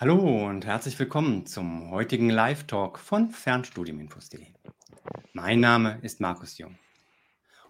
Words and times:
Hallo 0.00 0.48
und 0.48 0.64
herzlich 0.64 0.98
willkommen 0.98 1.44
zum 1.44 1.90
heutigen 1.90 2.30
Live-Talk 2.30 2.98
von 2.98 3.28
Fernstudiuminfos.de. 3.28 4.46
Mein 5.34 5.60
Name 5.60 5.98
ist 6.00 6.22
Markus 6.22 6.56
Jung. 6.56 6.78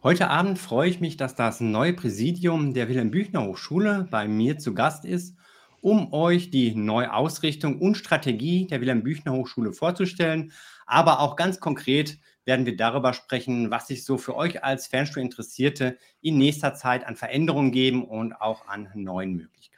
Heute 0.04 0.30
Abend 0.30 0.56
freue 0.56 0.88
ich 0.88 1.01
mich, 1.01 1.16
dass 1.16 1.35
das 1.35 1.58
neue 1.58 1.93
Präsidium 1.93 2.72
der 2.72 2.88
Wilhelm-Büchner-Hochschule 2.88 4.06
bei 4.12 4.29
mir 4.29 4.61
zu 4.61 4.74
Gast 4.74 5.04
ist, 5.04 5.37
um 5.80 6.12
euch 6.12 6.53
die 6.53 6.77
neue 6.77 7.12
Ausrichtung 7.12 7.80
und 7.80 7.96
Strategie 7.96 8.69
der 8.69 8.81
Wilhelm-Büchner-Hochschule 8.81 9.73
vorzustellen. 9.73 10.53
Aber 10.87 11.19
auch 11.19 11.35
ganz 11.35 11.59
konkret 11.59 12.21
werden 12.45 12.65
wir 12.65 12.77
darüber 12.77 13.12
sprechen, 13.12 13.73
was 13.73 13.89
sich 13.89 14.05
so 14.05 14.19
für 14.19 14.37
euch 14.37 14.62
als 14.62 14.87
Fernstudierinteressierte 14.87 15.99
in 16.21 16.39
nächster 16.39 16.75
Zeit 16.75 17.05
an 17.05 17.17
Veränderungen 17.17 17.73
geben 17.73 18.05
und 18.05 18.35
auch 18.35 18.69
an 18.69 18.89
neuen 18.95 19.35
Möglichkeiten. 19.35 19.70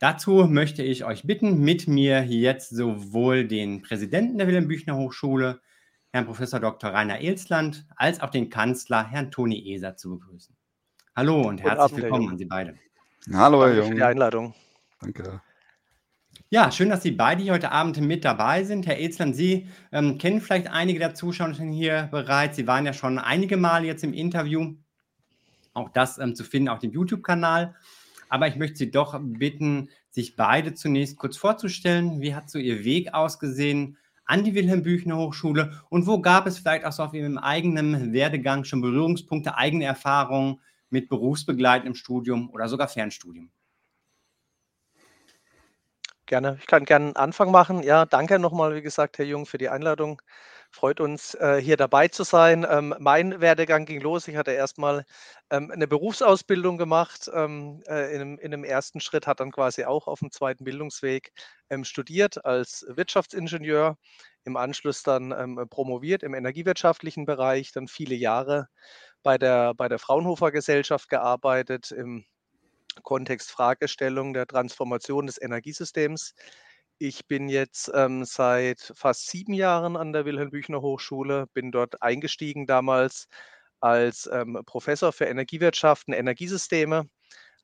Dazu 0.00 0.46
möchte 0.48 0.82
ich 0.82 1.04
euch 1.04 1.24
bitten, 1.24 1.60
mit 1.60 1.86
mir 1.86 2.24
jetzt 2.24 2.70
sowohl 2.70 3.46
den 3.46 3.82
Präsidenten 3.82 4.38
der 4.38 4.46
Wilhelm 4.46 4.66
Büchner 4.66 4.96
Hochschule, 4.96 5.60
Herrn 6.10 6.24
Prof. 6.24 6.38
Dr. 6.38 6.90
Rainer 6.90 7.20
Elsland, 7.20 7.86
als 7.96 8.22
auch 8.22 8.30
den 8.30 8.48
Kanzler, 8.48 9.06
Herrn 9.06 9.30
Toni 9.30 9.58
Eser, 9.74 9.98
zu 9.98 10.18
begrüßen. 10.18 10.56
Hallo 11.14 11.42
und 11.42 11.60
herzlich 11.60 11.80
Abend, 11.80 11.96
willkommen 11.98 12.28
an 12.30 12.38
Sie 12.38 12.46
beide. 12.46 12.78
Hallo, 13.30 13.62
Herr 13.62 13.74
Jung. 13.74 13.88
Für 13.88 13.94
die 13.94 14.02
Einladung. 14.02 14.54
Danke. 15.02 15.42
Ja, 16.48 16.72
schön, 16.72 16.88
dass 16.88 17.02
Sie 17.02 17.10
beide 17.10 17.42
hier 17.42 17.52
heute 17.52 17.70
Abend 17.70 18.00
mit 18.00 18.24
dabei 18.24 18.64
sind. 18.64 18.86
Herr 18.86 18.96
Elsland, 18.96 19.36
Sie 19.36 19.68
ähm, 19.92 20.16
kennen 20.16 20.40
vielleicht 20.40 20.68
einige 20.68 20.98
der 20.98 21.14
Zuschauer 21.14 21.52
hier 21.52 22.08
bereits. 22.10 22.56
Sie 22.56 22.66
waren 22.66 22.86
ja 22.86 22.94
schon 22.94 23.18
einige 23.18 23.58
Mal 23.58 23.84
jetzt 23.84 24.02
im 24.02 24.14
Interview. 24.14 24.76
Auch 25.74 25.90
das 25.90 26.16
ähm, 26.16 26.34
zu 26.34 26.42
finden 26.42 26.70
auf 26.70 26.78
dem 26.78 26.90
YouTube-Kanal. 26.90 27.74
Aber 28.30 28.48
ich 28.48 28.56
möchte 28.56 28.78
Sie 28.78 28.90
doch 28.90 29.18
bitten, 29.20 29.90
sich 30.08 30.36
beide 30.36 30.72
zunächst 30.72 31.18
kurz 31.18 31.36
vorzustellen. 31.36 32.22
Wie 32.22 32.34
hat 32.34 32.48
so 32.48 32.58
Ihr 32.58 32.84
Weg 32.84 33.12
ausgesehen 33.12 33.98
an 34.24 34.44
die 34.44 34.54
Wilhelm 34.54 34.82
Büchner 34.82 35.16
Hochschule 35.16 35.82
und 35.90 36.06
wo 36.06 36.20
gab 36.20 36.46
es 36.46 36.58
vielleicht 36.58 36.84
auch 36.84 36.92
so 36.92 37.02
auf 37.02 37.12
Ihrem 37.12 37.36
eigenen 37.36 38.12
Werdegang 38.12 38.64
schon 38.64 38.80
Berührungspunkte, 38.80 39.56
eigene 39.56 39.84
Erfahrungen 39.84 40.60
mit 40.88 41.08
berufsbegleitendem 41.08 41.96
Studium 41.96 42.48
oder 42.50 42.68
sogar 42.68 42.86
Fernstudium? 42.86 43.50
Gerne. 46.26 46.58
Ich 46.60 46.68
kann 46.68 46.84
gerne 46.84 47.06
einen 47.06 47.16
Anfang 47.16 47.50
machen. 47.50 47.82
Ja, 47.82 48.06
danke 48.06 48.38
nochmal, 48.38 48.76
wie 48.76 48.82
gesagt, 48.82 49.18
Herr 49.18 49.24
Jung, 49.24 49.46
für 49.46 49.58
die 49.58 49.68
Einladung. 49.68 50.22
Freut 50.72 51.00
uns, 51.00 51.34
äh, 51.34 51.60
hier 51.60 51.76
dabei 51.76 52.06
zu 52.06 52.22
sein. 52.22 52.64
Ähm, 52.68 52.94
mein 53.00 53.40
Werdegang 53.40 53.86
ging 53.86 54.00
los. 54.00 54.28
Ich 54.28 54.36
hatte 54.36 54.52
erstmal 54.52 55.04
ähm, 55.50 55.72
eine 55.72 55.88
Berufsausbildung 55.88 56.78
gemacht. 56.78 57.28
Ähm, 57.34 57.82
äh, 57.88 58.14
in, 58.14 58.20
einem, 58.20 58.38
in 58.38 58.54
einem 58.54 58.62
ersten 58.62 59.00
Schritt 59.00 59.26
hat 59.26 59.40
dann 59.40 59.50
quasi 59.50 59.84
auch 59.84 60.06
auf 60.06 60.20
dem 60.20 60.30
zweiten 60.30 60.64
Bildungsweg 60.64 61.32
studiert 61.82 62.44
als 62.44 62.84
Wirtschaftsingenieur. 62.88 63.96
Im 64.44 64.56
Anschluss 64.56 65.04
dann 65.04 65.68
promoviert 65.70 66.24
im 66.24 66.34
energiewirtschaftlichen 66.34 67.26
Bereich, 67.26 67.70
dann 67.70 67.86
viele 67.86 68.16
Jahre 68.16 68.66
bei 69.22 69.38
der, 69.38 69.74
bei 69.74 69.88
der 69.88 70.00
Fraunhofer 70.00 70.50
Gesellschaft 70.50 71.08
gearbeitet 71.08 71.92
im 71.92 72.24
Kontext 73.04 73.50
Fragestellung 73.52 74.32
der 74.32 74.46
Transformation 74.48 75.26
des 75.26 75.40
Energiesystems. 75.40 76.34
Ich 77.02 77.26
bin 77.26 77.48
jetzt 77.48 77.90
ähm, 77.94 78.26
seit 78.26 78.92
fast 78.94 79.30
sieben 79.30 79.54
Jahren 79.54 79.96
an 79.96 80.12
der 80.12 80.26
Wilhelm 80.26 80.50
Büchner 80.50 80.82
Hochschule, 80.82 81.46
bin 81.54 81.72
dort 81.72 82.02
eingestiegen 82.02 82.66
damals 82.66 83.26
als 83.80 84.28
ähm, 84.30 84.60
Professor 84.66 85.10
für 85.10 85.24
Energiewirtschaft 85.24 86.08
und 86.08 86.14
Energiesysteme, 86.14 87.08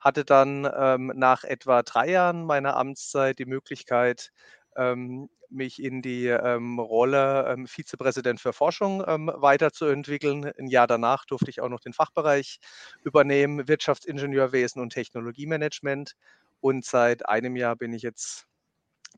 hatte 0.00 0.24
dann 0.24 0.66
ähm, 0.74 1.12
nach 1.14 1.44
etwa 1.44 1.82
drei 1.82 2.08
Jahren 2.12 2.46
meiner 2.46 2.78
Amtszeit 2.78 3.38
die 3.38 3.44
Möglichkeit, 3.44 4.32
ähm, 4.74 5.28
mich 5.50 5.82
in 5.82 6.00
die 6.00 6.28
ähm, 6.28 6.78
Rolle 6.78 7.46
ähm, 7.46 7.66
Vizepräsident 7.66 8.40
für 8.40 8.54
Forschung 8.54 9.00
weiterzuentwickeln. 9.00 10.50
Ein 10.58 10.68
Jahr 10.68 10.86
danach 10.86 11.26
durfte 11.26 11.50
ich 11.50 11.60
auch 11.60 11.68
noch 11.68 11.80
den 11.80 11.92
Fachbereich 11.92 12.58
übernehmen, 13.04 13.68
Wirtschaftsingenieurwesen 13.68 14.80
und 14.80 14.94
Technologiemanagement. 14.94 16.14
Und 16.60 16.86
seit 16.86 17.28
einem 17.28 17.54
Jahr 17.56 17.76
bin 17.76 17.92
ich 17.92 18.00
jetzt 18.00 18.46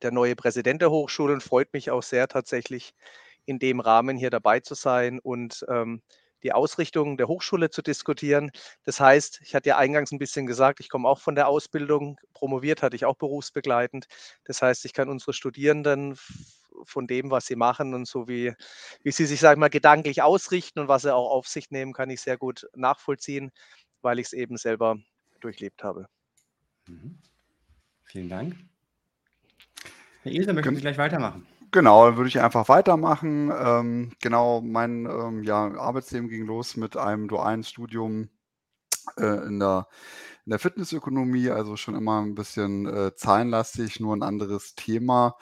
der 0.02 0.12
neue 0.12 0.36
Präsident 0.36 0.82
der 0.82 0.90
Hochschule 0.90 1.32
und 1.32 1.42
freut 1.42 1.72
mich 1.72 1.90
auch 1.90 2.02
sehr 2.02 2.28
tatsächlich 2.28 2.94
in 3.46 3.58
dem 3.58 3.80
Rahmen 3.80 4.16
hier 4.16 4.30
dabei 4.30 4.60
zu 4.60 4.74
sein 4.74 5.18
und 5.20 5.64
ähm, 5.68 6.02
die 6.42 6.52
Ausrichtung 6.52 7.16
der 7.16 7.28
Hochschule 7.28 7.70
zu 7.70 7.82
diskutieren. 7.82 8.50
Das 8.84 9.00
heißt, 9.00 9.40
ich 9.42 9.54
hatte 9.54 9.70
ja 9.70 9.78
eingangs 9.78 10.12
ein 10.12 10.18
bisschen 10.18 10.46
gesagt, 10.46 10.80
ich 10.80 10.88
komme 10.88 11.08
auch 11.08 11.18
von 11.18 11.34
der 11.34 11.48
Ausbildung, 11.48 12.20
promoviert 12.32 12.82
hatte 12.82 12.96
ich 12.96 13.04
auch 13.04 13.16
berufsbegleitend. 13.16 14.06
Das 14.44 14.62
heißt, 14.62 14.84
ich 14.84 14.92
kann 14.92 15.08
unsere 15.08 15.32
Studierenden 15.32 16.16
von 16.84 17.06
dem, 17.06 17.30
was 17.30 17.46
sie 17.46 17.56
machen 17.56 17.94
und 17.94 18.06
so 18.06 18.28
wie, 18.28 18.54
wie 19.02 19.10
sie 19.10 19.26
sich, 19.26 19.40
sage 19.40 19.54
ich 19.54 19.60
mal, 19.60 19.68
gedanklich 19.68 20.22
ausrichten 20.22 20.78
und 20.78 20.88
was 20.88 21.02
sie 21.02 21.14
auch 21.14 21.30
auf 21.30 21.48
sich 21.48 21.70
nehmen, 21.70 21.92
kann 21.92 22.10
ich 22.10 22.20
sehr 22.20 22.38
gut 22.38 22.68
nachvollziehen, 22.76 23.50
weil 24.00 24.18
ich 24.20 24.26
es 24.26 24.32
eben 24.32 24.56
selber 24.56 24.96
durchlebt 25.40 25.82
habe. 25.82 26.06
Mhm. 26.86 27.18
Vielen 28.04 28.28
Dank. 28.28 28.56
Herr 30.22 30.32
Ilse, 30.32 30.52
möchten 30.52 30.74
Sie 30.74 30.80
gleich 30.80 30.98
weitermachen? 30.98 31.46
Genau, 31.70 32.06
dann 32.06 32.16
würde 32.16 32.28
ich 32.28 32.40
einfach 32.40 32.68
weitermachen. 32.68 33.52
Ähm, 33.54 34.12
genau, 34.22 34.62
mein 34.62 35.06
ähm, 35.06 35.42
ja, 35.42 35.70
Arbeitsleben 35.76 36.28
ging 36.28 36.46
los 36.46 36.76
mit 36.76 36.96
einem 36.96 37.28
dualen 37.28 37.62
Studium 37.62 38.30
äh, 39.18 39.46
in 39.46 39.58
der, 39.58 39.88
in 40.46 40.50
der 40.50 40.58
Fitnessökonomie, 40.58 41.50
also 41.50 41.76
schon 41.76 41.94
immer 41.94 42.20
ein 42.22 42.34
bisschen 42.34 42.86
äh, 42.86 43.14
zahlenlastig, 43.14 44.00
nur 44.00 44.16
ein 44.16 44.22
anderes 44.22 44.74
Thema. 44.74 45.36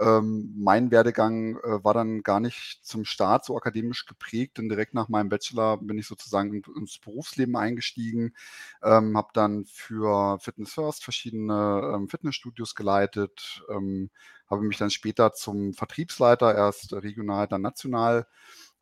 Ähm, 0.00 0.54
mein 0.56 0.90
Werdegang 0.90 1.56
äh, 1.58 1.82
war 1.84 1.94
dann 1.94 2.22
gar 2.22 2.40
nicht 2.40 2.80
zum 2.84 3.04
Start 3.04 3.44
so 3.44 3.56
akademisch 3.56 4.06
geprägt, 4.06 4.58
denn 4.58 4.68
direkt 4.68 4.94
nach 4.94 5.08
meinem 5.08 5.28
Bachelor 5.28 5.78
bin 5.78 5.98
ich 5.98 6.06
sozusagen 6.06 6.62
ins 6.76 6.98
Berufsleben 6.98 7.56
eingestiegen, 7.56 8.34
ähm, 8.82 9.16
habe 9.16 9.28
dann 9.34 9.64
für 9.66 10.38
Fitness 10.40 10.72
First 10.74 11.04
verschiedene 11.04 11.92
ähm, 11.96 12.08
Fitnessstudios 12.08 12.74
geleitet, 12.74 13.62
ähm, 13.70 14.10
habe 14.48 14.62
mich 14.62 14.78
dann 14.78 14.90
später 14.90 15.32
zum 15.32 15.74
Vertriebsleiter, 15.74 16.54
erst 16.54 16.92
regional, 16.92 17.48
dann 17.48 17.62
national 17.62 18.26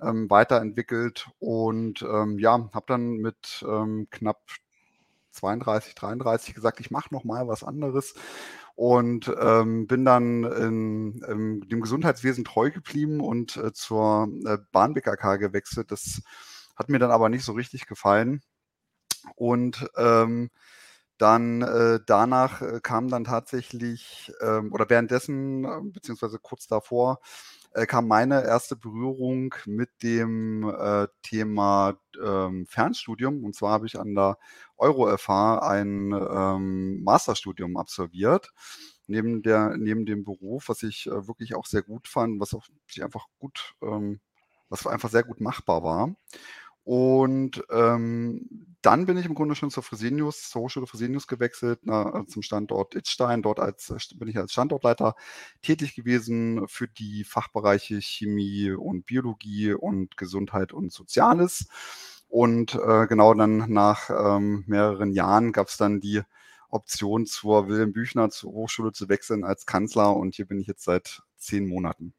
ähm, 0.01 0.29
weiterentwickelt 0.31 1.29
und 1.39 2.03
ähm, 2.03 2.39
ja, 2.39 2.69
habe 2.73 2.87
dann 2.89 3.17
mit 3.17 3.65
knapp 4.11 4.43
32, 5.37 5.95
33 5.95 6.55
gesagt, 6.55 6.81
ich 6.81 6.91
mache 6.91 7.13
noch 7.15 7.25
mal 7.25 7.47
was 7.49 7.63
anderes 7.63 8.15
und 8.75 9.35
ähm, 9.41 9.87
bin 9.87 10.05
dann 10.05 10.45
in, 10.45 11.23
in, 11.23 11.61
dem 11.69 11.81
Gesundheitswesen 11.81 12.45
treu 12.45 12.71
geblieben 12.71 13.21
und 13.21 13.57
äh, 13.57 13.73
zur 13.73 14.29
äh, 14.45 14.59
Bahn 14.73 14.95
BKK 14.95 15.37
gewechselt. 15.37 15.91
Das 15.91 16.23
hat 16.77 16.89
mir 16.89 16.99
dann 16.99 17.11
aber 17.11 17.29
nicht 17.29 17.45
so 17.45 17.53
richtig 17.53 17.87
gefallen. 17.87 18.43
Und 19.35 19.89
ähm, 19.97 20.51
dann 21.19 21.63
äh, 21.63 22.01
danach 22.07 22.61
äh, 22.61 22.81
kam 22.83 23.09
dann 23.09 23.25
tatsächlich, 23.25 24.33
ähm, 24.43 24.73
oder 24.73 24.89
währenddessen, 24.91 25.65
äh, 25.65 25.81
beziehungsweise 25.83 26.39
kurz 26.39 26.67
davor, 26.67 27.21
äh, 27.77 27.87
kam 27.87 28.09
meine 28.09 28.43
erste 28.43 28.75
Berührung 28.75 29.55
mit 29.67 29.91
dem 30.03 30.69
äh, 30.69 31.09
Thema 31.23 31.99
ähm, 32.23 32.67
Fernstudium. 32.67 33.45
Und 33.45 33.55
zwar 33.55 33.73
habe 33.73 33.87
ich 33.87 33.99
an 34.01 34.15
der 34.15 34.39
EuroFH 34.79 35.59
ein 35.59 36.13
ähm, 36.13 37.03
Masterstudium 37.05 37.77
absolviert. 37.77 38.51
Neben, 39.07 39.43
der, 39.43 39.77
neben 39.77 40.07
dem 40.07 40.25
Beruf, 40.25 40.71
was 40.71 40.83
ich 40.83 41.07
äh, 41.07 41.29
wirklich 41.29 41.55
auch 41.55 41.67
sehr 41.67 41.83
gut 41.83 42.09
fand, 42.09 42.41
was 42.41 42.55
auch 42.55 42.65
sich 42.89 43.05
einfach 43.05 43.27
gut, 43.39 43.75
ähm, 43.83 44.21
was 44.71 44.87
einfach 44.87 45.11
sehr 45.11 45.23
gut 45.23 45.41
machbar 45.41 45.83
war. 45.83 46.17
Und 46.87 47.65
ähm, 47.69 48.77
dann 48.81 49.07
bin 49.07 49.17
ich 49.17 49.27
im 49.27 49.35
Grunde 49.35 49.57
schon 49.57 49.73
zur 49.73 49.83
Fresenius, 49.83 50.51
zur 50.51 50.63
Hochschule 50.63 50.87
Fresenius 50.87 51.27
gewechselt, 51.27 51.81
na, 51.83 52.25
zum 52.29 52.43
Standort 52.43 52.95
Itzstein. 52.95 53.43
Dort 53.43 53.59
als, 53.59 53.93
bin 54.15 54.29
ich 54.29 54.39
als 54.39 54.53
Standortleiter 54.53 55.17
tätig 55.63 55.97
gewesen 55.97 56.69
für 56.69 56.87
die 56.87 57.25
Fachbereiche 57.25 58.01
Chemie 58.01 58.71
und 58.71 59.05
Biologie 59.05 59.73
und 59.73 60.17
Gesundheit 60.17 60.73
und 60.73 60.93
Soziales. 60.93 61.67
Und 62.29 62.77
äh, 62.77 63.09
genau 63.09 63.35
dann 63.35 63.69
nach 63.69 64.09
ähm, 64.09 64.63
mehreren 64.69 65.11
Jahren 65.11 65.51
gab 65.51 65.67
es 65.67 65.79
dann 65.79 65.99
die 65.99 66.23
Option 66.71 67.27
zur 67.27 67.67
Wilhelm 67.67 67.93
Büchner 67.93 68.31
zur 68.31 68.53
Hochschule 68.53 68.93
zu 68.93 69.09
wechseln 69.09 69.43
als 69.43 69.67
Kanzler. 69.67 70.15
Und 70.15 70.37
hier 70.37 70.47
bin 70.47 70.61
ich 70.61 70.69
jetzt 70.69 70.85
seit 70.85 71.23
zehn 71.37 71.67
Monaten. 71.67 72.15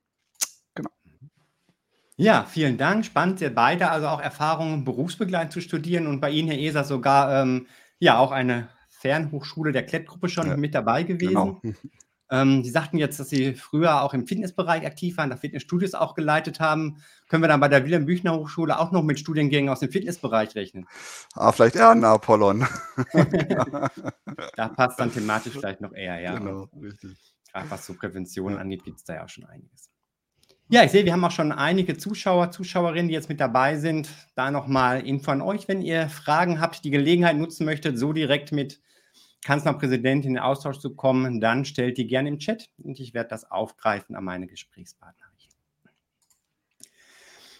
Ja, 2.19 2.45
vielen 2.49 2.77
Dank. 2.77 3.05
Spannend, 3.05 3.41
ihr 3.41 3.53
beide 3.53 3.91
also 3.91 4.07
auch 4.07 4.19
Erfahrungen 4.19 4.83
berufsbegleitend 4.83 5.53
zu 5.53 5.61
studieren 5.61 6.07
und 6.07 6.19
bei 6.19 6.31
Ihnen, 6.31 6.49
Herr 6.49 6.57
Eser, 6.57 6.83
sogar 6.83 7.43
ähm, 7.43 7.67
ja 7.99 8.17
auch 8.17 8.31
eine 8.31 8.69
Fernhochschule 8.89 9.71
der 9.71 9.85
Klettgruppe 9.85 10.27
schon 10.27 10.47
Ja, 10.47 10.57
mit 10.57 10.73
dabei 10.73 11.03
genau. 11.03 11.61
gewesen. 11.61 11.91
Ähm, 12.29 12.61
Sie 12.61 12.71
sagten 12.71 12.97
jetzt, 12.97 13.21
dass 13.21 13.29
Sie 13.29 13.53
früher 13.53 14.01
auch 14.03 14.13
im 14.13 14.27
Fitnessbereich 14.27 14.85
aktiv 14.85 15.15
waren, 15.15 15.29
da 15.29 15.37
Fitnessstudios 15.37 15.93
auch 15.93 16.13
geleitet 16.13 16.59
haben. 16.59 16.97
Können 17.29 17.41
wir 17.41 17.47
dann 17.47 17.61
bei 17.61 17.69
der 17.69 17.85
Wilhelm 17.85 18.05
Büchner 18.05 18.35
Hochschule 18.35 18.77
auch 18.79 18.91
noch 18.91 19.03
mit 19.03 19.17
Studiengängen 19.17 19.69
aus 19.69 19.79
dem 19.79 19.91
Fitnessbereich 19.91 20.53
rechnen? 20.55 20.87
Ah, 21.35 21.53
vielleicht 21.53 21.77
eher 21.77 21.89
ein 21.89 22.03
Apollon. 22.03 22.67
da 24.57 24.67
passt 24.67 24.99
dann 24.99 25.13
thematisch 25.13 25.53
vielleicht 25.53 25.79
noch 25.79 25.93
eher, 25.93 26.19
ja. 26.19 26.37
Genau, 26.37 26.69
richtig. 26.81 27.17
Gerade 27.53 27.71
was 27.71 27.85
so 27.85 27.93
Prävention 27.93 28.57
angeht, 28.57 28.83
gibt 28.83 28.97
es 28.97 29.05
da 29.05 29.15
ja 29.15 29.23
auch 29.23 29.29
schon 29.29 29.45
einiges. 29.45 29.86
Ja, 30.69 30.83
ich 30.83 30.91
sehe, 30.91 31.05
wir 31.05 31.13
haben 31.13 31.23
auch 31.23 31.31
schon 31.31 31.53
einige 31.53 31.97
Zuschauer, 31.97 32.51
Zuschauerinnen, 32.51 33.07
die 33.07 33.13
jetzt 33.13 33.29
mit 33.29 33.39
dabei 33.39 33.77
sind. 33.77 34.09
Da 34.35 34.51
nochmal 34.51 35.07
Info 35.07 35.31
an 35.31 35.41
euch, 35.41 35.69
wenn 35.69 35.81
ihr 35.81 36.09
Fragen 36.09 36.59
habt, 36.59 36.83
die 36.83 36.91
Gelegenheit 36.91 37.37
nutzen 37.37 37.63
möchtet, 37.65 37.97
so 37.97 38.11
direkt 38.11 38.51
mit 38.51 38.81
Kanzlerpräsidentin 39.45 40.31
in 40.31 40.39
Austausch 40.39 40.79
zu 40.79 40.93
kommen, 40.93 41.39
dann 41.39 41.63
stellt 41.63 41.97
die 41.97 42.05
gerne 42.05 42.27
im 42.27 42.39
Chat 42.39 42.69
und 42.79 42.99
ich 42.99 43.13
werde 43.13 43.29
das 43.29 43.49
aufgreifen 43.49 44.15
an 44.15 44.25
meine 44.25 44.47
Gesprächspartner. 44.47 45.27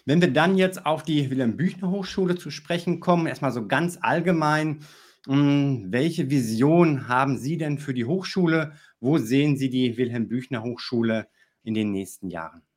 Wenn 0.04 0.22
wir 0.22 0.32
dann 0.32 0.56
jetzt 0.56 0.86
auf 0.86 1.02
die 1.02 1.30
Wilhelm-Büchner-Hochschule 1.30 2.36
zu 2.36 2.50
sprechen 2.50 2.98
kommen, 2.98 3.26
erstmal 3.26 3.52
so 3.52 3.66
ganz 3.66 3.98
allgemein, 4.00 4.80
hm, 5.26 5.88
welche 5.90 6.30
Vision 6.30 7.08
haben 7.08 7.36
Sie 7.36 7.58
denn 7.58 7.78
für 7.78 7.92
die 7.92 8.06
Hochschule? 8.06 8.72
Wo 9.00 9.18
sehen 9.18 9.58
Sie 9.58 9.68
die 9.68 9.98
Wilhelm-Büchner-Hochschule 9.98 11.28
in 11.62 11.74
den 11.74 11.90
nächsten 11.92 12.30
Jahren? 12.30 12.67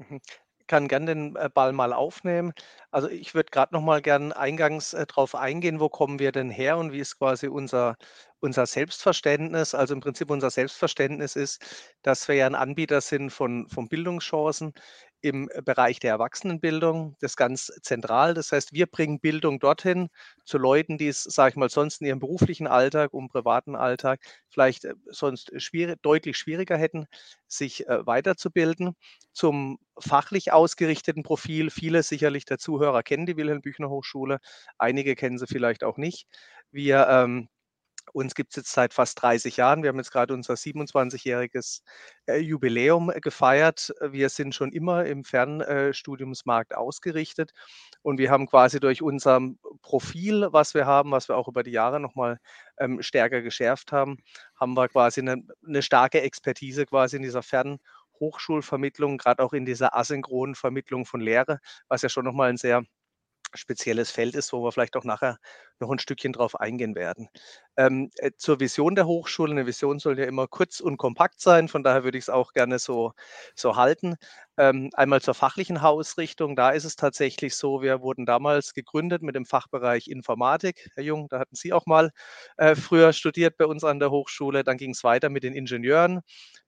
Mhm 0.00 0.20
kann 0.66 0.86
gern 0.86 1.04
den 1.04 1.34
äh, 1.36 1.50
Ball 1.52 1.72
mal 1.72 1.92
aufnehmen. 1.92 2.52
Also 2.92 3.08
ich 3.08 3.34
würde 3.34 3.50
gerade 3.50 3.74
noch 3.74 3.82
mal 3.82 4.00
gern 4.00 4.32
eingangs 4.32 4.92
äh, 4.94 5.04
drauf 5.04 5.34
eingehen, 5.34 5.80
wo 5.80 5.88
kommen 5.88 6.20
wir 6.20 6.30
denn 6.32 6.48
her 6.48 6.78
und 6.78 6.92
wie 6.92 7.00
ist 7.00 7.18
quasi 7.18 7.48
unser, 7.48 7.96
unser 8.38 8.66
Selbstverständnis. 8.66 9.74
Also 9.74 9.94
im 9.94 10.00
Prinzip 10.00 10.30
unser 10.30 10.50
Selbstverständnis 10.50 11.34
ist, 11.34 11.60
dass 12.02 12.28
wir 12.28 12.36
ja 12.36 12.46
ein 12.46 12.54
Anbieter 12.54 13.00
sind 13.00 13.30
von, 13.30 13.68
von 13.68 13.88
Bildungschancen 13.88 14.72
im 15.22 15.48
Bereich 15.64 16.00
der 16.00 16.10
Erwachsenenbildung. 16.10 17.16
Das 17.20 17.32
ist 17.32 17.36
ganz 17.36 17.72
zentral. 17.82 18.34
Das 18.34 18.52
heißt, 18.52 18.72
wir 18.72 18.86
bringen 18.86 19.20
Bildung 19.20 19.58
dorthin 19.60 20.08
zu 20.44 20.58
Leuten, 20.58 20.98
die 20.98 21.08
es, 21.08 21.22
sage 21.24 21.50
ich 21.50 21.56
mal, 21.56 21.68
sonst 21.70 22.00
in 22.00 22.06
ihrem 22.06 22.18
beruflichen 22.20 22.66
Alltag, 22.66 23.10
im 23.12 23.28
privaten 23.28 23.76
Alltag 23.76 24.20
vielleicht 24.48 24.84
äh, 24.84 24.94
sonst 25.06 25.52
schwierig, 25.60 26.00
deutlich 26.02 26.36
schwieriger 26.36 26.76
hätten, 26.76 27.06
sich 27.46 27.86
äh, 27.88 28.06
weiterzubilden. 28.06 28.94
Zum 29.32 29.78
fachlich 29.98 30.52
ausgerichteten 30.52 31.22
Profil. 31.22 31.70
Viele 31.70 32.02
sicherlich 32.02 32.44
der 32.44 32.58
Zuhörer 32.58 33.02
kennen 33.02 33.26
die 33.26 33.36
Wilhelm 33.36 33.60
Büchner 33.62 33.90
Hochschule. 33.90 34.38
Einige 34.78 35.14
kennen 35.14 35.38
sie 35.38 35.46
vielleicht 35.46 35.84
auch 35.84 35.96
nicht. 35.96 36.26
Wir 36.72 37.06
ähm, 37.08 37.48
uns 38.12 38.34
gibt 38.34 38.50
es 38.52 38.56
jetzt 38.56 38.72
seit 38.72 38.94
fast 38.94 39.20
30 39.22 39.56
Jahren. 39.56 39.82
Wir 39.82 39.88
haben 39.88 39.98
jetzt 39.98 40.12
gerade 40.12 40.34
unser 40.34 40.54
27-jähriges 40.54 41.82
äh, 42.26 42.38
Jubiläum 42.38 43.10
äh, 43.10 43.20
gefeiert. 43.20 43.92
Wir 44.00 44.28
sind 44.28 44.54
schon 44.54 44.72
immer 44.72 45.06
im 45.06 45.24
Fernstudiumsmarkt 45.24 46.74
ausgerichtet 46.74 47.52
und 48.02 48.18
wir 48.18 48.30
haben 48.30 48.46
quasi 48.46 48.80
durch 48.80 49.02
unser 49.02 49.40
Profil, 49.82 50.48
was 50.50 50.74
wir 50.74 50.86
haben, 50.86 51.10
was 51.12 51.28
wir 51.28 51.36
auch 51.36 51.48
über 51.48 51.62
die 51.62 51.72
Jahre 51.72 52.00
nochmal 52.00 52.38
ähm, 52.78 53.02
stärker 53.02 53.42
geschärft 53.42 53.92
haben, 53.92 54.18
haben 54.58 54.74
wir 54.76 54.88
quasi 54.88 55.20
eine, 55.20 55.42
eine 55.66 55.82
starke 55.82 56.20
Expertise 56.20 56.86
quasi 56.86 57.16
in 57.16 57.22
dieser 57.22 57.42
Fernhochschulvermittlung, 57.42 59.18
gerade 59.18 59.42
auch 59.42 59.52
in 59.52 59.64
dieser 59.66 59.96
asynchronen 59.96 60.54
Vermittlung 60.54 61.06
von 61.06 61.20
Lehre, 61.20 61.60
was 61.88 62.02
ja 62.02 62.08
schon 62.08 62.24
nochmal 62.24 62.50
ein 62.50 62.56
sehr 62.56 62.82
spezielles 63.54 64.10
Feld 64.10 64.34
ist, 64.34 64.52
wo 64.52 64.62
wir 64.62 64.72
vielleicht 64.72 64.96
auch 64.96 65.04
nachher 65.04 65.38
noch 65.80 65.90
ein 65.90 65.98
Stückchen 65.98 66.32
drauf 66.32 66.58
eingehen 66.60 66.94
werden. 66.94 67.28
Ähm, 67.76 68.10
äh, 68.18 68.32
zur 68.36 68.60
Vision 68.60 68.94
der 68.94 69.06
Hochschule. 69.06 69.52
Eine 69.52 69.66
Vision 69.66 69.98
soll 69.98 70.18
ja 70.18 70.26
immer 70.26 70.46
kurz 70.46 70.80
und 70.80 70.96
kompakt 70.98 71.40
sein, 71.40 71.68
von 71.68 71.82
daher 71.82 72.04
würde 72.04 72.18
ich 72.18 72.24
es 72.24 72.30
auch 72.30 72.52
gerne 72.52 72.78
so, 72.78 73.12
so 73.54 73.76
halten. 73.76 74.16
Ähm, 74.58 74.90
einmal 74.94 75.22
zur 75.22 75.34
fachlichen 75.34 75.78
Ausrichtung. 75.78 76.54
Da 76.56 76.70
ist 76.70 76.84
es 76.84 76.96
tatsächlich 76.96 77.56
so, 77.56 77.80
wir 77.82 78.02
wurden 78.02 78.26
damals 78.26 78.74
gegründet 78.74 79.22
mit 79.22 79.34
dem 79.34 79.46
Fachbereich 79.46 80.08
Informatik. 80.08 80.90
Herr 80.94 81.04
Jung, 81.04 81.28
da 81.30 81.38
hatten 81.38 81.56
Sie 81.56 81.72
auch 81.72 81.86
mal 81.86 82.10
äh, 82.58 82.74
früher 82.76 83.12
studiert 83.12 83.56
bei 83.56 83.66
uns 83.66 83.84
an 83.84 83.98
der 84.00 84.10
Hochschule. 84.10 84.64
Dann 84.64 84.76
ging 84.76 84.90
es 84.90 85.02
weiter 85.04 85.30
mit 85.30 85.44
den 85.44 85.54
Ingenieuren. 85.54 86.20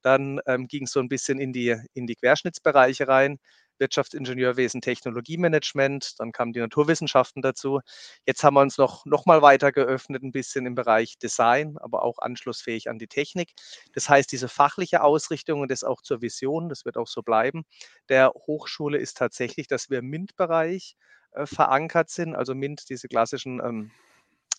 Dann 0.03 0.41
ähm, 0.47 0.67
ging 0.69 0.85
es 0.85 0.93
so 0.93 1.01
ein 1.01 1.09
bisschen 1.09 1.39
in 1.39 1.53
die, 1.53 1.77
in 1.95 2.07
die 2.07 2.17
Querschnittsbereiche 2.17 3.09
rein. 3.09 3.39
Wirtschaftsingenieurwesen, 3.83 4.81
Technologiemanagement, 4.81 6.19
dann 6.19 6.33
kamen 6.33 6.53
die 6.53 6.61
Naturwissenschaften 6.61 7.43
dazu. 7.43 7.81
Jetzt 8.25 8.43
haben 8.45 8.55
wir 8.55 8.61
uns 8.61 8.79
noch, 8.79 9.05
noch 9.05 9.27
mal 9.27 9.43
weiter 9.43 9.73
geöffnet, 9.73 10.23
ein 10.23 10.33
bisschen 10.33 10.65
im 10.65 10.75
Bereich 10.75 11.19
Design, 11.19 11.77
aber 11.79 12.05
auch 12.05 12.19
anschlussfähig 12.21 12.89
an 12.89 12.99
die 12.99 13.09
Technik. 13.09 13.53
Das 13.93 14.09
heißt, 14.09 14.31
diese 14.33 14.49
fachliche 14.49 15.03
Ausrichtung 15.03 15.61
und 15.61 15.71
das 15.71 15.85
auch 15.85 16.01
zur 16.01 16.23
Vision, 16.23 16.69
das 16.69 16.85
wird 16.85 16.97
auch 16.97 17.09
so 17.09 17.23
bleiben, 17.23 17.65
der 18.09 18.33
Hochschule 18.47 18.99
ist 18.99 19.17
tatsächlich, 19.19 19.67
dass 19.67 19.91
wir 19.91 19.99
im 19.99 20.09
MINT-Bereich 20.09 20.97
äh, 21.33 21.47
verankert 21.47 22.11
sind, 22.11 22.35
also 22.35 22.55
MINT, 22.55 22.89
diese 22.89 23.09
klassischen 23.09 23.61
ähm, 23.61 23.91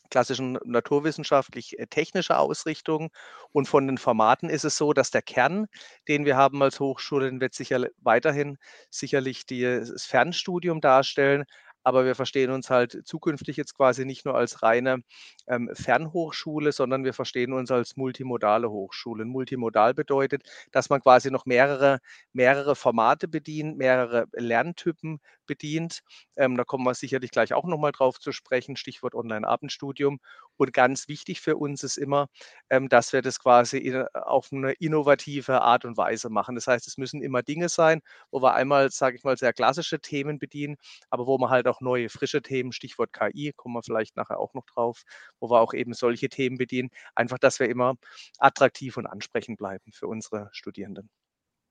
klassischen 0.09 0.59
naturwissenschaftlich-technischer 0.65 2.35
äh, 2.35 2.37
Ausrichtung. 2.37 3.09
Und 3.51 3.67
von 3.67 3.87
den 3.87 3.97
Formaten 3.97 4.49
ist 4.49 4.65
es 4.65 4.77
so, 4.77 4.93
dass 4.93 5.11
der 5.11 5.21
Kern, 5.21 5.67
den 6.07 6.25
wir 6.25 6.37
haben 6.37 6.61
als 6.61 6.79
Hochschule, 6.79 7.29
den 7.29 7.41
wird 7.41 7.53
sicher 7.53 7.87
weiterhin 8.01 8.57
sicherlich 8.89 9.45
das 9.45 10.05
Fernstudium 10.05 10.81
darstellen. 10.81 11.45
Aber 11.83 12.05
wir 12.05 12.15
verstehen 12.15 12.51
uns 12.51 12.69
halt 12.69 13.01
zukünftig 13.05 13.57
jetzt 13.57 13.75
quasi 13.75 14.05
nicht 14.05 14.25
nur 14.25 14.35
als 14.35 14.63
reine 14.63 15.03
ähm, 15.47 15.69
Fernhochschule, 15.73 16.71
sondern 16.71 17.03
wir 17.03 17.13
verstehen 17.13 17.53
uns 17.53 17.71
als 17.71 17.95
multimodale 17.97 18.69
Hochschule. 18.69 19.25
Multimodal 19.25 19.93
bedeutet, 19.93 20.43
dass 20.71 20.89
man 20.89 21.01
quasi 21.01 21.31
noch 21.31 21.45
mehrere, 21.45 21.99
mehrere 22.31 22.75
Formate 22.75 23.27
bedient, 23.27 23.77
mehrere 23.77 24.25
Lerntypen 24.33 25.19
bedient. 25.45 26.01
Ähm, 26.35 26.57
da 26.57 26.63
kommen 26.63 26.85
wir 26.85 26.93
sicherlich 26.95 27.31
gleich 27.31 27.53
auch 27.53 27.65
nochmal 27.65 27.91
drauf 27.91 28.19
zu 28.19 28.31
sprechen, 28.31 28.75
Stichwort 28.77 29.15
Online-Abendstudium. 29.15 30.19
Und 30.57 30.73
ganz 30.73 31.07
wichtig 31.07 31.41
für 31.41 31.57
uns 31.57 31.83
ist 31.83 31.97
immer, 31.97 32.27
ähm, 32.69 32.89
dass 32.89 33.13
wir 33.13 33.21
das 33.21 33.39
quasi 33.39 33.77
in, 33.77 34.05
auf 34.13 34.49
eine 34.51 34.73
innovative 34.73 35.61
Art 35.61 35.85
und 35.85 35.97
Weise 35.97 36.29
machen. 36.29 36.55
Das 36.55 36.67
heißt, 36.67 36.87
es 36.87 36.97
müssen 36.97 37.21
immer 37.21 37.43
Dinge 37.43 37.69
sein, 37.69 38.01
wo 38.31 38.41
wir 38.41 38.53
einmal, 38.53 38.91
sage 38.91 39.17
ich 39.17 39.23
mal, 39.23 39.37
sehr 39.37 39.53
klassische 39.53 39.99
Themen 39.99 40.39
bedienen, 40.39 40.77
aber 41.09 41.27
wo 41.27 41.37
man 41.37 41.49
halt 41.49 41.67
auch 41.67 41.81
neue, 41.81 42.09
frische 42.09 42.41
Themen, 42.41 42.71
Stichwort 42.71 43.13
KI, 43.13 43.53
kommen 43.55 43.75
wir 43.75 43.83
vielleicht 43.83 44.15
nachher 44.15 44.39
auch 44.39 44.53
noch 44.53 44.65
drauf, 44.65 45.03
wo 45.39 45.49
wir 45.49 45.59
auch 45.59 45.73
eben 45.73 45.93
solche 45.93 46.29
Themen 46.29 46.57
bedienen. 46.57 46.89
Einfach, 47.15 47.39
dass 47.39 47.59
wir 47.59 47.69
immer 47.69 47.95
attraktiv 48.39 48.97
und 48.97 49.05
ansprechend 49.07 49.57
bleiben 49.57 49.91
für 49.91 50.07
unsere 50.07 50.49
Studierenden. 50.51 51.09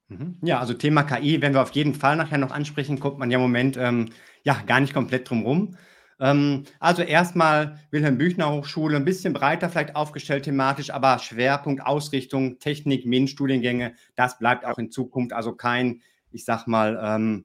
Mhm. 0.09 0.39
Ja, 0.43 0.61
also 0.61 0.75
Thema 0.75 1.05
KI 1.05 1.41
werden 1.41 1.55
wir 1.55 1.63
auf 1.63 1.73
jeden 1.73 1.95
Fall 1.95 2.17
nachher 2.17 2.39
noch 2.39 2.51
ansprechen, 2.51 3.01
kommt 3.01 3.19
man 3.19 3.31
ja 3.31 3.39
im 3.39 3.43
Moment 3.43 3.77
ähm, 3.77 4.11
ja 4.43 4.61
gar 4.67 4.81
nicht 4.81 4.95
komplett 4.95 5.29
drum 5.29 5.43
rum. 5.43 5.77
Ähm, 6.23 6.63
also 6.79 7.03
erstmal 7.03 7.81
Wilhelm 7.91 8.17
Büchner 8.17 8.53
Hochschule, 8.53 8.97
ein 8.97 9.05
bisschen 9.05 9.33
breiter 9.33 9.69
vielleicht 9.69 9.97
aufgestellt 9.97 10.45
thematisch, 10.45 10.91
aber 10.91 11.19
Schwerpunkt 11.19 11.85
Ausrichtung, 11.85 12.61
Technik, 12.61 13.05
MINT-Studiengänge, 13.05 13.97
das 14.15 14.39
bleibt 14.39 14.65
auch 14.65 14.79
in 14.79 14.93
Zukunft, 14.93 15.33
also 15.33 15.53
kein, 15.53 16.01
ich 16.31 16.45
sag 16.45 16.69
mal, 16.69 16.97
ähm, 17.03 17.45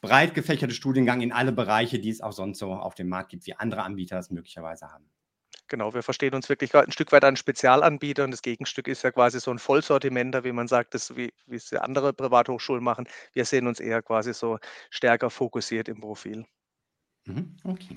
breit 0.00 0.34
gefächerter 0.34 0.72
Studiengang 0.72 1.20
in 1.20 1.32
alle 1.32 1.50
Bereiche, 1.50 1.98
die 1.98 2.10
es 2.10 2.20
auch 2.20 2.32
sonst 2.32 2.60
so 2.60 2.72
auf 2.72 2.94
dem 2.94 3.08
Markt 3.08 3.30
gibt, 3.30 3.46
wie 3.46 3.54
andere 3.54 3.82
Anbieter 3.82 4.18
es 4.18 4.30
möglicherweise 4.30 4.92
haben. 4.92 5.10
Genau, 5.66 5.92
wir 5.92 6.04
verstehen 6.04 6.34
uns 6.34 6.48
wirklich 6.48 6.74
ein 6.76 6.92
Stück 6.92 7.10
weit 7.10 7.24
als 7.24 7.40
Spezialanbieter 7.40 8.22
und 8.22 8.30
das 8.30 8.42
Gegenstück 8.42 8.86
ist 8.86 9.02
ja 9.02 9.10
quasi 9.10 9.40
so 9.40 9.50
ein 9.50 9.58
Vollsortimenter, 9.58 10.44
wie 10.44 10.52
man 10.52 10.68
sagt, 10.68 10.94
das, 10.94 11.16
wie, 11.16 11.32
wie 11.46 11.56
es 11.56 11.72
andere 11.72 12.12
Privathochschulen 12.12 12.84
machen. 12.84 13.08
Wir 13.32 13.44
sehen 13.44 13.66
uns 13.66 13.80
eher 13.80 14.00
quasi 14.00 14.32
so 14.32 14.58
stärker 14.90 15.28
fokussiert 15.28 15.88
im 15.88 16.00
Profil. 16.00 16.46
Mhm, 17.28 17.54
okay. 17.64 17.96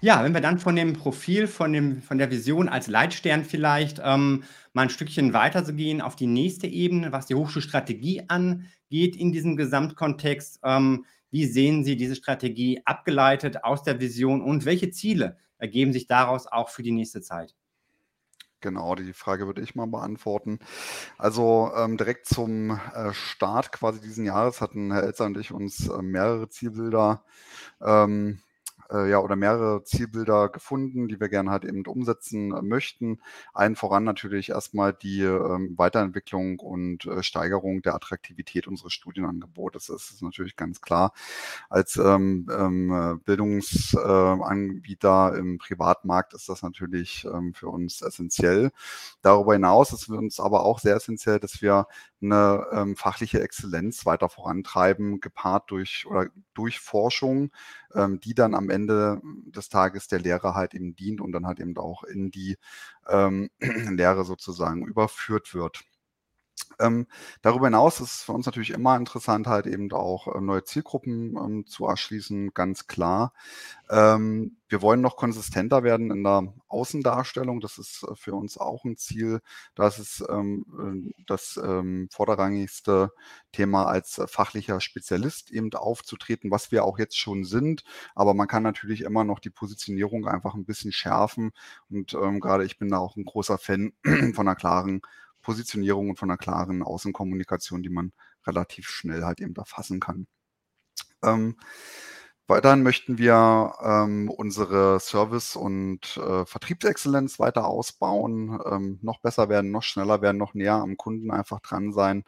Ja, 0.00 0.22
wenn 0.22 0.34
wir 0.34 0.40
dann 0.40 0.58
von 0.58 0.76
dem 0.76 0.92
Profil, 0.92 1.46
von, 1.46 1.72
dem, 1.72 2.02
von 2.02 2.18
der 2.18 2.30
Vision 2.30 2.68
als 2.68 2.86
Leitstern 2.86 3.44
vielleicht 3.44 4.00
ähm, 4.04 4.44
mal 4.74 4.82
ein 4.82 4.90
Stückchen 4.90 5.32
weiter 5.32 5.64
zu 5.64 5.74
gehen 5.74 6.02
auf 6.02 6.16
die 6.16 6.26
nächste 6.26 6.66
Ebene, 6.66 7.12
was 7.12 7.26
die 7.26 7.34
Hochschulstrategie 7.34 8.24
angeht 8.28 9.16
in 9.16 9.32
diesem 9.32 9.56
Gesamtkontext. 9.56 10.60
Ähm, 10.62 11.06
wie 11.30 11.46
sehen 11.46 11.82
Sie 11.84 11.96
diese 11.96 12.14
Strategie 12.14 12.82
abgeleitet 12.84 13.64
aus 13.64 13.82
der 13.82 13.98
Vision 13.98 14.42
und 14.42 14.64
welche 14.64 14.90
Ziele 14.90 15.38
ergeben 15.58 15.92
sich 15.92 16.06
daraus 16.06 16.46
auch 16.46 16.68
für 16.68 16.82
die 16.82 16.92
nächste 16.92 17.22
Zeit? 17.22 17.54
Genau, 18.60 18.94
die 18.94 19.12
Frage 19.12 19.46
würde 19.46 19.62
ich 19.62 19.74
mal 19.74 19.86
beantworten. 19.86 20.58
Also 21.18 21.70
ähm, 21.76 21.96
direkt 21.96 22.26
zum 22.26 22.70
äh, 22.70 23.12
Start 23.12 23.70
quasi 23.70 24.00
diesen 24.00 24.24
Jahres 24.24 24.60
hatten 24.60 24.92
Herr 24.92 25.04
Elzer 25.04 25.26
und 25.26 25.38
ich 25.38 25.52
uns 25.52 25.88
äh, 25.88 26.02
mehrere 26.02 26.48
Zielbilder 26.48 27.22
ähm, 27.80 28.40
äh, 28.90 29.10
ja, 29.10 29.20
oder 29.20 29.36
mehrere 29.36 29.84
Zielbilder 29.84 30.48
gefunden, 30.48 31.08
die 31.08 31.20
wir 31.20 31.28
gerne 31.28 31.50
halt 31.50 31.64
eben 31.64 31.84
umsetzen 31.86 32.52
äh, 32.52 32.62
möchten. 32.62 33.20
Allen 33.52 33.76
voran 33.76 34.04
natürlich 34.04 34.50
erstmal 34.50 34.92
die 34.92 35.22
ähm, 35.22 35.74
Weiterentwicklung 35.76 36.58
und 36.58 37.06
äh, 37.06 37.22
Steigerung 37.22 37.82
der 37.82 37.94
Attraktivität 37.94 38.66
unseres 38.66 38.92
Studienangebotes. 38.92 39.86
Das 39.86 40.10
ist 40.10 40.22
natürlich 40.22 40.56
ganz 40.56 40.80
klar. 40.80 41.12
Als 41.68 41.96
ähm, 41.96 42.48
ähm, 42.50 43.20
Bildungsanbieter 43.24 45.36
im 45.36 45.58
Privatmarkt 45.58 46.34
ist 46.34 46.48
das 46.48 46.62
natürlich 46.62 47.26
ähm, 47.32 47.54
für 47.54 47.68
uns 47.68 48.02
essentiell. 48.02 48.70
Darüber 49.22 49.54
hinaus 49.54 49.92
ist 49.92 50.04
für 50.04 50.16
uns 50.16 50.40
aber 50.40 50.64
auch 50.64 50.78
sehr 50.78 50.96
essentiell, 50.96 51.40
dass 51.40 51.62
wir 51.62 51.86
eine 52.22 52.66
ähm, 52.72 52.96
fachliche 52.96 53.40
Exzellenz 53.42 54.06
weiter 54.06 54.28
vorantreiben, 54.28 55.20
gepaart 55.20 55.70
durch 55.70 56.06
oder 56.06 56.28
durch 56.54 56.80
Forschung, 56.80 57.50
ähm, 57.94 58.20
die 58.20 58.34
dann 58.34 58.54
am 58.54 58.70
Ende 58.70 59.20
des 59.46 59.68
Tages 59.68 60.08
der 60.08 60.20
Lehre 60.20 60.54
halt 60.54 60.74
eben 60.74 60.96
dient 60.96 61.20
und 61.20 61.32
dann 61.32 61.46
halt 61.46 61.60
eben 61.60 61.76
auch 61.76 62.04
in 62.04 62.30
die 62.30 62.56
ähm, 63.08 63.50
Lehre 63.60 64.24
sozusagen 64.24 64.86
überführt 64.86 65.54
wird. 65.54 65.84
Ähm, 66.78 67.06
darüber 67.42 67.66
hinaus 67.66 68.00
ist 68.00 68.12
es 68.14 68.22
für 68.22 68.32
uns 68.32 68.46
natürlich 68.46 68.70
immer 68.70 68.96
interessant, 68.96 69.46
halt 69.46 69.66
eben 69.66 69.90
auch 69.92 70.34
äh, 70.34 70.40
neue 70.40 70.64
Zielgruppen 70.64 71.36
ähm, 71.36 71.66
zu 71.66 71.86
erschließen, 71.86 72.52
ganz 72.54 72.86
klar. 72.86 73.32
Ähm, 73.88 74.56
wir 74.68 74.82
wollen 74.82 75.00
noch 75.00 75.16
konsistenter 75.16 75.84
werden 75.84 76.10
in 76.10 76.24
der 76.24 76.52
Außendarstellung. 76.68 77.60
Das 77.60 77.78
ist 77.78 78.02
äh, 78.02 78.14
für 78.16 78.34
uns 78.34 78.58
auch 78.58 78.84
ein 78.84 78.96
Ziel. 78.96 79.40
Das 79.74 79.98
ist 79.98 80.24
ähm, 80.28 81.12
äh, 81.16 81.24
das 81.26 81.58
ähm, 81.62 82.08
vorderrangigste 82.10 83.10
Thema 83.52 83.86
als 83.86 84.20
fachlicher 84.26 84.80
Spezialist 84.80 85.50
eben 85.52 85.72
aufzutreten, 85.72 86.50
was 86.50 86.72
wir 86.72 86.84
auch 86.84 86.98
jetzt 86.98 87.16
schon 87.18 87.44
sind. 87.44 87.84
Aber 88.14 88.34
man 88.34 88.48
kann 88.48 88.62
natürlich 88.62 89.02
immer 89.02 89.24
noch 89.24 89.38
die 89.38 89.50
Positionierung 89.50 90.26
einfach 90.26 90.54
ein 90.54 90.64
bisschen 90.66 90.92
schärfen. 90.92 91.52
Und 91.88 92.14
ähm, 92.14 92.40
gerade 92.40 92.64
ich 92.64 92.78
bin 92.78 92.88
da 92.88 92.98
auch 92.98 93.16
ein 93.16 93.24
großer 93.24 93.58
Fan 93.58 93.92
von 94.34 94.48
einer 94.48 94.56
klaren 94.56 95.00
Positionierung 95.46 96.10
und 96.10 96.18
von 96.18 96.28
einer 96.28 96.38
klaren 96.38 96.82
Außenkommunikation, 96.82 97.84
die 97.84 97.88
man 97.88 98.12
relativ 98.44 98.88
schnell 98.88 99.22
halt 99.22 99.40
eben 99.40 99.54
erfassen 99.54 100.00
kann. 100.00 100.26
Ähm, 101.22 101.56
weiterhin 102.48 102.82
möchten 102.82 103.16
wir 103.16 103.74
ähm, 103.80 104.28
unsere 104.28 104.98
Service- 104.98 105.54
und 105.54 106.16
äh, 106.16 106.44
Vertriebsexzellenz 106.44 107.38
weiter 107.38 107.68
ausbauen, 107.68 108.58
ähm, 108.68 108.98
noch 109.02 109.20
besser 109.20 109.48
werden, 109.48 109.70
noch 109.70 109.84
schneller 109.84 110.20
werden, 110.20 110.36
noch 110.36 110.54
näher 110.54 110.74
am 110.74 110.96
Kunden 110.96 111.30
einfach 111.30 111.60
dran 111.60 111.92
sein, 111.92 112.24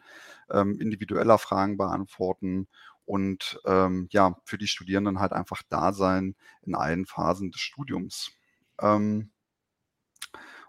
ähm, 0.49 0.79
individueller 0.81 1.39
Fragen 1.39 1.77
beantworten 1.77 2.69
und 3.05 3.61
ähm, 3.65 4.07
ja, 4.13 4.37
für 4.45 4.59
die 4.59 4.69
Studierenden 4.69 5.19
halt 5.19 5.33
einfach 5.33 5.63
da 5.69 5.93
sein 5.93 6.37
in 6.63 6.77
allen 6.77 7.05
Phasen 7.05 7.51
des 7.51 7.61
Studiums. 7.61 8.31
Ähm, 8.81 9.33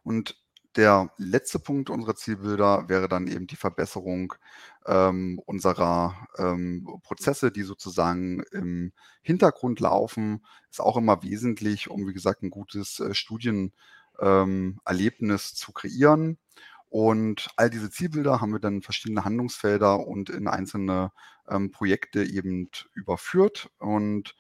und 0.02 0.42
der 0.76 1.12
letzte 1.18 1.60
Punkt 1.60 1.90
unserer 1.90 2.16
Zielbilder 2.16 2.88
wäre 2.90 3.08
dann 3.08 3.28
eben 3.28 3.48
die 3.48 3.56
Verbesserung 3.56 4.34
ähm, 4.86 5.40
unserer 5.46 6.28
ähm, 6.38 6.88
Prozesse, 7.04 7.52
die 7.52 7.64
sozusagen 7.64 8.44
im 8.52 8.94
Hintergrund 9.22 9.80
laufen. 9.80 10.46
Ist 10.70 10.82
auch 10.82 10.98
immer 10.98 11.24
wesentlich, 11.24 11.90
um, 11.90 12.08
wie 12.08 12.14
gesagt, 12.14 12.44
ein 12.44 12.52
gutes 12.52 13.00
äh, 13.00 13.14
Studienerlebnis 13.16 13.72
ähm, 15.52 15.56
zu 15.56 15.72
kreieren. 15.74 16.38
Und 16.90 17.50
all 17.56 17.70
diese 17.70 17.90
Zielbilder 17.92 18.42
haben 18.42 18.52
wir 18.52 18.60
dann 18.60 18.76
in 18.76 18.82
verschiedene 18.82 19.24
Handlungsfelder 19.24 20.08
und 20.08 20.30
in 20.30 20.48
einzelne 20.48 21.12
ähm, 21.48 21.72
Projekte 21.72 22.24
eben 22.24 22.70
überführt. 22.94 23.70
Und 23.78 24.36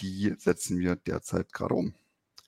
die 0.00 0.34
setzen 0.38 0.78
wir 0.78 0.96
derzeit 0.96 1.52
gerade 1.52 1.74
um. 1.74 1.94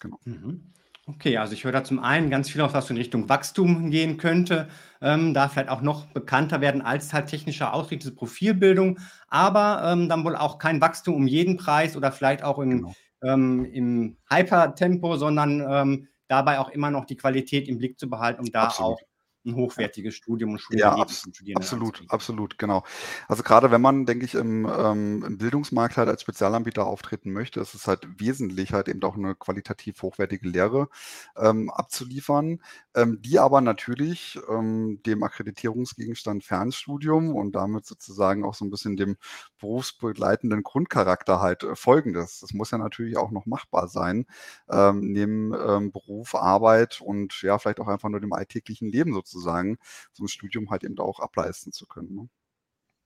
Genau. 0.01 0.19
Mhm. 0.25 0.73
Okay, 1.09 1.39
also 1.39 1.55
ich 1.55 1.65
höre 1.65 1.73
da 1.73 1.85
zum 1.85 2.01
einen 2.01 2.29
ganz 2.29 2.51
viel 2.51 2.61
auf, 2.61 2.75
was 2.75 2.91
in 2.91 2.99
Richtung 2.99 3.31
Wachstum 3.31 3.91
gehen 3.91 4.19
könnte, 4.19 4.69
ähm, 5.01 5.33
da 5.33 5.49
vielleicht 5.49 5.71
auch 5.71 5.81
noch 5.81 6.05
bekannter 6.07 6.61
werden 6.61 6.83
als 6.83 7.15
halt 7.15 7.29
technischer 7.29 7.73
Ausrichtung, 7.73 8.01
diese 8.01 8.15
Profilbildung, 8.15 8.99
aber 9.29 9.83
ähm, 9.87 10.11
dann 10.11 10.23
wohl 10.25 10.37
auch 10.37 10.59
kein 10.59 10.83
Wachstum 10.83 11.15
um 11.15 11.27
jeden 11.27 11.57
Preis 11.57 11.97
oder 11.97 12.13
vielleicht 12.13 12.45
auch 12.45 12.59
im, 12.59 12.71
genau. 12.71 12.95
ähm, 13.23 13.65
im 13.65 14.17
Hypertempo, 14.31 15.17
sondern 15.17 15.67
ähm, 15.67 16.09
dabei 16.29 16.59
auch 16.59 16.69
immer 16.69 16.91
noch 16.91 17.07
die 17.07 17.17
Qualität 17.17 17.69
im 17.69 17.79
Blick 17.79 17.99
zu 17.99 18.11
behalten, 18.11 18.41
um 18.41 18.53
da 18.53 18.65
Absolut. 18.65 18.93
auch 18.93 19.01
ein 19.49 19.55
hochwertiges 19.57 20.15
Studium 20.15 20.53
und 20.53 20.61
Studium 20.61 20.81
ja, 20.81 20.95
abs 20.95 21.29
absolut, 21.55 22.05
absolut, 22.09 22.59
genau. 22.59 22.85
Also 23.27 23.43
gerade 23.43 23.71
wenn 23.71 23.81
man, 23.81 24.07
denke 24.07 24.25
ich, 24.25 24.35
im, 24.35 24.67
ähm, 24.67 25.25
im 25.27 25.39
Bildungsmarkt 25.39 25.97
halt 25.97 26.09
als 26.09 26.23
Spezialanbieter 26.23 26.87
auftreten 26.87 27.33
möchte, 27.33 27.61
ist 27.61 27.75
es 27.75 27.87
halt 27.87 28.07
wesentlich 28.21 28.73
halt 28.73 28.89
eben 28.89 29.03
auch 29.03 29.17
eine 29.17 29.35
qualitativ 29.35 30.03
hochwertige 30.03 30.49
Lehre 30.49 30.89
ähm, 31.37 31.71
abzuliefern, 31.71 32.61
ähm, 32.95 33.21
die 33.21 33.39
aber 33.39 33.61
natürlich 33.61 34.39
ähm, 34.49 35.01
dem 35.05 35.23
Akkreditierungsgegenstand 35.23 36.45
Fernstudium 36.45 37.35
und 37.35 37.55
damit 37.55 37.87
sozusagen 37.87 38.45
auch 38.45 38.55
so 38.55 38.65
ein 38.65 38.71
bisschen 38.71 38.97
dem 38.97 39.17
berufsbegleitenden 39.59 40.63
Grundcharakter 40.63 41.41
halt 41.41 41.63
äh, 41.65 41.77
folgendes. 41.77 42.41
Das 42.41 42.53
muss 42.53 42.71
ja 42.71 42.79
natürlich 42.79 43.17
auch 43.17 43.31
noch 43.31 43.47
machbar 43.47 43.89
sein, 43.89 44.27
ähm, 44.71 45.01
neben 45.01 45.53
ähm, 45.55 45.93
Beruf, 45.93 46.35
Arbeit 46.35 47.01
und 47.01 47.43
ja, 47.43 47.59
vielleicht 47.59 47.81
auch 47.81 47.89
einfach 47.89 48.09
nur 48.09 48.21
dem 48.21 48.33
alltäglichen 48.33 48.89
Leben 48.89 49.13
sozusagen 49.13 49.79
so 50.13 50.25
ein 50.25 50.29
Studium 50.29 50.71
halt 50.71 50.85
eben 50.85 50.99
auch 50.99 51.21
ableisten 51.21 51.73
zu 51.73 51.87
können. 51.87 52.15
Ne? 52.15 52.29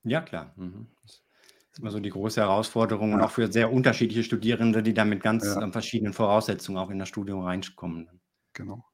Ja, 0.04 0.20
klar. 0.20 0.52
Mhm. 0.56 0.88
Das 1.02 1.22
ist 1.72 1.78
immer 1.78 1.90
so 1.90 2.00
die 2.00 2.10
große 2.10 2.40
Herausforderung 2.40 3.10
ja. 3.10 3.16
und 3.16 3.22
auch 3.22 3.30
für 3.30 3.50
sehr 3.50 3.72
unterschiedliche 3.72 4.24
Studierende, 4.24 4.82
die 4.82 4.94
da 4.94 5.04
mit 5.04 5.22
ganz 5.22 5.44
ja. 5.44 5.62
ähm, 5.62 5.72
verschiedenen 5.72 6.12
Voraussetzungen 6.12 6.78
auch 6.78 6.90
in 6.90 6.98
das 6.98 7.08
Studium 7.08 7.42
reinkommen. 7.44 8.08
Genau. 8.52 8.84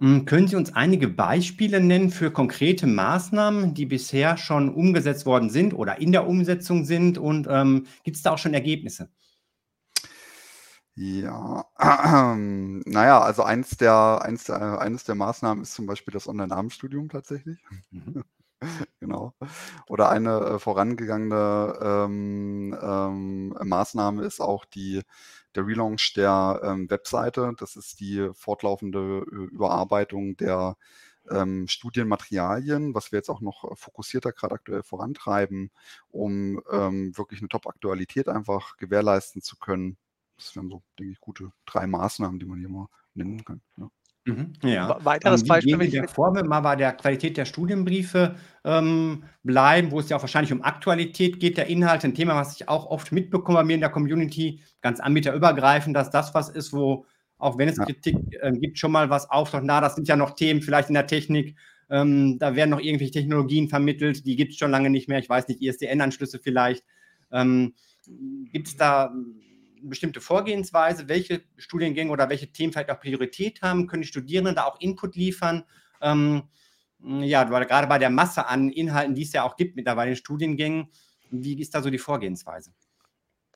Hm, 0.00 0.24
können 0.24 0.48
Sie 0.48 0.56
uns 0.56 0.74
einige 0.74 1.08
Beispiele 1.08 1.80
nennen 1.80 2.10
für 2.10 2.30
konkrete 2.32 2.86
Maßnahmen, 2.86 3.74
die 3.74 3.84
bisher 3.86 4.36
schon 4.38 4.72
umgesetzt 4.72 5.26
worden 5.26 5.50
sind 5.50 5.74
oder 5.74 5.98
in 6.00 6.10
der 6.12 6.26
Umsetzung 6.26 6.84
sind? 6.86 7.18
Und 7.18 7.46
ähm, 7.50 7.86
gibt 8.02 8.16
es 8.16 8.22
da 8.22 8.32
auch 8.32 8.38
schon 8.38 8.54
Ergebnisse? 8.54 9.10
Ja, 10.96 11.64
naja, 12.36 13.20
also 13.20 13.42
eins 13.42 13.76
der, 13.76 14.20
eins 14.22 14.44
der, 14.44 14.80
eines 14.80 15.04
der 15.04 15.14
Maßnahmen 15.14 15.62
ist 15.62 15.74
zum 15.74 15.86
Beispiel 15.86 16.12
das 16.12 16.28
Online-Abendstudium 16.28 17.08
tatsächlich. 17.08 17.58
Mhm. 17.90 18.24
Genau. 19.00 19.32
Oder 19.88 20.10
eine 20.10 20.38
äh, 20.40 20.58
vorangegangene 20.58 21.78
ähm, 21.82 22.76
ähm, 22.82 23.54
Maßnahme 23.64 24.22
ist 24.24 24.40
auch 24.40 24.66
die, 24.66 25.02
der 25.54 25.66
Relaunch 25.66 26.12
der 26.14 26.60
ähm, 26.62 26.90
Webseite. 26.90 27.52
Das 27.58 27.76
ist 27.76 28.00
die 28.00 28.30
fortlaufende 28.34 29.24
äh, 29.30 29.54
Überarbeitung 29.54 30.36
der 30.36 30.76
ähm, 31.30 31.68
Studienmaterialien, 31.68 32.94
was 32.94 33.12
wir 33.12 33.18
jetzt 33.18 33.28
auch 33.28 33.40
noch 33.40 33.76
fokussierter 33.76 34.32
gerade 34.32 34.54
aktuell 34.54 34.82
vorantreiben, 34.82 35.70
um 36.10 36.62
ähm, 36.70 37.16
wirklich 37.16 37.40
eine 37.40 37.48
Top-Aktualität 37.48 38.28
einfach 38.28 38.76
gewährleisten 38.76 39.42
zu 39.42 39.56
können. 39.56 39.96
Das 40.36 40.56
wären 40.56 40.70
so, 40.70 40.82
denke 40.98 41.12
ich, 41.12 41.20
gute 41.20 41.52
drei 41.66 41.86
Maßnahmen, 41.86 42.38
die 42.38 42.46
man 42.46 42.58
hier 42.58 42.70
mal 42.70 42.88
nennen 43.14 43.44
kann. 43.44 43.60
Ja. 43.76 43.90
Mhm, 44.26 44.52
ja. 44.62 44.98
Weiteres 45.04 45.42
ähm, 45.42 45.48
Beispiel. 45.48 45.78
Wenn 45.78 45.90
der 45.90 46.08
Vorwurf 46.08 46.44
mal 46.44 46.60
bei 46.60 46.76
der 46.76 46.92
Qualität 46.92 47.36
der 47.36 47.46
Studienbriefe 47.46 48.36
ähm, 48.64 49.24
bleiben, 49.42 49.90
wo 49.90 50.00
es 50.00 50.08
ja 50.08 50.16
auch 50.16 50.22
wahrscheinlich 50.22 50.52
um 50.52 50.62
Aktualität 50.62 51.40
geht, 51.40 51.56
der 51.56 51.68
Inhalt, 51.68 52.04
ein 52.04 52.14
Thema, 52.14 52.34
was 52.34 52.54
ich 52.54 52.68
auch 52.68 52.86
oft 52.86 53.12
mitbekomme 53.12 53.58
bei 53.58 53.64
mir 53.64 53.74
in 53.74 53.80
der 53.80 53.90
Community, 53.90 54.60
ganz 54.82 55.00
anbieterübergreifend, 55.00 55.96
dass 55.96 56.10
das 56.10 56.34
was 56.34 56.50
ist, 56.50 56.72
wo, 56.72 57.06
auch 57.38 57.56
wenn 57.56 57.68
es 57.68 57.78
ja. 57.78 57.84
Kritik 57.84 58.16
äh, 58.40 58.52
gibt, 58.52 58.78
schon 58.78 58.92
mal 58.92 59.08
was 59.08 59.30
auftaucht. 59.30 59.64
Na, 59.64 59.80
das 59.80 59.94
sind 59.94 60.06
ja 60.06 60.16
noch 60.16 60.32
Themen 60.32 60.60
vielleicht 60.60 60.88
in 60.88 60.94
der 60.94 61.06
Technik, 61.06 61.56
ähm, 61.88 62.38
da 62.38 62.54
werden 62.54 62.70
noch 62.70 62.80
irgendwelche 62.80 63.12
Technologien 63.12 63.68
vermittelt, 63.68 64.24
die 64.24 64.36
gibt 64.36 64.52
es 64.52 64.58
schon 64.58 64.70
lange 64.70 64.90
nicht 64.90 65.08
mehr. 65.08 65.18
Ich 65.18 65.28
weiß 65.28 65.48
nicht, 65.48 65.60
ISDN-Anschlüsse 65.60 66.38
vielleicht. 66.38 66.84
Ähm, 67.32 67.74
gibt 68.52 68.68
es 68.68 68.76
da 68.76 69.12
bestimmte 69.82 70.20
Vorgehensweise, 70.20 71.08
welche 71.08 71.42
Studiengänge 71.56 72.10
oder 72.10 72.28
welche 72.28 72.52
Themen 72.52 72.72
vielleicht 72.72 72.90
auch 72.90 73.00
Priorität 73.00 73.62
haben, 73.62 73.86
können 73.86 74.02
die 74.02 74.08
Studierenden 74.08 74.54
da 74.54 74.64
auch 74.64 74.80
Input 74.80 75.16
liefern. 75.16 75.64
Ähm, 76.00 76.42
ja, 77.02 77.50
weil 77.50 77.66
gerade 77.66 77.86
bei 77.86 77.98
der 77.98 78.10
Masse 78.10 78.46
an 78.46 78.70
Inhalten, 78.70 79.14
die 79.14 79.22
es 79.22 79.32
ja 79.32 79.44
auch 79.44 79.56
gibt 79.56 79.76
mittlerweile 79.76 80.10
in 80.10 80.16
Studiengängen, 80.16 80.88
wie 81.30 81.58
ist 81.60 81.74
da 81.74 81.82
so 81.82 81.90
die 81.90 81.98
Vorgehensweise? 81.98 82.72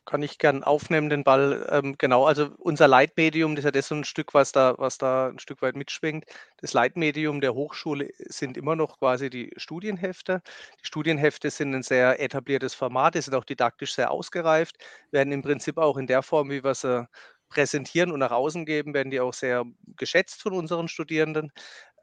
Kann 0.07 0.23
ich 0.23 0.39
gern 0.39 0.63
aufnehmen, 0.65 1.09
den 1.09 1.25
Ball. 1.25 1.67
Ähm, 1.71 1.97
genau, 1.99 2.25
also 2.27 2.51
unser 2.59 2.89
Leitmedium, 2.89 3.55
das 3.57 3.63
ist 3.63 3.67
ja 3.67 3.71
das 3.73 3.89
so 3.89 3.95
ein 3.95 4.05
Stück, 4.05 4.35
was 4.35 4.53
da, 4.53 4.75
was 4.79 4.99
da 4.99 5.29
ein 5.29 5.39
Stück 5.39 5.63
weit 5.63 5.77
mitschwingt. 5.77 6.25
Das 6.59 6.73
Leitmedium 6.75 7.41
der 7.41 7.55
Hochschule 7.55 8.11
sind 8.19 8.57
immer 8.57 8.77
noch 8.77 8.99
quasi 8.99 9.31
die 9.31 9.53
Studienhefte. 9.57 10.43
Die 10.83 10.87
Studienhefte 10.87 11.51
sind 11.51 11.75
ein 11.75 11.83
sehr 11.83 12.21
etabliertes 12.21 12.75
Format, 12.75 13.15
die 13.15 13.23
sind 13.23 13.35
auch 13.35 13.45
didaktisch 13.45 13.95
sehr 13.95 14.11
ausgereift, 14.11 14.77
werden 15.11 15.33
im 15.33 15.43
Prinzip 15.43 15.79
auch 15.79 15.97
in 15.97 16.07
der 16.07 16.23
Form, 16.23 16.51
wie 16.51 16.63
wir 16.65 16.75
sie 16.75 17.09
präsentieren 17.49 18.11
und 18.13 18.19
nach 18.21 18.33
außen 18.33 18.67
geben, 18.67 18.95
werden 18.95 19.11
die 19.11 19.21
auch 19.21 19.35
sehr 19.35 19.65
geschätzt 19.97 20.43
von 20.43 20.53
unseren 20.55 20.89
Studierenden. 20.89 21.53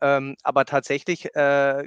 Ähm, 0.01 0.35
aber 0.43 0.65
tatsächlich 0.65 1.33
äh, 1.35 1.83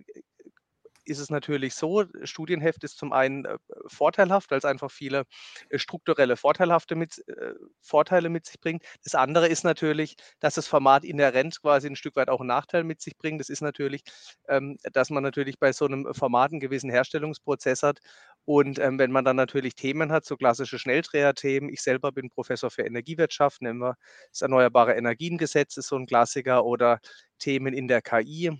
ist 1.04 1.18
es 1.18 1.30
natürlich 1.30 1.74
so, 1.74 2.04
Studienheft 2.22 2.84
ist 2.84 2.98
zum 2.98 3.12
einen 3.12 3.44
äh, 3.44 3.58
vorteilhaft, 3.86 4.50
weil 4.50 4.58
es 4.58 4.64
einfach 4.64 4.90
viele 4.90 5.24
äh, 5.70 5.78
strukturelle 5.78 6.36
Vorteilhafte 6.36 6.94
mit, 6.94 7.26
äh, 7.28 7.52
Vorteile 7.80 8.28
mit 8.28 8.46
sich 8.46 8.60
bringt. 8.60 8.84
Das 9.02 9.14
andere 9.14 9.48
ist 9.48 9.64
natürlich, 9.64 10.16
dass 10.40 10.54
das 10.54 10.66
Format 10.66 11.04
inhärent 11.04 11.60
quasi 11.60 11.88
ein 11.88 11.96
Stück 11.96 12.16
weit 12.16 12.28
auch 12.28 12.40
einen 12.40 12.48
Nachteil 12.48 12.84
mit 12.84 13.00
sich 13.00 13.16
bringt. 13.16 13.40
Das 13.40 13.48
ist 13.48 13.60
natürlich, 13.60 14.02
ähm, 14.48 14.78
dass 14.92 15.10
man 15.10 15.22
natürlich 15.22 15.58
bei 15.58 15.72
so 15.72 15.86
einem 15.86 16.12
Format 16.14 16.52
einen 16.52 16.60
gewissen 16.60 16.90
Herstellungsprozess 16.90 17.82
hat. 17.82 18.00
Und 18.46 18.78
ähm, 18.78 18.98
wenn 18.98 19.10
man 19.10 19.24
dann 19.24 19.36
natürlich 19.36 19.74
Themen 19.74 20.12
hat, 20.12 20.26
so 20.26 20.36
klassische 20.36 20.78
Schnelldreher-Themen, 20.78 21.70
ich 21.70 21.82
selber 21.82 22.12
bin 22.12 22.30
Professor 22.30 22.70
für 22.70 22.82
Energiewirtschaft, 22.82 23.62
nehmen 23.62 23.80
wir 23.80 23.96
das 24.30 24.42
Erneuerbare 24.42 24.94
Energiengesetz, 24.94 25.76
ist 25.78 25.88
so 25.88 25.96
ein 25.96 26.06
Klassiker, 26.06 26.64
oder 26.64 27.00
Themen 27.38 27.74
in 27.74 27.88
der 27.88 28.02
KI, 28.02 28.50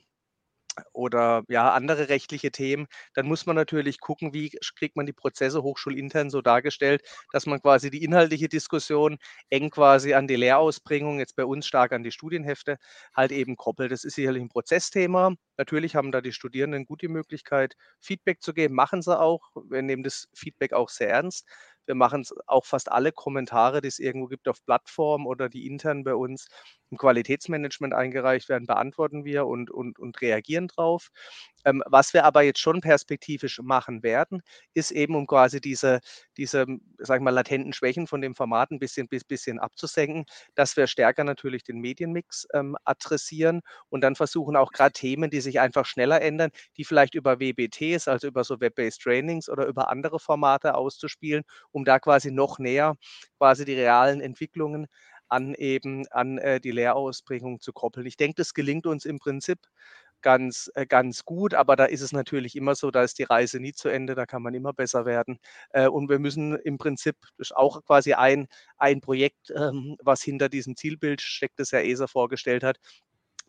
oder 0.92 1.42
ja, 1.48 1.72
andere 1.72 2.08
rechtliche 2.08 2.50
Themen, 2.50 2.86
dann 3.14 3.26
muss 3.26 3.46
man 3.46 3.56
natürlich 3.56 4.00
gucken, 4.00 4.32
wie 4.34 4.50
kriegt 4.78 4.96
man 4.96 5.06
die 5.06 5.12
Prozesse 5.12 5.62
hochschulintern 5.62 6.30
so 6.30 6.40
dargestellt, 6.42 7.02
dass 7.32 7.46
man 7.46 7.60
quasi 7.60 7.90
die 7.90 8.02
inhaltliche 8.04 8.48
Diskussion 8.48 9.18
eng 9.50 9.70
quasi 9.70 10.14
an 10.14 10.26
die 10.26 10.36
Lehrausbringung, 10.36 11.18
jetzt 11.18 11.36
bei 11.36 11.44
uns 11.44 11.66
stark 11.66 11.92
an 11.92 12.02
die 12.02 12.12
Studienhefte, 12.12 12.78
halt 13.14 13.32
eben 13.32 13.56
koppelt. 13.56 13.92
Das 13.92 14.04
ist 14.04 14.14
sicherlich 14.14 14.42
ein 14.42 14.48
Prozessthema. 14.48 15.34
Natürlich 15.56 15.94
haben 15.96 16.12
da 16.12 16.20
die 16.20 16.32
Studierenden 16.32 16.84
gut 16.86 17.02
die 17.02 17.08
Möglichkeit, 17.08 17.74
Feedback 18.00 18.42
zu 18.42 18.52
geben, 18.54 18.74
machen 18.74 19.02
sie 19.02 19.18
auch. 19.18 19.50
Wir 19.68 19.82
nehmen 19.82 20.02
das 20.02 20.28
Feedback 20.34 20.72
auch 20.72 20.88
sehr 20.88 21.10
ernst. 21.10 21.46
Wir 21.86 21.94
machen 21.94 22.24
auch 22.46 22.64
fast 22.64 22.90
alle 22.90 23.12
Kommentare, 23.12 23.80
die 23.80 23.88
es 23.88 23.98
irgendwo 23.98 24.28
gibt 24.28 24.48
auf 24.48 24.64
Plattformen 24.64 25.26
oder 25.26 25.48
die 25.48 25.66
intern 25.66 26.04
bei 26.04 26.14
uns 26.14 26.48
im 26.90 26.98
Qualitätsmanagement 26.98 27.94
eingereicht 27.94 28.48
werden, 28.48 28.66
beantworten 28.66 29.24
wir 29.24 29.46
und, 29.46 29.70
und, 29.70 29.98
und 29.98 30.20
reagieren 30.20 30.68
drauf. 30.68 31.10
Ähm, 31.64 31.82
was 31.86 32.12
wir 32.14 32.24
aber 32.24 32.42
jetzt 32.42 32.60
schon 32.60 32.80
perspektivisch 32.80 33.60
machen 33.62 34.02
werden, 34.02 34.42
ist 34.74 34.90
eben, 34.90 35.14
um 35.16 35.26
quasi 35.26 35.60
diese, 35.60 36.00
diese 36.36 36.66
sag 36.98 37.16
ich 37.18 37.22
mal, 37.22 37.30
latenten 37.30 37.72
Schwächen 37.72 38.06
von 38.06 38.20
dem 38.20 38.34
Format 38.34 38.70
ein 38.70 38.78
bisschen, 38.78 39.08
bis, 39.08 39.24
bisschen 39.24 39.58
abzusenken, 39.58 40.24
dass 40.54 40.76
wir 40.76 40.86
stärker 40.86 41.24
natürlich 41.24 41.64
den 41.64 41.78
Medienmix 41.80 42.46
ähm, 42.52 42.76
adressieren 42.84 43.60
und 43.88 44.00
dann 44.02 44.14
versuchen 44.16 44.56
auch 44.56 44.72
gerade 44.72 44.92
Themen, 44.92 45.30
die 45.30 45.40
sich 45.40 45.60
einfach 45.60 45.86
schneller 45.86 46.20
ändern, 46.22 46.50
die 46.76 46.84
vielleicht 46.84 47.14
über 47.14 47.40
WBTs, 47.40 48.08
also 48.08 48.26
über 48.28 48.44
so 48.44 48.60
Web-Based 48.60 49.00
Trainings 49.02 49.48
oder 49.48 49.66
über 49.66 49.90
andere 49.90 50.18
Formate 50.20 50.74
auszuspielen, 50.74 51.44
um 51.72 51.84
da 51.84 51.98
quasi 51.98 52.30
noch 52.30 52.58
näher 52.58 52.94
quasi 53.38 53.64
die 53.64 53.74
realen 53.74 54.20
Entwicklungen 54.20 54.86
an 55.28 55.54
eben 55.54 56.06
an 56.10 56.38
äh, 56.38 56.60
die 56.60 56.70
Lehrausbringung 56.70 57.60
zu 57.60 57.72
koppeln. 57.72 58.06
Ich 58.06 58.16
denke, 58.16 58.34
das 58.36 58.54
gelingt 58.54 58.86
uns 58.86 59.04
im 59.04 59.18
Prinzip 59.18 59.58
ganz, 60.24 60.70
äh, 60.74 60.86
ganz 60.86 61.24
gut, 61.24 61.54
aber 61.54 61.76
da 61.76 61.84
ist 61.84 62.00
es 62.00 62.12
natürlich 62.12 62.56
immer 62.56 62.74
so, 62.74 62.90
da 62.90 63.04
ist 63.04 63.18
die 63.18 63.24
Reise 63.24 63.60
nie 63.60 63.72
zu 63.72 63.88
Ende, 63.88 64.14
da 64.16 64.26
kann 64.26 64.42
man 64.42 64.54
immer 64.54 64.72
besser 64.72 65.04
werden. 65.06 65.38
Äh, 65.70 65.86
und 65.86 66.08
wir 66.08 66.18
müssen 66.18 66.56
im 66.56 66.78
Prinzip, 66.78 67.16
das 67.38 67.50
ist 67.50 67.56
auch 67.56 67.84
quasi 67.84 68.14
ein, 68.14 68.48
ein 68.78 69.00
Projekt, 69.00 69.52
ähm, 69.54 69.96
was 70.02 70.22
hinter 70.22 70.48
diesem 70.48 70.76
Zielbild 70.76 71.20
steckt, 71.20 71.60
das 71.60 71.72
Herr 71.72 71.84
ESA 71.84 72.06
vorgestellt 72.08 72.64
hat, 72.64 72.78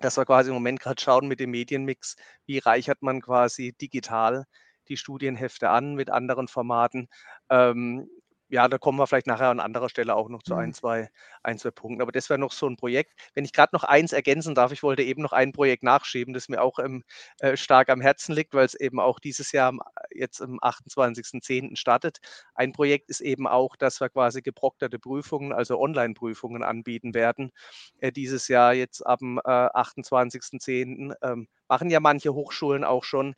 dass 0.01 0.17
wir 0.17 0.25
quasi 0.25 0.49
im 0.49 0.55
Moment 0.55 0.81
gerade 0.81 1.01
schauen 1.01 1.27
mit 1.27 1.39
dem 1.39 1.51
Medienmix, 1.51 2.17
wie 2.45 2.59
reichert 2.59 3.01
man 3.01 3.21
quasi 3.21 3.73
digital 3.81 4.45
die 4.89 4.97
Studienhefte 4.97 5.69
an 5.69 5.95
mit 5.95 6.09
anderen 6.09 6.47
Formaten. 6.47 7.07
Ähm, 7.49 8.09
ja, 8.55 8.67
da 8.67 8.77
kommen 8.77 8.97
wir 8.97 9.07
vielleicht 9.07 9.27
nachher 9.27 9.49
an 9.49 9.59
anderer 9.59 9.89
Stelle 9.89 10.15
auch 10.15 10.29
noch 10.29 10.43
zu 10.43 10.55
ein, 10.55 10.71
Mhm. 10.71 10.73
zwei, 10.73 11.09
ein, 11.43 11.57
zwei 11.59 11.71
Punkten. 11.71 12.01
Aber 12.01 12.11
das 12.11 12.29
wäre 12.29 12.39
noch 12.39 12.51
so 12.53 12.67
ein 12.67 12.77
Projekt. 12.77 13.13
Wenn 13.33 13.45
ich 13.45 13.53
gerade 13.53 13.75
noch 13.75 13.83
eins 13.83 14.13
ergänzen 14.13 14.55
darf, 14.55 14.71
ich 14.71 14.83
wollte 14.83 15.03
eben 15.03 15.21
noch 15.21 15.33
ein 15.33 15.51
Projekt 15.51 15.83
nachschieben, 15.83 16.33
das 16.33 16.49
mir 16.49 16.61
auch 16.61 16.79
ähm, 16.79 17.03
äh, 17.39 17.57
stark 17.57 17.89
am 17.89 18.01
Herzen 18.01 18.33
liegt, 18.35 18.53
weil 18.53 18.65
es 18.65 18.75
eben 18.75 18.99
auch 18.99 19.19
dieses 19.19 19.51
Jahr 19.51 19.69
am, 19.69 19.81
jetzt 20.13 20.41
am 20.41 20.59
28.10. 20.61 21.75
startet. 21.75 22.19
Ein 22.55 22.71
Projekt 22.73 23.09
ist 23.09 23.21
eben 23.21 23.47
auch, 23.47 23.75
dass 23.75 23.99
wir 24.01 24.09
quasi 24.09 24.41
geprokterte 24.41 24.99
Prüfungen, 24.99 25.53
also 25.53 25.79
Online-Prüfungen 25.79 26.63
anbieten 26.63 27.13
werden. 27.13 27.51
Äh, 27.99 28.11
dieses 28.11 28.47
Jahr 28.47 28.73
jetzt 28.73 29.05
ab 29.05 29.19
dem 29.19 29.39
äh, 29.39 29.41
28.10. 29.73 31.13
Ähm, 31.21 31.47
machen 31.67 31.89
ja 31.89 31.99
manche 31.99 32.33
Hochschulen 32.33 32.83
auch 32.83 33.03
schon. 33.03 33.35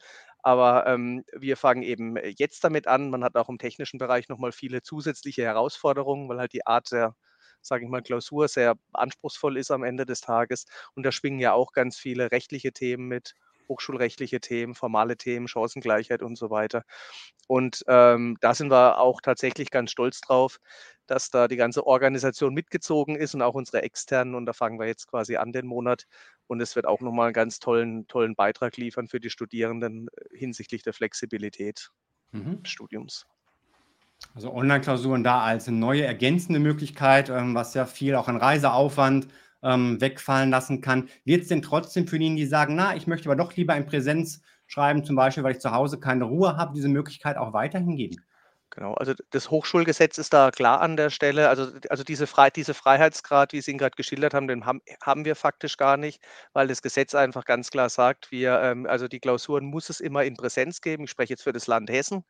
Aber 0.48 0.88
ähm, 0.88 1.24
wir 1.34 1.58
fangen 1.58 1.84
eben 1.84 2.16
jetzt 2.38 2.64
damit 2.64 2.88
an. 2.88 3.10
Man 3.10 3.24
hat 3.24 3.36
auch 3.36 3.50
im 3.50 3.58
technischen 3.58 3.98
Bereich 4.00 4.30
nochmal 4.30 4.52
viele 4.54 4.82
zusätzliche 4.82 5.44
Herausforderungen, 5.44 6.30
weil 6.30 6.40
halt 6.40 6.54
die 6.54 6.66
Art 6.66 6.92
der, 6.92 7.16
sage 7.62 7.84
ich 7.86 7.90
mal, 7.90 8.02
Klausur 8.02 8.48
sehr 8.48 8.76
anspruchsvoll 8.94 9.58
ist 9.58 9.72
am 9.72 9.84
Ende 9.84 10.06
des 10.06 10.22
Tages. 10.22 10.66
Und 10.96 11.06
da 11.06 11.12
schwingen 11.12 11.40
ja 11.40 11.54
auch 11.54 11.74
ganz 11.74 11.98
viele 11.98 12.32
rechtliche 12.32 12.72
Themen 12.72 13.08
mit, 13.08 13.34
hochschulrechtliche 13.68 14.40
Themen, 14.40 14.76
formale 14.76 15.18
Themen, 15.18 15.48
Chancengleichheit 15.48 16.22
und 16.22 16.38
so 16.38 16.50
weiter. 16.50 16.84
Und 17.48 17.84
ähm, 17.88 18.38
da 18.42 18.54
sind 18.54 18.72
wir 18.72 19.00
auch 19.00 19.22
tatsächlich 19.22 19.72
ganz 19.72 19.92
stolz 19.92 20.22
drauf, 20.22 20.60
dass 21.06 21.30
da 21.30 21.48
die 21.48 21.56
ganze 21.56 21.88
Organisation 21.88 22.54
mitgezogen 22.54 23.16
ist 23.16 23.34
und 23.34 23.42
auch 23.42 23.54
unsere 23.54 23.82
externen. 23.84 24.36
Und 24.36 24.46
da 24.46 24.54
fangen 24.54 24.80
wir 24.80 24.88
jetzt 24.88 25.08
quasi 25.08 25.38
an 25.38 25.54
den 25.54 25.66
Monat. 25.66 26.04
Und 26.48 26.62
es 26.62 26.76
wird 26.76 26.86
auch 26.86 27.02
nochmal 27.02 27.28
einen 27.28 27.34
ganz 27.34 27.60
tollen, 27.60 28.08
tollen 28.08 28.36
Beitrag 28.36 28.78
liefern 28.78 29.08
für 29.08 29.20
die 29.20 29.30
Studierenden 29.30 30.08
äh, 30.10 30.38
hinsichtlich 30.38 30.84
der 30.84 30.94
Flexibilität 30.94 31.92
Mhm. 32.32 32.62
des 32.64 32.72
Studiums. 32.72 33.26
Also 34.34 34.52
Online-Klausuren 34.52 35.24
da 35.24 35.42
als 35.42 35.68
eine 35.68 35.78
neue 35.78 36.04
ergänzende 36.04 36.60
Möglichkeit, 36.60 37.30
ähm, 37.30 37.56
was 37.56 37.74
ja 37.74 37.86
viel 37.86 38.16
auch 38.16 38.28
an 38.28 38.38
Reiseaufwand 38.38 39.28
ähm, 39.64 40.00
wegfallen 40.02 40.50
lassen 40.50 40.82
kann. 40.82 41.10
Wird 41.26 41.44
es 41.44 41.48
denn 41.50 41.62
trotzdem 41.62 42.08
für 42.08 42.20
diejenigen, 42.20 42.38
die 42.44 42.48
sagen, 42.48 42.76
na, 42.76 42.96
ich 42.96 43.08
möchte 43.08 43.30
aber 43.30 43.36
doch 43.36 43.56
lieber 43.56 43.76
in 43.76 43.86
Präsenz 43.86 44.42
schreiben, 44.68 45.04
zum 45.04 45.16
Beispiel, 45.16 45.44
weil 45.44 45.54
ich 45.54 45.60
zu 45.60 45.72
Hause 45.72 46.00
keine 46.00 46.26
Ruhe 46.26 46.58
habe, 46.58 46.74
diese 46.76 46.90
Möglichkeit 46.90 47.38
auch 47.38 47.54
weiterhin 47.54 47.96
geben? 47.96 48.18
Genau, 48.78 48.94
also 48.94 49.14
das 49.32 49.50
Hochschulgesetz 49.50 50.20
ist 50.20 50.34
da 50.34 50.52
klar 50.52 50.82
an 50.82 50.98
der 50.98 51.10
Stelle. 51.10 51.50
Also, 51.50 51.72
also 51.90 52.04
diese, 52.04 52.28
Frei, 52.28 52.52
diese 52.52 52.76
Freiheitsgrad, 52.76 53.52
wie 53.52 53.60
Sie 53.62 53.72
ihn 53.72 53.80
gerade 53.80 53.96
geschildert 53.96 54.36
haben, 54.36 54.48
den 54.48 54.68
haben, 54.68 54.82
haben 55.02 55.26
wir 55.26 55.36
faktisch 55.36 55.78
gar 55.78 55.98
nicht, 55.98 56.22
weil 56.54 56.68
das 56.68 56.84
Gesetz 56.84 57.16
einfach 57.16 57.44
ganz 57.46 57.72
klar 57.72 57.90
sagt, 57.90 58.30
wir, 58.32 58.62
ähm, 58.62 58.86
also 58.86 59.08
die 59.08 59.20
Klausuren 59.20 59.66
muss 59.66 59.90
es 59.90 60.00
immer 60.00 60.26
in 60.26 60.36
Präsenz 60.38 60.80
geben. 60.82 61.06
Ich 61.06 61.10
spreche 61.10 61.34
jetzt 61.34 61.42
für 61.42 61.54
das 61.54 61.66
Land 61.66 61.90
Hessen. 61.90 62.24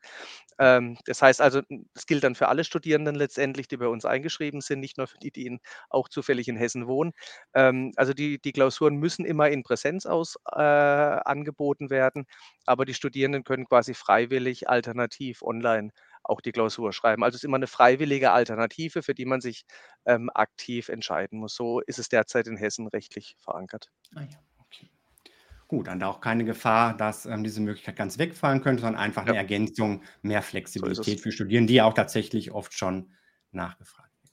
Ähm, 0.58 0.96
das 1.06 1.22
heißt 1.22 1.42
also, 1.42 1.60
das 1.94 2.06
gilt 2.06 2.24
dann 2.24 2.34
für 2.34 2.48
alle 2.48 2.64
Studierenden 2.64 3.14
letztendlich, 3.14 3.68
die 3.68 3.76
bei 3.76 3.88
uns 3.88 4.04
eingeschrieben 4.06 4.62
sind, 4.62 4.80
nicht 4.80 4.98
nur 4.98 5.06
für 5.06 5.18
die, 5.18 5.30
die 5.30 5.46
in, 5.46 5.60
auch 5.90 6.08
zufällig 6.08 6.48
in 6.48 6.56
Hessen 6.56 6.86
wohnen. 6.86 7.12
Ähm, 7.54 7.92
also 7.96 8.14
die, 8.14 8.40
die 8.40 8.52
Klausuren 8.52 8.96
müssen 8.96 9.26
immer 9.26 9.50
in 9.50 9.62
Präsenz 9.64 10.06
aus, 10.06 10.36
äh, 10.52 10.60
angeboten 10.60 11.90
werden, 11.90 12.26
aber 12.66 12.84
die 12.86 12.94
Studierenden 12.94 13.44
können 13.44 13.66
quasi 13.66 13.94
freiwillig 13.94 14.68
alternativ 14.68 15.42
online 15.42 15.90
auch 16.28 16.40
die 16.40 16.52
Klausur 16.52 16.92
schreiben. 16.92 17.24
Also 17.24 17.36
es 17.36 17.40
ist 17.42 17.44
immer 17.44 17.56
eine 17.56 17.66
freiwillige 17.66 18.30
Alternative, 18.32 19.02
für 19.02 19.14
die 19.14 19.24
man 19.24 19.40
sich 19.40 19.64
ähm, 20.06 20.30
aktiv 20.34 20.88
entscheiden 20.88 21.38
muss. 21.40 21.54
So 21.54 21.80
ist 21.80 21.98
es 21.98 22.08
derzeit 22.08 22.46
in 22.46 22.56
Hessen 22.56 22.86
rechtlich 22.88 23.36
verankert. 23.38 23.88
Ah 24.14 24.20
ja, 24.22 24.38
okay. 24.58 24.90
Gut, 25.66 25.86
dann 25.86 26.00
da 26.00 26.08
auch 26.08 26.20
keine 26.20 26.44
Gefahr, 26.44 26.96
dass 26.96 27.26
ähm, 27.26 27.44
diese 27.44 27.60
Möglichkeit 27.60 27.96
ganz 27.96 28.18
wegfallen 28.18 28.62
könnte, 28.62 28.82
sondern 28.82 29.02
einfach 29.02 29.22
Ja. 29.22 29.28
eine 29.30 29.38
Ergänzung, 29.38 30.02
mehr 30.22 30.42
So. 30.42 30.48
Flexibilität 30.48 31.20
für 31.20 31.32
Studierende, 31.32 31.68
die 31.72 31.76
ja 31.76 31.84
auch 31.84 31.94
tatsächlich 31.94 32.52
oft 32.52 32.72
schon 32.74 33.12
nachgefragt 33.52 34.12
wird. 34.22 34.32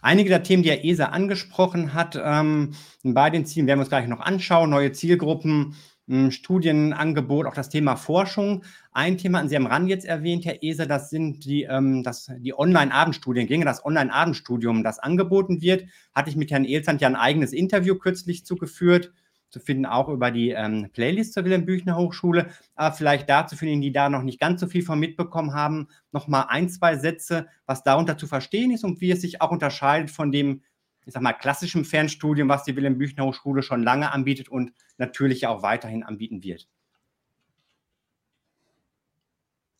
Einige 0.00 0.28
der 0.28 0.42
Themen, 0.42 0.62
die 0.62 0.70
Herr 0.70 0.84
ESA 0.84 1.06
angesprochen 1.06 1.94
hat, 1.94 2.20
ähm, 2.22 2.74
bei 3.02 3.30
den 3.30 3.46
Zielen 3.46 3.66
werden 3.66 3.78
wir 3.78 3.82
uns 3.84 3.88
gleich 3.88 4.06
noch 4.06 4.20
anschauen. 4.20 4.68
Neue 4.70 4.92
Zielgruppen, 4.92 5.76
Studienangebot, 6.06 7.46
auch 7.46 7.54
das 7.54 7.70
Thema 7.70 7.96
Forschung. 7.96 8.64
Ein 8.92 9.16
Thema 9.16 9.46
Sie 9.48 9.56
am 9.56 9.66
Rand 9.66 9.88
jetzt 9.88 10.04
erwähnt, 10.04 10.44
Herr 10.44 10.62
ESA, 10.62 10.84
das 10.84 11.08
sind 11.08 11.44
die, 11.44 11.62
ähm, 11.62 12.02
das, 12.02 12.30
die 12.38 12.56
Online-Abendstudiengänge, 12.56 13.64
das 13.64 13.84
Online-Abendstudium, 13.84 14.84
das 14.84 14.98
angeboten 14.98 15.62
wird. 15.62 15.86
Hatte 16.14 16.28
ich 16.28 16.36
mit 16.36 16.50
Herrn 16.50 16.66
Elsand 16.66 17.00
ja 17.00 17.08
ein 17.08 17.16
eigenes 17.16 17.52
Interview 17.52 17.94
kürzlich 17.94 18.44
zugeführt 18.44 19.12
zu 19.48 19.60
finden, 19.60 19.86
auch 19.86 20.08
über 20.08 20.30
die 20.30 20.50
ähm, 20.50 20.90
Playlist 20.92 21.32
zur 21.32 21.44
Wilhelm 21.44 21.64
Büchner 21.64 21.96
Hochschule. 21.96 22.50
Aber 22.74 22.94
vielleicht 22.94 23.30
dazu 23.30 23.56
für 23.56 23.64
diejenigen, 23.64 23.82
die 23.88 23.92
da 23.92 24.10
noch 24.10 24.22
nicht 24.22 24.40
ganz 24.40 24.60
so 24.60 24.66
viel 24.66 24.82
von 24.82 24.98
mitbekommen 24.98 25.54
haben, 25.54 25.88
nochmal 26.12 26.46
ein, 26.48 26.68
zwei 26.68 26.96
Sätze, 26.96 27.46
was 27.64 27.84
darunter 27.84 28.18
zu 28.18 28.26
verstehen 28.26 28.72
ist 28.72 28.84
und 28.84 29.00
wie 29.00 29.12
es 29.12 29.20
sich 29.20 29.40
auch 29.40 29.52
unterscheidet 29.52 30.10
von 30.10 30.32
dem, 30.32 30.62
ich 31.06 31.12
sag 31.12 31.22
mal, 31.22 31.32
klassischen 31.32 31.84
Fernstudium, 31.84 32.48
was 32.48 32.64
die 32.64 32.76
Wilhelm 32.76 32.98
Büchner 32.98 33.24
Hochschule 33.24 33.62
schon 33.62 33.82
lange 33.82 34.10
anbietet 34.12 34.48
und 34.48 34.72
natürlich 34.98 35.46
auch 35.46 35.62
weiterhin 35.62 36.02
anbieten 36.02 36.42
wird. 36.42 36.68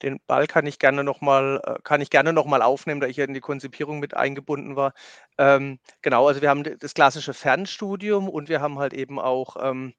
Den 0.02 0.20
Ball 0.26 0.46
kann 0.46 0.66
ich 0.66 0.78
gerne 0.78 1.02
noch 1.02 1.20
mal 1.20 1.62
äh, 1.64 1.80
kann 1.82 2.00
ich 2.00 2.10
gerne 2.10 2.32
noch 2.32 2.44
mal 2.44 2.62
aufnehmen, 2.62 3.00
da 3.00 3.06
ich 3.06 3.16
ja 3.16 3.24
in 3.24 3.32
die 3.32 3.40
Konzipierung 3.40 4.00
mit 4.00 4.14
eingebunden 4.14 4.76
war. 4.76 4.92
Ähm, 5.38 5.78
genau, 6.02 6.28
also 6.28 6.42
wir 6.42 6.50
haben 6.50 6.62
das 6.78 6.94
klassische 6.94 7.32
Fernstudium 7.32 8.28
und 8.28 8.48
wir 8.48 8.60
haben 8.60 8.78
halt 8.78 8.92
eben 8.92 9.18
auch, 9.18 9.56
ähm, 9.60 9.94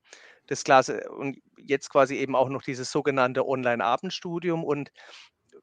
das 0.48 0.64
Klasse 0.64 1.10
und 1.10 1.38
jetzt 1.58 1.90
quasi 1.90 2.16
eben 2.16 2.36
auch 2.36 2.50
noch 2.50 2.62
dieses 2.62 2.92
sogenannte 2.92 3.48
Online-Abendstudium 3.48 4.64
und 4.64 4.92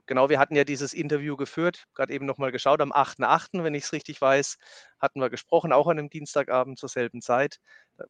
genau, 0.06 0.28
wir 0.28 0.38
hatten 0.38 0.56
ja 0.56 0.64
dieses 0.64 0.92
Interview 0.94 1.36
geführt, 1.36 1.86
gerade 1.94 2.12
eben 2.12 2.26
nochmal 2.26 2.52
geschaut, 2.52 2.80
am 2.80 2.92
8.8., 2.92 3.62
wenn 3.62 3.74
ich 3.74 3.84
es 3.84 3.92
richtig 3.92 4.20
weiß, 4.20 4.58
hatten 5.02 5.20
wir 5.20 5.30
gesprochen, 5.30 5.72
auch 5.72 5.88
an 5.88 5.98
einem 5.98 6.08
Dienstagabend 6.08 6.78
zur 6.78 6.88
selben 6.88 7.20
Zeit. 7.20 7.58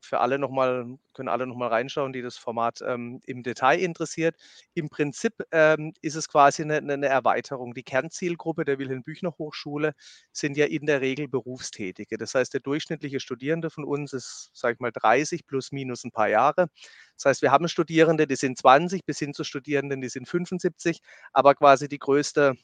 Für 0.00 0.20
alle 0.20 0.38
nochmal, 0.38 0.98
können 1.14 1.28
alle 1.28 1.46
nochmal 1.46 1.70
reinschauen, 1.70 2.12
die 2.12 2.22
das 2.22 2.36
Format 2.36 2.80
ähm, 2.86 3.20
im 3.24 3.42
Detail 3.42 3.80
interessiert. 3.80 4.36
Im 4.74 4.90
Prinzip 4.90 5.34
ähm, 5.50 5.94
ist 6.02 6.14
es 6.16 6.28
quasi 6.28 6.62
eine, 6.62 6.76
eine, 6.76 7.06
Erweiterung. 7.06 7.74
Die 7.74 7.82
Kernzielgruppe 7.82 8.64
der 8.64 8.78
Wilhelm 8.78 9.02
Büchner 9.02 9.34
Hochschule 9.38 9.94
sind 10.32 10.56
ja 10.56 10.66
in 10.66 10.86
der 10.86 11.00
Regel 11.00 11.28
Berufstätige. 11.28 12.18
Das 12.18 12.34
heißt, 12.34 12.52
der 12.52 12.60
durchschnittliche 12.60 13.20
Studierende 13.20 13.70
von 13.70 13.84
uns 13.84 14.12
ist, 14.12 14.50
sage 14.52 14.74
ich 14.74 14.80
mal, 14.80 14.92
30 14.92 15.46
plus 15.46 15.72
minus 15.72 16.04
ein 16.04 16.12
paar 16.12 16.28
Jahre. 16.28 16.68
Das 17.16 17.24
heißt, 17.24 17.42
wir 17.42 17.50
haben 17.52 17.68
Studierende, 17.68 18.26
die 18.26 18.36
sind 18.36 18.58
20 18.58 19.04
bis 19.06 19.18
hin 19.18 19.32
zu 19.32 19.44
Studierenden, 19.44 20.00
die 20.02 20.08
sind 20.10 20.28
75, 20.28 21.00
aber 21.32 21.54
quasi 21.54 21.88
die 21.88 21.98
größte 21.98 22.54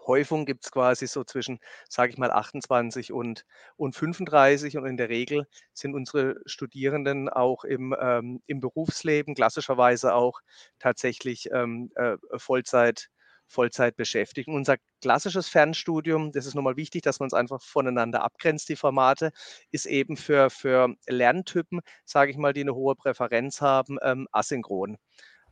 Häufung 0.00 0.46
gibt 0.46 0.64
es 0.64 0.70
quasi 0.70 1.06
so 1.06 1.24
zwischen, 1.24 1.58
sage 1.88 2.12
ich 2.12 2.18
mal, 2.18 2.30
28 2.30 3.12
und, 3.12 3.44
und 3.76 3.94
35 3.94 4.76
und 4.76 4.86
in 4.86 4.96
der 4.96 5.08
Regel 5.08 5.46
sind 5.72 5.94
unsere 5.94 6.36
Studierenden 6.46 7.28
auch 7.28 7.64
im, 7.64 7.94
ähm, 8.00 8.42
im 8.46 8.60
Berufsleben 8.60 9.34
klassischerweise 9.34 10.14
auch 10.14 10.40
tatsächlich 10.78 11.48
ähm, 11.52 11.90
äh, 11.96 12.16
Vollzeit, 12.36 13.08
Vollzeit 13.46 13.96
beschäftigt. 13.96 14.48
Und 14.48 14.54
unser 14.54 14.76
klassisches 15.00 15.48
Fernstudium, 15.48 16.32
das 16.32 16.46
ist 16.46 16.54
nochmal 16.54 16.76
wichtig, 16.76 17.02
dass 17.02 17.20
man 17.20 17.28
es 17.28 17.34
einfach 17.34 17.62
voneinander 17.62 18.22
abgrenzt, 18.22 18.68
die 18.68 18.76
Formate, 18.76 19.30
ist 19.70 19.86
eben 19.86 20.16
für, 20.16 20.50
für 20.50 20.94
Lerntypen, 21.06 21.80
sage 22.04 22.30
ich 22.30 22.36
mal, 22.36 22.52
die 22.52 22.62
eine 22.62 22.74
hohe 22.74 22.96
Präferenz 22.96 23.60
haben, 23.60 23.98
ähm, 24.02 24.26
asynchron 24.32 24.96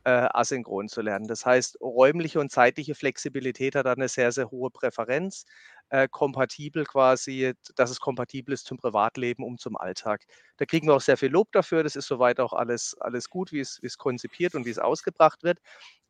äh, 0.05 0.27
asynchron 0.33 0.89
zu 0.89 1.01
lernen. 1.01 1.27
Das 1.27 1.45
heißt, 1.45 1.79
räumliche 1.81 2.39
und 2.39 2.51
zeitliche 2.51 2.95
Flexibilität 2.95 3.75
hat 3.75 3.87
eine 3.87 4.09
sehr, 4.09 4.31
sehr 4.31 4.51
hohe 4.51 4.69
Präferenz, 4.71 5.45
äh, 5.89 6.07
kompatibel 6.09 6.85
quasi, 6.85 7.53
dass 7.75 7.89
es 7.89 7.99
kompatibel 7.99 8.53
ist 8.53 8.65
zum 8.65 8.77
Privatleben 8.77 9.43
und 9.43 9.59
zum 9.61 9.77
Alltag. 9.77 10.25
Da 10.57 10.65
kriegen 10.65 10.87
wir 10.87 10.95
auch 10.95 11.01
sehr 11.01 11.17
viel 11.17 11.29
Lob 11.31 11.51
dafür. 11.51 11.83
Das 11.83 11.95
ist 11.95 12.07
soweit 12.07 12.39
auch 12.39 12.53
alles, 12.53 12.95
alles 12.99 13.29
gut, 13.29 13.51
wie 13.51 13.59
es, 13.61 13.79
konzipiert 13.97 14.55
und 14.55 14.65
wie 14.65 14.71
es 14.71 14.79
ausgebracht 14.79 15.43
wird. 15.43 15.59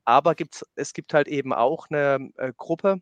Aber 0.05 0.35
gibt's, 0.35 0.65
es 0.75 0.93
gibt 0.93 1.13
halt 1.13 1.27
eben 1.27 1.53
auch 1.53 1.87
eine 1.89 2.29
äh, 2.37 2.51
Gruppe, 2.57 3.01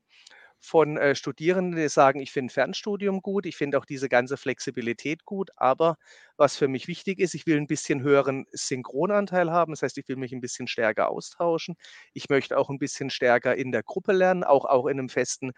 von 0.62 0.98
äh, 0.98 1.16
Studierenden, 1.16 1.76
die 1.82 1.90
sagen, 1.90 2.20
ich 2.22 2.32
finde 2.32 2.54
Fernstudium 2.54 3.22
gut, 3.22 3.46
ich 3.46 3.58
finde 3.58 3.78
auch 3.80 3.86
diese 3.86 4.10
ganze 4.10 4.38
Flexibilität 4.38 5.26
gut, 5.26 5.50
aber 5.58 5.98
was 6.38 6.56
für 6.56 6.68
mich 6.68 6.88
wichtig 6.88 7.20
ist, 7.20 7.34
ich 7.34 7.46
will 7.48 7.58
ein 7.58 7.68
bisschen 7.68 8.02
höheren 8.04 8.46
Synchronanteil 8.52 9.52
haben, 9.52 9.74
das 9.74 9.82
heißt, 9.82 9.98
ich 9.98 10.08
will 10.08 10.16
mich 10.18 10.34
ein 10.34 10.42
bisschen 10.42 10.68
stärker 10.68 11.10
austauschen, 11.10 11.76
ich 12.14 12.30
möchte 12.30 12.58
auch 12.58 12.70
ein 12.70 12.80
bisschen 12.80 13.10
stärker 13.10 13.56
in 13.56 13.72
der 13.72 13.84
Gruppe 13.84 14.14
lernen, 14.14 14.44
auch, 14.44 14.66
auch 14.66 14.86
in 14.88 15.00
einem 15.00 15.10
festen 15.10 15.52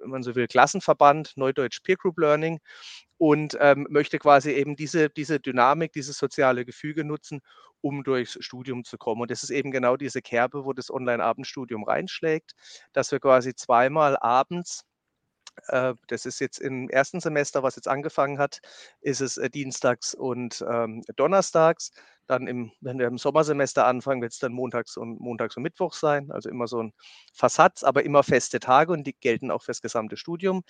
wenn 0.00 0.10
man 0.10 0.22
so 0.22 0.34
will, 0.34 0.46
Klassenverband, 0.48 1.36
Neudeutsch 1.36 1.82
Peer 1.82 1.96
Group 1.96 2.18
Learning 2.18 2.60
und 3.18 3.56
ähm, 3.60 3.86
möchte 3.90 4.18
quasi 4.18 4.52
eben 4.52 4.76
diese, 4.76 5.10
diese 5.10 5.40
Dynamik, 5.40 5.92
dieses 5.92 6.18
soziale 6.18 6.64
Gefüge 6.64 7.04
nutzen, 7.04 7.40
um 7.82 8.02
durchs 8.02 8.38
Studium 8.40 8.84
zu 8.84 8.98
kommen. 8.98 9.22
Und 9.22 9.30
das 9.30 9.42
ist 9.42 9.50
eben 9.50 9.70
genau 9.70 9.96
diese 9.96 10.22
Kerbe, 10.22 10.64
wo 10.64 10.72
das 10.72 10.90
Online-Abendstudium 10.90 11.84
reinschlägt, 11.84 12.52
dass 12.92 13.12
wir 13.12 13.20
quasi 13.20 13.54
zweimal 13.54 14.16
abends 14.16 14.84
das 16.06 16.26
ist 16.26 16.40
jetzt 16.40 16.58
im 16.58 16.88
ersten 16.88 17.20
Semester, 17.20 17.62
was 17.62 17.76
jetzt 17.76 17.88
angefangen 17.88 18.38
hat, 18.38 18.60
ist 19.00 19.20
es 19.20 19.36
äh, 19.36 19.50
dienstags 19.50 20.14
und 20.14 20.64
ähm, 20.68 21.02
donnerstags. 21.16 21.92
Dann 22.26 22.46
im, 22.46 22.70
wenn 22.80 22.98
wir 22.98 23.08
im 23.08 23.18
Sommersemester 23.18 23.86
anfangen, 23.86 24.22
wird 24.22 24.32
es 24.32 24.38
dann 24.38 24.52
montags 24.52 24.96
und 24.96 25.20
montags 25.20 25.56
und 25.56 25.64
mittwochs 25.64 25.98
sein. 25.98 26.30
Also 26.30 26.48
immer 26.48 26.68
so 26.68 26.82
ein 26.82 26.92
Versatz, 27.34 27.82
aber 27.82 28.04
immer 28.04 28.22
feste 28.22 28.60
Tage 28.60 28.92
und 28.92 29.04
die 29.04 29.14
gelten 29.14 29.50
auch 29.50 29.62
fürs 29.62 29.82
gesamte 29.82 30.16
Studium. 30.16 30.62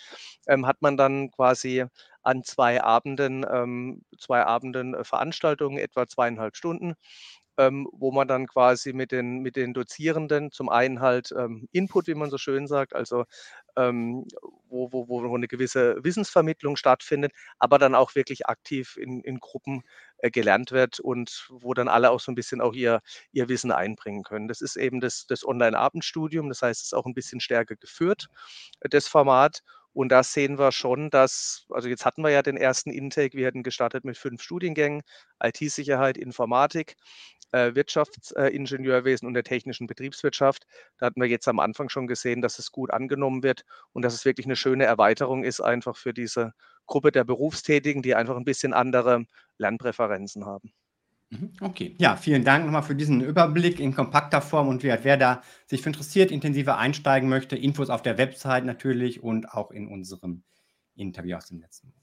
Ähm, 0.46 0.66
hat 0.66 0.80
man 0.80 0.96
dann 0.96 1.30
quasi 1.30 1.84
an 2.22 2.44
zwei 2.44 2.82
Abenden, 2.82 3.44
ähm, 3.50 4.02
zwei 4.18 4.44
Abenden 4.44 4.94
äh, 4.94 5.04
Veranstaltungen, 5.04 5.78
etwa 5.78 6.06
zweieinhalb 6.08 6.56
Stunden, 6.56 6.94
ähm, 7.60 7.86
wo 7.92 8.10
man 8.10 8.26
dann 8.26 8.46
quasi 8.46 8.94
mit 8.94 9.12
den, 9.12 9.40
mit 9.40 9.54
den 9.54 9.74
Dozierenden 9.74 10.50
zum 10.50 10.70
einen 10.70 11.00
halt 11.00 11.30
ähm, 11.36 11.68
Input, 11.72 12.06
wie 12.06 12.14
man 12.14 12.30
so 12.30 12.38
schön 12.38 12.66
sagt, 12.66 12.94
also 12.94 13.24
ähm, 13.76 14.24
wo, 14.68 14.90
wo, 14.92 15.08
wo 15.08 15.34
eine 15.36 15.46
gewisse 15.46 15.96
Wissensvermittlung 16.02 16.76
stattfindet, 16.76 17.32
aber 17.58 17.78
dann 17.78 17.94
auch 17.94 18.14
wirklich 18.14 18.46
aktiv 18.46 18.96
in, 18.96 19.20
in 19.22 19.40
Gruppen 19.40 19.82
äh, 20.18 20.30
gelernt 20.30 20.72
wird 20.72 21.00
und 21.00 21.48
wo 21.50 21.74
dann 21.74 21.88
alle 21.88 22.10
auch 22.10 22.20
so 22.20 22.32
ein 22.32 22.34
bisschen 22.34 22.62
auch 22.62 22.72
ihr, 22.72 23.00
ihr 23.32 23.48
Wissen 23.50 23.72
einbringen 23.72 24.22
können. 24.22 24.48
Das 24.48 24.62
ist 24.62 24.76
eben 24.76 25.00
das, 25.00 25.26
das 25.26 25.46
Online-Abendstudium, 25.46 26.48
das 26.48 26.62
heißt, 26.62 26.80
es 26.80 26.86
ist 26.88 26.94
auch 26.94 27.04
ein 27.06 27.14
bisschen 27.14 27.40
stärker 27.40 27.76
geführt, 27.76 28.28
äh, 28.80 28.88
das 28.88 29.06
Format. 29.06 29.62
Und 29.92 30.10
da 30.10 30.22
sehen 30.22 30.58
wir 30.58 30.70
schon, 30.72 31.10
dass, 31.10 31.66
also 31.70 31.88
jetzt 31.88 32.04
hatten 32.04 32.22
wir 32.22 32.30
ja 32.30 32.42
den 32.42 32.56
ersten 32.56 32.90
Intake, 32.90 33.36
wir 33.36 33.46
hatten 33.46 33.64
gestartet 33.64 34.04
mit 34.04 34.16
fünf 34.16 34.40
Studiengängen, 34.42 35.02
IT-Sicherheit, 35.42 36.16
Informatik, 36.16 36.96
äh, 37.52 37.74
Wirtschaftsingenieurwesen 37.74 39.26
und 39.26 39.34
der 39.34 39.44
technischen 39.44 39.86
Betriebswirtschaft. 39.86 40.66
Da 40.98 41.06
hatten 41.06 41.20
wir 41.20 41.28
jetzt 41.28 41.48
am 41.48 41.60
Anfang 41.60 41.88
schon 41.88 42.06
gesehen, 42.06 42.42
dass 42.42 42.58
es 42.58 42.72
gut 42.72 42.90
angenommen 42.90 43.42
wird 43.42 43.64
und 43.92 44.02
dass 44.02 44.14
es 44.14 44.24
wirklich 44.24 44.46
eine 44.46 44.56
schöne 44.56 44.84
Erweiterung 44.84 45.44
ist, 45.44 45.60
einfach 45.60 45.96
für 45.96 46.12
diese 46.12 46.52
Gruppe 46.86 47.12
der 47.12 47.24
Berufstätigen, 47.24 48.02
die 48.02 48.14
einfach 48.14 48.36
ein 48.36 48.44
bisschen 48.44 48.72
andere 48.72 49.24
Lernpräferenzen 49.58 50.46
haben. 50.46 50.72
Mhm, 51.30 51.52
okay, 51.60 51.94
ja, 52.00 52.16
vielen 52.16 52.44
Dank 52.44 52.64
nochmal 52.64 52.82
für 52.82 52.96
diesen 52.96 53.20
Überblick 53.20 53.78
in 53.78 53.94
kompakter 53.94 54.42
Form 54.42 54.66
und 54.66 54.82
wer, 54.82 55.04
wer 55.04 55.16
da 55.16 55.42
sich 55.66 55.80
für 55.80 55.90
interessiert, 55.90 56.32
intensiver 56.32 56.76
einsteigen 56.76 57.28
möchte, 57.28 57.56
Infos 57.56 57.88
auf 57.88 58.02
der 58.02 58.18
Website 58.18 58.64
natürlich 58.64 59.22
und 59.22 59.52
auch 59.52 59.70
in 59.70 59.86
unserem 59.86 60.42
Interview 60.96 61.36
aus 61.36 61.46
dem 61.46 61.60
letzten 61.60 61.88
Monat. 61.88 61.99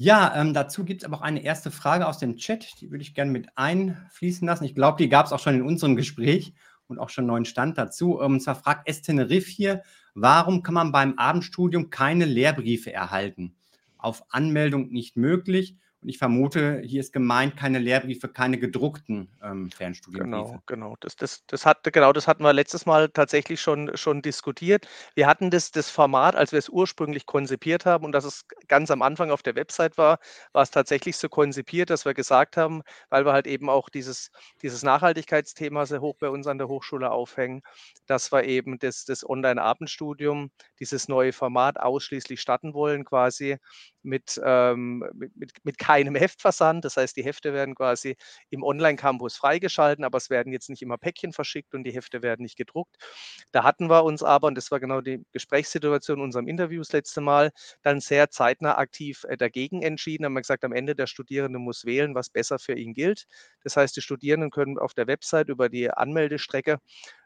Ja, 0.00 0.32
ähm, 0.36 0.54
dazu 0.54 0.84
gibt 0.84 1.02
es 1.02 1.04
aber 1.04 1.16
auch 1.16 1.22
eine 1.22 1.42
erste 1.42 1.72
Frage 1.72 2.06
aus 2.06 2.18
dem 2.18 2.36
Chat, 2.36 2.80
die 2.80 2.92
würde 2.92 3.02
ich 3.02 3.14
gerne 3.14 3.32
mit 3.32 3.48
einfließen 3.56 4.46
lassen. 4.46 4.62
Ich 4.62 4.76
glaube, 4.76 4.96
die 4.96 5.08
gab 5.08 5.26
es 5.26 5.32
auch 5.32 5.40
schon 5.40 5.56
in 5.56 5.62
unserem 5.62 5.96
Gespräch 5.96 6.52
und 6.86 7.00
auch 7.00 7.10
schon 7.10 7.26
neuen 7.26 7.44
Stand 7.44 7.76
dazu. 7.78 8.20
Ähm, 8.20 8.34
und 8.34 8.40
zwar 8.40 8.54
fragt 8.54 8.88
S. 8.88 9.02
Tenerife 9.02 9.50
hier, 9.50 9.82
warum 10.14 10.62
kann 10.62 10.74
man 10.74 10.92
beim 10.92 11.18
Abendstudium 11.18 11.90
keine 11.90 12.26
Lehrbriefe 12.26 12.92
erhalten? 12.92 13.56
Auf 13.96 14.22
Anmeldung 14.28 14.90
nicht 14.90 15.16
möglich 15.16 15.76
und 16.08 16.12
ich 16.12 16.18
vermute, 16.18 16.80
hier 16.86 17.00
ist 17.00 17.12
gemeint 17.12 17.58
keine 17.58 17.78
Lehrbriefe, 17.78 18.28
keine 18.28 18.56
gedruckten 18.56 19.28
ähm, 19.42 19.70
Fernstudienbriefe. 19.70 20.46
Genau, 20.46 20.62
genau. 20.64 20.96
Das, 21.00 21.16
das, 21.16 21.44
das, 21.46 21.66
hat, 21.66 21.84
genau. 21.92 22.14
das 22.14 22.26
hatten 22.26 22.42
wir 22.44 22.54
letztes 22.54 22.86
Mal 22.86 23.10
tatsächlich 23.10 23.60
schon, 23.60 23.94
schon 23.94 24.22
diskutiert. 24.22 24.88
Wir 25.14 25.26
hatten 25.26 25.50
das, 25.50 25.70
das 25.70 25.90
Format, 25.90 26.34
als 26.34 26.52
wir 26.52 26.60
es 26.60 26.70
ursprünglich 26.70 27.26
konzipiert 27.26 27.84
haben 27.84 28.06
und 28.06 28.12
dass 28.12 28.24
es 28.24 28.46
ganz 28.68 28.90
am 28.90 29.02
Anfang 29.02 29.30
auf 29.30 29.42
der 29.42 29.54
Website 29.54 29.98
war, 29.98 30.18
war 30.54 30.62
es 30.62 30.70
tatsächlich 30.70 31.18
so 31.18 31.28
konzipiert, 31.28 31.90
dass 31.90 32.06
wir 32.06 32.14
gesagt 32.14 32.56
haben, 32.56 32.80
weil 33.10 33.26
wir 33.26 33.34
halt 33.34 33.46
eben 33.46 33.68
auch 33.68 33.90
dieses, 33.90 34.30
dieses 34.62 34.82
Nachhaltigkeitsthema 34.82 35.84
sehr 35.84 36.00
hoch 36.00 36.16
bei 36.18 36.30
uns 36.30 36.46
an 36.46 36.56
der 36.56 36.68
Hochschule 36.68 37.10
aufhängen, 37.10 37.60
dass 38.06 38.32
wir 38.32 38.44
eben 38.44 38.78
das, 38.78 39.04
das 39.04 39.28
Online-Abendstudium, 39.28 40.52
dieses 40.80 41.06
neue 41.06 41.34
Format 41.34 41.78
ausschließlich 41.78 42.40
starten 42.40 42.72
wollen, 42.72 43.04
quasi 43.04 43.58
mit, 44.08 44.40
ähm, 44.44 45.04
mit, 45.14 45.36
mit, 45.36 45.52
mit 45.64 45.78
keinem 45.78 46.14
Heftversand. 46.16 46.84
Das 46.84 46.96
heißt, 46.96 47.16
die 47.16 47.24
Hefte 47.24 47.52
werden 47.52 47.74
quasi 47.74 48.16
im 48.50 48.62
Online-Campus 48.62 49.36
freigeschalten, 49.36 50.04
aber 50.04 50.18
es 50.18 50.30
werden 50.30 50.52
jetzt 50.52 50.70
nicht 50.70 50.82
immer 50.82 50.98
Päckchen 50.98 51.32
verschickt 51.32 51.74
und 51.74 51.84
die 51.84 51.92
Hefte 51.92 52.22
werden 52.22 52.42
nicht 52.42 52.56
gedruckt. 52.56 52.96
Da 53.52 53.64
hatten 53.64 53.88
wir 53.88 54.04
uns 54.04 54.22
aber, 54.22 54.48
und 54.48 54.56
das 54.56 54.70
war 54.70 54.80
genau 54.80 55.00
die 55.00 55.24
Gesprächssituation 55.32 56.18
in 56.18 56.24
unserem 56.24 56.48
Interview 56.48 56.80
das 56.80 56.92
letzte 56.92 57.20
Mal, 57.20 57.50
dann 57.82 58.00
sehr 58.00 58.30
zeitnah 58.30 58.78
aktiv 58.78 59.24
äh, 59.28 59.36
dagegen 59.36 59.82
entschieden. 59.82 60.24
Haben 60.24 60.34
wir 60.34 60.42
gesagt, 60.42 60.64
am 60.64 60.72
Ende 60.72 60.94
der 60.94 61.06
Studierende 61.06 61.58
muss 61.58 61.84
wählen, 61.84 62.14
was 62.14 62.30
besser 62.30 62.58
für 62.58 62.74
ihn 62.74 62.94
gilt. 62.94 63.26
Das 63.62 63.76
heißt, 63.76 63.96
die 63.96 64.02
Studierenden 64.02 64.50
können 64.50 64.78
auf 64.78 64.94
der 64.94 65.06
Website 65.06 65.48
über 65.48 65.68
die 65.68 65.90
Anmeldestrecke 65.90 66.78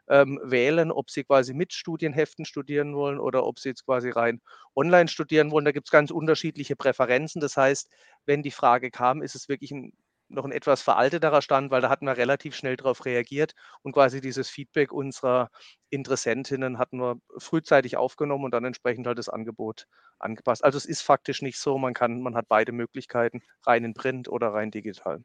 ähm, 0.09 0.39
wählen, 0.43 0.91
ob 0.91 1.09
sie 1.09 1.23
quasi 1.23 1.53
mit 1.53 1.73
Studienheften 1.73 2.45
studieren 2.45 2.95
wollen 2.95 3.19
oder 3.19 3.45
ob 3.45 3.59
sie 3.59 3.69
jetzt 3.69 3.85
quasi 3.85 4.09
rein 4.09 4.41
online 4.75 5.07
studieren 5.07 5.51
wollen. 5.51 5.65
Da 5.65 5.71
gibt 5.71 5.87
es 5.87 5.91
ganz 5.91 6.11
unterschiedliche 6.11 6.75
Präferenzen. 6.75 7.41
Das 7.41 7.57
heißt, 7.57 7.89
wenn 8.25 8.43
die 8.43 8.51
Frage 8.51 8.91
kam, 8.91 9.21
ist 9.21 9.35
es 9.35 9.49
wirklich 9.49 9.71
ein, 9.71 9.93
noch 10.29 10.45
ein 10.45 10.51
etwas 10.51 10.81
veralteterer 10.81 11.41
Stand, 11.41 11.71
weil 11.71 11.81
da 11.81 11.89
hatten 11.89 12.05
wir 12.05 12.17
relativ 12.17 12.55
schnell 12.55 12.75
darauf 12.77 13.05
reagiert 13.05 13.53
und 13.83 13.91
quasi 13.93 14.19
dieses 14.21 14.49
Feedback 14.49 14.91
unserer 14.91 15.49
Interessentinnen 15.89 16.79
hatten 16.79 16.97
wir 16.99 17.17
frühzeitig 17.37 17.97
aufgenommen 17.97 18.45
und 18.45 18.51
dann 18.53 18.65
entsprechend 18.65 19.05
halt 19.07 19.17
das 19.19 19.29
Angebot 19.29 19.85
angepasst. 20.19 20.63
Also 20.63 20.77
es 20.77 20.85
ist 20.85 21.01
faktisch 21.01 21.41
nicht 21.41 21.59
so, 21.59 21.77
man 21.77 21.93
kann, 21.93 22.21
man 22.21 22.35
hat 22.35 22.47
beide 22.47 22.71
Möglichkeiten, 22.71 23.41
rein 23.65 23.83
in 23.83 23.93
Print 23.93 24.27
oder 24.29 24.49
rein 24.53 24.71
digital. 24.71 25.23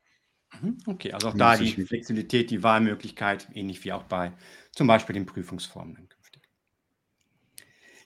Mhm, 0.52 0.78
okay, 0.86 1.12
also 1.12 1.28
auch 1.28 1.34
da 1.34 1.56
die 1.56 1.72
Flexibilität, 1.86 2.50
die 2.50 2.62
Wahlmöglichkeit, 2.62 3.48
ähnlich 3.54 3.82
wie 3.84 3.92
auch 3.92 4.04
bei 4.04 4.32
zum 4.72 4.86
Beispiel 4.86 5.14
den 5.14 5.24
Prüfungsformen 5.26 5.94
dann 5.94 6.08
künftig. 6.08 6.42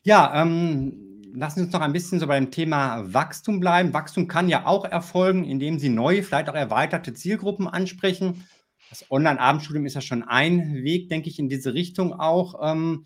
Ja, 0.03 0.43
ähm, 0.43 1.23
lassen 1.35 1.61
Sie 1.61 1.65
uns 1.67 1.73
noch 1.73 1.81
ein 1.81 1.93
bisschen 1.93 2.21
so 2.21 2.27
beim 2.27 2.51
Thema 2.51 3.13
Wachstum 3.13 3.61
bleiben. 3.61 3.93
Wachstum 3.95 4.29
kann 4.29 4.49
ja 4.49 4.67
auch 4.67 4.85
erfolgen, 4.85 5.45
indem 5.45 5.79
Sie 5.79 5.89
neue, 5.89 6.23
vielleicht 6.23 6.49
auch 6.49 6.55
erweiterte 6.55 7.15
Zielgruppen 7.15 7.69
ansprechen. 7.69 8.45
Das 8.89 9.11
Online-Abendstudium 9.11 9.87
ist 9.87 9.95
ja 9.95 10.01
schon 10.01 10.23
ein 10.23 10.75
Weg, 10.83 11.09
denke 11.09 11.29
ich, 11.29 11.39
in 11.39 11.49
diese 11.49 11.75
Richtung 11.75 12.13
auch. 12.13 12.61
Ähm, 12.63 13.05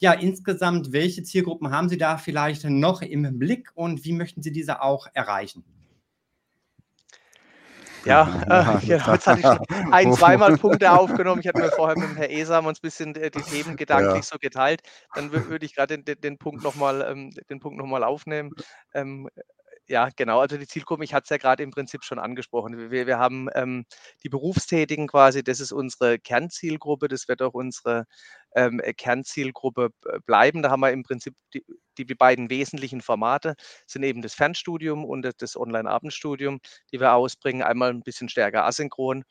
Ja, 0.00 0.12
insgesamt, 0.14 0.92
welche 0.92 1.22
Zielgruppen 1.24 1.70
haben 1.70 1.88
Sie 1.88 1.98
da 1.98 2.18
vielleicht 2.18 2.64
noch 2.64 3.02
im 3.02 3.38
Blick 3.38 3.70
und 3.74 4.04
wie 4.04 4.12
möchten 4.12 4.42
Sie 4.42 4.52
diese 4.52 4.82
auch 4.82 5.06
erreichen? 5.14 5.64
Ja, 8.04 8.42
äh, 8.42 8.86
genau, 8.86 9.04
jetzt 9.06 9.26
hatte 9.26 9.40
ich 9.40 9.46
ein, 9.92 10.12
zweimal 10.12 10.56
Punkte 10.56 10.90
aufgenommen. 10.92 11.40
Ich 11.40 11.48
hatte 11.48 11.60
mir 11.60 11.70
vorher 11.70 11.96
mit 11.96 12.10
dem 12.10 12.16
Herrn 12.16 12.30
Esam 12.30 12.66
uns 12.66 12.78
ein 12.78 12.82
bisschen 12.82 13.14
äh, 13.16 13.30
die 13.30 13.42
Themen 13.42 13.76
gedanklich 13.76 14.14
ja. 14.14 14.22
so 14.22 14.38
geteilt. 14.38 14.82
Dann 15.14 15.32
würde 15.32 15.64
ich 15.64 15.74
gerade 15.74 15.98
den, 15.98 16.20
den, 16.20 16.38
Punkt 16.38 16.62
nochmal 16.62 17.06
ähm, 17.08 17.32
noch 17.48 18.02
aufnehmen. 18.02 18.50
Ähm, 18.94 19.28
ja, 19.88 20.08
genau. 20.16 20.40
Also 20.40 20.56
die 20.56 20.66
Zielgruppe, 20.66 21.04
ich 21.04 21.12
hatte 21.12 21.24
es 21.24 21.30
ja 21.30 21.36
gerade 21.36 21.62
im 21.62 21.70
Prinzip 21.70 22.04
schon 22.04 22.18
angesprochen. 22.18 22.90
Wir, 22.90 23.06
wir 23.06 23.18
haben 23.18 23.48
ähm, 23.54 23.84
die 24.22 24.28
Berufstätigen 24.28 25.06
quasi, 25.08 25.42
das 25.42 25.60
ist 25.60 25.72
unsere 25.72 26.18
Kernzielgruppe, 26.18 27.08
das 27.08 27.28
wird 27.28 27.42
auch 27.42 27.54
unsere 27.54 28.06
ähm, 28.54 28.80
Kernzielgruppe 28.96 29.90
bleiben. 30.26 30.62
Da 30.62 30.70
haben 30.70 30.80
wir 30.80 30.90
im 30.90 31.02
Prinzip 31.02 31.34
die, 31.54 31.64
die, 31.98 32.06
die 32.06 32.14
beiden 32.14 32.50
wesentlichen 32.50 33.00
Formate, 33.00 33.54
sind 33.86 34.02
eben 34.02 34.22
das 34.22 34.34
Fernstudium 34.34 35.04
und 35.04 35.28
das 35.38 35.56
Online-Abendstudium, 35.56 36.60
die 36.92 37.00
wir 37.00 37.14
ausbringen. 37.14 37.62
Einmal 37.62 37.90
ein 37.90 38.02
bisschen 38.02 38.28
stärker 38.28 38.64
asynchron, 38.64 39.24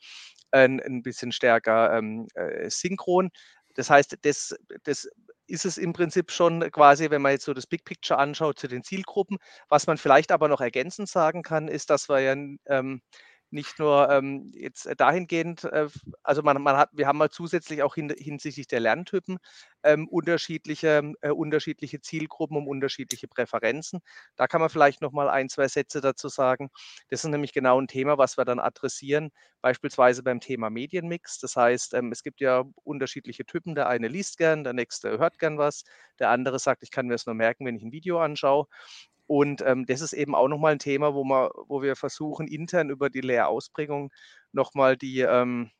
äh, 0.52 0.64
ein 0.64 1.02
bisschen 1.02 1.32
stärker 1.32 1.96
ähm, 1.96 2.28
äh, 2.34 2.70
synchron. 2.70 3.30
Das 3.74 3.90
heißt, 3.90 4.18
das, 4.22 4.54
das 4.84 5.08
ist 5.46 5.64
es 5.64 5.78
im 5.78 5.92
Prinzip 5.92 6.30
schon 6.30 6.70
quasi, 6.70 7.10
wenn 7.10 7.22
man 7.22 7.32
jetzt 7.32 7.44
so 7.44 7.54
das 7.54 7.66
Big 7.66 7.84
Picture 7.84 8.18
anschaut 8.18 8.58
zu 8.58 8.68
den 8.68 8.82
Zielgruppen. 8.82 9.38
Was 9.68 9.86
man 9.86 9.98
vielleicht 9.98 10.32
aber 10.32 10.48
noch 10.48 10.60
ergänzend 10.60 11.08
sagen 11.08 11.42
kann, 11.42 11.68
ist, 11.68 11.90
dass 11.90 12.08
wir 12.08 12.20
ja 12.20 12.32
ähm, 12.66 13.02
nicht 13.52 13.78
nur 13.78 14.10
ähm, 14.10 14.50
jetzt 14.54 14.88
dahingehend, 14.98 15.64
äh, 15.64 15.88
also 16.22 16.42
man, 16.42 16.60
man 16.62 16.76
hat, 16.76 16.90
wir 16.92 17.06
haben 17.06 17.18
mal 17.18 17.30
zusätzlich 17.30 17.82
auch 17.82 17.94
hin, 17.94 18.12
hinsichtlich 18.16 18.66
der 18.66 18.80
Lerntypen 18.80 19.38
ähm, 19.82 20.08
unterschiedliche, 20.08 21.12
äh, 21.20 21.30
unterschiedliche 21.30 22.00
Zielgruppen 22.00 22.56
um 22.56 22.68
unterschiedliche 22.68 23.28
Präferenzen. 23.28 24.00
Da 24.36 24.46
kann 24.46 24.60
man 24.60 24.70
vielleicht 24.70 25.02
noch 25.02 25.12
mal 25.12 25.28
ein, 25.28 25.48
zwei 25.48 25.68
Sätze 25.68 26.00
dazu 26.00 26.28
sagen. 26.28 26.70
Das 27.10 27.24
ist 27.24 27.30
nämlich 27.30 27.52
genau 27.52 27.80
ein 27.80 27.88
Thema, 27.88 28.18
was 28.18 28.36
wir 28.38 28.44
dann 28.44 28.58
adressieren, 28.60 29.30
beispielsweise 29.60 30.22
beim 30.22 30.40
Thema 30.40 30.70
Medienmix. 30.70 31.38
Das 31.38 31.56
heißt, 31.56 31.94
ähm, 31.94 32.12
es 32.12 32.22
gibt 32.22 32.40
ja 32.40 32.64
unterschiedliche 32.84 33.44
Typen. 33.44 33.74
Der 33.74 33.88
eine 33.88 34.08
liest 34.08 34.38
gern, 34.38 34.64
der 34.64 34.72
nächste 34.72 35.18
hört 35.18 35.38
gern 35.38 35.58
was, 35.58 35.84
der 36.18 36.30
andere 36.30 36.58
sagt, 36.58 36.82
ich 36.82 36.90
kann 36.90 37.06
mir 37.06 37.14
das 37.14 37.26
nur 37.26 37.34
merken, 37.34 37.66
wenn 37.66 37.76
ich 37.76 37.82
ein 37.82 37.92
Video 37.92 38.20
anschaue. 38.20 38.66
Und 39.32 39.62
ähm, 39.62 39.86
das 39.86 40.02
ist 40.02 40.12
eben 40.12 40.34
auch 40.34 40.48
nochmal 40.48 40.72
ein 40.72 40.78
Thema, 40.78 41.14
wo, 41.14 41.24
wir, 41.24 41.50
wo 41.66 41.80
wir 41.82 41.96
versuchen, 41.96 42.46
intern 42.48 42.90
über 42.90 43.08
die 43.08 43.22
Lehrausbringung 43.22 44.12
nochmal 44.52 44.96
die, 44.98 45.20
ähm, 45.20 45.70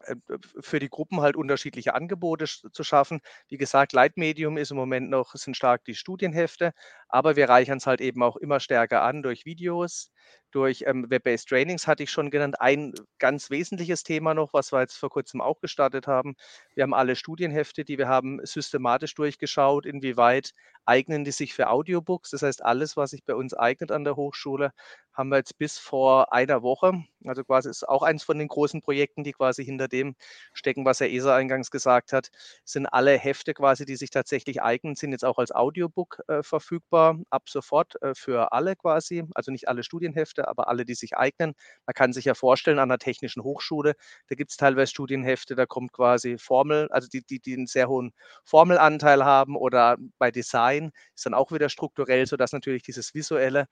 äh, 0.00 0.16
für 0.60 0.78
die 0.80 0.88
Gruppen 0.90 1.20
halt 1.20 1.36
unterschiedliche 1.36 1.94
Angebote 1.94 2.46
zu 2.46 2.84
schaffen. 2.84 3.20
Wie 3.48 3.58
gesagt, 3.58 3.92
Leitmedium 3.92 4.56
ist 4.58 4.70
im 4.70 4.76
Moment 4.78 5.10
noch, 5.10 5.34
sind 5.34 5.56
stark 5.56 5.84
die 5.84 5.94
Studienhefte, 5.96 6.72
aber 7.08 7.36
wir 7.36 7.48
reichern 7.48 7.78
es 7.78 7.86
halt 7.86 8.00
eben 8.00 8.22
auch 8.22 8.36
immer 8.36 8.60
stärker 8.60 9.02
an 9.02 9.22
durch 9.22 9.46
Videos, 9.46 10.12
durch 10.56 10.84
ähm, 10.86 11.10
Web-Based 11.10 11.48
Trainings 11.48 11.86
hatte 11.86 12.02
ich 12.02 12.10
schon 12.10 12.30
genannt. 12.30 12.60
Ein 12.62 12.94
ganz 13.18 13.50
wesentliches 13.50 14.02
Thema 14.04 14.32
noch, 14.32 14.54
was 14.54 14.72
wir 14.72 14.80
jetzt 14.80 14.96
vor 14.96 15.10
kurzem 15.10 15.42
auch 15.42 15.60
gestartet 15.60 16.06
haben. 16.06 16.34
Wir 16.74 16.82
haben 16.82 16.94
alle 16.94 17.14
Studienhefte, 17.14 17.84
die 17.84 17.98
wir 17.98 18.08
haben, 18.08 18.40
systematisch 18.42 19.14
durchgeschaut, 19.14 19.84
inwieweit 19.84 20.52
eignen 20.86 21.24
die 21.24 21.32
sich 21.32 21.52
für 21.52 21.68
Audiobooks. 21.68 22.30
Das 22.30 22.42
heißt, 22.42 22.64
alles, 22.64 22.96
was 22.96 23.10
sich 23.10 23.24
bei 23.24 23.34
uns 23.34 23.52
eignet 23.52 23.92
an 23.92 24.04
der 24.04 24.16
Hochschule, 24.16 24.72
haben 25.12 25.30
wir 25.30 25.38
jetzt 25.38 25.58
bis 25.58 25.78
vor 25.78 26.32
einer 26.32 26.62
Woche, 26.62 26.92
also 27.24 27.42
quasi 27.44 27.70
ist 27.70 27.88
auch 27.88 28.02
eins 28.02 28.22
von 28.22 28.38
den 28.38 28.48
großen 28.48 28.82
Projekten, 28.82 29.24
die 29.24 29.32
quasi 29.32 29.64
hinter 29.64 29.88
dem 29.88 30.14
stecken, 30.52 30.84
was 30.84 31.00
Herr 31.00 31.08
Eser 31.08 31.34
eingangs 31.34 31.70
gesagt 31.70 32.12
hat, 32.12 32.28
sind 32.64 32.86
alle 32.86 33.16
Hefte 33.18 33.54
quasi, 33.54 33.84
die 33.86 33.96
sich 33.96 34.10
tatsächlich 34.10 34.62
eignen, 34.62 34.94
sind 34.94 35.12
jetzt 35.12 35.24
auch 35.24 35.38
als 35.38 35.52
Audiobook 35.52 36.20
äh, 36.28 36.42
verfügbar, 36.42 37.18
ab 37.30 37.48
sofort 37.48 38.00
äh, 38.02 38.14
für 38.14 38.52
alle 38.52 38.76
quasi, 38.76 39.24
also 39.34 39.50
nicht 39.52 39.68
alle 39.68 39.82
Studienhefte, 39.82 40.45
aber 40.46 40.68
alle, 40.68 40.84
die 40.84 40.94
sich 40.94 41.16
eignen. 41.16 41.54
Man 41.86 41.94
kann 41.94 42.12
sich 42.12 42.24
ja 42.24 42.34
vorstellen, 42.34 42.78
an 42.78 42.88
der 42.88 42.98
Technischen 42.98 43.42
Hochschule, 43.42 43.94
da 44.28 44.34
gibt 44.36 44.50
es 44.50 44.56
teilweise 44.56 44.90
Studienhefte, 44.90 45.54
da 45.54 45.66
kommt 45.66 45.92
quasi 45.92 46.38
Formel, 46.38 46.88
also 46.90 47.08
die, 47.08 47.22
die, 47.22 47.40
die 47.40 47.54
einen 47.54 47.66
sehr 47.66 47.88
hohen 47.88 48.12
Formelanteil 48.44 49.24
haben 49.24 49.56
oder 49.56 49.96
bei 50.18 50.30
Design 50.30 50.90
ist 51.14 51.26
dann 51.26 51.34
auch 51.34 51.52
wieder 51.52 51.68
strukturell, 51.68 52.26
sodass 52.26 52.52
natürlich 52.52 52.82
dieses 52.82 53.14
Visuelle 53.14 53.66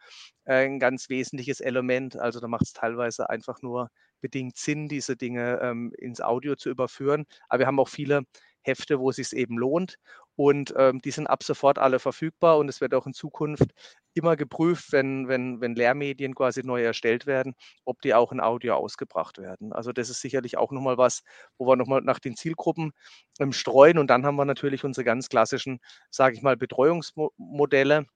äh, 0.45 0.65
ein 0.67 0.79
ganz 0.79 1.09
wesentliches 1.09 1.61
Element, 1.61 2.17
also 2.17 2.41
da 2.41 2.49
macht 2.49 2.63
es 2.65 2.73
teilweise 2.73 3.29
einfach 3.31 3.63
nur 3.63 3.89
bedingt 4.21 4.57
Sinn, 4.57 4.89
diese 4.89 5.17
Dinge 5.17 5.59
ähm, 5.63 5.93
ins 5.99 6.21
Audio 6.21 6.57
zu 6.57 6.71
überführen. 6.71 7.27
Aber 7.49 7.61
wir 7.61 7.67
haben 7.67 7.79
auch 7.81 7.89
viele 7.89 8.23
Hefte, 8.65 8.99
wo 8.99 9.11
es 9.11 9.17
sich 9.17 9.33
eben 9.33 9.59
lohnt. 9.59 9.97
Und 10.37 10.75
ähm, 10.77 11.01
die 11.01 11.13
sind 11.13 11.29
ab 11.29 11.45
sofort 11.45 11.79
alle 11.79 12.01
verfügbar 12.01 12.59
und 12.59 12.69
es 12.69 12.81
wird 12.81 12.95
auch 12.95 13.07
in 13.07 13.15
Zukunft 13.15 13.71
immer 14.15 14.37
geprüft, 14.37 14.91
wenn, 14.93 15.29
wenn, 15.29 15.61
wenn 15.61 15.75
Lehrmedien 15.75 16.35
quasi 16.35 16.63
neu 16.65 16.83
erstellt 16.83 17.27
werden, 17.27 17.55
ob 17.85 18.01
die 18.03 18.15
auch 18.15 18.33
in 18.33 18.41
Audio 18.41 18.75
ausgebracht 18.75 19.39
werden. 19.39 19.73
Also 19.73 19.93
das 19.93 20.11
ist 20.11 20.21
sicherlich 20.21 20.57
auch 20.57 20.73
nochmal 20.73 20.99
was, 20.99 21.23
wo 21.59 21.67
wir 21.67 21.77
nochmal 21.77 22.01
nach 22.01 22.19
den 22.19 22.37
Zielgruppen 22.37 22.93
ähm, 23.39 23.53
streuen. 23.53 23.99
Und 23.99 24.09
dann 24.09 24.27
haben 24.27 24.37
wir 24.37 24.45
natürlich 24.45 24.85
unsere 24.85 25.05
ganz 25.05 25.29
klassischen, 25.29 25.79
sage 26.11 26.37
ich 26.37 26.43
mal, 26.43 26.57
Betreuungsmodelle 26.57 28.07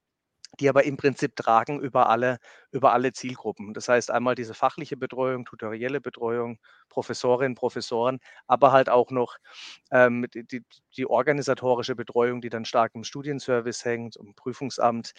die 0.60 0.68
aber 0.68 0.84
im 0.84 0.96
Prinzip 0.96 1.36
tragen 1.36 1.80
über 1.80 2.08
alle, 2.08 2.38
über 2.72 2.92
alle 2.92 3.12
Zielgruppen. 3.12 3.74
Das 3.74 3.88
heißt 3.88 4.10
einmal 4.10 4.34
diese 4.34 4.54
fachliche 4.54 4.96
Betreuung, 4.96 5.44
tutorielle 5.44 6.00
Betreuung, 6.00 6.58
Professorinnen, 6.88 7.54
Professoren, 7.54 8.18
aber 8.46 8.72
halt 8.72 8.88
auch 8.88 9.10
noch 9.10 9.36
ähm, 9.92 10.26
die, 10.34 10.64
die, 10.96 11.06
organisatorische 11.06 11.94
Betreuung, 11.94 12.40
die 12.40 12.48
dann 12.50 12.64
stark 12.64 12.94
im 12.94 13.04
Studienservice 13.04 13.84
hängt, 13.84 14.16
im 14.16 14.34
Prüfungsamt, 14.34 15.12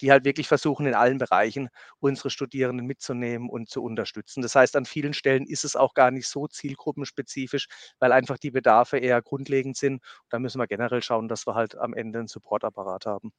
die 0.00 0.10
halt 0.10 0.24
wirklich 0.24 0.48
versuchen, 0.48 0.86
in 0.86 0.94
allen 0.94 1.18
Bereichen 1.18 1.68
unsere 2.00 2.30
Studierenden 2.30 2.86
mitzunehmen 2.86 3.48
und 3.48 3.68
zu 3.70 3.82
unterstützen. 3.82 4.42
Das 4.42 4.54
heißt, 4.54 4.76
an 4.76 4.86
vielen 4.86 5.14
Stellen 5.14 5.46
ist 5.46 5.64
es 5.64 5.76
auch 5.76 5.94
gar 5.94 6.10
nicht 6.10 6.28
so 6.28 6.46
zielgruppenspezifisch, 6.48 7.68
weil 8.00 8.12
einfach 8.12 8.38
die 8.38 8.50
Bedarfe 8.50 8.98
eher 8.98 9.22
grundlegend 9.22 9.76
sind. 9.76 10.02
Da 10.30 10.38
müssen 10.38 10.58
wir 10.60 10.66
generell 10.66 11.02
schauen, 11.02 11.28
dass 11.28 11.46
wir 11.46 11.54
halt 11.54 11.76
am 11.76 11.94
Ende 11.94 12.18
einen 12.20 12.28
Supportapparat 12.28 13.06
haben. 13.06 13.32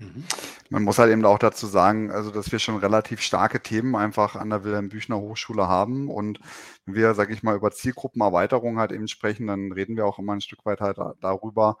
Mhm. 0.00 0.24
Man 0.70 0.82
muss 0.82 0.98
halt 0.98 1.12
eben 1.12 1.24
auch 1.26 1.38
dazu 1.38 1.66
sagen, 1.66 2.10
also 2.10 2.30
dass 2.30 2.50
wir 2.50 2.58
schon 2.58 2.76
relativ 2.76 3.20
starke 3.20 3.60
Themen 3.60 3.96
einfach 3.96 4.34
an 4.34 4.50
der 4.50 4.64
Wilhelm 4.64 4.88
Büchner 4.88 5.18
Hochschule 5.18 5.68
haben. 5.68 6.08
Und 6.08 6.40
wenn 6.86 6.94
wir, 6.94 7.14
sage 7.14 7.34
ich 7.34 7.42
mal, 7.42 7.54
über 7.56 7.70
Zielgruppenerweiterung 7.70 8.78
halt 8.78 8.92
eben 8.92 9.08
sprechen, 9.08 9.46
dann 9.46 9.72
reden 9.72 9.96
wir 9.96 10.06
auch 10.06 10.18
immer 10.18 10.32
ein 10.32 10.40
Stück 10.40 10.64
weit 10.64 10.80
halt 10.80 10.98
darüber, 11.20 11.76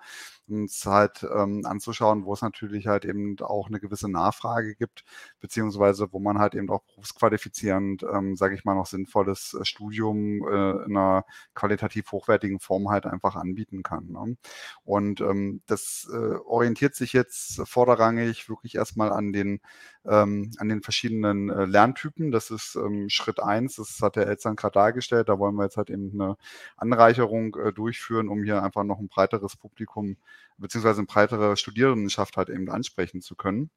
uns 0.50 0.84
halt 0.86 1.22
ähm, 1.22 1.62
anzuschauen, 1.64 2.24
wo 2.24 2.32
es 2.32 2.42
natürlich 2.42 2.86
halt 2.86 3.04
eben 3.04 3.36
auch 3.40 3.68
eine 3.68 3.80
gewisse 3.80 4.10
Nachfrage 4.10 4.74
gibt, 4.74 5.04
beziehungsweise 5.40 6.12
wo 6.12 6.18
man 6.18 6.38
halt 6.38 6.54
eben 6.54 6.70
auch 6.70 6.82
berufsqualifizierend, 6.82 8.02
ähm, 8.02 8.36
sage 8.36 8.54
ich 8.54 8.64
mal, 8.64 8.74
noch 8.74 8.86
sinnvolles 8.86 9.56
äh, 9.60 9.64
Studium 9.64 10.46
äh, 10.48 10.84
in 10.84 10.96
einer 10.96 11.24
qualitativ 11.54 12.12
hochwertigen 12.12 12.60
Form 12.60 12.88
halt 12.90 13.06
einfach 13.06 13.36
anbieten 13.36 13.82
kann. 13.82 14.08
Ne? 14.08 14.36
Und 14.84 15.20
ähm, 15.20 15.62
das 15.66 16.08
äh, 16.12 16.16
orientiert 16.16 16.94
sich 16.94 17.12
jetzt 17.12 17.62
vorderrangig 17.68 18.48
wirklich 18.48 18.74
erstmal 18.74 19.12
an 19.12 19.32
den 19.32 19.60
ähm, 20.06 20.50
an 20.58 20.68
den 20.68 20.82
verschiedenen 20.82 21.50
äh, 21.50 21.64
Lerntypen. 21.64 22.30
Das 22.30 22.50
ist 22.50 22.74
ähm, 22.76 23.08
Schritt 23.08 23.40
eins. 23.40 23.76
das 23.76 24.00
hat 24.00 24.16
der 24.16 24.26
Elzan 24.26 24.56
gerade 24.56 24.74
dargestellt. 24.74 25.28
Da 25.28 25.38
wollen 25.38 25.54
wir 25.56 25.64
jetzt 25.64 25.76
halt 25.76 25.90
eben 25.90 26.10
eine 26.14 26.36
Anreicherung 26.76 27.56
äh, 27.56 27.72
durchführen, 27.72 28.28
um 28.28 28.42
hier 28.42 28.62
einfach 28.62 28.84
noch 28.84 28.98
ein 28.98 29.08
breiteres 29.08 29.56
Publikum 29.56 30.16
beziehungsweise 30.58 30.98
eine 30.98 31.06
breitere 31.06 31.56
Studierendenschaft 31.56 32.36
halt 32.36 32.50
eben 32.50 32.70
ansprechen 32.70 33.20
zu 33.20 33.34
können. 33.34 33.70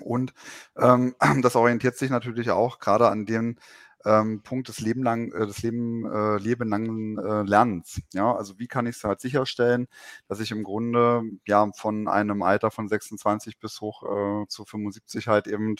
Und 0.00 0.34
ähm, 0.76 1.14
das 1.42 1.56
orientiert 1.56 1.96
sich 1.96 2.10
natürlich 2.10 2.50
auch 2.50 2.78
gerade 2.78 3.08
an 3.08 3.26
dem 3.26 3.56
ähm, 4.04 4.42
Punkt 4.42 4.68
des 4.68 4.80
Leben 4.80 5.02
lang, 5.02 5.32
äh, 5.32 5.46
des 5.46 5.62
Leben, 5.62 6.04
äh, 6.04 6.36
lebenlangen 6.38 7.18
äh, 7.18 7.42
Lernens. 7.42 8.00
Ja, 8.12 8.34
also 8.34 8.58
wie 8.58 8.66
kann 8.66 8.86
ich 8.86 8.96
es 8.96 9.04
halt 9.04 9.20
sicherstellen, 9.20 9.86
dass 10.28 10.40
ich 10.40 10.50
im 10.50 10.62
Grunde 10.62 11.22
ja 11.46 11.70
von 11.74 12.08
einem 12.08 12.42
Alter 12.42 12.70
von 12.70 12.88
26 12.88 13.58
bis 13.58 13.80
hoch 13.80 14.02
äh, 14.02 14.46
zu 14.48 14.64
75 14.64 15.28
halt 15.28 15.46
eben 15.46 15.76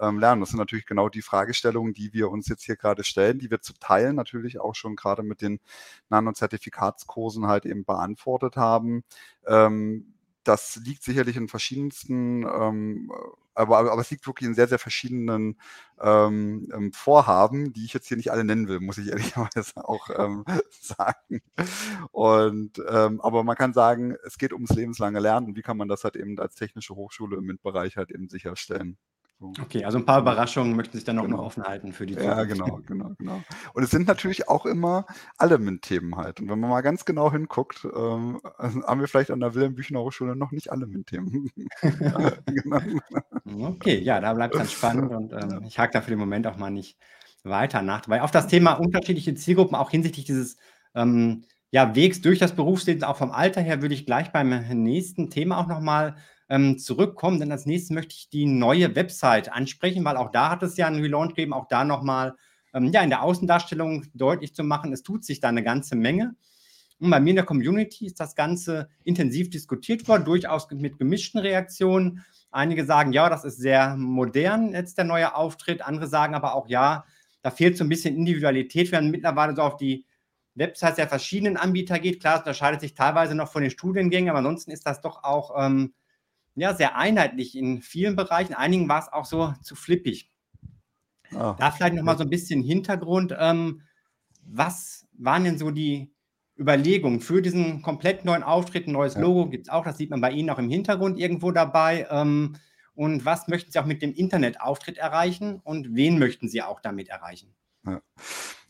ähm, 0.00 0.18
lernen. 0.18 0.40
Das 0.40 0.50
sind 0.50 0.58
natürlich 0.58 0.86
genau 0.86 1.08
die 1.08 1.22
Fragestellungen, 1.22 1.94
die 1.94 2.12
wir 2.12 2.30
uns 2.30 2.48
jetzt 2.48 2.64
hier 2.64 2.76
gerade 2.76 3.04
stellen, 3.04 3.38
die 3.38 3.50
wir 3.50 3.60
zu 3.60 3.72
teilen 3.74 4.16
natürlich 4.16 4.60
auch 4.60 4.74
schon 4.74 4.96
gerade 4.96 5.22
mit 5.22 5.40
den 5.42 5.60
Nano-Zertifikatskursen 6.10 7.46
halt 7.46 7.66
eben 7.66 7.84
beantwortet 7.84 8.56
haben. 8.56 9.04
Ähm, 9.46 10.14
das 10.44 10.76
liegt 10.84 11.02
sicherlich 11.02 11.36
in 11.36 11.48
verschiedensten, 11.48 12.44
ähm, 12.44 13.12
aber, 13.54 13.78
aber, 13.78 14.00
es 14.00 14.10
liegt 14.10 14.26
wirklich 14.26 14.48
in 14.48 14.54
sehr, 14.54 14.68
sehr 14.68 14.78
verschiedenen 14.78 15.58
ähm, 16.00 16.68
ähm, 16.72 16.92
Vorhaben, 16.92 17.72
die 17.72 17.84
ich 17.84 17.92
jetzt 17.92 18.08
hier 18.08 18.16
nicht 18.16 18.32
alle 18.32 18.44
nennen 18.44 18.68
will, 18.68 18.80
muss 18.80 18.98
ich 18.98 19.08
ehrlicherweise 19.10 19.88
auch 19.88 20.08
ähm, 20.16 20.44
sagen. 20.80 21.42
Und 22.10 22.82
ähm, 22.88 23.20
aber 23.20 23.44
man 23.44 23.56
kann 23.56 23.72
sagen, 23.72 24.16
es 24.24 24.38
geht 24.38 24.52
ums 24.52 24.70
lebenslange 24.70 25.20
Lernen 25.20 25.48
und 25.48 25.56
wie 25.56 25.62
kann 25.62 25.76
man 25.76 25.88
das 25.88 26.04
halt 26.04 26.16
eben 26.16 26.38
als 26.38 26.54
technische 26.54 26.94
Hochschule 26.94 27.36
im 27.36 27.44
MINT-Bereich 27.44 27.96
halt 27.96 28.10
eben 28.10 28.28
sicherstellen. 28.28 28.98
So. 29.42 29.52
Okay, 29.60 29.84
also 29.84 29.98
ein 29.98 30.06
paar 30.06 30.20
Überraschungen 30.20 30.76
möchten 30.76 30.96
sich 30.96 31.04
dann 31.04 31.18
auch 31.18 31.24
genau. 31.24 31.38
noch 31.38 31.46
offen 31.46 31.64
halten 31.64 31.92
für 31.92 32.06
die 32.06 32.14
Zukunft. 32.14 32.38
Ja, 32.38 32.44
genau, 32.44 32.80
genau, 32.86 33.10
genau. 33.18 33.42
Und 33.74 33.82
es 33.82 33.90
sind 33.90 34.06
natürlich 34.06 34.48
auch 34.48 34.66
immer 34.66 35.04
alle 35.36 35.58
MINT-Themen 35.58 36.16
halt. 36.16 36.38
Und 36.38 36.48
wenn 36.48 36.60
man 36.60 36.70
mal 36.70 36.80
ganz 36.80 37.04
genau 37.04 37.32
hinguckt, 37.32 37.84
ähm, 37.84 38.40
haben 38.58 39.00
wir 39.00 39.08
vielleicht 39.08 39.32
an 39.32 39.40
der 39.40 39.56
Wilhelm 39.56 39.74
Büchner 39.74 39.98
Hochschule 39.98 40.36
noch 40.36 40.52
nicht 40.52 40.70
alle 40.70 40.86
MINT-Themen. 40.86 41.50
genau. 42.46 42.80
Okay, 43.70 43.98
ja, 43.98 44.20
da 44.20 44.32
bleibt 44.32 44.54
es 44.54 44.58
dann 44.60 44.68
spannend 44.68 45.10
und 45.10 45.32
ähm, 45.32 45.64
ich 45.66 45.76
hake 45.76 45.92
da 45.92 46.02
für 46.02 46.10
den 46.10 46.20
Moment 46.20 46.46
auch 46.46 46.56
mal 46.56 46.70
nicht 46.70 46.96
weiter 47.42 47.82
nach. 47.82 48.08
Weil 48.08 48.20
auf 48.20 48.30
das 48.30 48.46
Thema 48.46 48.74
unterschiedliche 48.74 49.34
Zielgruppen, 49.34 49.74
auch 49.74 49.90
hinsichtlich 49.90 50.24
dieses 50.24 50.56
ähm, 50.94 51.46
ja, 51.72 51.96
Wegs 51.96 52.20
durch 52.20 52.38
das 52.38 52.54
Berufsleben, 52.54 53.02
auch 53.02 53.16
vom 53.16 53.32
Alter 53.32 53.60
her, 53.60 53.82
würde 53.82 53.96
ich 53.96 54.06
gleich 54.06 54.30
beim 54.30 54.50
nächsten 54.84 55.30
Thema 55.30 55.58
auch 55.58 55.66
nochmal 55.66 56.14
ähm, 56.48 56.78
zurückkommen. 56.78 57.40
Denn 57.40 57.52
als 57.52 57.66
nächstes 57.66 57.90
möchte 57.90 58.14
ich 58.14 58.28
die 58.28 58.46
neue 58.46 58.94
Website 58.94 59.52
ansprechen, 59.52 60.04
weil 60.04 60.16
auch 60.16 60.30
da 60.30 60.50
hat 60.50 60.62
es 60.62 60.76
ja 60.76 60.86
einen 60.86 61.00
Relaunch 61.00 61.34
gegeben, 61.34 61.52
auch 61.52 61.68
da 61.68 61.84
nochmal 61.84 62.36
ähm, 62.74 62.90
ja, 62.92 63.02
in 63.02 63.10
der 63.10 63.22
Außendarstellung 63.22 64.06
deutlich 64.14 64.54
zu 64.54 64.64
machen, 64.64 64.92
es 64.92 65.02
tut 65.02 65.24
sich 65.24 65.40
da 65.40 65.48
eine 65.48 65.62
ganze 65.62 65.96
Menge. 65.96 66.34
Und 66.98 67.10
bei 67.10 67.20
mir 67.20 67.30
in 67.30 67.36
der 67.36 67.44
Community 67.44 68.06
ist 68.06 68.20
das 68.20 68.36
Ganze 68.36 68.88
intensiv 69.02 69.50
diskutiert 69.50 70.06
worden, 70.06 70.24
durchaus 70.24 70.70
mit 70.70 70.98
gemischten 70.98 71.40
Reaktionen. 71.40 72.24
Einige 72.52 72.84
sagen, 72.84 73.12
ja, 73.12 73.28
das 73.28 73.44
ist 73.44 73.58
sehr 73.58 73.96
modern, 73.96 74.72
jetzt 74.72 74.98
der 74.98 75.04
neue 75.04 75.34
Auftritt. 75.34 75.82
Andere 75.82 76.06
sagen 76.06 76.34
aber 76.34 76.54
auch, 76.54 76.68
ja, 76.68 77.04
da 77.42 77.50
fehlt 77.50 77.76
so 77.76 77.82
ein 77.82 77.88
bisschen 77.88 78.16
Individualität. 78.16 78.92
Wir 78.92 78.98
haben 78.98 79.10
mittlerweile 79.10 79.56
so 79.56 79.62
auf 79.62 79.76
die 79.76 80.06
Websites 80.54 80.96
der 80.96 81.08
verschiedenen 81.08 81.56
Anbieter 81.56 81.98
geht. 81.98 82.20
Klar, 82.20 82.34
es 82.34 82.40
unterscheidet 82.42 82.80
sich 82.80 82.94
teilweise 82.94 83.34
noch 83.34 83.50
von 83.50 83.62
den 83.62 83.70
Studiengängen, 83.70 84.30
aber 84.30 84.38
ansonsten 84.38 84.70
ist 84.70 84.86
das 84.86 85.00
doch 85.00 85.24
auch 85.24 85.54
ähm, 85.58 85.94
ja, 86.54 86.74
sehr 86.74 86.96
einheitlich 86.96 87.56
in 87.56 87.82
vielen 87.82 88.16
Bereichen. 88.16 88.54
Einigen 88.54 88.88
war 88.88 89.00
es 89.00 89.12
auch 89.12 89.24
so 89.24 89.54
zu 89.62 89.74
flippig. 89.74 90.30
Ah, 91.34 91.56
da 91.58 91.70
vielleicht 91.70 91.94
nochmal 91.94 92.18
so 92.18 92.24
ein 92.24 92.30
bisschen 92.30 92.62
Hintergrund. 92.62 93.34
Ähm, 93.38 93.82
was 94.44 95.06
waren 95.12 95.44
denn 95.44 95.58
so 95.58 95.70
die 95.70 96.12
Überlegungen 96.58 97.20
für 97.20 97.40
diesen 97.40 97.80
komplett 97.82 98.24
neuen 98.24 98.42
Auftritt? 98.42 98.86
Ein 98.86 98.92
neues 98.92 99.16
Logo 99.16 99.48
gibt 99.48 99.66
es 99.66 99.72
auch, 99.72 99.84
das 99.84 99.96
sieht 99.96 100.10
man 100.10 100.20
bei 100.20 100.32
Ihnen 100.32 100.50
auch 100.50 100.58
im 100.58 100.68
Hintergrund 100.68 101.18
irgendwo 101.18 101.50
dabei. 101.50 102.06
Ähm, 102.10 102.56
und 102.94 103.24
was 103.24 103.48
möchten 103.48 103.72
Sie 103.72 103.78
auch 103.78 103.86
mit 103.86 104.02
dem 104.02 104.12
Internetauftritt 104.12 104.98
erreichen 104.98 105.60
und 105.64 105.94
wen 105.94 106.18
möchten 106.18 106.48
Sie 106.48 106.62
auch 106.62 106.80
damit 106.80 107.08
erreichen? 107.08 107.54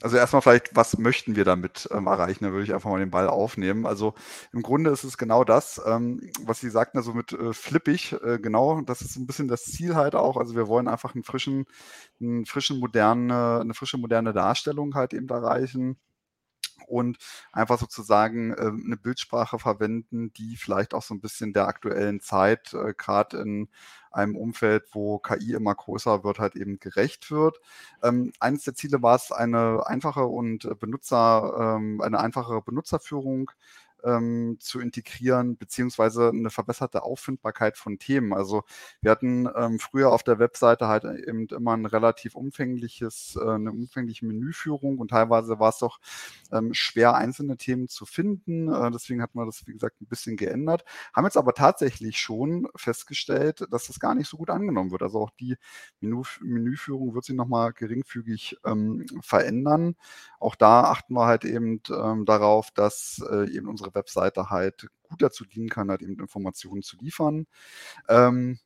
Also 0.02 0.16
erstmal 0.16 0.42
vielleicht, 0.42 0.74
was 0.74 0.98
möchten 0.98 1.36
wir 1.36 1.44
damit 1.44 1.88
ähm, 1.92 2.06
erreichen? 2.06 2.44
Da 2.44 2.50
würde 2.50 2.64
ich 2.64 2.74
einfach 2.74 2.90
mal 2.90 2.98
den 2.98 3.10
Ball 3.10 3.28
aufnehmen. 3.28 3.86
Also 3.86 4.14
im 4.52 4.62
Grunde 4.62 4.90
ist 4.90 5.04
es 5.04 5.16
genau 5.16 5.44
das, 5.44 5.80
ähm, 5.86 6.20
was 6.44 6.60
Sie 6.60 6.70
sagten, 6.70 6.98
also 6.98 7.14
mit 7.14 7.32
äh, 7.32 7.52
flippig, 7.52 8.14
äh, 8.24 8.38
genau, 8.38 8.80
das 8.80 9.02
ist 9.02 9.16
ein 9.16 9.26
bisschen 9.26 9.48
das 9.48 9.62
Ziel 9.64 9.94
halt 9.94 10.14
auch. 10.14 10.36
Also 10.36 10.56
wir 10.56 10.66
wollen 10.66 10.88
einfach 10.88 11.14
einen 11.14 11.24
frischen, 11.24 11.66
einen 12.20 12.46
frischen 12.46 12.80
moderne, 12.80 13.60
eine 13.60 13.74
frische 13.74 13.98
moderne 13.98 14.32
Darstellung 14.32 14.94
halt 14.94 15.14
eben 15.14 15.28
erreichen 15.28 15.98
und 16.92 17.18
einfach 17.52 17.78
sozusagen 17.78 18.52
äh, 18.52 18.56
eine 18.60 18.96
Bildsprache 18.96 19.58
verwenden, 19.58 20.32
die 20.34 20.56
vielleicht 20.56 20.94
auch 20.94 21.02
so 21.02 21.14
ein 21.14 21.20
bisschen 21.20 21.52
der 21.52 21.66
aktuellen 21.66 22.20
Zeit, 22.20 22.74
äh, 22.74 22.94
gerade 22.96 23.38
in 23.38 23.68
einem 24.10 24.36
Umfeld, 24.36 24.84
wo 24.92 25.18
KI 25.18 25.54
immer 25.54 25.74
größer 25.74 26.22
wird, 26.22 26.38
halt 26.38 26.54
eben 26.56 26.78
gerecht 26.78 27.30
wird. 27.30 27.60
Ähm, 28.02 28.32
eines 28.40 28.64
der 28.64 28.74
Ziele 28.74 29.02
war 29.02 29.16
es, 29.16 29.32
eine 29.32 29.86
einfache 29.86 30.24
und 30.26 30.68
Benutzer, 30.78 31.76
ähm, 31.78 32.00
eine 32.02 32.20
einfachere 32.20 32.62
Benutzerführung 32.62 33.50
ähm, 34.04 34.56
zu 34.60 34.80
integrieren, 34.80 35.56
beziehungsweise 35.56 36.28
eine 36.30 36.50
verbesserte 36.50 37.02
Auffindbarkeit 37.02 37.76
von 37.76 37.98
Themen. 37.98 38.32
Also 38.32 38.64
wir 39.00 39.10
hatten 39.10 39.48
ähm, 39.56 39.78
früher 39.78 40.12
auf 40.12 40.22
der 40.22 40.38
Webseite 40.38 40.88
halt 40.88 41.04
eben 41.04 41.46
immer 41.48 41.72
ein 41.76 41.86
relativ 41.86 42.34
umfängliches, 42.34 43.38
äh, 43.40 43.48
eine 43.48 43.70
umfängliche 43.70 44.26
Menüführung 44.26 44.98
und 44.98 45.08
teilweise 45.08 45.58
war 45.58 45.70
es 45.70 45.78
doch 45.78 46.00
ähm, 46.52 46.74
schwer, 46.74 47.14
einzelne 47.14 47.56
Themen 47.56 47.88
zu 47.88 48.06
finden. 48.06 48.72
Äh, 48.72 48.90
deswegen 48.90 49.22
hat 49.22 49.34
man 49.34 49.46
das, 49.46 49.66
wie 49.66 49.72
gesagt, 49.72 50.00
ein 50.00 50.06
bisschen 50.06 50.36
geändert. 50.36 50.84
Haben 51.14 51.24
jetzt 51.24 51.36
aber 51.36 51.54
tatsächlich 51.54 52.18
schon 52.18 52.68
festgestellt, 52.76 53.66
dass 53.70 53.86
das 53.86 54.00
gar 54.00 54.14
nicht 54.14 54.28
so 54.28 54.36
gut 54.36 54.50
angenommen 54.50 54.90
wird. 54.90 55.02
Also 55.02 55.20
auch 55.20 55.30
die 55.30 55.56
Menü 56.00 56.22
Menüführung 56.40 57.14
wird 57.14 57.24
sich 57.24 57.36
nochmal 57.36 57.72
geringfügig 57.72 58.56
ähm, 58.64 59.06
verändern. 59.20 59.96
Auch 60.40 60.54
da 60.54 60.84
achten 60.84 61.14
wir 61.14 61.26
halt 61.26 61.44
eben 61.44 61.80
ähm, 61.90 62.24
darauf, 62.24 62.70
dass 62.70 63.22
äh, 63.30 63.50
eben 63.50 63.68
unsere 63.68 63.91
Webseite 63.94 64.50
halt 64.50 64.88
gut 65.02 65.22
dazu 65.22 65.44
dienen 65.44 65.68
kann, 65.68 65.90
halt 65.90 66.02
eben 66.02 66.18
Informationen 66.20 66.82
zu 66.82 66.96
liefern. 66.96 67.46
Ähm, 68.08 68.58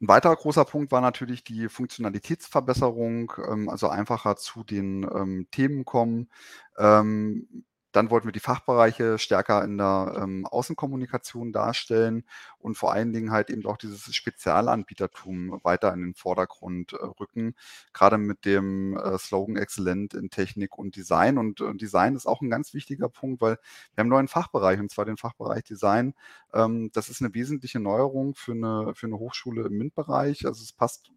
ein 0.00 0.08
weiterer 0.08 0.36
großer 0.36 0.64
Punkt 0.64 0.92
war 0.92 1.00
natürlich 1.00 1.44
die 1.44 1.68
Funktionalitätsverbesserung, 1.68 3.32
ähm, 3.48 3.68
also 3.68 3.88
einfacher 3.88 4.36
zu 4.36 4.64
den 4.64 5.04
ähm, 5.04 5.48
Themen 5.50 5.84
kommen. 5.84 6.28
Ähm, 6.76 7.64
dann 7.94 8.10
wollten 8.10 8.26
wir 8.26 8.32
die 8.32 8.40
Fachbereiche 8.40 9.18
stärker 9.18 9.62
in 9.62 9.78
der 9.78 10.18
ähm, 10.20 10.46
Außenkommunikation 10.46 11.52
darstellen 11.52 12.24
und 12.58 12.76
vor 12.76 12.92
allen 12.92 13.12
Dingen 13.12 13.30
halt 13.30 13.50
eben 13.50 13.64
auch 13.66 13.76
dieses 13.76 14.12
Spezialanbietertum 14.14 15.60
weiter 15.62 15.92
in 15.94 16.02
den 16.02 16.14
Vordergrund 16.14 16.92
äh, 16.92 16.96
rücken, 16.96 17.54
gerade 17.92 18.18
mit 18.18 18.44
dem 18.46 18.96
äh, 18.96 19.16
Slogan 19.18 19.56
Exzellent 19.56 20.12
in 20.14 20.28
Technik 20.28 20.76
und 20.76 20.96
Design. 20.96 21.38
Und 21.38 21.60
äh, 21.60 21.72
Design 21.74 22.16
ist 22.16 22.26
auch 22.26 22.40
ein 22.40 22.50
ganz 22.50 22.74
wichtiger 22.74 23.08
Punkt, 23.08 23.40
weil 23.40 23.58
wir 23.94 24.02
haben 24.02 24.06
einen 24.06 24.10
neuen 24.10 24.28
Fachbereich, 24.28 24.80
und 24.80 24.90
zwar 24.90 25.04
den 25.04 25.16
Fachbereich 25.16 25.62
Design. 25.62 26.14
Ähm, 26.52 26.90
das 26.92 27.08
ist 27.08 27.22
eine 27.22 27.32
wesentliche 27.32 27.78
Neuerung 27.78 28.34
für 28.34 28.52
eine, 28.52 28.92
für 28.96 29.06
eine 29.06 29.18
Hochschule 29.18 29.66
im 29.66 29.78
MINT-Bereich. 29.78 30.46
Also 30.46 30.62
es 30.62 30.72
passt 30.72 31.12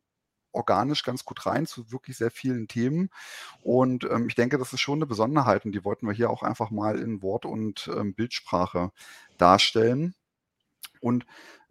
organisch 0.58 1.04
ganz 1.04 1.24
gut 1.24 1.46
rein 1.46 1.65
zu 1.65 1.91
wirklich 1.91 2.17
sehr 2.17 2.32
vielen 2.32 2.67
Themen. 2.67 3.10
Und 3.62 4.04
ähm, 4.06 4.28
ich 4.28 4.36
denke, 4.36 4.58
das 4.58 4.74
ist 4.74 4.82
schon 4.82 5.00
eine 5.00 5.06
Besonderheit 5.06 5.65
und 5.65 5.72
die 5.72 5.86
wollten 5.86 6.08
wir 6.08 6.13
hier 6.13 6.30
auch 6.30 6.43
einfach 6.43 6.72
mal 6.72 7.00
in 7.00 7.22
Wort- 7.22 7.46
und 7.46 7.89
ähm, 7.96 8.13
Bildsprache 8.13 8.91
darstellen. 9.38 10.15
Und 11.00 11.26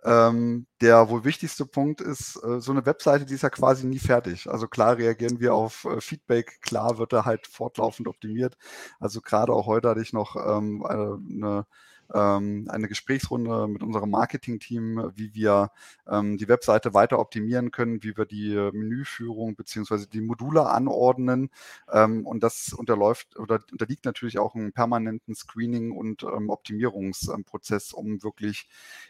ähm, 0.04 0.66
der 0.80 1.08
wohl 1.10 1.24
wichtigste 1.24 1.66
Punkt 1.66 2.00
ist, 2.00 2.36
äh, 2.44 2.60
so 2.60 2.70
eine 2.70 2.86
Webseite, 2.86 3.26
die 3.26 3.34
ist 3.34 3.42
ja 3.42 3.50
quasi 3.50 3.86
nie 3.86 3.98
fertig. 3.98 4.48
Also 4.48 4.68
klar 4.68 4.96
reagieren 4.98 5.40
wir 5.40 5.52
auf 5.54 5.84
äh, 5.84 6.00
Feedback, 6.00 6.60
klar 6.62 6.98
wird 6.98 7.12
er 7.12 7.24
halt 7.24 7.48
fortlaufend 7.48 8.06
optimiert. 8.06 8.56
Also 9.00 9.20
gerade 9.20 9.52
auch 9.52 9.66
heute 9.66 9.88
hatte 9.88 10.00
ich 10.00 10.12
noch 10.12 10.36
ähm, 10.36 10.84
eine 10.86 11.66
ähm, 12.14 12.66
eine 12.68 12.88
Gesprächsrunde 12.88 13.68
mit 13.68 13.82
unserem 13.82 14.10
Marketing-Team, 14.10 15.12
wie 15.14 15.34
wir 15.34 15.70
ähm, 16.08 16.36
die 16.36 16.48
Webseite 16.48 16.94
weiter 16.94 17.18
optimieren 17.18 17.70
können, 17.70 18.02
wie 18.02 18.16
wir 18.16 18.26
die 18.26 18.54
Menüführung 18.72 19.56
beziehungsweise 19.56 20.08
die 20.08 20.20
Module 20.20 20.66
anordnen. 20.66 21.50
Ähm, 21.90 22.26
und 22.26 22.42
das 22.42 22.72
unterläuft 22.72 23.36
oder 23.38 23.60
unterliegt 23.70 24.04
natürlich 24.04 24.38
auch 24.38 24.54
einem 24.54 24.72
permanenten 24.72 25.34
Screening 25.34 25.92
und 25.92 26.22
ähm, 26.22 26.50
Optimierungsprozess, 26.50 27.92
um 27.92 28.22
wirklich 28.22 28.68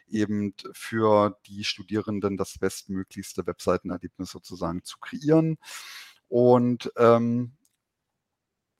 eben 0.08 0.54
für 0.72 1.38
die 1.46 1.64
Studierenden 1.64 2.36
das 2.36 2.58
bestmöglichste 2.58 3.46
Webseitenerlebnis 3.46 4.30
sozusagen 4.30 4.84
zu 4.84 4.98
kreieren. 4.98 5.58
Und 6.28 6.92
ähm, 6.96 7.52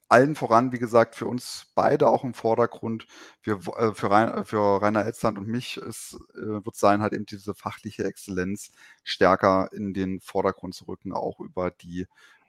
allen 0.09 0.35
voran, 0.35 0.71
wie 0.71 0.79
gesagt, 0.79 1.15
für 1.15 1.27
uns 1.27 1.67
beide 1.75 2.07
auch 2.09 2.23
im 2.23 2.33
Vordergrund. 2.33 3.07
Äh, 3.45 3.55
für, 3.93 4.11
Rainer, 4.11 4.45
für 4.45 4.81
Rainer 4.81 5.05
Elzland 5.05 5.37
und 5.37 5.47
mich 5.47 5.77
ist, 5.77 6.17
äh, 6.35 6.65
wird 6.65 6.75
sein, 6.75 7.01
halt 7.01 7.13
eben 7.13 7.25
diese 7.25 7.53
fachliche 7.55 8.03
Exzellenz 8.05 8.71
stärker 9.03 9.69
in 9.73 9.93
den 9.93 10.19
Vordergrund 10.21 10.75
zu 10.75 10.85
rücken, 10.85 11.13
auch 11.13 11.39
über 11.39 11.71
die 11.71 12.07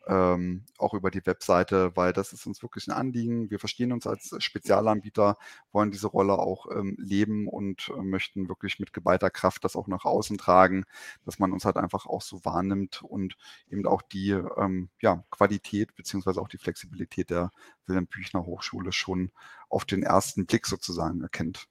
ähm, 0.08 0.64
auch 0.78 0.94
über 0.94 1.10
die 1.10 1.24
Webseite, 1.26 1.94
weil 1.94 2.12
das 2.12 2.32
ist 2.32 2.46
uns 2.46 2.62
wirklich 2.62 2.86
ein 2.88 2.92
Anliegen. 2.92 3.50
Wir 3.50 3.58
verstehen 3.58 3.92
uns 3.92 4.06
als 4.06 4.34
Spezialanbieter, 4.38 5.36
wollen 5.70 5.90
diese 5.90 6.06
Rolle 6.06 6.38
auch 6.38 6.66
ähm, 6.74 6.96
leben 6.98 7.46
und 7.46 7.90
äh, 7.96 8.02
möchten 8.02 8.48
wirklich 8.48 8.78
mit 8.78 8.92
geballter 8.92 9.30
Kraft 9.30 9.64
das 9.64 9.76
auch 9.76 9.86
nach 9.86 10.04
außen 10.04 10.38
tragen, 10.38 10.84
dass 11.24 11.38
man 11.38 11.52
uns 11.52 11.64
halt 11.64 11.76
einfach 11.76 12.06
auch 12.06 12.22
so 12.22 12.44
wahrnimmt 12.44 13.02
und 13.02 13.36
eben 13.68 13.86
auch 13.86 14.02
die 14.02 14.30
ähm, 14.30 14.88
ja, 15.02 15.24
Qualität 15.30 15.94
beziehungsweise 15.94 16.40
auch 16.40 16.48
die 16.48 16.58
Flexibilität 16.58 17.30
der 17.30 17.50
Wilhelm 17.86 18.06
Büchner 18.06 18.46
Hochschule 18.46 18.92
schon 18.92 19.30
auf 19.68 19.84
den 19.84 20.02
ersten 20.02 20.46
Blick 20.46 20.66
sozusagen 20.66 21.20
erkennt. 21.20 21.66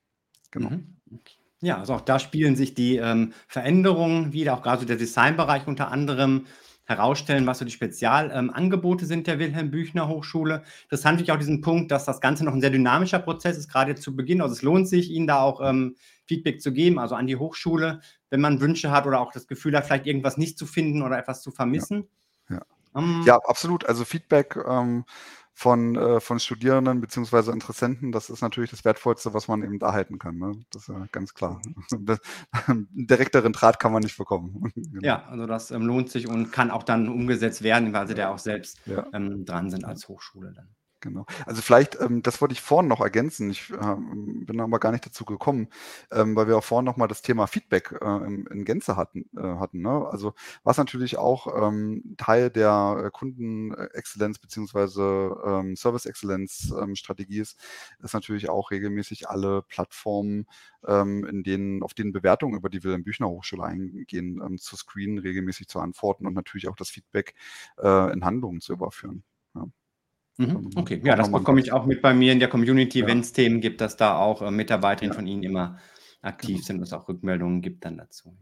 Genau. 0.51 0.69
Mhm. 0.69 0.97
Ja, 1.59 1.79
also 1.79 1.95
auch 1.95 2.01
da 2.01 2.19
spielen 2.19 2.55
sich 2.55 2.75
die 2.75 2.97
ähm, 2.97 3.33
Veränderungen 3.47 4.31
wieder, 4.31 4.53
auch 4.53 4.61
gerade 4.61 4.85
der 4.85 4.95
Designbereich 4.95 5.65
unter 5.65 5.91
anderem 5.91 6.45
herausstellen, 6.87 7.45
was 7.45 7.59
so 7.59 7.65
die 7.65 7.71
Spezialangebote 7.71 9.03
ähm, 9.03 9.07
sind 9.07 9.27
der 9.27 9.39
Wilhelm 9.39 9.69
Büchner 9.71 10.07
Hochschule. 10.07 10.63
Interessant 10.83 11.17
finde 11.17 11.23
ich 11.23 11.31
auch 11.33 11.39
diesen 11.39 11.61
Punkt, 11.61 11.91
dass 11.91 12.05
das 12.05 12.21
Ganze 12.21 12.45
noch 12.45 12.53
ein 12.53 12.61
sehr 12.61 12.69
dynamischer 12.69 13.19
Prozess 13.19 13.57
ist, 13.57 13.69
gerade 13.69 13.95
zu 13.95 14.15
Beginn. 14.15 14.41
Also 14.41 14.53
es 14.53 14.61
lohnt 14.61 14.87
sich, 14.87 15.11
Ihnen 15.11 15.27
da 15.27 15.41
auch 15.41 15.59
ähm, 15.61 15.95
Feedback 16.25 16.61
zu 16.61 16.71
geben, 16.71 16.97
also 16.97 17.15
an 17.15 17.27
die 17.27 17.35
Hochschule, 17.35 17.99
wenn 18.29 18.39
man 18.39 18.61
Wünsche 18.61 18.89
hat 18.89 19.05
oder 19.05 19.19
auch 19.19 19.33
das 19.33 19.47
Gefühl 19.47 19.75
hat, 19.75 19.85
vielleicht 19.85 20.07
irgendwas 20.07 20.37
nicht 20.37 20.57
zu 20.57 20.65
finden 20.65 21.01
oder 21.01 21.17
etwas 21.17 21.41
zu 21.41 21.51
vermissen. 21.51 22.07
Ja, 22.49 22.55
ja. 22.55 22.61
Ähm, 22.95 23.23
ja 23.25 23.37
absolut. 23.43 23.85
Also 23.85 24.05
Feedback 24.05 24.57
ähm, 24.65 25.03
von, 25.57 25.95
äh, 25.95 26.19
von 26.19 26.39
Studierenden 26.39 27.01
bzw. 27.01 27.49
Interessenten, 27.51 28.11
das 28.11 28.29
ist 28.29 28.43
natürlich 28.43 28.69
das 28.69 28.85
Wertvollste, 28.85 29.33
was 29.33 29.47
man 29.47 29.63
eben 29.63 29.81
erhalten 29.81 30.19
kann. 30.19 30.37
Ne? 30.37 30.51
Das 30.71 30.83
ist 30.83 30.89
ja 30.89 31.07
ganz 31.11 31.33
klar. 31.33 31.59
Einen 32.67 32.87
direkteren 32.91 33.53
Draht 33.53 33.79
kann 33.79 33.91
man 33.91 34.03
nicht 34.03 34.19
bekommen. 34.19 34.71
genau. 34.75 35.01
Ja, 35.01 35.25
also 35.25 35.47
das 35.47 35.71
ähm, 35.71 35.81
lohnt 35.81 36.11
sich 36.11 36.27
und 36.27 36.51
kann 36.51 36.69
auch 36.69 36.83
dann 36.83 37.09
umgesetzt 37.09 37.63
werden, 37.63 37.91
weil 37.91 38.07
sie 38.07 38.13
da 38.13 38.29
auch 38.29 38.37
selbst 38.37 38.79
ja. 38.85 39.07
ähm, 39.13 39.45
dran 39.45 39.71
sind 39.71 39.83
als 39.83 40.07
Hochschule 40.07 40.53
dann. 40.53 40.67
Genau. 40.99 41.25
Also 41.45 41.61
vielleicht, 41.61 41.99
ähm, 42.01 42.23
das 42.23 42.41
wollte 42.41 42.53
ich 42.53 42.61
vorhin 42.61 42.87
noch 42.87 43.01
ergänzen. 43.01 43.51
Ich 43.51 43.69
ähm, 43.69 44.45
bin 44.45 44.59
aber 44.59 44.79
gar 44.79 44.91
nicht 44.91 45.05
dazu 45.05 45.25
gekommen, 45.25 45.67
ähm, 46.11 46.35
weil 46.35 46.47
wir 46.47 46.57
auch 46.57 46.63
vorhin 46.63 46.85
noch 46.85 46.97
mal 46.97 47.07
das 47.07 47.21
Thema 47.21 47.45
Feedback 47.45 47.91
äh, 48.01 48.25
in, 48.25 48.47
in, 48.47 48.65
Gänze 48.65 48.95
hatten. 48.95 49.29
Äh, 49.37 49.41
hatten 49.41 49.81
ne? 49.81 50.07
Also 50.09 50.33
was 50.63 50.77
natürlich 50.77 51.17
auch 51.17 51.67
ähm, 51.67 52.15
Teil 52.17 52.49
der 52.49 53.11
Kundenexzellenz 53.13 54.39
beziehungsweise 54.39 55.37
ähm, 55.45 55.75
Service-Exzellenz-Strategie 55.75 57.37
ähm, 57.37 57.41
ist, 57.43 57.59
ist 57.99 58.13
natürlich 58.13 58.49
auch 58.49 58.71
regelmäßig 58.71 59.29
alle 59.29 59.61
Plattformen, 59.63 60.47
in 60.87 61.43
denen, 61.43 61.83
auf 61.83 61.93
denen 61.93 62.13
Bewertungen 62.13 62.55
über 62.55 62.69
die 62.69 62.83
Wilhelm 62.83 63.03
Büchner 63.03 63.27
Hochschule 63.27 63.63
eingehen, 63.63 64.57
zu 64.57 64.77
screenen, 64.77 65.17
regelmäßig 65.17 65.67
zu 65.67 65.79
antworten 65.79 66.25
und 66.25 66.33
natürlich 66.33 66.69
auch 66.69 66.77
das 66.77 66.89
Feedback 66.89 67.33
äh, 67.77 68.13
in 68.13 68.23
Handlungen 68.23 68.61
zu 68.61 68.73
überführen. 68.73 69.23
Ja. 69.55 69.65
Mhm, 70.37 70.69
okay, 70.75 71.01
ja, 71.03 71.15
das 71.15 71.31
bekomme 71.31 71.59
ich 71.59 71.71
auch 71.71 71.85
mit 71.87 72.01
bei 72.01 72.13
mir 72.13 72.31
in 72.31 72.39
der 72.39 72.47
Community, 72.47 72.99
ja. 72.99 73.07
wenn 73.07 73.21
es 73.21 73.33
Themen 73.33 73.59
gibt, 73.59 73.81
dass 73.81 73.97
da 73.97 74.17
auch 74.17 74.43
äh, 74.43 74.51
Mitarbeiterinnen 74.51 75.13
ja. 75.13 75.15
von 75.15 75.27
Ihnen 75.27 75.43
immer 75.43 75.77
aktiv 76.21 76.57
genau. 76.57 76.65
sind 76.65 76.77
und 76.77 76.83
es 76.83 76.93
auch 76.93 77.07
Rückmeldungen 77.07 77.61
gibt 77.61 77.85
dann 77.85 77.97
dazu. 77.97 78.37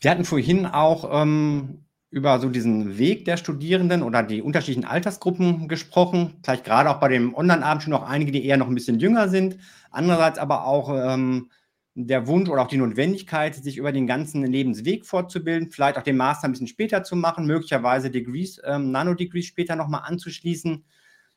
Wir 0.00 0.10
hatten 0.10 0.24
vorhin 0.24 0.64
auch 0.64 1.22
ähm, 1.22 1.84
über 2.10 2.40
so 2.40 2.48
diesen 2.48 2.96
Weg 2.96 3.26
der 3.26 3.36
Studierenden 3.36 4.02
oder 4.02 4.22
die 4.22 4.40
unterschiedlichen 4.40 4.88
Altersgruppen 4.88 5.68
gesprochen. 5.68 6.34
Vielleicht 6.42 6.64
gerade 6.64 6.90
auch 6.90 6.98
bei 6.98 7.08
dem 7.08 7.34
Online-Abend 7.34 7.82
schon 7.82 7.92
noch 7.92 8.08
einige, 8.08 8.32
die 8.32 8.44
eher 8.44 8.56
noch 8.56 8.68
ein 8.68 8.74
bisschen 8.74 8.98
jünger 8.98 9.28
sind. 9.28 9.58
Andererseits 9.90 10.38
aber 10.38 10.66
auch 10.66 10.88
ähm, 10.92 11.50
der 11.94 12.26
Wunsch 12.26 12.48
oder 12.48 12.62
auch 12.62 12.68
die 12.68 12.76
Notwendigkeit, 12.76 13.54
sich 13.54 13.76
über 13.76 13.92
den 13.92 14.06
ganzen 14.06 14.44
Lebensweg 14.44 15.04
fortzubilden, 15.06 15.70
vielleicht 15.70 15.98
auch 15.98 16.02
den 16.02 16.16
Master 16.16 16.46
ein 16.46 16.52
bisschen 16.52 16.68
später 16.68 17.02
zu 17.02 17.16
machen, 17.16 17.46
möglicherweise 17.46 18.10
Degrees, 18.10 18.60
ähm, 18.64 18.92
Nano-Degrees 18.92 19.46
später 19.46 19.76
nochmal 19.76 20.02
anzuschließen. 20.04 20.84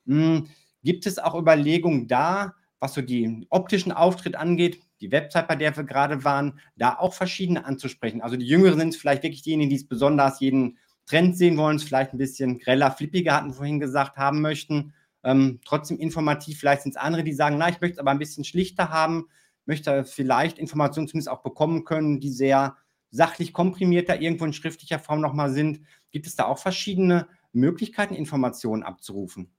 Hm, 0.05 0.47
gibt 0.83 1.07
es 1.07 1.17
auch 1.17 1.39
Überlegungen 1.39 2.07
da, 2.07 2.53
was 2.79 2.93
so 2.93 3.01
den 3.01 3.45
optischen 3.49 3.91
Auftritt 3.91 4.35
angeht, 4.35 4.79
die 5.01 5.11
Website, 5.11 5.47
bei 5.47 5.55
der 5.55 5.75
wir 5.75 5.85
gerade 5.85 6.23
waren, 6.23 6.59
da 6.75 6.97
auch 6.97 7.13
verschiedene 7.13 7.65
anzusprechen? 7.65 8.21
Also 8.21 8.37
die 8.37 8.45
Jüngeren 8.45 8.79
sind 8.79 8.95
vielleicht 8.95 9.23
wirklich 9.23 9.41
diejenigen, 9.41 9.69
die 9.69 9.77
es 9.77 9.87
besonders 9.87 10.39
jeden 10.39 10.77
Trend 11.05 11.35
sehen 11.35 11.57
wollen, 11.57 11.77
es 11.77 11.83
vielleicht 11.83 12.13
ein 12.13 12.17
bisschen 12.17 12.59
greller, 12.59 12.91
flippiger, 12.91 13.35
hatten 13.35 13.49
wir 13.49 13.55
vorhin 13.55 13.79
gesagt, 13.79 14.17
haben 14.17 14.41
möchten. 14.41 14.93
Ähm, 15.23 15.59
trotzdem 15.65 15.97
informativ, 15.97 16.59
vielleicht 16.59 16.83
sind 16.83 16.91
es 16.91 17.01
andere, 17.01 17.23
die 17.23 17.33
sagen, 17.33 17.57
na, 17.57 17.69
ich 17.69 17.81
möchte 17.81 17.95
es 17.95 17.99
aber 17.99 18.11
ein 18.11 18.19
bisschen 18.19 18.43
schlichter 18.43 18.89
haben 18.89 19.27
möchte 19.65 20.03
vielleicht 20.03 20.57
Informationen 20.57 21.07
zumindest 21.07 21.29
auch 21.29 21.41
bekommen 21.41 21.83
können, 21.85 22.19
die 22.19 22.31
sehr 22.31 22.77
sachlich 23.11 23.53
komprimierter 23.53 24.19
irgendwo 24.19 24.45
in 24.45 24.53
schriftlicher 24.53 24.99
Form 24.99 25.21
nochmal 25.21 25.51
sind. 25.51 25.81
Gibt 26.11 26.27
es 26.27 26.35
da 26.35 26.45
auch 26.45 26.57
verschiedene 26.57 27.27
Möglichkeiten, 27.53 28.15
Informationen 28.15 28.83
abzurufen? 28.83 29.53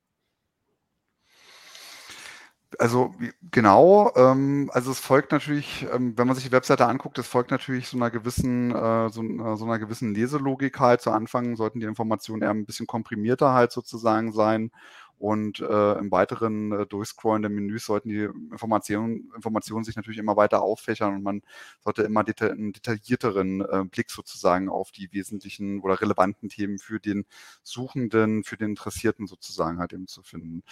Also 2.78 3.14
genau, 3.52 4.12
ähm, 4.16 4.70
also 4.72 4.90
es 4.90 4.98
folgt 4.98 5.32
natürlich, 5.32 5.86
ähm, 5.92 6.16
wenn 6.16 6.26
man 6.26 6.34
sich 6.34 6.46
die 6.46 6.52
Webseite 6.52 6.86
anguckt, 6.86 7.18
es 7.18 7.26
folgt 7.26 7.50
natürlich 7.50 7.88
so 7.88 7.96
einer 7.96 8.10
gewissen, 8.10 8.74
äh, 8.74 9.08
so, 9.10 9.22
äh, 9.22 9.56
so, 9.56 9.64
einer 9.64 9.78
gewissen 9.78 10.14
Leselogik 10.14 10.80
halt. 10.80 11.00
Zu 11.00 11.10
Anfang 11.10 11.56
sollten 11.56 11.80
die 11.80 11.86
Informationen 11.86 12.42
eher 12.42 12.50
ein 12.50 12.66
bisschen 12.66 12.86
komprimierter 12.86 13.52
halt 13.52 13.72
sozusagen 13.72 14.32
sein 14.32 14.72
und 15.18 15.60
äh, 15.60 15.92
im 15.98 16.10
weiteren 16.10 16.72
äh, 16.72 16.86
Durchscrollen 16.86 17.42
der 17.42 17.50
Menüs 17.50 17.86
sollten 17.86 18.08
die 18.08 18.28
Informationen, 18.50 19.30
Informationen 19.34 19.84
sich 19.84 19.96
natürlich 19.96 20.18
immer 20.18 20.36
weiter 20.36 20.62
auffächern 20.62 21.14
und 21.14 21.22
man 21.22 21.42
sollte 21.80 22.02
immer 22.02 22.24
deta 22.24 22.48
einen 22.48 22.72
detaillierteren 22.72 23.60
äh, 23.60 23.84
Blick 23.84 24.10
sozusagen 24.10 24.68
auf 24.68 24.90
die 24.92 25.12
wesentlichen 25.12 25.80
oder 25.80 26.00
relevanten 26.00 26.48
Themen 26.48 26.78
für 26.78 27.00
den 27.00 27.24
Suchenden, 27.62 28.44
für 28.44 28.56
den 28.56 28.70
Interessierten 28.70 29.26
sozusagen 29.26 29.78
halt 29.78 29.92
eben 29.92 30.06
zu 30.06 30.22
finden, 30.22 30.62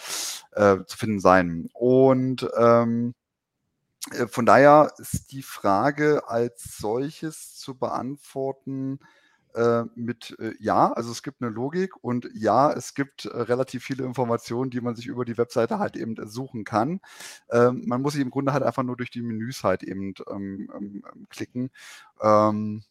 äh, 0.53 0.79
zu 0.87 0.99
finden 0.99 1.21
sein. 1.21 1.69
Und 1.73 2.49
ähm, 2.59 3.15
äh, 4.11 4.27
von 4.27 4.47
daher 4.47 4.93
ist 4.99 5.33
die 5.33 5.43
Frage 5.43 6.29
als 6.29 6.79
solches 6.79 7.57
zu 7.57 7.77
beantworten, 7.79 8.99
äh, 9.55 9.85
mit 9.95 10.37
äh, 10.39 10.53
ja, 10.59 10.93
also 10.93 11.11
es 11.11 11.23
gibt 11.23 11.43
eine 11.43 11.51
Logik 11.51 11.93
und 12.03 12.29
ja, 12.35 12.73
es 12.73 12.95
gibt 12.95 13.25
äh, 13.25 13.37
relativ 13.37 13.85
viele 13.85 14.05
Informationen, 14.05 14.71
die 14.71 14.81
man 14.81 14.95
sich 14.95 15.07
über 15.07 15.25
die 15.25 15.39
Webseite 15.39 15.79
halt 15.79 15.97
eben 15.97 16.17
suchen 16.27 16.65
kann. 16.65 17.01
Ähm, 17.51 17.83
man 17.87 18.03
muss 18.03 18.15
sich 18.15 18.23
im 18.23 18.31
Grunde 18.31 18.53
halt 18.53 18.63
einfach 18.63 18.83
nur 18.83 18.97
durch 18.97 19.11
die 19.11 19.23
Menüs 19.23 19.65
halt 19.65 19.83
eben 19.83 20.15
ähm, 20.31 20.71
ähm, 20.75 21.05
ähm 21.13 21.27
klicken. 21.29 21.71
Ähm, 22.21 22.83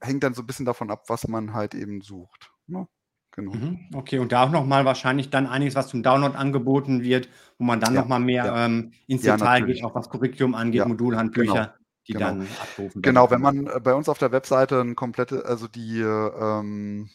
hängt 0.00 0.22
dann 0.22 0.34
so 0.34 0.42
ein 0.42 0.46
bisschen 0.46 0.66
davon 0.66 0.90
ab, 0.90 1.04
was 1.08 1.28
man 1.28 1.52
halt 1.52 1.74
eben 1.74 2.00
sucht. 2.00 2.50
Ne? 2.66 2.88
Genau. 3.32 3.52
Mhm, 3.52 3.90
okay, 3.94 4.18
und 4.18 4.32
da 4.32 4.44
auch 4.44 4.50
nochmal 4.50 4.84
wahrscheinlich 4.84 5.30
dann 5.30 5.46
einiges, 5.46 5.76
was 5.76 5.88
zum 5.88 6.02
Download 6.02 6.36
angeboten 6.36 7.02
wird, 7.02 7.28
wo 7.58 7.64
man 7.64 7.78
dann 7.78 7.94
ja, 7.94 8.00
nochmal 8.00 8.18
mehr 8.18 8.46
ja. 8.46 8.66
ähm, 8.66 8.92
ins 9.06 9.22
ja, 9.22 9.36
Detail 9.36 9.60
natürlich. 9.60 9.76
geht, 9.76 9.84
auch 9.84 9.94
was 9.94 10.10
Curriculum 10.10 10.54
angeht, 10.54 10.86
Modulhandbücher. 10.86 11.76
Genau 12.06 12.08
die 12.08 12.12
genau. 12.12 12.26
dann 12.26 12.48
abrufen. 12.60 13.02
Genau, 13.02 13.30
wenn 13.30 13.40
man 13.40 13.66
äh, 13.66 13.80
bei 13.80 13.94
uns 13.94 14.08
auf 14.08 14.18
der 14.18 14.32
Webseite 14.32 14.80
ein 14.80 14.96
komplette, 14.96 15.44
also 15.44 15.68
die 15.68 16.00
ähm, 16.00 17.10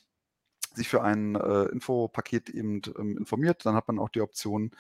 sich 0.76 0.90
für 0.90 1.02
ein 1.02 1.36
äh, 1.36 1.64
Infopaket 1.66 2.50
eben 2.50 2.82
ähm, 2.98 3.18
informiert, 3.18 3.66
dann 3.66 3.76
hat 3.76 3.88
man 3.88 4.00
auch 4.00 4.10
die 4.10 4.22
Option, 4.22 4.72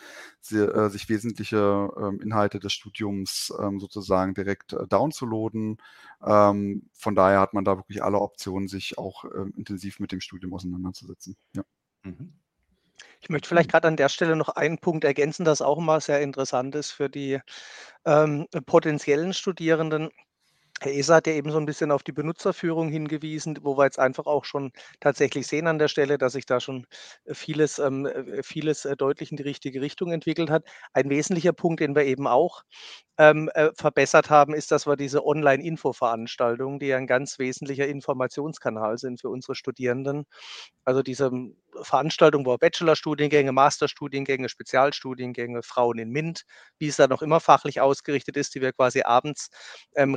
sie, 0.41 0.59
äh, 0.59 0.89
sich 0.89 1.09
wesentliche 1.09 1.89
ähm, 1.97 2.19
Inhalte 2.21 2.59
des 2.59 2.73
Studiums 2.73 3.53
ähm, 3.59 3.79
sozusagen 3.79 4.33
direkt 4.33 4.73
äh, 4.73 4.87
downzuladen. 4.87 5.77
Ähm, 6.23 6.89
von 6.93 7.15
daher 7.15 7.39
hat 7.39 7.53
man 7.53 7.65
da 7.65 7.77
wirklich 7.77 8.03
alle 8.03 8.19
Optionen, 8.19 8.67
sich 8.67 8.97
auch 8.97 9.25
ähm, 9.25 9.53
intensiv 9.55 9.99
mit 9.99 10.11
dem 10.11 10.21
Studium 10.21 10.53
auseinanderzusetzen. 10.53 11.35
Ja. 11.53 11.63
Mhm. 12.03 12.33
Ich 13.21 13.29
möchte 13.29 13.49
vielleicht 13.49 13.71
gerade 13.71 13.87
an 13.87 13.97
der 13.97 14.09
Stelle 14.09 14.35
noch 14.35 14.49
einen 14.49 14.77
Punkt 14.77 15.03
ergänzen, 15.03 15.45
das 15.45 15.61
auch 15.61 15.77
immer 15.77 15.99
sehr 15.99 16.21
interessant 16.21 16.75
ist 16.75 16.91
für 16.91 17.09
die 17.09 17.39
ähm, 18.05 18.47
potenziellen 18.65 19.33
Studierenden. 19.33 20.09
Herr 20.81 20.91
Eser 20.91 21.15
hat 21.15 21.27
ja 21.27 21.33
eben 21.33 21.51
so 21.51 21.57
ein 21.57 21.65
bisschen 21.65 21.89
auf 21.91 22.03
die 22.03 22.11
Benutzerführung 22.11 22.89
hingewiesen, 22.89 23.57
wo 23.61 23.77
wir 23.77 23.85
jetzt 23.85 23.97
einfach 23.97 24.25
auch 24.25 24.43
schon 24.43 24.71
tatsächlich 24.99 25.47
sehen 25.47 25.67
an 25.67 25.79
der 25.79 25.87
Stelle, 25.87 26.17
dass 26.17 26.33
sich 26.33 26.45
da 26.45 26.59
schon 26.59 26.85
äh, 27.23 27.33
vieles, 27.33 27.79
ähm, 27.79 28.05
äh, 28.05 28.43
vieles 28.43 28.83
äh, 28.83 28.97
deutlich 28.97 29.31
in 29.31 29.37
die 29.37 29.43
richtige 29.43 29.81
Richtung 29.81 30.11
entwickelt 30.11 30.49
hat. 30.49 30.65
Ein 30.93 31.09
wesentlicher 31.09 31.53
Punkt, 31.53 31.79
den 31.79 31.95
wir 31.95 32.03
eben 32.03 32.27
auch 32.27 32.63
ähm, 33.17 33.49
äh, 33.53 33.71
verbessert 33.75 34.29
haben, 34.29 34.53
ist, 34.53 34.71
dass 34.71 34.85
wir 34.85 34.97
diese 34.97 35.25
Online-Info-Veranstaltungen, 35.25 36.79
die 36.79 36.87
ja 36.87 36.97
ein 36.97 37.07
ganz 37.07 37.39
wesentlicher 37.39 37.87
Informationskanal 37.87 38.97
sind 38.97 39.21
für 39.21 39.29
unsere 39.29 39.55
Studierenden, 39.55 40.25
also 40.83 41.01
diese 41.01 41.27
hm, 41.27 41.55
Veranstaltung, 41.81 42.45
wo 42.45 42.57
Bachelorstudiengänge, 42.57 43.51
Masterstudiengänge, 43.51 44.49
Spezialstudiengänge, 44.49 45.63
Frauen 45.63 45.99
in 45.99 46.09
MINT, 46.09 46.43
wie 46.79 46.87
es 46.87 46.97
da 46.97 47.07
noch 47.07 47.21
immer 47.21 47.39
fachlich 47.39 47.81
ausgerichtet 47.81 48.37
ist, 48.37 48.55
die 48.55 48.61
wir 48.61 48.73
quasi 48.73 49.01
abends 49.03 49.49
ähm, 49.95 50.15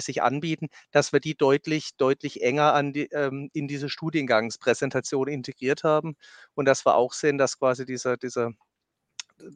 regelmäßig 0.00 0.22
anbieten, 0.22 0.68
dass 0.90 1.12
wir 1.12 1.20
die 1.20 1.34
deutlich, 1.36 1.90
deutlich 1.96 2.42
enger 2.42 2.74
an 2.74 2.92
die, 2.92 3.06
ähm, 3.12 3.50
in 3.52 3.68
diese 3.68 3.88
Studiengangspräsentation 3.88 5.28
integriert 5.28 5.84
haben 5.84 6.16
und 6.54 6.66
dass 6.66 6.84
wir 6.86 6.96
auch 6.96 7.12
sehen, 7.12 7.38
dass 7.38 7.58
quasi 7.58 7.84
dieser, 7.86 8.16
dieser 8.16 8.52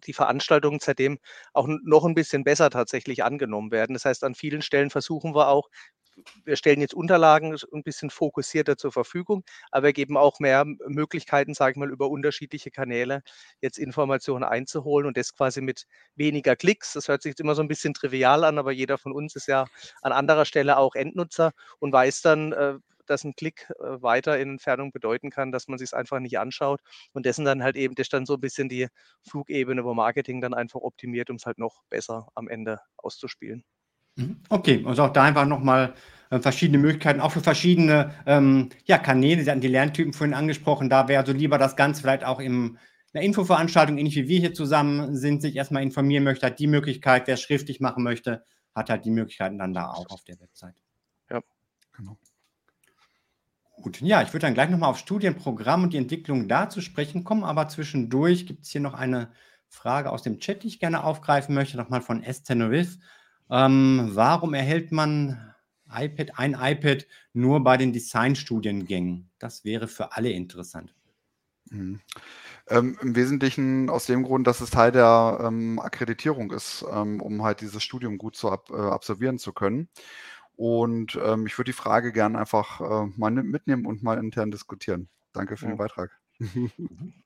die 0.07 0.13
Veranstaltungen 0.15 0.81
seitdem 0.81 1.19
auch 1.53 1.67
noch 1.69 2.05
ein 2.05 2.15
bisschen 2.15 2.45
besser 2.45 2.71
tatsächlich 2.71 3.23
angenommen 3.25 3.71
werden. 3.71 3.95
Das 3.95 4.05
heißt, 4.07 4.25
an 4.25 4.35
vielen 4.35 4.63
Stellen 4.63 4.91
versuchen 4.91 5.35
wir 5.35 5.49
auch, 5.49 5.69
wir 6.45 6.57
stellen 6.57 6.81
jetzt 6.81 6.95
Unterlagen 6.95 7.57
ein 7.73 7.83
bisschen 7.83 8.11
fokussierter 8.11 8.77
zur 8.77 8.93
Verfügung, 8.93 9.45
aber 9.71 9.87
wir 9.87 9.93
geben 9.93 10.17
auch 10.17 10.41
mehr 10.41 10.65
Möglichkeiten, 10.65 11.55
sage 11.55 11.73
ich 11.73 11.77
mal, 11.77 11.91
über 11.91 12.09
unterschiedliche 12.09 12.71
Kanäle 12.71 13.23
jetzt 13.61 13.79
Informationen 13.79 14.45
einzuholen 14.45 15.07
und 15.07 15.17
das 15.17 15.35
quasi 15.35 15.61
mit 15.61 15.87
weniger 16.15 16.57
Klicks. 16.57 16.93
Das 16.93 17.09
hört 17.09 17.23
sich 17.23 17.31
jetzt 17.31 17.41
immer 17.41 17.55
so 17.55 17.63
ein 17.63 17.69
bisschen 17.69 17.95
trivial 17.95 18.45
an, 18.45 18.59
aber 18.59 18.73
jeder 18.73 18.99
von 18.99 19.13
uns 19.13 19.35
ist 19.37 19.49
ja 19.49 19.67
an 20.03 20.13
anderer 20.13 20.45
Stelle 20.45 20.77
auch 20.79 20.95
Endnutzer 20.95 21.53
und 21.79 21.93
weiß 21.93 22.23
dann, 22.23 22.53
äh, 22.53 22.75
dass 23.07 23.25
ein 23.25 23.35
Klick 23.37 23.71
äh, 23.81 24.03
weiter 24.03 24.39
in 24.39 24.51
Entfernung 24.51 24.93
bedeuten 24.93 25.31
kann, 25.31 25.53
dass 25.53 25.69
man 25.69 25.79
sich 25.79 25.89
es 25.89 25.95
einfach 25.95 26.21
nicht 26.21 26.39
anschaut. 26.39 26.81
Und 27.13 27.27
dessen 27.27 27.45
dann 27.45 27.63
halt 27.63 27.77
eben, 27.77 27.95
das 27.95 28.05
ist 28.07 28.13
dann 28.13 28.27
so 28.27 28.35
ein 28.35 28.41
bisschen 28.41 28.69
die 28.69 28.89
Flugebene, 29.23 29.85
wo 29.85 29.95
Marketing 29.95 30.41
dann 30.41 30.55
einfach 30.55 30.81
optimiert, 30.81 31.31
um 31.31 31.37
es 31.37 31.47
halt 31.47 31.59
noch 31.59 31.83
besser 31.91 32.29
am 32.35 32.49
Ende 32.49 32.81
auszuspielen. 32.97 33.65
Mhm. 34.17 34.37
Okay, 34.49 34.85
also 34.87 35.05
auch 35.05 35.13
da 35.13 35.25
einfach 35.25 35.47
nochmal 35.47 35.95
äh, 36.31 36.39
verschiedene 36.39 36.79
Möglichkeiten, 36.79 37.21
auch 37.21 37.33
für 37.33 37.41
verschiedene 37.41 38.15
ähm, 38.27 38.71
ja, 38.85 38.99
Kanäle. 38.99 39.43
Sie 39.43 39.51
hatten 39.51 39.61
die 39.61 39.69
Lerntypen 39.69 40.13
vorhin 40.13 40.35
angesprochen. 40.35 40.89
Da 40.89 41.09
wäre 41.09 41.21
also 41.21 41.33
lieber 41.33 41.59
das 41.59 41.77
Ganze 41.77 42.03
vielleicht 42.03 42.25
auch 42.25 42.41
in 42.41 42.79
einer 43.13 43.25
Infoveranstaltung, 43.25 43.97
ähnlich 43.97 44.17
wie 44.17 44.29
wir 44.29 44.41
hier 44.41 44.55
zusammen 44.55 45.17
sind, 45.17 45.43
sich 45.43 45.57
erstmal 45.57 45.83
informieren 45.83 46.25
möchte, 46.25 46.47
hat 46.47 46.59
die 46.59 46.67
Möglichkeit, 46.67 47.27
wer 47.27 47.35
es 47.35 47.43
schriftlich 47.43 47.81
machen 47.81 48.03
möchte, 48.03 48.45
hat 48.75 48.91
halt 48.91 49.05
die 49.05 49.11
Möglichkeiten 49.11 49.59
dann 49.59 49.73
da 49.73 49.91
auch 49.91 50.11
auf 50.11 50.25
der 50.25 50.41
Website. 50.41 50.75
Ja, 51.31 51.41
genau. 51.93 52.19
Gut, 53.83 54.01
ja, 54.01 54.23
ich 54.23 54.33
würde 54.33 54.47
dann 54.47 54.55
gleich 54.55 54.71
nochmal 54.71 54.91
auf 54.91 54.99
Studienprogramm 54.99 55.85
und 55.85 55.93
die 55.93 55.99
Entwicklung 55.99 56.49
da 56.49 56.69
zu 56.69 56.81
sprechen 56.81 57.25
kommen, 57.25 57.45
aber 57.45 57.69
zwischendurch 57.69 58.47
gibt 58.47 58.65
es 58.65 58.71
hier 58.71 58.81
noch 58.81 58.95
eine 58.95 59.33
Frage 59.69 60.11
aus 60.11 60.23
dem 60.23 60.39
Chat, 60.39 60.63
die 60.63 60.69
ich 60.69 60.81
gerne 60.81 61.05
aufgreifen 61.05 61.55
möchte, 61.55 61.77
nochmal 61.77 62.01
von 62.01 62.23
S. 62.23 62.43
Tenerife. 62.43 62.99
Ähm, 63.51 64.11
warum 64.13 64.55
erhält 64.55 64.93
man 64.93 65.55
iPad, 65.91 66.39
ein 66.39 66.57
iPad 66.59 67.07
nur 67.33 67.63
bei 67.63 67.77
den 67.77 67.93
Designstudiengängen? 67.93 69.31
Das 69.39 69.65
wäre 69.65 69.89
für 69.89 70.13
alle 70.13 70.31
interessant. 70.31 70.95
Mhm. 71.71 72.01
Ähm, 72.69 72.99
Im 73.01 73.17
Wesentlichen 73.17 73.91
aus 73.91 74.07
dem 74.07 74.23
Grund, 74.23 74.47
dass 74.47 74.61
es 74.61 74.71
Teil 74.71 74.93
der 74.93 75.39
ähm, 75.43 75.79
Akkreditierung 75.79 76.51
ist, 76.51 76.85
ähm, 76.91 77.21
um 77.21 77.43
halt 77.43 77.61
dieses 77.61 77.83
Studium 77.83 78.19
gut 78.19 78.37
zu 78.37 78.51
ab, 78.51 78.71
äh, 78.71 78.75
absolvieren 78.75 79.39
zu 79.39 79.53
können. 79.53 79.89
Und 80.57 81.19
ähm, 81.23 81.47
ich 81.47 81.59
würde 81.59 81.71
die 81.71 81.77
Frage 81.77 82.13
gerne 82.13 82.39
einfach 82.39 82.81
äh, 82.81 83.07
mal 83.17 83.31
mitnehmen 83.31 83.87
und 83.87 84.03
mal 84.03 84.19
intern 84.19 84.51
diskutieren. 84.51 85.09
Danke 85.33 85.57
für 85.57 85.67
ja. 85.67 85.73
den 85.73 85.79
Beitrag. 85.79 86.11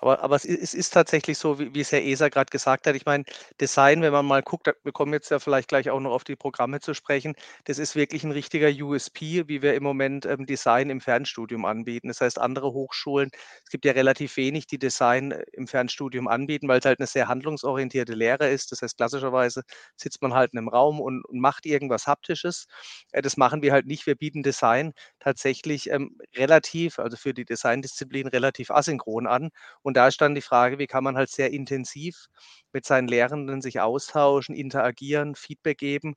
Aber, 0.00 0.22
aber 0.22 0.36
es, 0.36 0.44
ist, 0.44 0.62
es 0.62 0.74
ist 0.74 0.90
tatsächlich 0.90 1.38
so, 1.38 1.58
wie, 1.58 1.74
wie 1.74 1.80
es 1.80 1.92
Herr 1.92 2.02
Eser 2.02 2.30
gerade 2.30 2.50
gesagt 2.50 2.86
hat. 2.86 2.96
Ich 2.96 3.06
meine, 3.06 3.24
Design, 3.60 4.02
wenn 4.02 4.12
man 4.12 4.26
mal 4.26 4.42
guckt, 4.42 4.68
wir 4.82 4.92
kommen 4.92 5.12
jetzt 5.12 5.30
ja 5.30 5.38
vielleicht 5.38 5.68
gleich 5.68 5.90
auch 5.90 6.00
noch 6.00 6.12
auf 6.12 6.24
die 6.24 6.36
Programme 6.36 6.80
zu 6.80 6.94
sprechen, 6.94 7.34
das 7.64 7.78
ist 7.78 7.96
wirklich 7.96 8.24
ein 8.24 8.32
richtiger 8.32 8.68
USP, 8.68 9.48
wie 9.48 9.62
wir 9.62 9.74
im 9.74 9.82
Moment 9.82 10.26
ähm, 10.26 10.46
Design 10.46 10.90
im 10.90 11.00
Fernstudium 11.00 11.64
anbieten. 11.64 12.08
Das 12.08 12.20
heißt, 12.20 12.38
andere 12.38 12.72
Hochschulen, 12.72 13.30
es 13.64 13.70
gibt 13.70 13.84
ja 13.84 13.92
relativ 13.92 14.36
wenig, 14.36 14.66
die 14.66 14.78
Design 14.78 15.32
äh, 15.32 15.44
im 15.52 15.66
Fernstudium 15.66 16.28
anbieten, 16.28 16.68
weil 16.68 16.78
es 16.80 16.84
halt 16.84 16.98
eine 17.00 17.06
sehr 17.06 17.28
handlungsorientierte 17.28 18.14
Lehre 18.14 18.48
ist. 18.48 18.72
Das 18.72 18.82
heißt, 18.82 18.96
klassischerweise 18.96 19.62
sitzt 19.96 20.22
man 20.22 20.34
halt 20.34 20.52
in 20.52 20.58
einem 20.58 20.68
Raum 20.68 21.00
und, 21.00 21.24
und 21.24 21.40
macht 21.40 21.66
irgendwas 21.66 22.06
Haptisches. 22.06 22.66
Äh, 23.12 23.22
das 23.22 23.36
machen 23.36 23.62
wir 23.62 23.72
halt 23.72 23.86
nicht. 23.86 24.06
Wir 24.06 24.14
bieten 24.14 24.42
Design 24.42 24.92
tatsächlich 25.20 25.90
ähm, 25.90 26.18
relativ, 26.36 26.98
also 26.98 27.16
für 27.16 27.34
die 27.34 27.44
Designdisziplin 27.44 28.26
relativ 28.28 28.70
asynchron 28.70 29.26
an. 29.26 29.50
Und 29.82 29.96
da 29.96 30.08
ist 30.08 30.20
dann 30.20 30.34
die 30.34 30.40
Frage, 30.42 30.78
wie 30.78 30.86
kann 30.86 31.04
man 31.04 31.16
halt 31.16 31.30
sehr 31.30 31.52
intensiv 31.52 32.26
mit 32.72 32.84
seinen 32.86 33.08
Lehrenden 33.08 33.62
sich 33.62 33.80
austauschen, 33.80 34.54
interagieren, 34.54 35.34
Feedback 35.34 35.78
geben. 35.78 36.14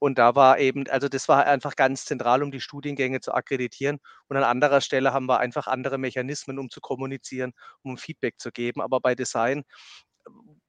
Und 0.00 0.18
da 0.18 0.34
war 0.34 0.58
eben, 0.58 0.86
also 0.88 1.08
das 1.08 1.28
war 1.28 1.46
einfach 1.46 1.76
ganz 1.76 2.04
zentral, 2.04 2.42
um 2.42 2.50
die 2.50 2.60
Studiengänge 2.60 3.20
zu 3.20 3.32
akkreditieren. 3.32 3.98
Und 4.28 4.36
an 4.36 4.44
anderer 4.44 4.80
Stelle 4.80 5.12
haben 5.12 5.26
wir 5.26 5.40
einfach 5.40 5.66
andere 5.66 5.98
Mechanismen, 5.98 6.58
um 6.58 6.70
zu 6.70 6.80
kommunizieren, 6.80 7.52
um 7.82 7.96
Feedback 7.96 8.38
zu 8.38 8.50
geben. 8.52 8.80
Aber 8.82 9.00
bei 9.00 9.14
Design 9.14 9.64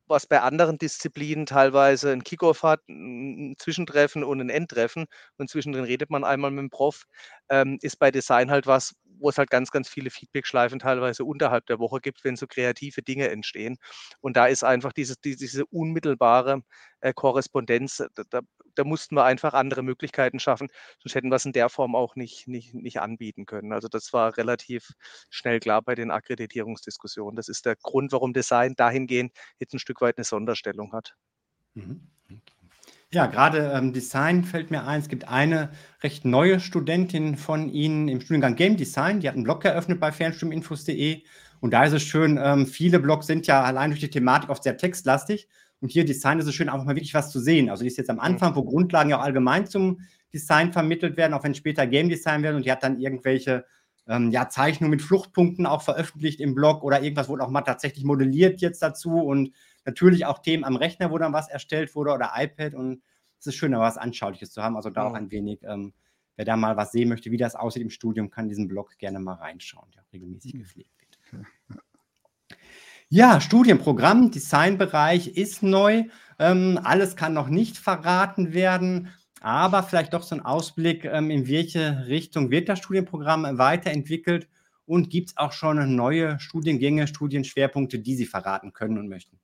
was 0.07 0.27
bei 0.27 0.41
anderen 0.41 0.77
Disziplinen 0.77 1.45
teilweise 1.45 2.11
ein 2.11 2.23
Kickoff 2.23 2.63
hat, 2.63 2.81
ein 2.89 3.55
Zwischentreffen 3.57 4.23
und 4.23 4.41
ein 4.41 4.49
Endtreffen 4.49 5.05
und 5.37 5.49
zwischendrin 5.49 5.85
redet 5.85 6.09
man 6.09 6.23
einmal 6.23 6.51
mit 6.51 6.59
dem 6.59 6.69
Prof, 6.69 7.05
ähm, 7.49 7.77
ist 7.81 7.97
bei 7.99 8.11
Design 8.11 8.51
halt 8.51 8.67
was, 8.67 8.93
wo 9.19 9.29
es 9.29 9.37
halt 9.37 9.49
ganz, 9.49 9.71
ganz 9.71 9.87
viele 9.89 10.09
Feedbackschleifen 10.09 10.79
teilweise 10.79 11.23
unterhalb 11.25 11.65
der 11.67 11.79
Woche 11.79 11.99
gibt, 12.01 12.23
wenn 12.23 12.35
so 12.35 12.47
kreative 12.47 13.01
Dinge 13.01 13.29
entstehen. 13.29 13.77
Und 14.21 14.37
da 14.37 14.47
ist 14.47 14.63
einfach 14.63 14.93
diese, 14.93 15.15
diese 15.23 15.65
unmittelbare 15.67 16.61
äh, 17.01 17.13
Korrespondenz, 17.13 18.03
da, 18.15 18.23
da, 18.29 18.41
da, 18.76 18.84
mussten 18.84 19.15
wir 19.15 19.26
einfach 19.26 19.53
andere 19.53 19.84
Möglichkeiten 19.84 20.39
schaffen, 20.39 20.69
sonst 20.99 21.15
hätten 21.15 21.30
wir 21.30 21.36
es 21.36 21.45
in 21.45 21.53
der 21.53 21.69
Form 21.69 21.95
auch 21.95 22.15
nicht, 22.15 22.47
nicht, 22.47 22.73
nicht 22.73 22.99
anbieten 22.99 23.45
können. 23.45 23.73
Also 23.73 23.88
das 23.88 24.13
war 24.13 24.38
relativ 24.38 24.91
schnell 25.30 25.59
klar 25.59 25.82
bei 25.82 25.95
den 25.95 26.11
Akkreditierungsdiskussionen. 26.11 27.36
Das 27.36 27.49
ist 27.49 27.65
der 27.65 27.76
Grund, 27.76 28.11
warum 28.11 28.34
Design 28.34 28.76
dahingehend 28.76 29.34
jetzt 29.59 29.73
ein 29.73 29.80
Stück 29.80 30.01
weit 30.01 30.17
eine 30.17 30.26
Sonderstellung 30.26 30.93
hat. 30.93 31.15
Mhm. 31.73 32.07
Ja, 33.15 33.28
gerade 33.28 33.71
ähm, 33.73 33.93
Design 33.93 34.43
fällt 34.43 34.71
mir 34.71 34.86
ein. 34.86 34.99
Es 34.99 35.07
gibt 35.07 35.28
eine 35.28 35.69
recht 36.03 36.26
neue 36.26 36.59
Studentin 36.59 37.38
von 37.38 37.69
Ihnen 37.69 38.09
im 38.09 38.19
Studiengang 38.19 38.55
Game 38.55 38.76
Design. 38.76 39.21
Die 39.21 39.28
hat 39.28 39.36
einen 39.36 39.45
Blog 39.45 39.63
eröffnet 39.63 39.99
bei 39.99 40.11
fernstudiuminfos.de. 40.11 41.23
Und 41.61 41.71
da 41.71 41.86
ist 41.86 41.93
es 41.93 42.03
schön, 42.03 42.38
ähm, 42.41 42.67
viele 42.67 42.99
Blogs 42.99 43.28
sind 43.28 43.47
ja 43.47 43.63
allein 43.63 43.91
durch 43.91 44.01
die 44.01 44.09
Thematik 44.09 44.49
oft 44.49 44.63
sehr 44.63 44.76
textlastig. 44.76 45.47
Und 45.82 45.91
hier 45.91 46.05
Design 46.05 46.39
ist 46.39 46.47
es 46.47 46.55
schön, 46.55 46.69
einfach 46.69 46.86
mal 46.86 46.95
wirklich 46.95 47.13
was 47.13 47.32
zu 47.32 47.39
sehen. 47.39 47.69
Also 47.69 47.84
die 47.84 47.88
ist 47.88 47.97
jetzt 47.97 48.09
am 48.09 48.17
mhm. 48.17 48.21
Anfang, 48.21 48.55
wo 48.55 48.63
Grundlagen 48.63 49.09
ja 49.09 49.19
auch 49.19 49.23
allgemein 49.23 49.67
zum 49.67 50.01
Design 50.34 50.73
vermittelt 50.73 51.17
werden, 51.17 51.34
auch 51.34 51.43
wenn 51.43 51.55
später 51.55 51.86
Game 51.88 52.09
Design 52.09 52.43
werden. 52.43 52.57
Und 52.57 52.65
die 52.65 52.71
hat 52.71 52.84
dann 52.84 52.99
irgendwelche 52.99 53.65
ähm, 54.07 54.32
ja, 54.32 54.49
Zeichnungen 54.49 54.91
mit 54.91 55.01
Fluchtpunkten 55.01 55.65
auch 55.65 55.82
veröffentlicht 55.82 56.39
im 56.39 56.55
Blog 56.55 56.84
oder 56.84 57.01
irgendwas 57.01 57.30
wurde 57.30 57.43
auch 57.43 57.49
mal 57.49 57.61
tatsächlich 57.61 58.03
modelliert 58.03 58.61
jetzt 58.61 58.82
dazu. 58.82 59.19
Und 59.19 59.51
Natürlich 59.86 60.26
auch 60.26 60.39
Themen 60.39 60.63
am 60.63 60.76
Rechner, 60.76 61.11
wo 61.11 61.17
dann 61.19 61.32
was 61.32 61.47
erstellt 61.47 61.95
wurde 61.95 62.11
oder 62.11 62.32
iPad 62.36 62.73
und 62.73 63.03
es 63.39 63.45
ist 63.45 63.55
schön, 63.55 63.71
da 63.71 63.80
was 63.80 63.97
Anschauliches 63.97 64.51
zu 64.51 64.63
haben. 64.63 64.76
Also 64.76 64.89
da 64.89 65.03
auch 65.03 65.13
ein 65.13 65.30
wenig, 65.30 65.59
ähm, 65.63 65.93
wer 66.36 66.45
da 66.45 66.57
mal 66.57 66.76
was 66.76 66.91
sehen 66.91 67.07
möchte, 67.07 67.30
wie 67.30 67.38
das 67.38 67.55
aussieht 67.55 67.84
im 67.84 67.91
Studium, 67.91 68.32
kann 68.32 68.49
diesen 68.49 68.67
Blog 68.67 68.97
gerne 68.97 69.19
mal 69.19 69.36
reinschauen, 69.36 69.91
der 69.91 70.01
auch 70.01 70.11
regelmäßig 70.11 70.53
hm. 70.53 70.59
gepflegt 70.59 70.89
wird. 70.99 71.17
Ja, 73.09 73.39
Studienprogramm, 73.41 74.29
Designbereich 74.31 75.29
ist 75.37 75.63
neu. 75.63 76.03
Ähm, 76.39 76.79
alles 76.83 77.15
kann 77.15 77.33
noch 77.33 77.47
nicht 77.47 77.77
verraten 77.77 78.53
werden, 78.53 79.09
aber 79.41 79.81
vielleicht 79.83 80.13
doch 80.13 80.21
so 80.23 80.35
ein 80.35 80.41
Ausblick, 80.45 81.05
ähm, 81.05 81.31
in 81.31 81.47
welche 81.47 82.05
Richtung 82.07 82.51
wird 82.51 82.67
das 82.69 82.79
Studienprogramm 82.79 83.57
weiterentwickelt 83.57 84.47
und 84.85 85.09
gibt 85.09 85.29
es 85.29 85.37
auch 85.37 85.51
schon 85.53 85.95
neue 85.95 86.39
Studiengänge, 86.39 87.07
Studienschwerpunkte, 87.07 87.99
die 87.99 88.15
Sie 88.15 88.25
verraten 88.25 88.73
können 88.73 88.97
und 88.97 89.07
möchten? 89.07 89.39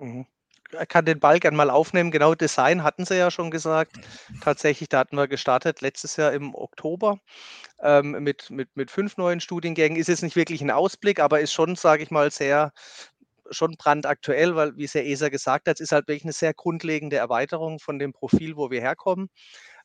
Mhm. 0.00 0.24
Er 0.74 0.86
kann 0.86 1.04
den 1.04 1.20
Ball 1.20 1.40
gern 1.40 1.56
mal 1.56 1.70
aufnehmen. 1.70 2.10
Genau, 2.10 2.34
Design 2.34 2.82
hatten 2.82 3.04
Sie 3.04 3.16
ja 3.16 3.30
schon 3.30 3.50
gesagt. 3.50 3.96
Tatsächlich, 4.40 4.88
da 4.88 5.00
hatten 5.00 5.16
wir 5.16 5.28
gestartet 5.28 5.80
letztes 5.80 6.16
Jahr 6.16 6.32
im 6.32 6.54
Oktober 6.54 7.18
ähm, 7.82 8.12
mit, 8.22 8.50
mit, 8.50 8.76
mit 8.76 8.90
fünf 8.90 9.16
neuen 9.16 9.40
Studiengängen. 9.40 9.98
Ist 9.98 10.08
jetzt 10.08 10.22
nicht 10.22 10.36
wirklich 10.36 10.62
ein 10.62 10.70
Ausblick, 10.70 11.20
aber 11.20 11.40
ist 11.40 11.52
schon, 11.52 11.76
sage 11.76 12.02
ich 12.02 12.10
mal, 12.10 12.30
sehr 12.30 12.72
schon 13.50 13.76
brandaktuell, 13.76 14.56
weil, 14.56 14.76
wie 14.76 14.84
es 14.84 14.94
Herr 14.94 15.04
Eser 15.04 15.30
gesagt 15.30 15.68
hat, 15.68 15.76
es 15.76 15.80
ist 15.80 15.92
halt 15.92 16.08
wirklich 16.08 16.24
eine 16.24 16.32
sehr 16.32 16.54
grundlegende 16.54 17.16
Erweiterung 17.16 17.78
von 17.78 17.98
dem 17.98 18.12
Profil, 18.12 18.56
wo 18.56 18.70
wir 18.70 18.80
herkommen. 18.80 19.28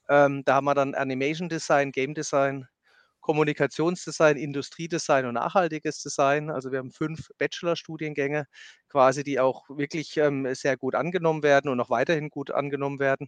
Ähm, 0.10 0.44
da 0.46 0.56
haben 0.56 0.66
wir 0.66 0.76
dann 0.76 0.96
Animation 0.96 1.50
Design, 1.50 1.92
Game 1.92 2.14
Design, 2.14 2.68
Kommunikationsdesign, 3.22 4.38
Industriedesign 4.38 5.26
und 5.26 5.36
nachhaltiges 5.36 6.02
Design. 6.02 6.50
Also 6.50 6.72
wir 6.72 6.80
haben 6.80 6.92
fünf 6.92 7.30
Bachelorstudiengänge 7.38 8.46
quasi, 8.88 9.24
die 9.24 9.40
auch 9.40 9.70
wirklich 9.70 10.18
ähm, 10.18 10.54
sehr 10.56 10.78
gut 10.78 10.96
angenommen 10.96 11.44
werden 11.44 11.70
und 11.70 11.80
auch 11.80 11.90
weiterhin 11.90 12.30
gut 12.30 12.52
angenommen 12.52 13.00
werden. 13.00 13.28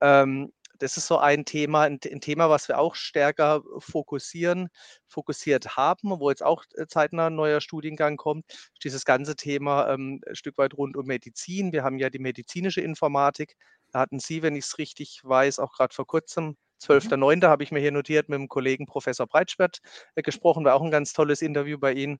Ähm, 0.00 0.52
das 0.78 0.96
ist 0.96 1.06
so 1.06 1.18
ein 1.18 1.44
Thema, 1.44 1.82
ein, 1.82 1.98
ein, 2.04 2.20
Thema, 2.20 2.50
was 2.50 2.68
wir 2.68 2.78
auch 2.78 2.94
stärker 2.94 3.62
fokussieren, 3.78 4.68
fokussiert 5.08 5.76
haben, 5.76 6.20
wo 6.20 6.30
jetzt 6.30 6.42
auch 6.42 6.64
äh, 6.76 6.86
zeitnah 6.86 7.26
ein 7.26 7.34
neuer 7.34 7.60
Studiengang 7.60 8.16
kommt, 8.16 8.44
dieses 8.84 9.04
ganze 9.04 9.36
Thema 9.36 9.92
ähm, 9.92 10.20
ein 10.26 10.36
Stück 10.36 10.56
weit 10.58 10.74
rund 10.74 10.96
um 10.96 11.06
Medizin. 11.06 11.72
Wir 11.72 11.82
haben 11.84 11.98
ja 11.98 12.10
die 12.10 12.20
medizinische 12.20 12.80
Informatik. 12.80 13.56
Da 13.90 14.00
hatten 14.00 14.20
Sie, 14.20 14.42
wenn 14.42 14.56
ich 14.56 14.66
es 14.66 14.78
richtig 14.78 15.20
weiß, 15.24 15.58
auch 15.58 15.72
gerade 15.72 15.94
vor 15.94 16.06
kurzem 16.06 16.56
12.09. 16.80 17.36
Mhm. 17.36 17.42
habe 17.44 17.62
ich 17.62 17.72
mir 17.72 17.80
hier 17.80 17.92
notiert, 17.92 18.28
mit 18.28 18.38
dem 18.38 18.48
Kollegen 18.48 18.86
Professor 18.86 19.26
Breitschwert 19.26 19.80
äh, 20.14 20.22
gesprochen, 20.22 20.64
war 20.64 20.74
auch 20.74 20.82
ein 20.82 20.90
ganz 20.90 21.12
tolles 21.12 21.42
Interview 21.42 21.78
bei 21.78 21.92
Ihnen. 21.92 22.18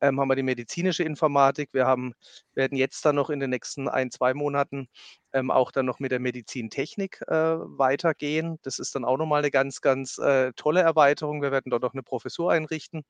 Ähm, 0.00 0.20
haben 0.20 0.28
wir 0.28 0.36
die 0.36 0.42
medizinische 0.42 1.04
Informatik. 1.04 1.70
Wir 1.72 1.86
haben, 1.86 2.14
werden 2.54 2.76
jetzt 2.76 3.04
dann 3.04 3.16
noch 3.16 3.30
in 3.30 3.40
den 3.40 3.50
nächsten 3.50 3.88
ein, 3.88 4.10
zwei 4.10 4.34
Monaten 4.34 4.88
ähm, 5.32 5.50
auch 5.50 5.70
dann 5.70 5.86
noch 5.86 5.98
mit 5.98 6.12
der 6.12 6.20
Medizintechnik 6.20 7.22
äh, 7.28 7.34
weitergehen. 7.34 8.58
Das 8.62 8.78
ist 8.78 8.94
dann 8.94 9.04
auch 9.04 9.16
nochmal 9.16 9.40
eine 9.40 9.50
ganz, 9.50 9.80
ganz 9.80 10.18
äh, 10.18 10.52
tolle 10.54 10.80
Erweiterung. 10.80 11.42
Wir 11.42 11.52
werden 11.52 11.70
dort 11.70 11.84
auch 11.84 11.94
eine 11.94 12.02
Professur 12.02 12.52
einrichten. 12.52 13.04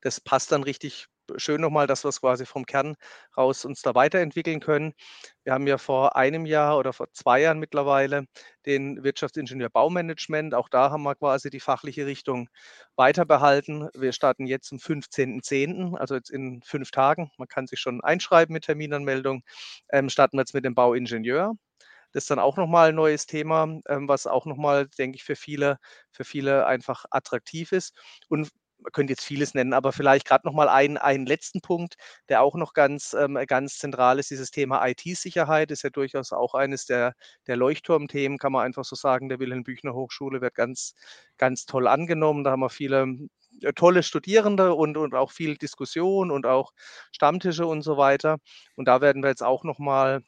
Das 0.00 0.20
passt 0.20 0.52
dann 0.52 0.62
richtig 0.62 1.08
schön 1.36 1.60
nochmal, 1.60 1.86
dass 1.86 2.04
wir 2.04 2.08
es 2.10 2.20
quasi 2.20 2.46
vom 2.46 2.66
Kern 2.66 2.96
raus 3.36 3.64
uns 3.64 3.82
da 3.82 3.94
weiterentwickeln 3.94 4.60
können. 4.60 4.94
Wir 5.44 5.52
haben 5.54 5.66
ja 5.66 5.78
vor 5.78 6.16
einem 6.16 6.46
Jahr 6.46 6.78
oder 6.78 6.92
vor 6.92 7.08
zwei 7.12 7.40
Jahren 7.42 7.58
mittlerweile 7.58 8.26
den 8.66 9.02
Wirtschaftsingenieur 9.04 9.70
Baumanagement. 9.70 10.54
Auch 10.54 10.68
da 10.68 10.90
haben 10.90 11.02
wir 11.02 11.14
quasi 11.14 11.50
die 11.50 11.60
fachliche 11.60 12.06
Richtung 12.06 12.48
weiter 12.96 13.24
behalten. 13.24 13.88
Wir 13.94 14.12
starten 14.12 14.46
jetzt 14.46 14.72
am 14.72 14.78
15.10., 14.78 15.96
also 15.96 16.14
jetzt 16.14 16.30
in 16.30 16.62
fünf 16.64 16.90
Tagen. 16.90 17.30
Man 17.38 17.48
kann 17.48 17.66
sich 17.66 17.80
schon 17.80 18.00
einschreiben 18.02 18.52
mit 18.52 18.64
Terminanmeldung. 18.64 19.42
Ähm, 19.90 20.08
starten 20.08 20.36
wir 20.36 20.42
jetzt 20.42 20.54
mit 20.54 20.64
dem 20.64 20.74
Bauingenieur. 20.74 21.54
Das 22.12 22.24
ist 22.24 22.30
dann 22.30 22.38
auch 22.38 22.56
nochmal 22.56 22.90
ein 22.90 22.94
neues 22.94 23.26
Thema, 23.26 23.64
ähm, 23.88 24.08
was 24.08 24.26
auch 24.26 24.44
nochmal, 24.46 24.86
denke 24.98 25.16
ich, 25.16 25.24
für 25.24 25.36
viele, 25.36 25.78
für 26.10 26.24
viele 26.24 26.66
einfach 26.66 27.04
attraktiv 27.10 27.72
ist. 27.72 27.94
Und 28.28 28.50
man 28.82 28.92
könnte 28.92 29.12
jetzt 29.12 29.24
vieles 29.24 29.54
nennen, 29.54 29.72
aber 29.72 29.92
vielleicht 29.92 30.26
gerade 30.26 30.46
noch 30.46 30.54
mal 30.54 30.68
einen, 30.68 30.96
einen 30.98 31.26
letzten 31.26 31.60
Punkt, 31.60 31.96
der 32.28 32.42
auch 32.42 32.54
noch 32.56 32.74
ganz, 32.74 33.14
ähm, 33.18 33.38
ganz 33.46 33.78
zentral 33.78 34.18
ist, 34.18 34.30
dieses 34.30 34.50
Thema 34.50 34.86
IT-Sicherheit 34.86 35.70
ist 35.70 35.82
ja 35.82 35.90
durchaus 35.90 36.32
auch 36.32 36.54
eines 36.54 36.86
der, 36.86 37.14
der 37.46 37.56
Leuchtturmthemen, 37.56 38.38
kann 38.38 38.52
man 38.52 38.64
einfach 38.64 38.84
so 38.84 38.96
sagen, 38.96 39.28
der 39.28 39.38
Wilhelm 39.40 39.64
Büchner 39.64 39.94
Hochschule 39.94 40.40
wird 40.40 40.54
ganz, 40.54 40.94
ganz 41.38 41.64
toll 41.66 41.86
angenommen. 41.88 42.44
Da 42.44 42.52
haben 42.52 42.60
wir 42.60 42.70
viele 42.70 43.06
äh, 43.62 43.72
tolle 43.74 44.02
Studierende 44.02 44.74
und, 44.74 44.96
und 44.96 45.14
auch 45.14 45.30
viel 45.32 45.56
Diskussion 45.56 46.30
und 46.30 46.46
auch 46.46 46.72
Stammtische 47.12 47.66
und 47.66 47.82
so 47.82 47.96
weiter. 47.96 48.38
Und 48.76 48.86
da 48.88 49.00
werden 49.00 49.22
wir 49.22 49.30
jetzt 49.30 49.42
auch 49.42 49.64
noch 49.64 49.78
mal 49.78 50.22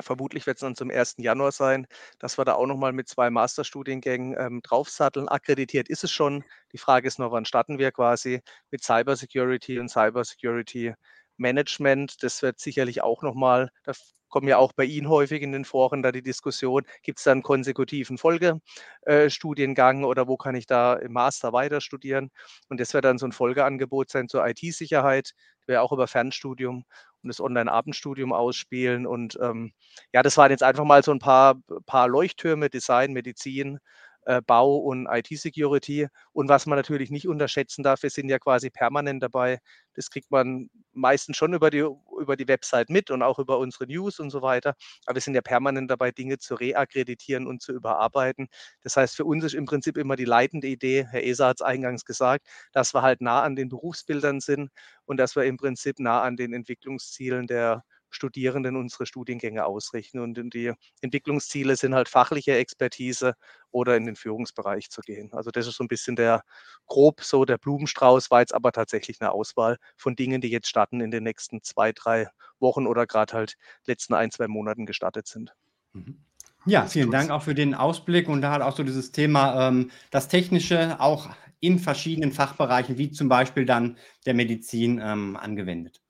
Vermutlich 0.00 0.46
wird 0.46 0.56
es 0.56 0.60
dann 0.62 0.74
zum 0.74 0.90
1. 0.90 1.22
Januar 1.22 1.52
sein, 1.52 1.86
dass 2.18 2.36
wir 2.36 2.44
da 2.44 2.54
auch 2.54 2.66
noch 2.66 2.76
mal 2.76 2.92
mit 2.92 3.08
zwei 3.08 3.30
Masterstudiengängen 3.30 4.34
ähm, 4.38 4.60
draufsatteln. 4.62 5.28
Akkreditiert 5.28 5.88
ist 5.88 6.02
es 6.02 6.10
schon. 6.10 6.42
Die 6.72 6.78
Frage 6.78 7.06
ist 7.06 7.20
nur, 7.20 7.30
wann 7.30 7.44
starten 7.44 7.78
wir 7.78 7.92
quasi 7.92 8.42
mit 8.70 8.82
Cybersecurity 8.82 9.78
und 9.78 9.88
Cybersecurity 9.88 10.94
Management. 11.36 12.22
Das 12.22 12.42
wird 12.42 12.58
sicherlich 12.58 13.02
auch 13.02 13.22
noch 13.22 13.34
mal, 13.34 13.70
da 13.84 13.92
kommen 14.28 14.48
ja 14.48 14.58
auch 14.58 14.72
bei 14.72 14.84
Ihnen 14.84 15.08
häufig 15.08 15.42
in 15.42 15.52
den 15.52 15.64
Foren 15.64 16.02
da 16.02 16.10
die 16.10 16.22
Diskussion, 16.22 16.82
gibt 17.02 17.18
es 17.18 17.24
da 17.24 17.30
einen 17.30 17.42
konsekutiven 17.42 18.18
Folgestudiengang 18.18 20.02
äh, 20.02 20.06
oder 20.06 20.26
wo 20.26 20.36
kann 20.36 20.56
ich 20.56 20.66
da 20.66 20.94
im 20.94 21.12
Master 21.12 21.52
weiter 21.52 21.80
studieren? 21.80 22.30
Und 22.68 22.80
das 22.80 22.94
wird 22.94 23.04
dann 23.04 23.18
so 23.18 23.26
ein 23.26 23.32
Folgeangebot 23.32 24.10
sein 24.10 24.28
zur 24.28 24.44
IT-Sicherheit, 24.44 25.34
wäre 25.66 25.82
auch 25.82 25.92
über 25.92 26.08
Fernstudium 26.08 26.84
das 27.28 27.40
Online-Abendstudium 27.40 28.32
ausspielen. 28.32 29.06
Und 29.06 29.38
ähm, 29.40 29.72
ja, 30.12 30.22
das 30.22 30.36
waren 30.36 30.50
jetzt 30.50 30.62
einfach 30.62 30.84
mal 30.84 31.02
so 31.02 31.12
ein 31.12 31.18
paar, 31.18 31.56
paar 31.86 32.08
Leuchttürme, 32.08 32.70
Design, 32.70 33.12
Medizin, 33.12 33.78
äh, 34.26 34.40
Bau 34.46 34.76
und 34.76 35.06
IT-Security. 35.06 36.08
Und 36.32 36.48
was 36.48 36.66
man 36.66 36.78
natürlich 36.78 37.10
nicht 37.10 37.28
unterschätzen 37.28 37.82
darf, 37.82 38.02
wir 38.02 38.10
sind 38.10 38.28
ja 38.28 38.38
quasi 38.38 38.70
permanent 38.70 39.22
dabei. 39.22 39.58
Das 39.94 40.10
kriegt 40.10 40.30
man 40.30 40.70
meistens 40.92 41.36
schon 41.36 41.54
über 41.54 41.70
die, 41.70 41.86
über 42.20 42.36
die 42.36 42.48
Website 42.48 42.90
mit 42.90 43.10
und 43.10 43.22
auch 43.22 43.38
über 43.38 43.58
unsere 43.58 43.86
News 43.86 44.18
und 44.20 44.30
so 44.30 44.42
weiter. 44.42 44.74
Aber 45.06 45.16
wir 45.16 45.20
sind 45.22 45.34
ja 45.34 45.42
permanent 45.42 45.90
dabei, 45.90 46.10
Dinge 46.10 46.38
zu 46.38 46.54
reakkreditieren 46.54 47.46
und 47.46 47.62
zu 47.62 47.72
überarbeiten. 47.72 48.48
Das 48.82 48.96
heißt, 48.96 49.16
für 49.16 49.24
uns 49.24 49.44
ist 49.44 49.54
im 49.54 49.66
Prinzip 49.66 49.96
immer 49.96 50.16
die 50.16 50.24
leitende 50.24 50.68
Idee, 50.68 51.06
Herr 51.10 51.22
Eser 51.22 51.48
hat 51.48 51.56
es 51.60 51.62
eingangs 51.62 52.04
gesagt, 52.04 52.46
dass 52.72 52.94
wir 52.94 53.02
halt 53.02 53.20
nah 53.20 53.42
an 53.42 53.56
den 53.56 53.68
Berufsbildern 53.68 54.40
sind 54.40 54.70
und 55.04 55.16
dass 55.18 55.36
wir 55.36 55.44
im 55.44 55.56
Prinzip 55.56 55.98
nah 55.98 56.22
an 56.22 56.36
den 56.36 56.52
Entwicklungszielen 56.52 57.46
der 57.46 57.84
Studierenden 58.14 58.76
unsere 58.76 59.06
Studiengänge 59.06 59.64
ausrichten. 59.64 60.20
Und 60.20 60.54
die 60.54 60.72
Entwicklungsziele 61.00 61.76
sind 61.76 61.94
halt 61.94 62.08
fachliche 62.08 62.56
Expertise 62.56 63.34
oder 63.70 63.96
in 63.96 64.06
den 64.06 64.16
Führungsbereich 64.16 64.90
zu 64.90 65.00
gehen. 65.00 65.32
Also 65.32 65.50
das 65.50 65.66
ist 65.66 65.76
so 65.76 65.84
ein 65.84 65.88
bisschen 65.88 66.16
der 66.16 66.42
grob 66.86 67.22
so 67.22 67.44
der 67.44 67.58
Blumenstrauß, 67.58 68.30
war 68.30 68.40
jetzt 68.40 68.54
aber 68.54 68.72
tatsächlich 68.72 69.20
eine 69.20 69.32
Auswahl 69.32 69.78
von 69.96 70.16
Dingen, 70.16 70.40
die 70.40 70.50
jetzt 70.50 70.68
starten 70.68 71.00
in 71.00 71.10
den 71.10 71.24
nächsten 71.24 71.62
zwei, 71.62 71.92
drei 71.92 72.28
Wochen 72.60 72.86
oder 72.86 73.06
gerade 73.06 73.32
halt 73.32 73.54
letzten 73.86 74.14
ein, 74.14 74.30
zwei 74.30 74.48
Monaten 74.48 74.86
gestartet 74.86 75.26
sind. 75.26 75.54
Mhm. 75.92 76.24
Ja, 76.66 76.86
vielen 76.86 77.10
Dank 77.10 77.30
auch 77.30 77.42
für 77.42 77.54
den 77.54 77.74
Ausblick 77.74 78.28
und 78.28 78.40
da 78.40 78.50
hat 78.50 78.62
auch 78.62 78.74
so 78.74 78.84
dieses 78.84 79.12
Thema, 79.12 79.68
ähm, 79.68 79.90
das 80.10 80.28
Technische 80.28 80.98
auch 80.98 81.28
in 81.60 81.78
verschiedenen 81.78 82.32
Fachbereichen, 82.32 82.96
wie 82.96 83.10
zum 83.10 83.28
Beispiel 83.28 83.66
dann 83.66 83.98
der 84.24 84.34
Medizin, 84.34 85.00
ähm, 85.02 85.36
angewendet. 85.36 86.03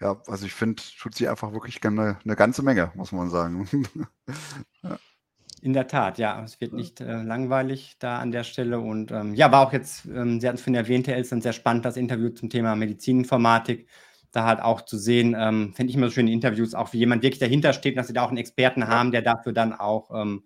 Ja, 0.00 0.20
also 0.26 0.44
ich 0.44 0.52
finde, 0.52 0.82
tut 1.00 1.14
sie 1.14 1.28
einfach 1.28 1.52
wirklich 1.52 1.82
eine, 1.84 2.18
eine 2.22 2.36
ganze 2.36 2.62
Menge, 2.62 2.92
muss 2.94 3.12
man 3.12 3.30
sagen. 3.30 3.66
ja. 4.82 4.98
In 5.62 5.72
der 5.72 5.88
Tat, 5.88 6.18
ja, 6.18 6.42
es 6.44 6.60
wird 6.60 6.74
nicht 6.74 7.00
äh, 7.00 7.22
langweilig 7.22 7.96
da 7.98 8.18
an 8.18 8.30
der 8.30 8.44
Stelle. 8.44 8.78
Und 8.78 9.10
ähm, 9.10 9.34
ja, 9.34 9.50
war 9.50 9.66
auch 9.66 9.72
jetzt, 9.72 10.04
ähm, 10.04 10.38
Sie 10.38 10.46
hatten 10.46 10.56
es 10.56 10.62
vorhin 10.62 10.74
erwähnt, 10.74 11.08
Herr 11.08 11.16
Elstern, 11.16 11.40
sehr 11.40 11.54
spannend, 11.54 11.84
das 11.86 11.96
Interview 11.96 12.28
zum 12.28 12.50
Thema 12.50 12.76
Medizininformatik. 12.76 13.88
Da 14.32 14.44
halt 14.44 14.60
auch 14.60 14.82
zu 14.82 14.98
sehen, 14.98 15.34
ähm, 15.38 15.72
finde 15.74 15.90
ich 15.90 15.96
immer 15.96 16.08
so 16.08 16.12
schön 16.12 16.28
in 16.28 16.34
Interviews, 16.34 16.74
auch 16.74 16.92
wie 16.92 16.98
jemand 16.98 17.22
wirklich 17.22 17.40
dahinter 17.40 17.72
steht, 17.72 17.96
dass 17.96 18.08
Sie 18.08 18.12
da 18.12 18.22
auch 18.22 18.28
einen 18.28 18.36
Experten 18.36 18.86
haben, 18.86 19.12
der 19.12 19.22
dafür 19.22 19.54
dann 19.54 19.72
auch 19.72 20.10
ähm, 20.14 20.44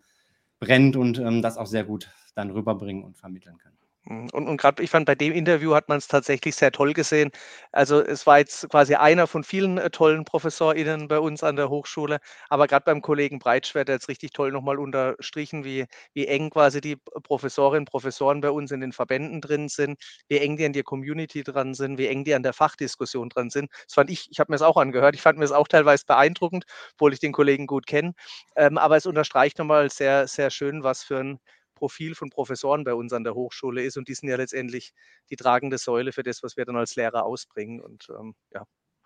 brennt 0.61 0.94
und 0.94 1.18
ähm, 1.18 1.42
das 1.42 1.57
auch 1.57 1.66
sehr 1.66 1.84
gut 1.84 2.09
dann 2.36 2.51
rüberbringen 2.51 3.03
und 3.03 3.16
vermitteln 3.16 3.59
kann. 3.59 3.72
Mhm. 4.05 4.28
Und, 4.32 4.48
und 4.48 4.57
gerade, 4.57 4.82
ich 4.82 4.90
fand, 4.90 5.05
bei 5.07 5.14
dem 5.14 5.32
Interview 5.32 5.74
hat 5.74 5.88
man 5.88 5.98
es 5.98 6.09
tatsächlich 6.09 6.57
sehr 6.57 6.72
toll 6.72 6.94
gesehen. 6.94 7.30
Also 7.72 8.01
es 8.01 8.26
war 8.26 8.38
jetzt 8.38 8.68
quasi 8.70 8.94
einer 8.94 9.26
von 9.26 9.44
vielen 9.44 9.76
äh, 9.78 9.90
tollen 9.90 10.24
ProfessorInnen 10.24 11.07
bei 11.09 11.18
uns 11.18 11.42
an 11.42 11.57
der 11.57 11.68
Hochschule. 11.68 12.18
Aber 12.48 12.66
gerade 12.66 12.84
beim 12.84 13.03
Kollegen 13.03 13.38
Breitschwert, 13.38 13.88
der 13.88 13.96
jetzt 13.96 14.09
richtig 14.09 14.32
toll 14.32 14.53
nochmal 14.53 14.78
unterstrichen, 14.78 15.64
wie, 15.64 15.84
wie 16.14 16.26
eng 16.26 16.48
quasi 16.51 16.80
die 16.80 16.96
Professorinnen 16.96 17.80
und 17.82 17.90
Professoren 17.90 18.40
bei 18.40 18.51
uns 18.51 18.70
in 18.70 18.80
den 18.80 18.92
Verbänden 18.92 19.40
drin 19.42 19.68
sind, 19.68 19.98
wie 20.28 20.38
eng 20.38 20.57
die 20.57 20.64
an 20.66 20.72
der 20.72 20.82
Community 20.82 21.42
dran 21.42 21.74
sind, 21.74 21.98
wie 21.98 22.07
eng 22.07 22.24
die 22.24 22.34
an 22.34 22.42
der 22.42 22.53
Fachdiskussion 22.55 23.28
dran 23.28 23.51
sind. 23.51 23.70
Das 23.86 23.94
fand 23.94 24.11
ich, 24.11 24.28
ich 24.30 24.40
habe 24.40 24.51
mir 24.53 24.57
das 24.57 24.62
auch 24.62 24.76
angehört, 24.78 25.14
ich 25.14 25.22
fand 25.22 25.38
mir 25.38 25.44
das 25.44 25.53
auch 25.53 25.68
teilweise 25.68 26.05
beeindruckend, 26.07 26.64
obwohl 26.94 27.12
ich 27.12 27.20
den 27.20 27.32
Kollegen 27.32 27.66
gut 27.66 27.86
kenne. 27.86 28.12
Ähm, 28.57 28.78
aber 28.78 28.96
es 28.96 29.07
unterstreicht 29.07 29.59
nochmal 29.59 29.90
sehr, 29.90 30.26
sehr 30.26 30.51
schön, 30.51 30.82
was 30.82 31.03
für 31.03 31.18
ein 31.18 31.38
Profil 31.81 32.14
von 32.14 32.28
Professoren 32.28 32.85
bei 32.85 32.95
uns 32.95 33.12
an 33.14 33.24
der 33.24 33.35
Hochschule 33.35 33.83
ist. 33.83 33.97
Und 33.97 34.09
die 34.09 34.14
sind 34.14 34.28
ja 34.28 34.37
letztendlich 34.37 34.93
die 35.31 35.37
tragende 35.37 35.78
Säule 35.78 36.12
für 36.12 36.22
das, 36.22 36.43
was 36.43 36.59
wir 36.59 36.66
dann 36.66 36.76
als 36.76 36.95
Lehrer 36.95 37.24
ausbringen. 37.24 37.81
Und 37.81 38.09
ähm, 38.11 38.35
ja, 38.53 38.64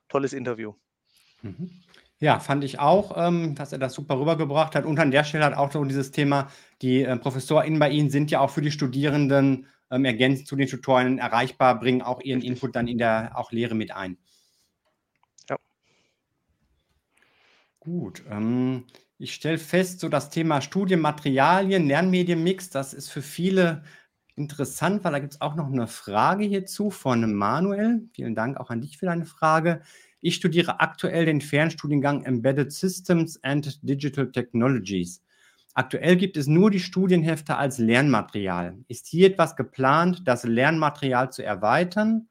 tolles 0.08 0.32
Interview. 0.32 0.74
Mhm. 1.42 1.70
Ja, 2.18 2.40
fand 2.40 2.64
ich 2.64 2.78
auch, 2.80 3.14
ähm, 3.16 3.54
dass 3.54 3.72
er 3.72 3.78
das 3.78 3.94
super 3.94 4.18
rübergebracht 4.18 4.74
hat. 4.74 4.84
Und 4.84 4.98
an 4.98 5.10
der 5.10 5.24
Stelle 5.24 5.44
hat 5.44 5.54
auch 5.54 5.70
so 5.70 5.84
dieses 5.84 6.10
Thema, 6.10 6.50
die 6.82 7.02
äh, 7.02 7.16
ProfessorInnen 7.16 7.78
bei 7.78 7.90
Ihnen 7.90 8.10
sind 8.10 8.30
ja 8.30 8.40
auch 8.40 8.50
für 8.50 8.62
die 8.62 8.70
Studierenden 8.70 9.68
ähm, 9.90 10.04
ergänzend 10.04 10.48
zu 10.48 10.56
den 10.56 10.68
Tutoren 10.68 11.18
erreichbar, 11.18 11.78
bringen 11.78 12.02
auch 12.02 12.20
ihren. 12.20 12.42
Input 12.42 12.74
dann 12.74 12.88
in 12.88 12.98
der 12.98 13.32
auch 13.36 13.52
Lehre 13.52 13.74
mit 13.74 13.92
ein. 13.92 14.18
Ja. 15.48 15.56
Gut. 17.78 18.24
Ähm, 18.28 18.86
ich 19.24 19.34
stelle 19.34 19.58
fest, 19.58 20.00
so 20.00 20.10
das 20.10 20.28
Thema 20.28 20.60
Studienmaterialien, 20.60 21.86
Lernmedienmix, 21.86 22.68
das 22.68 22.92
ist 22.92 23.08
für 23.10 23.22
viele 23.22 23.82
interessant, 24.36 25.02
weil 25.02 25.12
da 25.12 25.18
gibt 25.18 25.32
es 25.32 25.40
auch 25.40 25.54
noch 25.54 25.66
eine 25.66 25.86
Frage 25.86 26.44
hierzu 26.44 26.90
von 26.90 27.34
Manuel. 27.34 28.06
Vielen 28.12 28.34
Dank 28.34 28.58
auch 28.58 28.68
an 28.68 28.82
dich 28.82 28.98
für 28.98 29.06
deine 29.06 29.24
Frage. 29.24 29.80
Ich 30.20 30.34
studiere 30.34 30.80
aktuell 30.80 31.24
den 31.24 31.40
Fernstudiengang 31.40 32.24
Embedded 32.24 32.70
Systems 32.70 33.42
and 33.42 33.80
Digital 33.82 34.30
Technologies. 34.30 35.22
Aktuell 35.72 36.16
gibt 36.16 36.36
es 36.36 36.46
nur 36.46 36.70
die 36.70 36.80
Studienhefte 36.80 37.56
als 37.56 37.78
Lernmaterial. 37.78 38.76
Ist 38.88 39.06
hier 39.06 39.28
etwas 39.28 39.56
geplant, 39.56 40.22
das 40.26 40.44
Lernmaterial 40.44 41.32
zu 41.32 41.42
erweitern? 41.42 42.28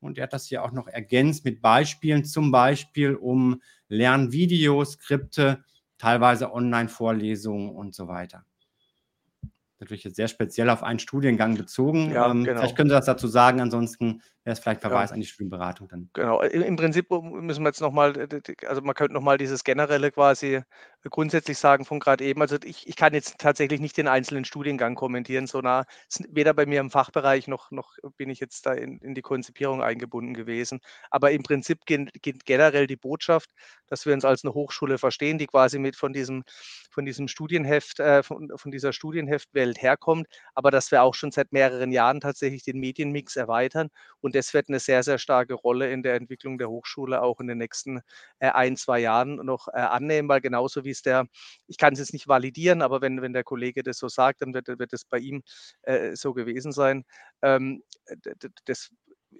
Und 0.00 0.18
er 0.18 0.24
hat 0.24 0.32
das 0.32 0.46
hier 0.46 0.64
auch 0.64 0.72
noch 0.72 0.88
ergänzt 0.88 1.44
mit 1.44 1.62
Beispielen, 1.62 2.24
zum 2.24 2.50
Beispiel 2.50 3.14
um 3.14 3.62
Lernvideos, 3.88 4.94
Skripte, 4.94 5.62
teilweise 6.04 6.52
Online-Vorlesungen 6.52 7.70
und 7.70 7.94
so 7.94 8.08
weiter. 8.08 8.44
Natürlich 9.78 10.04
jetzt 10.04 10.16
sehr 10.16 10.28
speziell 10.28 10.68
auf 10.68 10.82
einen 10.82 10.98
Studiengang 10.98 11.56
bezogen. 11.56 12.10
Ja, 12.10 12.30
ähm, 12.30 12.44
genau. 12.44 12.60
Vielleicht 12.60 12.76
können 12.76 12.90
Sie 12.90 12.94
das 12.94 13.06
dazu 13.06 13.26
sagen, 13.26 13.60
ansonsten 13.60 14.20
wäre 14.44 14.52
es 14.52 14.60
vielleicht 14.60 14.82
Verweis 14.82 15.10
ja. 15.10 15.14
an 15.14 15.20
die 15.20 15.26
Studienberatung 15.26 15.88
dann. 15.88 16.10
Genau, 16.12 16.42
im 16.42 16.76
Prinzip 16.76 17.10
müssen 17.10 17.62
wir 17.62 17.68
jetzt 17.68 17.80
nochmal, 17.80 18.28
also 18.66 18.82
man 18.82 18.94
könnte 18.94 19.14
nochmal 19.14 19.38
dieses 19.38 19.64
generelle 19.64 20.12
quasi 20.12 20.60
grundsätzlich 21.10 21.58
sagen 21.58 21.84
von 21.84 21.98
gerade 21.98 22.24
eben. 22.24 22.40
Also 22.42 22.56
ich, 22.62 22.86
ich 22.86 22.96
kann 22.96 23.14
jetzt 23.14 23.38
tatsächlich 23.38 23.80
nicht 23.80 23.96
den 23.96 24.08
einzelnen 24.08 24.44
Studiengang 24.44 24.94
kommentieren, 24.94 25.46
so 25.46 25.60
nah, 25.60 25.84
weder 26.28 26.52
bei 26.52 26.66
mir 26.66 26.80
im 26.80 26.90
Fachbereich 26.90 27.48
noch, 27.48 27.70
noch 27.70 27.96
bin 28.16 28.28
ich 28.28 28.40
jetzt 28.40 28.66
da 28.66 28.74
in, 28.74 28.98
in 28.98 29.14
die 29.14 29.22
Konzipierung 29.22 29.82
eingebunden 29.82 30.34
gewesen. 30.34 30.80
Aber 31.10 31.30
im 31.30 31.42
Prinzip 31.42 31.86
geht, 31.86 32.12
geht 32.22 32.44
generell 32.44 32.86
die 32.86 32.96
Botschaft, 32.96 33.50
dass 33.86 34.04
wir 34.04 34.12
uns 34.12 34.24
als 34.24 34.44
eine 34.44 34.54
Hochschule 34.54 34.98
verstehen, 34.98 35.38
die 35.38 35.46
quasi 35.46 35.78
mit 35.78 35.96
von 35.96 36.12
diesem, 36.12 36.44
von 36.90 37.04
diesem 37.04 37.28
Studienheft, 37.28 38.00
äh, 38.00 38.22
von, 38.22 38.50
von 38.56 38.70
dieser 38.70 38.92
Studienheftwelt 38.92 39.80
herkommt, 39.80 40.26
aber 40.54 40.70
dass 40.70 40.90
wir 40.90 41.02
auch 41.02 41.14
schon 41.14 41.30
seit 41.30 41.52
mehreren 41.52 41.92
Jahren 41.92 42.20
tatsächlich 42.20 42.62
den 42.62 42.78
Medienmix 42.78 43.36
erweitern 43.36 43.88
und 44.20 44.33
das 44.34 44.54
wird 44.54 44.68
eine 44.68 44.80
sehr, 44.80 45.02
sehr 45.02 45.18
starke 45.18 45.54
Rolle 45.54 45.90
in 45.92 46.02
der 46.02 46.14
Entwicklung 46.14 46.58
der 46.58 46.68
Hochschule 46.70 47.22
auch 47.22 47.40
in 47.40 47.46
den 47.46 47.58
nächsten 47.58 48.00
äh, 48.38 48.48
ein, 48.50 48.76
zwei 48.76 49.00
Jahren 49.00 49.36
noch 49.36 49.68
äh, 49.68 49.72
annehmen, 49.78 50.28
weil 50.28 50.40
genauso 50.40 50.84
wie 50.84 50.90
es 50.90 51.02
der, 51.02 51.26
ich 51.66 51.78
kann 51.78 51.92
es 51.94 51.98
jetzt 52.00 52.12
nicht 52.12 52.28
validieren, 52.28 52.82
aber 52.82 53.00
wenn, 53.00 53.22
wenn 53.22 53.32
der 53.32 53.44
Kollege 53.44 53.82
das 53.82 53.98
so 53.98 54.08
sagt, 54.08 54.42
dann 54.42 54.54
wird, 54.54 54.68
wird 54.68 54.92
es 54.92 55.04
bei 55.04 55.18
ihm 55.18 55.42
äh, 55.82 56.16
so 56.16 56.34
gewesen 56.34 56.72
sein. 56.72 57.04
Ähm, 57.42 57.82
das 58.66 58.90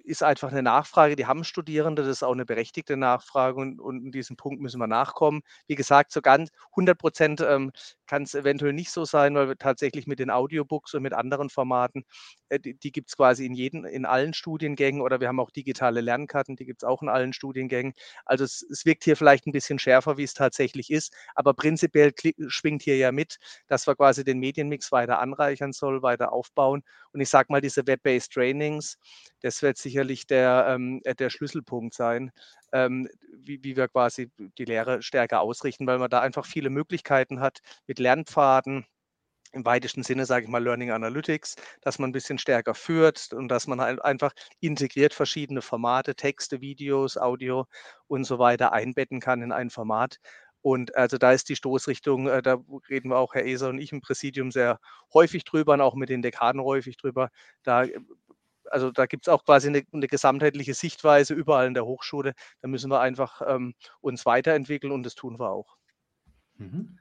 ist 0.03 0.23
einfach 0.23 0.51
eine 0.51 0.63
Nachfrage. 0.63 1.15
Die 1.15 1.25
haben 1.25 1.43
Studierende, 1.43 2.03
das 2.03 2.11
ist 2.11 2.23
auch 2.23 2.33
eine 2.33 2.45
berechtigte 2.45 2.97
Nachfrage 2.97 3.59
und, 3.59 3.79
und 3.79 4.05
in 4.05 4.11
diesem 4.11 4.35
Punkt 4.35 4.61
müssen 4.61 4.79
wir 4.79 4.87
nachkommen. 4.87 5.41
Wie 5.67 5.75
gesagt, 5.75 6.11
so 6.11 6.21
ganz 6.21 6.49
100 6.71 6.97
Prozent 6.97 7.41
ähm, 7.41 7.71
kann 8.07 8.23
es 8.23 8.35
eventuell 8.35 8.73
nicht 8.73 8.91
so 8.91 9.05
sein, 9.05 9.35
weil 9.35 9.47
wir 9.47 9.57
tatsächlich 9.57 10.07
mit 10.07 10.19
den 10.19 10.29
Audiobooks 10.29 10.93
und 10.93 11.03
mit 11.03 11.13
anderen 11.13 11.49
Formaten, 11.49 12.03
äh, 12.49 12.59
die, 12.59 12.75
die 12.75 12.91
gibt 12.91 13.09
es 13.09 13.17
quasi 13.17 13.45
in, 13.45 13.53
jeden, 13.53 13.85
in 13.85 14.05
allen 14.05 14.33
Studiengängen 14.33 15.01
oder 15.01 15.19
wir 15.19 15.27
haben 15.27 15.39
auch 15.39 15.51
digitale 15.51 16.01
Lernkarten, 16.01 16.55
die 16.55 16.65
gibt 16.65 16.83
es 16.83 16.87
auch 16.87 17.01
in 17.01 17.09
allen 17.09 17.33
Studiengängen. 17.33 17.93
Also 18.25 18.43
es, 18.43 18.65
es 18.69 18.85
wirkt 18.85 19.03
hier 19.03 19.17
vielleicht 19.17 19.47
ein 19.47 19.51
bisschen 19.51 19.79
schärfer, 19.79 20.17
wie 20.17 20.23
es 20.23 20.33
tatsächlich 20.33 20.91
ist, 20.91 21.13
aber 21.35 21.53
prinzipiell 21.53 22.13
schwingt 22.47 22.83
hier 22.83 22.97
ja 22.97 23.11
mit, 23.11 23.37
dass 23.67 23.87
wir 23.87 23.95
quasi 23.95 24.23
den 24.23 24.39
Medienmix 24.39 24.91
weiter 24.91 25.19
anreichern 25.19 25.73
soll, 25.73 26.01
weiter 26.01 26.31
aufbauen. 26.33 26.83
Und 27.11 27.21
ich 27.21 27.29
sage 27.29 27.47
mal, 27.51 27.61
diese 27.61 27.87
Web-Based 27.87 28.31
Trainings, 28.33 28.97
das 29.45 29.61
wird 29.61 29.77
sicherlich 29.77 30.27
der, 30.27 30.65
ähm, 30.69 31.01
äh, 31.05 31.15
der 31.15 31.29
Schlüsselpunkt 31.29 31.93
sein, 31.93 32.31
ähm, 32.73 33.07
wie, 33.31 33.63
wie 33.63 33.77
wir 33.77 33.87
quasi 33.87 34.31
die 34.57 34.65
Lehre 34.65 35.01
stärker 35.03 35.41
ausrichten, 35.41 35.87
weil 35.87 35.99
man 35.99 36.09
da 36.09 36.21
einfach 36.21 36.45
viele 36.45 36.69
Möglichkeiten 36.71 37.39
hat 37.41 37.59
mit 37.87 37.99
Lernpfaden, 37.99 38.85
im 39.53 39.65
weitesten 39.65 40.03
Sinne, 40.03 40.25
sage 40.25 40.45
ich 40.45 40.51
mal, 40.51 40.63
Learning 40.63 40.91
Analytics, 40.91 41.55
dass 41.81 41.99
man 41.99 42.09
ein 42.09 42.13
bisschen 42.13 42.37
stärker 42.37 42.73
führt 42.75 43.31
und 43.33 43.47
dass 43.47 43.67
man 43.67 43.79
halt 43.81 44.03
einfach 44.03 44.33
integriert 44.59 45.13
verschiedene 45.13 45.61
Formate, 45.61 46.15
Texte, 46.15 46.61
Videos, 46.61 47.17
Audio 47.17 47.65
und 48.07 48.25
so 48.25 48.37
weiter 48.39 48.73
einbetten 48.73 49.21
kann 49.21 49.41
in 49.41 49.51
ein 49.53 49.69
Format. 49.69 50.17
Und 50.61 50.95
also 50.95 51.17
da 51.19 51.31
ist 51.31 51.47
die 51.49 51.55
Stoßrichtung, 51.55 52.27
äh, 52.27 52.41
da 52.41 52.57
reden 52.89 53.09
wir 53.11 53.17
auch 53.17 53.35
Herr 53.35 53.45
Eser 53.45 53.69
und 53.69 53.77
ich 53.79 53.91
im 53.93 54.01
Präsidium 54.01 54.51
sehr 54.51 54.79
häufig 55.13 55.43
drüber 55.45 55.73
und 55.73 55.81
auch 55.81 55.93
mit 55.95 56.09
den 56.09 56.21
Dekaden 56.23 56.59
häufig 56.61 56.97
drüber. 56.97 57.29
Da 57.63 57.83
äh, 57.83 57.99
also 58.71 58.91
da 58.91 59.05
gibt 59.05 59.27
es 59.27 59.33
auch 59.33 59.43
quasi 59.43 59.67
eine, 59.67 59.83
eine, 59.93 60.07
gesamtheitliche 60.07 60.73
Sichtweise 60.73 61.33
überall 61.33 61.67
in 61.67 61.73
der 61.73 61.85
Hochschule. 61.85 62.33
Da 62.61 62.67
müssen 62.67 62.91
wir 62.91 62.99
einfach 62.99 63.41
ähm, 63.47 63.73
uns 64.01 64.25
weiterentwickeln 64.25 64.91
und 64.91 65.03
das 65.03 65.15
tun 65.15 65.39
wir 65.39 65.49
auch. 65.49 65.77
Mhm. 66.57 66.97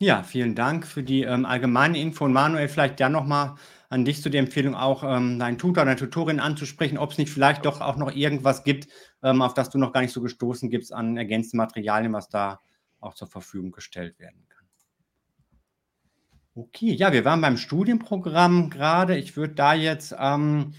Ja, 0.00 0.22
vielen 0.22 0.54
Dank 0.54 0.86
für 0.86 1.02
die 1.02 1.22
ähm, 1.22 1.44
allgemeine 1.44 1.98
Info. 1.98 2.24
Und 2.24 2.32
Manuel, 2.32 2.68
vielleicht 2.68 3.00
dann 3.00 3.10
nochmal 3.12 3.56
an 3.88 4.04
dich 4.04 4.22
zu 4.22 4.30
der 4.30 4.40
Empfehlung, 4.40 4.76
auch 4.76 5.02
ähm, 5.02 5.40
deinen 5.40 5.58
Tutor, 5.58 5.84
deine 5.84 5.96
Tutorin 5.96 6.38
anzusprechen, 6.38 6.98
ob 6.98 7.10
es 7.10 7.18
nicht 7.18 7.32
vielleicht 7.32 7.64
doch 7.64 7.80
auch 7.80 7.96
noch 7.96 8.14
irgendwas 8.14 8.62
gibt, 8.62 8.86
ähm, 9.24 9.42
auf 9.42 9.54
das 9.54 9.70
du 9.70 9.78
noch 9.78 9.92
gar 9.92 10.02
nicht 10.02 10.12
so 10.12 10.20
gestoßen 10.20 10.70
gibst 10.70 10.92
an 10.92 11.16
ergänzten 11.16 11.56
Materialien, 11.56 12.12
was 12.12 12.28
da 12.28 12.60
auch 13.00 13.14
zur 13.14 13.26
Verfügung 13.26 13.72
gestellt 13.72 14.20
werden 14.20 14.46
kann. 14.48 14.66
Okay, 16.54 16.92
ja, 16.92 17.12
wir 17.12 17.24
waren 17.24 17.40
beim 17.40 17.56
Studienprogramm 17.56 18.70
gerade. 18.70 19.16
Ich 19.16 19.36
würde 19.36 19.54
da 19.54 19.74
jetzt 19.74 20.14
ähm, 20.18 20.74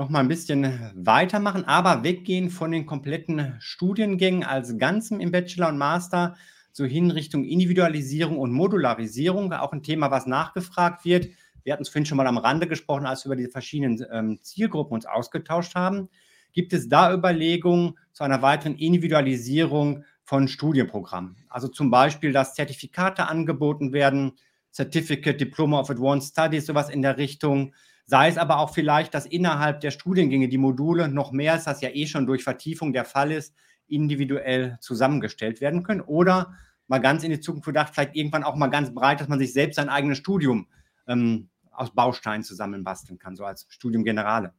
noch 0.00 0.08
mal 0.08 0.20
ein 0.20 0.28
bisschen 0.28 0.90
weitermachen, 0.94 1.66
aber 1.66 2.02
weggehen 2.02 2.48
von 2.48 2.70
den 2.70 2.86
kompletten 2.86 3.56
Studiengängen 3.58 4.44
als 4.44 4.78
Ganzem 4.78 5.20
im 5.20 5.30
Bachelor 5.30 5.68
und 5.68 5.76
Master, 5.76 6.36
so 6.72 6.86
hin 6.86 7.10
Richtung 7.10 7.44
Individualisierung 7.44 8.38
und 8.38 8.50
Modularisierung, 8.50 9.52
auch 9.52 9.74
ein 9.74 9.82
Thema, 9.82 10.10
was 10.10 10.24
nachgefragt 10.24 11.04
wird. 11.04 11.28
Wir 11.64 11.74
hatten 11.74 11.82
es 11.82 11.90
vorhin 11.90 12.06
schon 12.06 12.16
mal 12.16 12.26
am 12.26 12.38
Rande 12.38 12.66
gesprochen, 12.66 13.04
als 13.04 13.26
wir 13.26 13.32
über 13.32 13.36
die 13.36 13.50
verschiedenen 13.50 14.02
ähm, 14.10 14.38
Zielgruppen 14.40 14.94
uns 14.94 15.04
ausgetauscht 15.04 15.74
haben. 15.74 16.08
Gibt 16.54 16.72
es 16.72 16.88
da 16.88 17.12
Überlegungen 17.12 17.98
zu 18.14 18.24
einer 18.24 18.40
weiteren 18.40 18.76
Individualisierung 18.76 20.04
von 20.22 20.48
Studienprogrammen? 20.48 21.36
Also 21.50 21.68
zum 21.68 21.90
Beispiel, 21.90 22.32
dass 22.32 22.54
Zertifikate 22.54 23.28
angeboten 23.28 23.92
werden, 23.92 24.32
Certificate, 24.72 25.38
Diploma 25.38 25.78
of 25.78 25.90
Advanced 25.90 26.32
Studies, 26.32 26.64
sowas 26.64 26.88
in 26.88 27.02
der 27.02 27.18
Richtung, 27.18 27.74
Sei 28.10 28.26
es 28.26 28.38
aber 28.38 28.58
auch 28.58 28.74
vielleicht, 28.74 29.14
dass 29.14 29.24
innerhalb 29.24 29.82
der 29.82 29.92
Studiengänge 29.92 30.48
die 30.48 30.58
Module 30.58 31.06
noch 31.06 31.30
mehr, 31.30 31.52
als 31.52 31.62
das 31.62 31.80
ja 31.80 31.90
eh 31.90 32.08
schon 32.08 32.26
durch 32.26 32.42
Vertiefung 32.42 32.92
der 32.92 33.04
Fall 33.04 33.30
ist, 33.30 33.54
individuell 33.86 34.78
zusammengestellt 34.80 35.60
werden 35.60 35.84
können. 35.84 36.00
Oder 36.00 36.52
mal 36.88 36.98
ganz 36.98 37.22
in 37.22 37.30
die 37.30 37.38
Zukunft 37.38 37.66
gedacht, 37.66 37.94
vielleicht 37.94 38.16
irgendwann 38.16 38.42
auch 38.42 38.56
mal 38.56 38.66
ganz 38.66 38.92
breit, 38.92 39.20
dass 39.20 39.28
man 39.28 39.38
sich 39.38 39.52
selbst 39.52 39.76
sein 39.76 39.88
eigenes 39.88 40.18
Studium 40.18 40.66
ähm, 41.06 41.50
aus 41.70 41.94
Bausteinen 41.94 42.42
zusammenbasteln 42.42 43.16
kann, 43.16 43.36
so 43.36 43.44
als 43.44 43.66
Studium 43.68 44.02
Generale. 44.02 44.54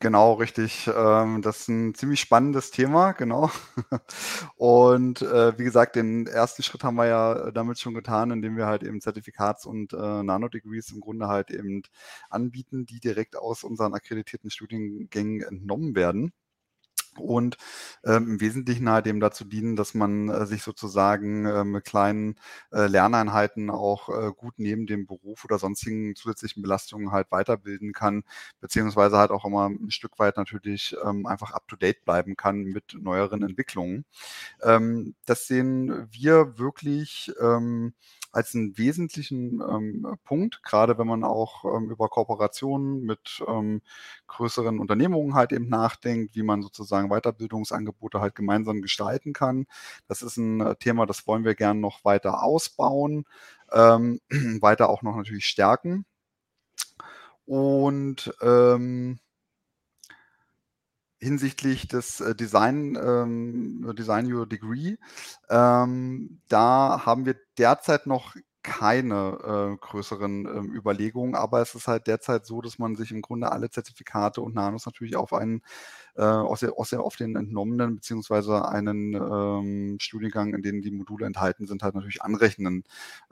Genau, 0.00 0.34
richtig. 0.34 0.90
Ähm, 0.94 1.40
das 1.42 1.60
ist 1.60 1.68
ein 1.68 1.94
ziemlich 1.94 2.20
spannendes 2.20 2.70
Thema, 2.70 3.12
genau. 3.12 3.50
Und 4.56 5.22
äh, 5.22 5.58
wie 5.58 5.64
gesagt, 5.64 5.96
den 5.96 6.26
ersten 6.26 6.62
Schritt 6.62 6.84
haben 6.84 6.96
wir 6.96 7.06
ja 7.06 7.50
damit 7.50 7.78
schon 7.80 7.94
getan, 7.94 8.30
indem 8.30 8.56
wir 8.58 8.66
halt 8.66 8.82
eben 8.82 9.00
Zertifikats- 9.00 9.64
und 9.66 9.94
äh, 9.94 10.22
Nanodegrees 10.22 10.90
im 10.92 11.00
Grunde 11.00 11.28
halt 11.28 11.50
eben 11.50 11.82
anbieten, 12.28 12.84
die 12.84 13.00
direkt 13.00 13.36
aus 13.36 13.64
unseren 13.64 13.94
akkreditierten 13.94 14.50
Studiengängen 14.50 15.40
entnommen 15.42 15.94
werden 15.96 16.32
und 17.18 17.56
ähm, 18.04 18.30
im 18.32 18.40
Wesentlichen 18.40 18.88
halt 18.88 19.06
eben 19.06 19.20
dazu 19.20 19.44
dienen, 19.44 19.76
dass 19.76 19.94
man 19.94 20.28
äh, 20.28 20.46
sich 20.46 20.62
sozusagen 20.62 21.46
äh, 21.46 21.64
mit 21.64 21.84
kleinen 21.84 22.36
äh, 22.72 22.86
Lerneinheiten 22.86 23.70
auch 23.70 24.08
äh, 24.08 24.32
gut 24.36 24.54
neben 24.58 24.86
dem 24.86 25.06
Beruf 25.06 25.44
oder 25.44 25.58
sonstigen 25.58 26.14
zusätzlichen 26.14 26.62
Belastungen 26.62 27.12
halt 27.12 27.30
weiterbilden 27.30 27.92
kann, 27.92 28.24
beziehungsweise 28.60 29.18
halt 29.18 29.30
auch 29.30 29.44
immer 29.44 29.68
ein 29.68 29.90
Stück 29.90 30.18
weit 30.18 30.36
natürlich 30.36 30.96
ähm, 31.04 31.26
einfach 31.26 31.52
up-to-date 31.52 32.04
bleiben 32.04 32.36
kann 32.36 32.64
mit 32.64 32.96
neueren 32.98 33.42
Entwicklungen. 33.42 34.04
Ähm, 34.62 35.14
das 35.26 35.46
sehen 35.46 36.08
wir 36.10 36.58
wirklich 36.58 37.32
ähm, 37.40 37.94
als 38.36 38.54
einen 38.54 38.76
wesentlichen 38.76 39.62
ähm, 39.62 40.18
Punkt, 40.24 40.62
gerade 40.62 40.98
wenn 40.98 41.06
man 41.06 41.24
auch 41.24 41.64
ähm, 41.64 41.90
über 41.90 42.10
Kooperationen 42.10 43.00
mit 43.00 43.42
ähm, 43.48 43.80
größeren 44.26 44.78
Unternehmungen 44.78 45.34
halt 45.34 45.52
eben 45.52 45.70
nachdenkt, 45.70 46.36
wie 46.36 46.42
man 46.42 46.60
sozusagen 46.60 47.08
Weiterbildungsangebote 47.08 48.20
halt 48.20 48.34
gemeinsam 48.34 48.82
gestalten 48.82 49.32
kann. 49.32 49.66
Das 50.06 50.20
ist 50.20 50.36
ein 50.36 50.60
äh, 50.60 50.76
Thema, 50.76 51.06
das 51.06 51.26
wollen 51.26 51.44
wir 51.44 51.54
gerne 51.54 51.80
noch 51.80 52.04
weiter 52.04 52.42
ausbauen, 52.42 53.24
ähm, 53.72 54.20
weiter 54.60 54.90
auch 54.90 55.00
noch 55.00 55.16
natürlich 55.16 55.46
stärken. 55.46 56.04
Und 57.46 58.34
ähm, 58.42 59.18
hinsichtlich 61.26 61.88
des 61.88 62.20
äh, 62.20 62.34
Design, 62.36 62.96
ähm, 63.02 63.94
Design 63.98 64.32
Your 64.32 64.46
Degree. 64.46 64.96
Ähm, 65.50 66.40
da 66.48 67.02
haben 67.04 67.26
wir 67.26 67.34
derzeit 67.58 68.06
noch 68.06 68.36
keine 68.62 69.74
äh, 69.74 69.76
größeren 69.76 70.46
ähm, 70.46 70.74
Überlegungen, 70.74 71.34
aber 71.34 71.62
es 71.62 71.74
ist 71.74 71.88
halt 71.88 72.06
derzeit 72.06 72.46
so, 72.46 72.60
dass 72.60 72.78
man 72.78 72.96
sich 72.96 73.10
im 73.12 73.22
Grunde 73.22 73.52
alle 73.52 73.70
Zertifikate 73.70 74.40
und 74.40 74.54
Nanos 74.54 74.86
natürlich 74.86 75.16
auf 75.16 75.32
einen 75.32 75.62
äh, 76.16 76.22
aus, 76.22 76.60
der, 76.60 76.78
aus 76.78 76.90
der, 76.90 77.02
auf 77.02 77.16
den 77.16 77.36
entnommenen 77.36 77.96
beziehungsweise 77.96 78.68
einen 78.68 79.14
ähm, 79.14 79.98
Studiengang, 80.00 80.54
in 80.54 80.62
dem 80.62 80.82
die 80.82 80.90
Module 80.90 81.26
enthalten 81.26 81.66
sind, 81.66 81.82
halt 81.82 81.94
natürlich 81.94 82.22
anrechnen 82.22 82.84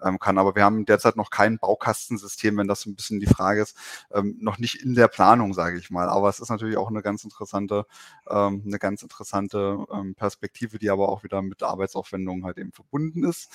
ähm, 0.02 0.18
kann. 0.18 0.38
Aber 0.38 0.54
wir 0.54 0.64
haben 0.64 0.84
derzeit 0.84 1.16
noch 1.16 1.30
kein 1.30 1.58
Baukastensystem, 1.58 2.56
wenn 2.56 2.68
das 2.68 2.82
so 2.82 2.90
ein 2.90 2.96
bisschen 2.96 3.20
die 3.20 3.26
Frage 3.26 3.62
ist, 3.62 3.76
ähm, 4.12 4.36
noch 4.40 4.58
nicht 4.58 4.82
in 4.82 4.94
der 4.94 5.08
Planung, 5.08 5.54
sage 5.54 5.78
ich 5.78 5.90
mal. 5.90 6.08
Aber 6.08 6.28
es 6.28 6.40
ist 6.40 6.50
natürlich 6.50 6.76
auch 6.76 6.88
eine 6.88 7.02
ganz 7.02 7.24
interessante, 7.24 7.86
ähm, 8.28 8.62
eine 8.66 8.78
ganz 8.78 9.02
interessante 9.02 9.84
ähm, 9.92 10.14
Perspektive, 10.14 10.78
die 10.78 10.90
aber 10.90 11.08
auch 11.08 11.24
wieder 11.24 11.42
mit 11.42 11.62
Arbeitsaufwendungen 11.62 12.44
halt 12.44 12.58
eben 12.58 12.72
verbunden 12.72 13.24
ist. 13.24 13.50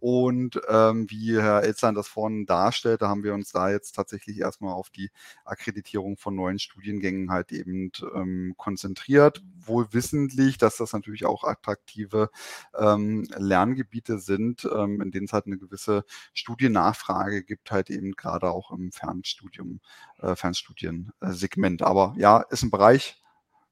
Und 0.00 0.60
ähm, 0.68 1.06
wie 1.10 1.40
Herr 1.40 1.62
Elzlein 1.62 1.94
das 1.94 2.08
vorhin 2.08 2.46
darstellt, 2.46 3.02
da 3.02 3.08
haben 3.08 3.24
wir 3.24 3.34
uns 3.34 3.52
da 3.52 3.70
jetzt 3.70 3.92
tatsächlich 3.92 4.38
erstmal 4.38 4.74
auf 4.74 4.90
die 4.90 5.10
Akkreditierung 5.44 6.16
von 6.16 6.34
neuen 6.34 6.58
Studiengängen 6.58 7.30
halt 7.30 7.52
eben 7.52 7.90
ähm, 8.14 8.54
konzentriert, 8.56 8.73
wohl 9.66 9.92
wissentlich, 9.92 10.58
dass 10.58 10.76
das 10.76 10.92
natürlich 10.92 11.24
auch 11.24 11.44
attraktive 11.44 12.30
ähm, 12.78 13.26
Lerngebiete 13.36 14.18
sind, 14.18 14.64
ähm, 14.64 15.00
in 15.00 15.10
denen 15.10 15.26
es 15.26 15.32
halt 15.32 15.46
eine 15.46 15.58
gewisse 15.58 16.04
Studiennachfrage 16.32 17.44
gibt, 17.44 17.70
halt 17.70 17.90
eben 17.90 18.12
gerade 18.12 18.50
auch 18.50 18.70
im 18.70 18.92
Fernstudium, 18.92 19.80
äh, 20.18 20.36
Fernstudiensegment. 20.36 21.82
Aber 21.82 22.14
ja, 22.18 22.42
ist 22.50 22.62
ein 22.62 22.70
Bereich, 22.70 23.22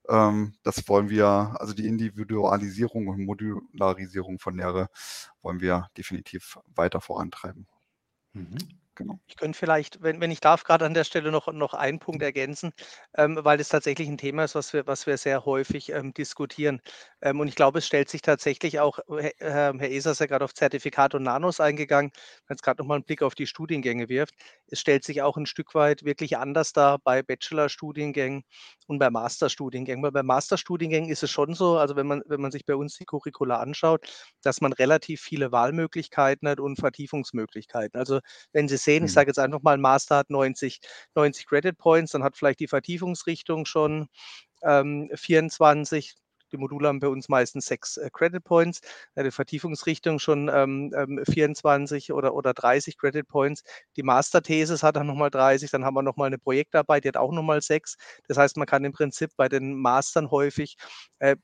ähm, 0.08 0.54
das 0.62 0.88
wollen 0.88 1.10
wir, 1.10 1.54
also 1.58 1.74
die 1.74 1.86
Individualisierung 1.86 3.08
und 3.08 3.24
Modularisierung 3.24 4.38
von 4.38 4.56
Lehre 4.56 4.88
wollen 5.42 5.60
wir 5.60 5.88
definitiv 5.96 6.58
weiter 6.74 7.00
vorantreiben. 7.00 7.66
Mhm. 8.32 8.81
Genau. 9.02 9.18
Ich 9.26 9.36
könnte 9.36 9.58
vielleicht, 9.58 10.02
wenn, 10.02 10.20
wenn 10.20 10.30
ich 10.30 10.40
darf, 10.40 10.62
gerade 10.64 10.84
an 10.84 10.94
der 10.94 11.02
Stelle 11.04 11.32
noch, 11.32 11.50
noch 11.52 11.74
einen 11.74 11.98
Punkt 11.98 12.22
ergänzen, 12.22 12.72
ähm, 13.16 13.38
weil 13.42 13.58
es 13.58 13.68
tatsächlich 13.68 14.06
ein 14.08 14.18
Thema 14.18 14.44
ist, 14.44 14.54
was 14.54 14.72
wir, 14.72 14.86
was 14.86 15.06
wir 15.06 15.16
sehr 15.16 15.44
häufig 15.44 15.88
ähm, 15.90 16.12
diskutieren. 16.14 16.80
Ähm, 17.22 17.40
und 17.40 17.48
ich 17.48 17.56
glaube, 17.56 17.78
es 17.78 17.86
stellt 17.86 18.08
sich 18.10 18.22
tatsächlich 18.22 18.80
auch, 18.80 18.98
äh, 19.18 19.30
Herr 19.38 19.74
Eser 19.80 20.12
ist 20.12 20.20
ja 20.20 20.26
gerade 20.26 20.44
auf 20.44 20.54
Zertifikat 20.54 21.14
und 21.14 21.22
Nanos 21.24 21.58
eingegangen, 21.58 22.12
wenn 22.46 22.54
es 22.54 22.62
gerade 22.62 22.80
nochmal 22.82 22.96
einen 22.96 23.04
Blick 23.04 23.22
auf 23.22 23.34
die 23.34 23.46
Studiengänge 23.46 24.08
wirft. 24.08 24.34
Es 24.66 24.78
stellt 24.78 25.04
sich 25.04 25.22
auch 25.22 25.36
ein 25.36 25.46
Stück 25.46 25.74
weit 25.74 26.04
wirklich 26.04 26.36
anders 26.36 26.72
dar 26.72 26.98
bei 26.98 27.22
Bachelorstudiengängen 27.22 28.44
und 28.86 28.98
bei 28.98 29.10
Masterstudiengängen. 29.10 30.02
Weil 30.04 30.12
bei 30.12 30.22
Masterstudiengängen 30.22 31.10
ist 31.10 31.22
es 31.22 31.30
schon 31.30 31.54
so, 31.54 31.78
also 31.78 31.96
wenn 31.96 32.06
man, 32.06 32.22
wenn 32.26 32.40
man 32.40 32.50
sich 32.52 32.64
bei 32.66 32.74
uns 32.76 32.96
die 32.98 33.04
Curricula 33.04 33.58
anschaut, 33.60 34.06
dass 34.42 34.60
man 34.60 34.72
relativ 34.72 35.20
viele 35.22 35.52
Wahlmöglichkeiten 35.52 36.48
hat 36.48 36.60
und 36.60 36.76
Vertiefungsmöglichkeiten. 36.78 37.98
Also 37.98 38.20
wenn 38.52 38.68
Sie 38.68 38.76
sehen, 38.76 38.91
ich 38.96 39.10
mhm. 39.10 39.14
sage 39.14 39.28
jetzt 39.28 39.38
einfach 39.38 39.62
mal, 39.62 39.74
ein 39.74 39.80
Master 39.80 40.16
hat 40.16 40.30
90, 40.30 40.80
90 41.14 41.46
Credit 41.46 41.76
Points, 41.76 42.12
dann 42.12 42.22
hat 42.22 42.36
vielleicht 42.36 42.60
die 42.60 42.68
Vertiefungsrichtung 42.68 43.66
schon 43.66 44.08
ähm, 44.62 45.10
24, 45.14 46.14
die 46.52 46.58
Module 46.58 46.88
haben 46.88 47.00
bei 47.00 47.08
uns 47.08 47.28
meistens 47.28 47.66
sechs 47.66 47.96
äh, 47.96 48.10
Credit 48.12 48.42
Points, 48.42 48.80
die 49.16 49.30
Vertiefungsrichtung 49.30 50.18
schon 50.18 50.50
ähm, 50.52 51.22
24 51.28 52.10
ähm, 52.10 52.16
oder, 52.16 52.34
oder 52.34 52.54
30 52.54 52.98
Credit 52.98 53.26
Points. 53.26 53.62
Die 53.96 54.02
Masterthesis 54.02 54.82
hat 54.82 54.96
dann 54.96 55.06
nochmal 55.06 55.30
30, 55.30 55.70
dann 55.70 55.84
haben 55.84 55.94
wir 55.94 56.02
nochmal 56.02 56.28
eine 56.28 56.38
Projektarbeit, 56.38 57.04
die 57.04 57.08
hat 57.08 57.16
auch 57.16 57.32
nochmal 57.32 57.62
sechs. 57.62 57.96
Das 58.28 58.36
heißt, 58.36 58.56
man 58.56 58.66
kann 58.66 58.84
im 58.84 58.92
Prinzip 58.92 59.30
bei 59.36 59.48
den 59.48 59.74
Mastern 59.74 60.30
häufig 60.30 60.76
äh, 61.18 61.36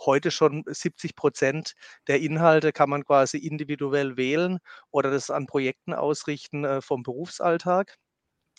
heute 0.00 0.30
schon 0.30 0.64
70 0.66 1.14
Prozent 1.16 1.74
der 2.08 2.20
Inhalte 2.20 2.72
kann 2.72 2.90
man 2.90 3.04
quasi 3.04 3.38
individuell 3.38 4.16
wählen 4.16 4.58
oder 4.90 5.10
das 5.10 5.30
an 5.30 5.46
Projekten 5.46 5.94
ausrichten 5.94 6.64
äh, 6.64 6.80
vom 6.82 7.02
Berufsalltag. 7.02 7.96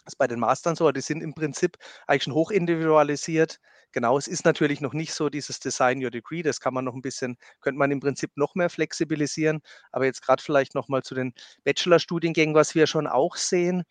Das 0.08 0.14
ist 0.14 0.20
bei 0.20 0.28
den 0.28 0.40
Mastern 0.40 0.78
so, 0.78 0.90
die 0.94 1.02
sind 1.02 1.22
im 1.22 1.34
Prinzip 1.34 1.78
eigentlich 2.08 2.24
schon 2.24 2.34
hochindividualisiert. 2.34 3.60
Genau, 3.92 4.18
es 4.18 4.30
ist 4.30 4.46
natürlich 4.46 4.80
noch 4.80 4.94
nicht 4.94 5.14
so 5.14 5.30
dieses 5.30 5.60
Design 5.60 6.02
Your 6.02 6.12
Degree, 6.12 6.44
das 6.44 6.62
kann 6.62 6.74
man 6.74 6.86
noch 6.86 6.94
ein 6.94 7.02
bisschen 7.02 7.36
könnte 7.60 7.78
man 7.78 7.92
im 7.92 8.00
Prinzip 8.00 8.32
noch 8.38 8.56
mehr 8.56 8.70
flexibilisieren. 8.70 9.60
Aber 9.92 10.06
jetzt 10.06 10.22
gerade 10.22 10.42
vielleicht 10.42 10.76
noch 10.76 10.88
mal 10.88 11.04
zu 11.04 11.14
den 11.14 11.34
Bachelorstudiengängen, 11.66 12.56
was 12.56 12.74
wir 12.74 12.88
schon 12.88 13.06
auch 13.06 13.36
sehen, 13.36 13.84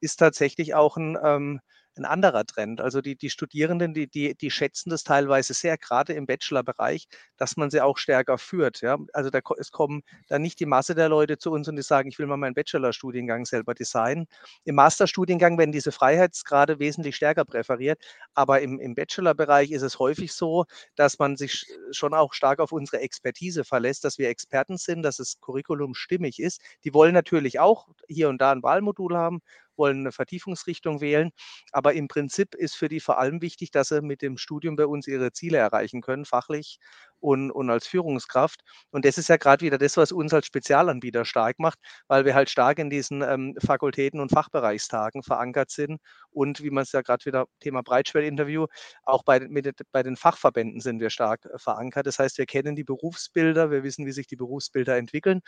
ist 0.00 0.16
tatsächlich 0.18 0.74
auch 0.76 0.96
ein 0.96 1.18
ähm, 1.24 1.60
'n 1.96 2.04
anderer 2.04 2.44
Trend. 2.46 2.80
Also, 2.80 3.00
die 3.00 3.16
die 3.16 3.30
Studierenden, 3.30 3.94
die 3.94 4.06
die 4.08 4.34
die 4.36 4.50
schätzen 4.50 4.90
das 4.90 5.04
teilweise 5.04 5.54
sehr, 5.54 5.78
gerade 5.78 6.12
im 6.14 6.26
Bachelorbereich, 6.26 7.06
dass 7.36 7.56
man 7.56 7.70
sie 7.70 7.80
auch 7.80 7.98
stärker 7.98 8.38
führt, 8.38 8.80
ja. 8.82 8.98
Also, 9.12 9.30
da 9.30 9.40
es 9.58 9.70
kommen 9.72 10.02
dann 10.28 10.42
nicht 10.42 10.60
die 10.60 10.66
Masse 10.66 10.94
der 10.94 11.08
Leute 11.08 11.38
zu 11.38 11.50
uns 11.52 11.68
und 11.68 11.76
die 11.76 11.82
sagen: 11.82 12.08
„Ich 12.08 12.18
will 12.18 12.26
mal 12.26 12.36
meinen 12.36 12.54
Bachelorstudiengang 12.54 13.44
selber 13.46 13.74
designen.“ 13.74 14.26
Im 14.64 14.74
Masterstudiengang 14.76 15.58
werden 15.58 15.72
diese 15.72 15.92
Freiheitsgrade 15.92 16.78
wesentlich 16.78 17.16
stärker 17.16 17.44
präferiert, 17.44 18.00
aber 18.34 18.60
im 18.62 18.80
im 18.80 18.94
Bachelorbereich 18.94 19.70
ist 19.70 19.82
es 19.82 19.98
häufig 19.98 20.32
so, 20.32 20.64
dass 20.96 21.18
man 21.18 21.36
sich 21.36 21.66
schon 21.92 22.14
auch 22.14 22.34
stark 22.34 22.60
auf 22.60 22.72
unsere 22.72 23.00
Expertise 23.00 23.64
verlässt, 23.64 24.04
dass 24.04 24.18
wir 24.18 24.28
Experten 24.28 24.76
sind, 24.78 25.02
dass 25.02 25.16
das 25.18 25.40
Curriculum 25.40 25.94
stimmig 25.94 26.40
ist. 26.40 26.60
Die 26.84 26.94
wollen 26.94 27.14
natürlich 27.14 27.60
auch 27.60 27.88
hier 28.08 28.28
und 28.28 28.40
da 28.40 28.52
ein 28.52 28.62
Wahlmodul 28.62 29.16
haben 29.16 29.40
wollen 29.76 30.00
eine 30.00 30.12
Vertiefungsrichtung 30.12 31.00
wählen. 31.00 31.30
Aber 31.72 31.94
im 31.94 32.08
Prinzip 32.08 32.54
ist 32.54 32.76
für 32.76 32.88
die 32.88 33.00
vor 33.00 33.18
allem 33.18 33.42
wichtig, 33.42 33.70
dass 33.70 33.88
sie 33.88 34.02
mit 34.02 34.22
dem 34.22 34.36
Studium 34.38 34.76
bei 34.76 34.86
uns 34.86 35.06
ihre 35.06 35.32
Ziele 35.32 35.58
erreichen 35.58 36.00
können, 36.00 36.24
fachlich 36.24 36.78
und, 37.20 37.50
und 37.50 37.70
als 37.70 37.86
Führungskraft. 37.86 38.60
Und 38.90 39.04
das 39.04 39.18
ist 39.18 39.28
ja 39.28 39.36
gerade 39.36 39.64
wieder 39.64 39.78
das, 39.78 39.96
was 39.96 40.12
uns 40.12 40.34
als 40.34 40.46
Spezialanbieter 40.46 41.24
stark 41.24 41.58
macht, 41.58 41.78
weil 42.06 42.24
wir 42.24 42.34
halt 42.34 42.50
stark 42.50 42.78
in 42.78 42.90
diesen 42.90 43.22
ähm, 43.22 43.54
Fakultäten 43.64 44.20
und 44.20 44.30
Fachbereichstagen 44.30 45.22
verankert 45.22 45.70
sind. 45.70 46.00
Und 46.30 46.62
wie 46.62 46.70
man 46.70 46.82
es 46.82 46.92
ja 46.92 47.00
gerade 47.02 47.24
wieder 47.24 47.46
Thema 47.60 47.82
Breitschwell-Interview, 47.82 48.66
auch 49.04 49.22
bei, 49.24 49.40
mit, 49.40 49.70
bei 49.92 50.02
den 50.02 50.16
Fachverbänden 50.16 50.80
sind 50.80 51.00
wir 51.00 51.10
stark 51.10 51.46
äh, 51.46 51.58
verankert. 51.58 52.06
Das 52.06 52.18
heißt, 52.18 52.38
wir 52.38 52.46
kennen 52.46 52.76
die 52.76 52.84
Berufsbilder, 52.84 53.70
wir 53.70 53.82
wissen, 53.84 54.06
wie 54.06 54.12
sich 54.12 54.26
die 54.26 54.36
Berufsbilder 54.36 54.96
entwickeln 54.96 55.40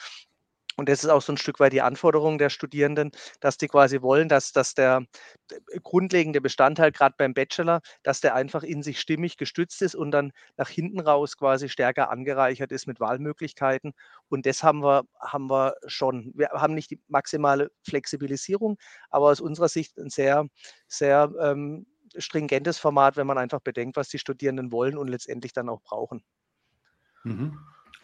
und 0.77 0.89
das 0.89 1.05
ist 1.05 1.11
auch 1.11 1.23
so 1.23 1.33
ein 1.33 1.39
Stück 1.39 1.61
weit 1.61 1.73
die 1.73 1.83
Anforderung 1.83 2.39
der 2.39 2.51
Studierenden, 2.51 3.11
dass 3.41 3.57
die 3.59 3.69
quasi 3.69 4.03
wollen, 4.03 4.29
dass 4.29 4.53
dass 4.53 4.75
der 4.75 5.05
grundlegende 5.83 6.41
Bestandteil 6.41 6.93
gerade 6.93 7.15
beim 7.19 7.35
Bachelor, 7.35 7.81
dass 8.03 8.21
der 8.21 8.35
einfach 8.35 8.63
in 8.63 8.83
sich 8.83 9.01
stimmig 9.01 9.37
gestützt 9.37 9.83
ist 9.83 9.95
und 9.95 10.11
dann 10.11 10.33
nach 10.57 10.69
hinten 10.69 11.01
raus 11.01 11.37
quasi 11.37 11.69
stärker 11.69 12.11
angereichert 12.11 12.73
ist 12.73 12.87
mit 12.87 13.01
Wahlmöglichkeiten. 13.01 13.93
Und 14.29 14.47
das 14.47 14.63
haben 14.63 14.83
wir 14.83 15.05
haben 15.21 15.49
wir 15.51 15.75
schon. 15.87 16.33
Wir 16.35 16.49
haben 16.51 16.75
nicht 16.75 16.91
die 16.91 17.01
maximale 17.09 17.71
Flexibilisierung, 17.83 18.77
aber 19.11 19.27
aus 19.27 19.41
unserer 19.41 19.69
Sicht 19.69 19.99
ein 19.99 20.11
sehr, 20.11 20.47
sehr, 20.89 21.33
ähm, 21.41 21.87
stringentes 22.19 22.79
Format, 22.79 23.17
wenn 23.17 23.27
man 23.27 23.39
einfach 23.39 23.61
bedenkt, 23.61 23.97
was 23.97 24.09
die 24.09 24.19
Studierenden 24.19 24.73
wollen 24.73 24.97
und 24.97 25.09
letztendlich 25.09 25.53
dann 25.53 25.69
auch 25.69 25.83
brauchen. 25.83 26.23
Mhm. 27.25 27.59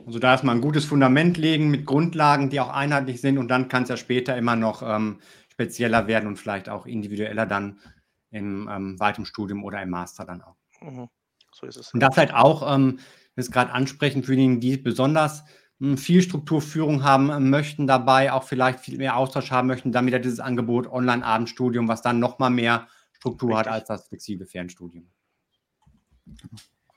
Also 0.04 0.18
da 0.18 0.34
ist 0.34 0.44
mal 0.44 0.52
ein 0.52 0.60
gutes 0.60 0.84
Fundament 0.84 1.36
legen 1.36 1.70
mit 1.70 1.86
Grundlagen, 1.86 2.50
die 2.50 2.60
auch 2.60 2.70
einheitlich 2.70 3.20
sind 3.20 3.38
und 3.38 3.48
dann 3.48 3.68
kann 3.68 3.84
es 3.84 3.88
ja 3.88 3.96
später 3.96 4.36
immer 4.36 4.56
noch 4.56 4.82
ähm, 4.82 5.20
spezieller 5.48 6.06
werden 6.06 6.26
und 6.26 6.36
vielleicht 6.36 6.68
auch 6.68 6.86
individueller 6.86 7.46
dann 7.46 7.78
im 8.30 8.68
ähm, 8.70 8.98
weiteren 8.98 9.26
Studium 9.26 9.62
oder 9.64 9.82
im 9.82 9.90
Master 9.90 10.24
dann 10.24 10.42
auch. 10.42 10.56
Mhm. 10.80 11.08
So 11.52 11.66
ist 11.66 11.76
es. 11.76 11.92
Und 11.92 12.00
da 12.00 12.10
vielleicht 12.10 12.34
auch, 12.34 12.74
ähm, 12.74 12.98
das 13.36 13.50
gerade 13.50 13.72
ansprechen 13.72 14.22
für 14.24 14.34
diejenigen, 14.34 14.60
die 14.60 14.76
besonders 14.76 15.44
hm, 15.78 15.96
viel 15.98 16.22
Strukturführung 16.22 17.04
haben 17.04 17.30
äh, 17.30 17.40
möchten, 17.40 17.86
dabei 17.86 18.32
auch 18.32 18.44
vielleicht 18.44 18.80
viel 18.80 18.98
mehr 18.98 19.16
Austausch 19.16 19.50
haben 19.50 19.68
möchten, 19.68 19.92
dann 19.92 20.06
wieder 20.06 20.18
dieses 20.18 20.40
Angebot 20.40 20.86
Online-Abendstudium, 20.86 21.88
was 21.88 22.02
dann 22.02 22.18
nochmal 22.18 22.50
mehr 22.50 22.88
Struktur 23.12 23.50
Richtig. 23.50 23.66
hat 23.66 23.72
als 23.72 23.88
das 23.88 24.08
flexible 24.08 24.46
Fernstudium. 24.46 25.08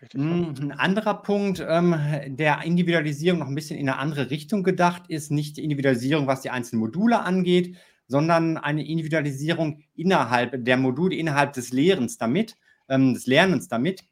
Richtig. 0.05 0.21
Hm, 0.21 0.53
ein 0.59 0.71
anderer 0.71 1.15
Punkt 1.15 1.65
ähm, 1.67 1.95
der 2.27 2.61
Individualisierung 2.61 3.39
noch 3.39 3.47
ein 3.47 3.55
bisschen 3.55 3.79
in 3.79 3.89
eine 3.89 3.97
andere 3.97 4.29
Richtung 4.29 4.63
gedacht 4.63 5.03
ist 5.07 5.31
nicht 5.31 5.57
die 5.57 5.63
Individualisierung, 5.63 6.27
was 6.27 6.41
die 6.41 6.51
einzelnen 6.51 6.81
Module 6.81 7.21
angeht, 7.21 7.75
sondern 8.07 8.57
eine 8.57 8.85
Individualisierung 8.85 9.81
innerhalb 9.95 10.63
der 10.63 10.77
Module, 10.77 11.15
innerhalb 11.15 11.53
des 11.53 11.73
Lehrens 11.73 12.19
damit, 12.19 12.55
ähm, 12.87 13.15
des 13.15 13.25
Lernens 13.25 13.67
damit. 13.67 14.03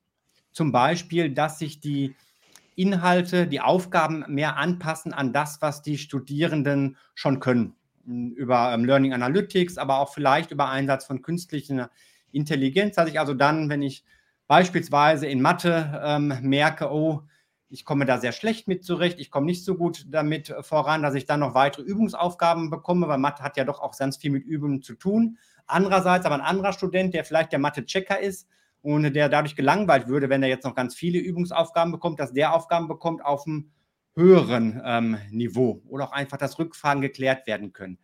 Zum 0.51 0.71
Beispiel, 0.71 1.29
dass 1.29 1.59
sich 1.59 1.79
die 1.79 2.15
Inhalte, 2.75 3.45
die 3.45 3.61
Aufgaben 3.61 4.25
mehr 4.27 4.57
anpassen 4.57 5.13
an 5.13 5.31
das, 5.31 5.61
was 5.61 5.83
die 5.83 5.99
Studierenden 5.99 6.97
schon 7.13 7.39
können. 7.39 7.75
Über 8.05 8.73
ähm, 8.73 8.83
Learning 8.83 9.13
Analytics, 9.13 9.77
aber 9.77 9.99
auch 9.99 10.11
vielleicht 10.11 10.49
über 10.49 10.69
Einsatz 10.69 11.05
von 11.05 11.21
künstlicher 11.21 11.91
Intelligenz, 12.31 12.95
dass 12.95 13.09
ich 13.09 13.19
also 13.19 13.35
dann, 13.35 13.69
wenn 13.69 13.83
ich 13.83 14.03
beispielsweise 14.47 15.27
in 15.27 15.41
Mathe 15.41 16.01
ähm, 16.03 16.33
merke, 16.41 16.91
oh, 16.91 17.21
ich 17.69 17.85
komme 17.85 18.05
da 18.05 18.19
sehr 18.19 18.33
schlecht 18.33 18.67
mit 18.67 18.85
zurecht, 18.85 19.19
ich 19.19 19.31
komme 19.31 19.47
nicht 19.47 19.65
so 19.65 19.75
gut 19.75 20.05
damit 20.09 20.53
voran, 20.61 21.01
dass 21.01 21.15
ich 21.15 21.25
dann 21.25 21.39
noch 21.39 21.55
weitere 21.55 21.81
Übungsaufgaben 21.81 22.69
bekomme, 22.69 23.07
weil 23.07 23.17
Mathe 23.17 23.41
hat 23.41 23.57
ja 23.57 23.63
doch 23.63 23.79
auch 23.79 23.97
ganz 23.97 24.17
viel 24.17 24.29
mit 24.29 24.45
Übungen 24.45 24.83
zu 24.83 24.93
tun. 24.93 25.39
Andererseits 25.65 26.25
aber 26.25 26.35
ein 26.35 26.41
anderer 26.41 26.73
Student, 26.73 27.15
der 27.15 27.23
vielleicht 27.23 27.51
der 27.51 27.59
Mathe-Checker 27.59 28.19
ist 28.19 28.47
und 28.83 29.13
der 29.13 29.29
dadurch 29.29 29.55
gelangweilt 29.55 30.07
würde, 30.07 30.29
wenn 30.29 30.43
er 30.43 30.49
jetzt 30.49 30.65
noch 30.65 30.75
ganz 30.75 30.93
viele 30.93 31.17
Übungsaufgaben 31.17 31.91
bekommt, 31.91 32.19
dass 32.19 32.33
der 32.33 32.53
Aufgaben 32.53 32.87
bekommt 32.87 33.25
auf 33.25 33.47
einem 33.47 33.71
höheren 34.15 34.79
ähm, 34.85 35.17
Niveau 35.31 35.81
oder 35.87 36.05
auch 36.05 36.11
einfach 36.11 36.37
das 36.37 36.59
Rückfahren 36.59 37.01
geklärt 37.01 37.47
werden 37.47 37.73
können. 37.73 37.97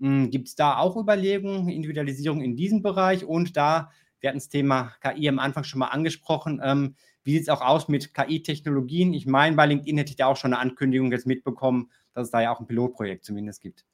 Hm, 0.00 0.30
Gibt 0.30 0.48
es 0.48 0.54
da 0.54 0.76
auch 0.76 0.96
Überlegungen, 0.96 1.68
Individualisierung 1.68 2.40
in 2.40 2.56
diesem 2.56 2.82
Bereich 2.82 3.24
und 3.24 3.56
da 3.56 3.90
wir 4.20 4.30
hatten 4.30 4.38
das 4.38 4.48
Thema 4.48 4.92
KI 5.00 5.28
am 5.28 5.38
Anfang 5.38 5.64
schon 5.64 5.78
mal 5.80 5.88
angesprochen. 5.88 6.60
Ähm, 6.62 6.96
wie 7.24 7.32
sieht 7.32 7.42
es 7.42 7.48
auch 7.48 7.60
aus 7.60 7.88
mit 7.88 8.14
KI-Technologien? 8.14 9.12
Ich 9.14 9.26
meine, 9.26 9.54
bei 9.54 9.66
LinkedIn 9.66 9.98
hätte 9.98 10.10
ich 10.10 10.16
da 10.16 10.26
auch 10.26 10.36
schon 10.36 10.52
eine 10.52 10.62
Ankündigung 10.62 11.12
jetzt 11.12 11.26
mitbekommen, 11.26 11.90
dass 12.14 12.26
es 12.26 12.30
da 12.30 12.40
ja 12.40 12.52
auch 12.52 12.60
ein 12.60 12.66
Pilotprojekt 12.66 13.24
zumindest 13.24 13.60
gibt. 13.60 13.84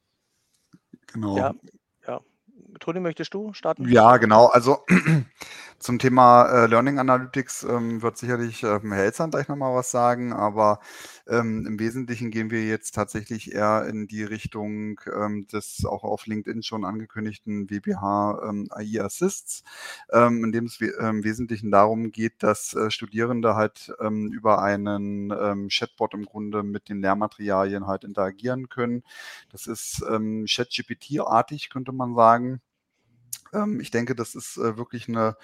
Genau. 1.08 1.36
Ja, 1.36 1.54
ja. 2.06 2.20
Toni, 2.80 3.00
möchtest 3.00 3.34
du 3.34 3.52
starten? 3.52 3.88
Ja, 3.88 4.16
genau. 4.16 4.46
Also 4.46 4.84
zum 5.78 5.98
Thema 5.98 6.44
äh, 6.46 6.66
Learning 6.66 6.98
Analytics 6.98 7.64
ähm, 7.64 8.02
wird 8.02 8.16
sicherlich 8.18 8.62
ähm, 8.62 8.92
Herr 8.92 9.04
Elzern 9.04 9.30
gleich 9.30 9.48
nochmal 9.48 9.74
was 9.74 9.90
sagen, 9.90 10.32
aber 10.32 10.80
ähm, 11.26 11.66
im 11.66 11.78
Wesentlichen 11.78 12.30
gehen 12.30 12.50
wir 12.50 12.64
jetzt 12.64 12.94
tatsächlich 12.94 13.52
eher 13.52 13.86
in 13.86 14.06
die 14.06 14.24
Richtung 14.24 15.00
ähm, 15.14 15.46
des 15.46 15.84
auch 15.84 16.04
auf 16.04 16.26
LinkedIn 16.26 16.62
schon 16.62 16.84
angekündigten 16.84 17.70
WBH 17.70 18.42
ähm, 18.48 18.68
AI 18.70 19.02
Assists, 19.02 19.62
ähm, 20.12 20.44
in 20.44 20.52
dem 20.52 20.64
es 20.66 20.80
we 20.80 20.86
im 20.98 21.24
Wesentlichen 21.24 21.70
darum 21.70 22.12
geht, 22.12 22.42
dass 22.42 22.74
äh, 22.74 22.90
Studierende 22.90 23.54
halt 23.54 23.92
ähm, 24.00 24.32
über 24.32 24.62
einen 24.62 25.30
ähm, 25.30 25.68
Chatbot 25.68 26.14
im 26.14 26.24
Grunde 26.24 26.62
mit 26.62 26.88
den 26.88 27.00
Lehrmaterialien 27.02 27.86
halt 27.86 28.04
interagieren 28.04 28.68
können. 28.68 29.02
Das 29.50 29.66
ist 29.66 30.04
ähm, 30.10 30.46
ChatGPT-artig, 30.48 31.70
könnte 31.70 31.92
man 31.92 32.14
sagen. 32.14 32.60
Ähm, 33.54 33.80
ich 33.80 33.90
denke, 33.90 34.14
das 34.14 34.34
ist 34.34 34.56
äh, 34.56 34.76
wirklich 34.76 35.08
eine, 35.08 35.36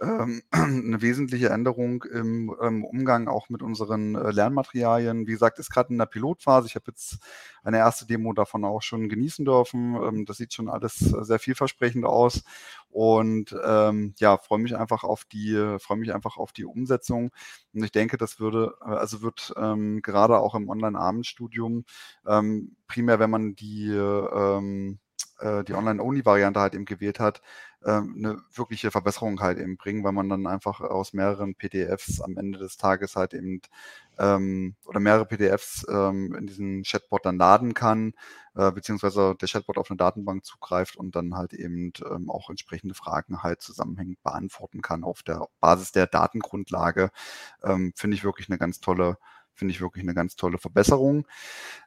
ähm, 0.00 0.42
eine 0.50 1.00
wesentliche 1.02 1.50
Änderung 1.50 2.02
im 2.04 2.54
ähm, 2.60 2.84
Umgang 2.84 3.28
auch 3.28 3.48
mit 3.48 3.62
unseren 3.62 4.14
äh, 4.14 4.30
Lernmaterialien. 4.30 5.26
Wie 5.26 5.32
gesagt, 5.32 5.58
ist 5.58 5.70
gerade 5.70 5.90
in 5.90 5.98
der 5.98 6.06
Pilotphase. 6.06 6.66
Ich 6.66 6.74
habe 6.74 6.86
jetzt 6.88 7.18
eine 7.62 7.78
erste 7.78 8.06
Demo 8.06 8.32
davon 8.32 8.64
auch 8.64 8.82
schon 8.82 9.08
genießen 9.08 9.44
dürfen. 9.44 9.94
Ähm, 9.96 10.24
das 10.24 10.38
sieht 10.38 10.54
schon 10.54 10.68
alles 10.68 10.96
sehr 10.98 11.38
vielversprechend 11.38 12.04
aus 12.04 12.42
und 12.88 13.54
ähm, 13.64 14.14
ja, 14.18 14.38
freue 14.38 14.60
mich 14.60 14.76
einfach 14.76 15.04
auf 15.04 15.24
die, 15.24 15.76
freue 15.78 15.98
mich 15.98 16.14
einfach 16.14 16.38
auf 16.38 16.52
die 16.52 16.64
Umsetzung. 16.64 17.30
Und 17.74 17.84
ich 17.84 17.92
denke, 17.92 18.16
das 18.16 18.40
würde, 18.40 18.74
also 18.80 19.22
wird 19.22 19.52
ähm, 19.56 20.00
gerade 20.02 20.38
auch 20.38 20.54
im 20.54 20.68
Online-Abendstudium 20.68 21.84
primär, 22.86 23.18
wenn 23.18 23.30
man 23.30 23.54
die 23.54 23.90
äh, 25.38 25.64
die 25.64 25.74
Online-Only-Variante 25.74 26.60
halt 26.60 26.74
eben 26.74 26.84
gewählt 26.84 27.20
hat, 27.20 27.42
ähm, 27.84 28.14
eine 28.18 28.42
wirkliche 28.54 28.90
Verbesserung 28.90 29.40
halt 29.40 29.58
eben 29.58 29.76
bringen, 29.76 30.02
weil 30.02 30.12
man 30.12 30.28
dann 30.28 30.46
einfach 30.46 30.80
aus 30.80 31.12
mehreren 31.12 31.54
PDFs 31.54 32.20
am 32.20 32.36
Ende 32.36 32.58
des 32.58 32.76
Tages 32.76 33.14
halt 33.14 33.34
eben 33.34 33.60
ähm, 34.18 34.74
oder 34.84 35.00
mehrere 35.00 35.26
PDFs 35.26 35.86
ähm, 35.88 36.34
in 36.34 36.46
diesen 36.46 36.82
Chatbot 36.82 37.24
dann 37.24 37.38
laden 37.38 37.74
kann, 37.74 38.14
äh, 38.56 38.72
beziehungsweise 38.72 39.36
der 39.40 39.48
Chatbot 39.48 39.78
auf 39.78 39.90
eine 39.90 39.96
Datenbank 39.96 40.44
zugreift 40.44 40.96
und 40.96 41.14
dann 41.14 41.36
halt 41.36 41.52
eben 41.52 41.92
ähm, 42.10 42.30
auch 42.30 42.50
entsprechende 42.50 42.94
Fragen 42.94 43.42
halt 43.42 43.62
zusammenhängend 43.62 44.22
beantworten 44.24 44.82
kann 44.82 45.04
auf 45.04 45.22
der 45.22 45.46
Basis 45.60 45.92
der 45.92 46.06
Datengrundlage. 46.06 47.10
Ähm, 47.62 47.92
Finde 47.94 48.16
ich 48.16 48.24
wirklich 48.24 48.48
eine 48.48 48.58
ganz 48.58 48.80
tolle 48.80 49.18
Finde 49.58 49.74
ich 49.74 49.80
wirklich 49.80 50.04
eine 50.04 50.14
ganz 50.14 50.36
tolle 50.36 50.56
Verbesserung. 50.56 51.26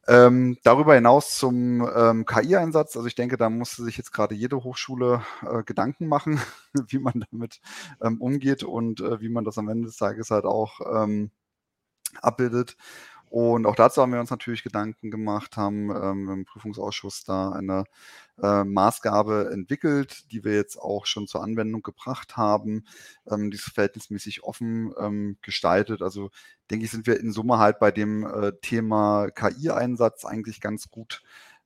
Ähm, 0.06 0.58
darüber 0.64 0.94
hinaus 0.94 1.38
zum 1.38 1.88
ähm, 1.96 2.26
KI-Einsatz. 2.26 2.98
Also 2.98 3.08
ich 3.08 3.16
denke, 3.16 3.38
da 3.38 3.50
musste 3.50 3.84
sich 3.86 3.96
jetzt 3.96 4.12
gerade 4.12 4.36
jede 4.36 4.62
Hochschule 4.62 5.24
äh, 5.50 5.64
Gedanken 5.64 6.10
machen, 6.10 6.42
wie 6.88 7.00
man 7.00 7.26
damit 7.32 7.62
ähm, 8.02 8.20
umgeht 8.20 8.64
und 8.64 9.00
äh, 9.00 9.22
wie 9.22 9.30
man 9.30 9.46
das 9.46 9.58
am 9.58 9.70
Ende 9.70 9.88
des 9.88 9.96
Tages 9.96 10.32
halt 10.32 10.44
auch 10.44 10.82
ähm, 10.94 11.32
abbildet. 12.22 12.76
Und 13.32 13.66
auch 13.66 13.76
dazu 13.76 14.02
haben 14.02 14.12
wir 14.12 14.20
uns 14.20 14.30
natürlich 14.30 14.62
Gedanken 14.62 15.10
gemacht, 15.10 15.56
haben 15.56 15.90
ähm, 15.90 16.30
im 16.30 16.44
Prüfungsausschuss 16.44 17.24
da 17.24 17.54
eine 17.54 17.86
äh, 18.44 18.66
Maßgabe 18.66 19.52
entwickelt, 19.54 20.30
die 20.34 20.44
wir 20.44 20.54
jetzt 20.54 20.78
auch 20.78 21.06
schon 21.06 21.28
zur 21.28 21.42
Anwendung 21.42 21.82
gebracht 21.82 22.36
haben. 22.36 22.84
Ähm, 23.26 23.50
die 23.50 23.56
ist 23.56 23.72
verhältnismäßig 23.72 24.44
offen 24.44 24.94
ähm, 25.00 25.38
gestaltet. 25.42 26.02
Also 26.02 26.30
denke 26.70 26.84
ich, 26.84 26.92
sind 26.92 27.08
wir 27.08 27.22
in 27.22 27.32
Summe 27.32 27.58
halt 27.58 27.80
bei 27.80 27.92
dem 27.92 28.26
äh, 28.26 28.52
Thema 28.62 29.30
KI-Einsatz 29.32 30.26
eigentlich 30.26 30.60
ganz 30.60 30.90
gut 30.90 31.24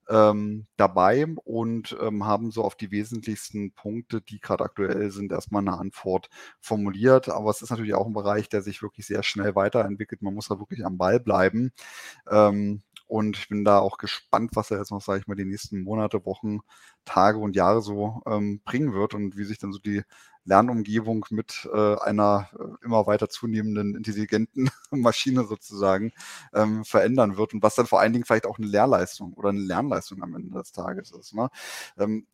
ähm, 0.08 0.66
dabei 0.76 1.26
und 1.44 1.96
ähm, 2.00 2.26
haben 2.26 2.50
so 2.50 2.62
auf 2.62 2.76
die 2.76 2.90
wesentlichsten 2.90 3.72
Punkte, 3.72 4.20
die 4.20 4.40
gerade 4.40 4.64
aktuell 4.64 5.10
sind, 5.10 5.32
erstmal 5.32 5.62
eine 5.62 5.78
Antwort 5.78 6.28
formuliert. 6.60 7.28
Aber 7.28 7.50
es 7.50 7.62
ist 7.62 7.70
natürlich 7.70 7.94
auch 7.94 8.06
ein 8.06 8.12
Bereich, 8.12 8.48
der 8.48 8.62
sich 8.62 8.82
wirklich 8.82 9.06
sehr 9.06 9.22
schnell 9.22 9.54
weiterentwickelt. 9.54 10.22
Man 10.22 10.34
muss 10.34 10.48
da 10.48 10.58
wirklich 10.58 10.84
am 10.84 10.98
Ball 10.98 11.20
bleiben. 11.20 11.72
Ähm, 12.30 12.82
und 13.08 13.36
ich 13.38 13.48
bin 13.48 13.64
da 13.64 13.78
auch 13.78 13.98
gespannt, 13.98 14.50
was 14.54 14.70
er 14.70 14.78
jetzt 14.78 14.90
noch, 14.90 15.00
sage 15.00 15.20
ich 15.20 15.26
mal, 15.28 15.36
die 15.36 15.44
nächsten 15.44 15.82
Monate, 15.82 16.24
Wochen, 16.26 16.60
Tage 17.04 17.38
und 17.38 17.54
Jahre 17.54 17.80
so 17.80 18.20
ähm, 18.26 18.60
bringen 18.64 18.92
wird 18.94 19.14
und 19.14 19.36
wie 19.36 19.44
sich 19.44 19.58
dann 19.58 19.72
so 19.72 19.78
die 19.78 20.02
Lernumgebung 20.46 21.26
mit 21.30 21.68
äh, 21.72 21.96
einer 21.96 22.48
äh, 22.58 22.84
immer 22.84 23.06
weiter 23.06 23.28
zunehmenden 23.28 23.94
intelligenten 23.94 24.70
Maschine 24.90 25.44
sozusagen 25.44 26.12
ähm, 26.54 26.84
verändern 26.84 27.36
wird 27.36 27.52
und 27.52 27.62
was 27.62 27.74
dann 27.74 27.86
vor 27.86 28.00
allen 28.00 28.12
Dingen 28.12 28.24
vielleicht 28.24 28.46
auch 28.46 28.58
eine 28.58 28.66
Lehrleistung 28.68 29.34
oder 29.34 29.50
eine 29.50 29.60
Lernleistung 29.60 30.22
am 30.22 30.34
Ende 30.34 30.56
des 30.58 30.72
Tages 30.72 31.10
ist. 31.12 31.34
Ne? 31.34 31.50
Ähm, 31.98 32.26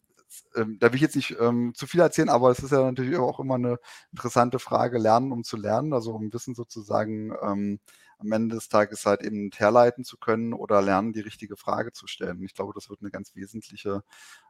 ähm, 0.54 0.78
da 0.78 0.88
will 0.88 0.96
ich 0.96 1.02
jetzt 1.02 1.16
nicht 1.16 1.36
ähm, 1.40 1.72
zu 1.74 1.86
viel 1.86 2.00
erzählen, 2.00 2.28
aber 2.28 2.50
es 2.50 2.60
ist 2.60 2.72
ja 2.72 2.82
natürlich 2.82 3.16
auch 3.16 3.40
immer 3.40 3.56
eine 3.56 3.78
interessante 4.12 4.58
Frage, 4.58 4.98
lernen, 4.98 5.32
um 5.32 5.44
zu 5.44 5.56
lernen, 5.56 5.92
also 5.92 6.12
um 6.14 6.32
Wissen 6.32 6.54
sozusagen 6.54 7.32
ähm, 7.42 7.80
am 8.18 8.32
Ende 8.32 8.54
des 8.54 8.68
Tages 8.68 9.04
halt 9.06 9.22
eben 9.22 9.50
herleiten 9.54 10.04
zu 10.04 10.16
können 10.16 10.52
oder 10.52 10.80
lernen, 10.82 11.12
die 11.12 11.20
richtige 11.20 11.56
Frage 11.56 11.92
zu 11.92 12.06
stellen. 12.06 12.42
Ich 12.44 12.54
glaube, 12.54 12.72
das 12.74 12.88
wird 12.88 13.00
eine 13.00 13.10
ganz 13.10 13.34
wesentliche, 13.34 14.04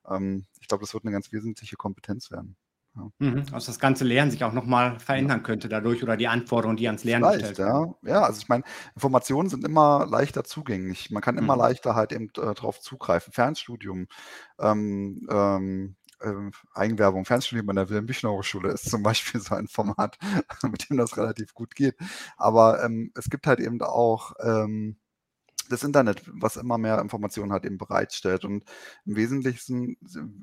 ähm, 0.08 0.46
ich 0.60 0.68
glaube, 0.68 0.82
das 0.82 0.94
wird 0.94 1.04
eine 1.04 1.12
ganz 1.12 1.32
wesentliche 1.32 1.76
Kompetenz 1.76 2.30
werden. 2.30 2.56
Mhm, 2.94 3.44
also 3.52 3.68
das 3.68 3.78
ganze 3.78 4.04
Lernen 4.04 4.30
sich 4.30 4.44
auch 4.44 4.52
nochmal 4.52 4.98
verändern 5.00 5.38
ja. 5.38 5.42
könnte 5.42 5.68
dadurch 5.68 6.02
oder 6.02 6.16
die 6.16 6.28
Anforderungen, 6.28 6.76
die 6.76 6.86
ans 6.86 7.04
Lernen 7.04 7.32
gestellt 7.32 7.58
werden. 7.58 7.94
Ja. 8.02 8.10
ja, 8.10 8.22
also 8.22 8.38
ich 8.40 8.48
meine, 8.48 8.64
Informationen 8.94 9.48
sind 9.48 9.64
immer 9.64 10.06
leichter 10.06 10.44
zugänglich. 10.44 11.10
Man 11.10 11.22
kann 11.22 11.38
immer 11.38 11.54
mhm. 11.54 11.60
leichter 11.62 11.94
halt 11.94 12.12
eben 12.12 12.26
äh, 12.36 12.54
darauf 12.54 12.80
zugreifen. 12.80 13.32
Fernstudium, 13.32 14.08
ähm, 14.58 15.26
ähm, 15.30 15.96
äh, 16.20 16.50
Eigenwerbung, 16.74 17.24
Fernstudium 17.24 17.68
an 17.70 17.76
der 17.76 17.88
Wilhelm-Büchner-Hochschule 17.88 18.72
ist 18.72 18.90
zum 18.90 19.02
Beispiel 19.02 19.40
so 19.40 19.54
ein 19.54 19.68
Format, 19.68 20.18
mit 20.62 20.90
dem 20.90 20.98
das 20.98 21.16
relativ 21.16 21.54
gut 21.54 21.74
geht. 21.74 21.96
Aber 22.36 22.84
ähm, 22.84 23.10
es 23.14 23.30
gibt 23.30 23.46
halt 23.46 23.60
eben 23.60 23.80
auch 23.80 24.32
ähm, 24.40 24.96
das 25.72 25.84
Internet, 25.84 26.22
was 26.26 26.56
immer 26.56 26.78
mehr 26.78 27.00
Informationen 27.00 27.52
hat, 27.52 27.64
eben 27.64 27.78
bereitstellt. 27.78 28.44
Und 28.44 28.64
im 29.06 29.16
Wesentlichen, 29.16 29.96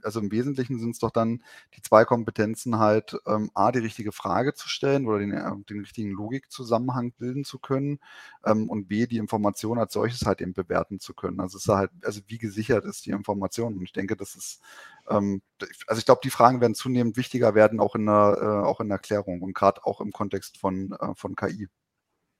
also 0.03 0.19
im 0.19 0.31
Wesentlichen 0.31 0.79
sind 0.79 0.91
es 0.91 0.99
doch 0.99 1.11
dann 1.11 1.43
die 1.75 1.81
zwei 1.81 2.05
Kompetenzen 2.05 2.79
halt, 2.79 3.17
ähm, 3.27 3.51
A, 3.53 3.71
die 3.71 3.79
richtige 3.79 4.11
Frage 4.11 4.53
zu 4.53 4.67
stellen 4.69 5.07
oder 5.07 5.19
den, 5.19 5.31
äh, 5.31 5.51
den 5.69 5.79
richtigen 5.79 6.11
Logikzusammenhang 6.11 7.13
bilden 7.13 7.45
zu 7.45 7.59
können 7.59 7.99
ähm, 8.45 8.69
und 8.69 8.87
B, 8.87 9.07
die 9.07 9.17
Information 9.17 9.79
als 9.79 9.93
solches 9.93 10.25
halt 10.25 10.41
eben 10.41 10.53
bewerten 10.53 10.99
zu 10.99 11.13
können. 11.13 11.39
Also 11.39 11.57
es 11.57 11.65
ist 11.65 11.73
halt, 11.73 11.91
also 12.03 12.21
wie 12.27 12.37
gesichert 12.37 12.85
ist 12.85 13.05
die 13.05 13.11
Information? 13.11 13.75
Und 13.77 13.83
ich 13.83 13.93
denke, 13.93 14.15
das 14.15 14.35
ist, 14.35 14.61
ähm, 15.09 15.41
also 15.87 15.99
ich 15.99 16.05
glaube, 16.05 16.21
die 16.23 16.29
Fragen 16.29 16.61
werden 16.61 16.75
zunehmend 16.75 17.17
wichtiger 17.17 17.55
werden, 17.55 17.79
auch 17.79 17.95
in 17.95 18.05
der, 18.05 18.37
äh, 18.41 18.65
auch 18.67 18.79
in 18.79 18.89
der 18.89 18.97
Erklärung 18.97 19.41
und 19.41 19.53
gerade 19.53 19.85
auch 19.85 20.01
im 20.01 20.11
Kontext 20.11 20.57
von, 20.57 20.91
äh, 20.99 21.15
von 21.15 21.35
KI. 21.35 21.69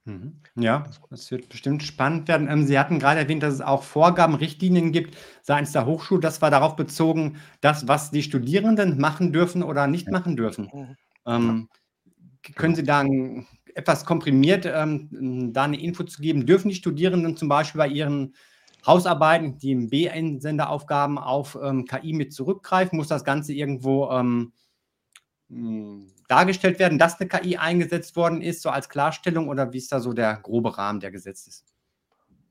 Mhm. 0.10 0.42
Ja, 0.56 0.86
das 1.12 1.30
wird 1.30 1.50
bestimmt 1.50 1.84
spannend 1.84 2.28
werden. 2.28 2.50
Ähm, 2.50 2.66
Sie 2.66 2.80
hatten 2.80 3.00
gerade 3.00 3.20
erwähnt, 3.20 3.44
dass 3.44 3.54
es 3.54 3.62
auch 3.62 3.84
Vorgaben, 3.84 4.34
Richtlinien 4.34 4.92
gibt 4.92 5.16
seitens 5.44 5.72
der 5.72 5.86
Hochschule. 5.86 6.20
Das 6.20 6.42
war 6.42 6.50
darauf 6.50 6.76
bezogen, 6.76 7.38
das, 7.62 7.88
was 7.88 8.10
die 8.10 8.24
Studierenden 8.24 9.00
machen 9.00 9.32
dürfen 9.32 9.62
oder 9.62 9.86
nicht 9.88 10.10
machen 10.10 10.36
dürfen. 10.36 10.70
Mhm. 10.74 10.98
Ähm, 11.28 11.70
können 12.56 12.76
Sie 12.76 12.84
da 12.84 13.06
etwas 13.76 14.04
komprimiert 14.06 14.66
ähm, 14.66 15.54
da 15.54 15.64
eine 15.66 15.80
Info 15.80 16.04
zu 16.04 16.22
geben? 16.22 16.48
Dürfen 16.48 16.70
die 16.70 16.76
Studierenden 16.76 17.38
zum 17.38 17.48
Beispiel 17.48 17.80
bei 17.80 17.88
ihren 17.88 18.34
Hausarbeiten, 18.88 19.60
die 19.60 19.72
im 19.72 19.90
B-Einsenderaufgaben 19.90 21.20
auf 21.20 21.58
ähm, 21.62 21.86
KI 21.86 22.14
mit 22.14 22.34
zurückgreifen? 22.34 22.98
Muss 22.98 23.10
das 23.10 23.24
Ganze 23.24 23.54
irgendwo 23.54 24.10
ähm, 24.10 24.54
hm, 25.50 26.08
dargestellt 26.30 26.80
werden, 26.80 26.98
dass 26.98 27.20
eine 27.20 27.28
KI 27.28 27.58
eingesetzt 27.58 28.16
worden 28.16 28.42
ist, 28.42 28.62
so 28.62 28.70
als 28.70 28.88
Klarstellung 28.88 29.50
oder 29.50 29.74
wie 29.74 29.80
ist 29.80 29.92
da 29.92 30.00
so 30.00 30.14
der 30.14 30.38
grobe 30.38 30.78
Rahmen, 30.78 31.00
der 31.00 31.12
gesetzt 31.12 31.48
ist? 31.48 31.66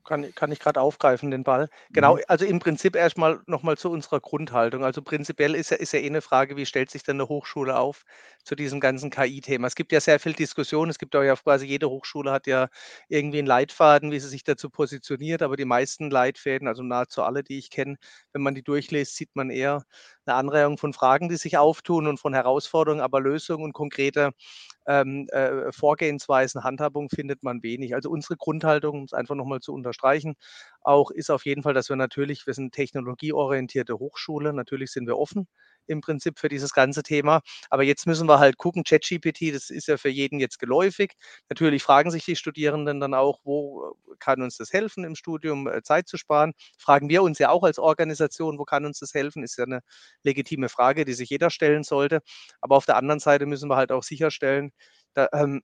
Kann, 0.03 0.33
kann 0.35 0.51
ich 0.51 0.59
gerade 0.59 0.81
aufgreifen, 0.81 1.31
den 1.31 1.43
Ball. 1.43 1.69
Genau, 1.91 2.15
mhm. 2.15 2.21
also 2.27 2.45
im 2.45 2.59
Prinzip 2.59 2.95
erstmal 2.95 3.41
nochmal 3.45 3.77
zu 3.77 3.89
unserer 3.89 4.19
Grundhaltung. 4.19 4.83
Also 4.83 5.01
prinzipiell 5.01 5.55
ist 5.55 5.71
ja, 5.71 5.77
ist 5.77 5.93
ja 5.93 5.99
eh 5.99 6.07
eine 6.07 6.21
Frage, 6.21 6.57
wie 6.57 6.65
stellt 6.65 6.89
sich 6.89 7.03
denn 7.03 7.17
eine 7.17 7.29
Hochschule 7.29 7.77
auf 7.77 8.03
zu 8.43 8.55
diesem 8.55 8.79
ganzen 8.79 9.09
KI-Thema? 9.09 9.67
Es 9.67 9.75
gibt 9.75 9.91
ja 9.91 9.99
sehr 10.01 10.19
viel 10.19 10.33
Diskussion. 10.33 10.89
Es 10.89 10.97
gibt 10.99 11.15
auch 11.15 11.23
ja 11.23 11.35
quasi 11.35 11.65
jede 11.65 11.89
Hochschule 11.89 12.31
hat 12.31 12.47
ja 12.47 12.67
irgendwie 13.07 13.39
einen 13.39 13.47
Leitfaden, 13.47 14.11
wie 14.11 14.19
sie 14.19 14.29
sich 14.29 14.43
dazu 14.43 14.69
positioniert. 14.69 15.41
Aber 15.41 15.57
die 15.57 15.65
meisten 15.65 16.09
Leitfäden, 16.09 16.67
also 16.67 16.83
nahezu 16.83 17.23
alle, 17.23 17.43
die 17.43 17.57
ich 17.59 17.69
kenne, 17.69 17.95
wenn 18.33 18.41
man 18.41 18.55
die 18.55 18.63
durchliest, 18.63 19.15
sieht 19.15 19.35
man 19.35 19.49
eher 19.49 19.83
eine 20.25 20.35
Anreihung 20.35 20.77
von 20.77 20.93
Fragen, 20.93 21.29
die 21.29 21.37
sich 21.37 21.57
auftun 21.57 22.07
und 22.07 22.19
von 22.19 22.33
Herausforderungen, 22.33 23.01
aber 23.01 23.19
Lösungen 23.21 23.63
und 23.63 23.73
konkrete 23.73 24.31
ähm, 24.87 25.27
äh, 25.31 25.71
Vorgehensweisen, 25.71 26.63
Handhabung 26.63 27.09
findet 27.09 27.43
man 27.43 27.61
wenig. 27.63 27.93
Also 27.95 28.09
unsere 28.09 28.37
Grundhaltung, 28.37 28.99
um 28.99 29.03
es 29.05 29.13
einfach 29.13 29.35
nochmal 29.35 29.59
zu 29.59 29.73
unterstreichen, 29.73 30.35
auch 30.81 31.11
ist 31.11 31.29
auf 31.29 31.45
jeden 31.45 31.63
Fall, 31.63 31.73
dass 31.73 31.89
wir 31.89 31.95
natürlich, 31.95 32.47
wir 32.47 32.53
sind 32.53 32.73
technologieorientierte 32.73 33.97
Hochschule, 33.99 34.53
natürlich 34.53 34.91
sind 34.91 35.07
wir 35.07 35.17
offen 35.17 35.47
im 35.87 36.01
Prinzip 36.01 36.39
für 36.39 36.49
dieses 36.49 36.73
ganze 36.73 37.01
Thema. 37.03 37.41
Aber 37.69 37.83
jetzt 37.83 38.05
müssen 38.05 38.27
wir 38.27 38.39
halt 38.39 38.57
gucken, 38.57 38.83
ChatGPT, 38.83 39.53
das 39.53 39.69
ist 39.69 39.87
ja 39.87 39.97
für 39.97 40.09
jeden 40.09 40.39
jetzt 40.39 40.59
geläufig. 40.59 41.13
Natürlich 41.49 41.83
fragen 41.83 42.11
sich 42.11 42.25
die 42.25 42.35
Studierenden 42.35 42.99
dann 42.99 43.13
auch, 43.13 43.39
wo 43.43 43.95
kann 44.19 44.41
uns 44.41 44.57
das 44.57 44.71
helfen 44.73 45.03
im 45.03 45.15
Studium, 45.15 45.67
äh, 45.67 45.81
Zeit 45.81 46.07
zu 46.07 46.17
sparen? 46.17 46.53
Fragen 46.77 47.09
wir 47.09 47.23
uns 47.23 47.39
ja 47.39 47.49
auch 47.49 47.63
als 47.63 47.79
Organisation, 47.79 48.59
wo 48.59 48.65
kann 48.65 48.85
uns 48.85 48.99
das 48.99 49.13
helfen? 49.13 49.43
Ist 49.43 49.57
ja 49.57 49.65
eine 49.65 49.81
legitime 50.23 50.69
Frage, 50.69 51.05
die 51.05 51.13
sich 51.13 51.29
jeder 51.29 51.49
stellen 51.49 51.83
sollte. 51.83 52.21
Aber 52.61 52.75
auf 52.75 52.85
der 52.85 52.97
anderen 52.97 53.19
Seite 53.19 53.45
müssen 53.45 53.69
wir 53.69 53.75
halt 53.77 53.91
auch 53.91 54.03
sicherstellen, 54.03 54.71
da, 55.13 55.27
ähm, 55.33 55.61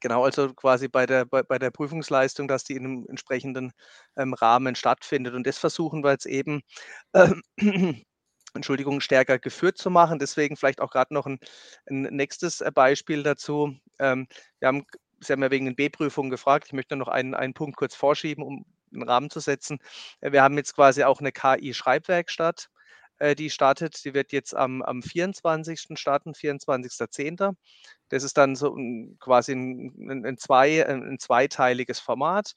Genau, 0.00 0.24
also 0.24 0.52
quasi 0.54 0.88
bei 0.88 1.06
der, 1.06 1.24
bei, 1.24 1.42
bei 1.42 1.58
der 1.58 1.70
Prüfungsleistung, 1.70 2.46
dass 2.48 2.64
die 2.64 2.74
in 2.74 2.84
einem 2.84 3.06
entsprechenden 3.08 3.72
ähm, 4.16 4.34
Rahmen 4.34 4.74
stattfindet. 4.76 5.34
Und 5.34 5.46
das 5.46 5.58
versuchen 5.58 6.04
wir 6.04 6.12
jetzt 6.12 6.26
eben 6.26 6.60
ähm, 7.14 7.42
Entschuldigung, 8.54 9.00
stärker 9.00 9.38
geführt 9.38 9.78
zu 9.78 9.90
machen. 9.90 10.18
Deswegen 10.18 10.56
vielleicht 10.56 10.80
auch 10.80 10.90
gerade 10.90 11.14
noch 11.14 11.26
ein, 11.26 11.38
ein 11.90 12.02
nächstes 12.02 12.60
äh, 12.60 12.70
Beispiel 12.72 13.22
dazu. 13.22 13.74
Ähm, 13.98 14.26
wir 14.60 14.68
haben, 14.68 14.84
Sie 15.20 15.32
haben 15.32 15.42
ja 15.42 15.50
wegen 15.50 15.66
den 15.66 15.76
B-Prüfungen 15.76 16.30
gefragt. 16.30 16.66
Ich 16.68 16.72
möchte 16.72 16.96
noch 16.96 17.08
einen, 17.08 17.34
einen 17.34 17.54
Punkt 17.54 17.76
kurz 17.76 17.94
vorschieben, 17.94 18.44
um 18.44 18.64
einen 18.92 19.02
Rahmen 19.08 19.30
zu 19.30 19.40
setzen. 19.40 19.78
Äh, 20.20 20.32
wir 20.32 20.42
haben 20.42 20.56
jetzt 20.56 20.74
quasi 20.74 21.04
auch 21.04 21.20
eine 21.20 21.32
KI-Schreibwerkstatt, 21.32 22.68
äh, 23.18 23.34
die 23.34 23.50
startet. 23.50 24.04
Die 24.04 24.14
wird 24.14 24.32
jetzt 24.32 24.54
am, 24.54 24.82
am 24.82 25.02
24. 25.02 25.98
starten, 25.98 26.32
24.10. 26.32 27.54
Das 28.08 28.22
ist 28.22 28.36
dann 28.36 28.56
so 28.56 28.76
quasi 29.18 29.52
ein, 29.52 30.24
ein, 30.24 30.38
zwei, 30.38 30.86
ein 30.86 31.18
zweiteiliges 31.18 32.00
Format. 32.00 32.54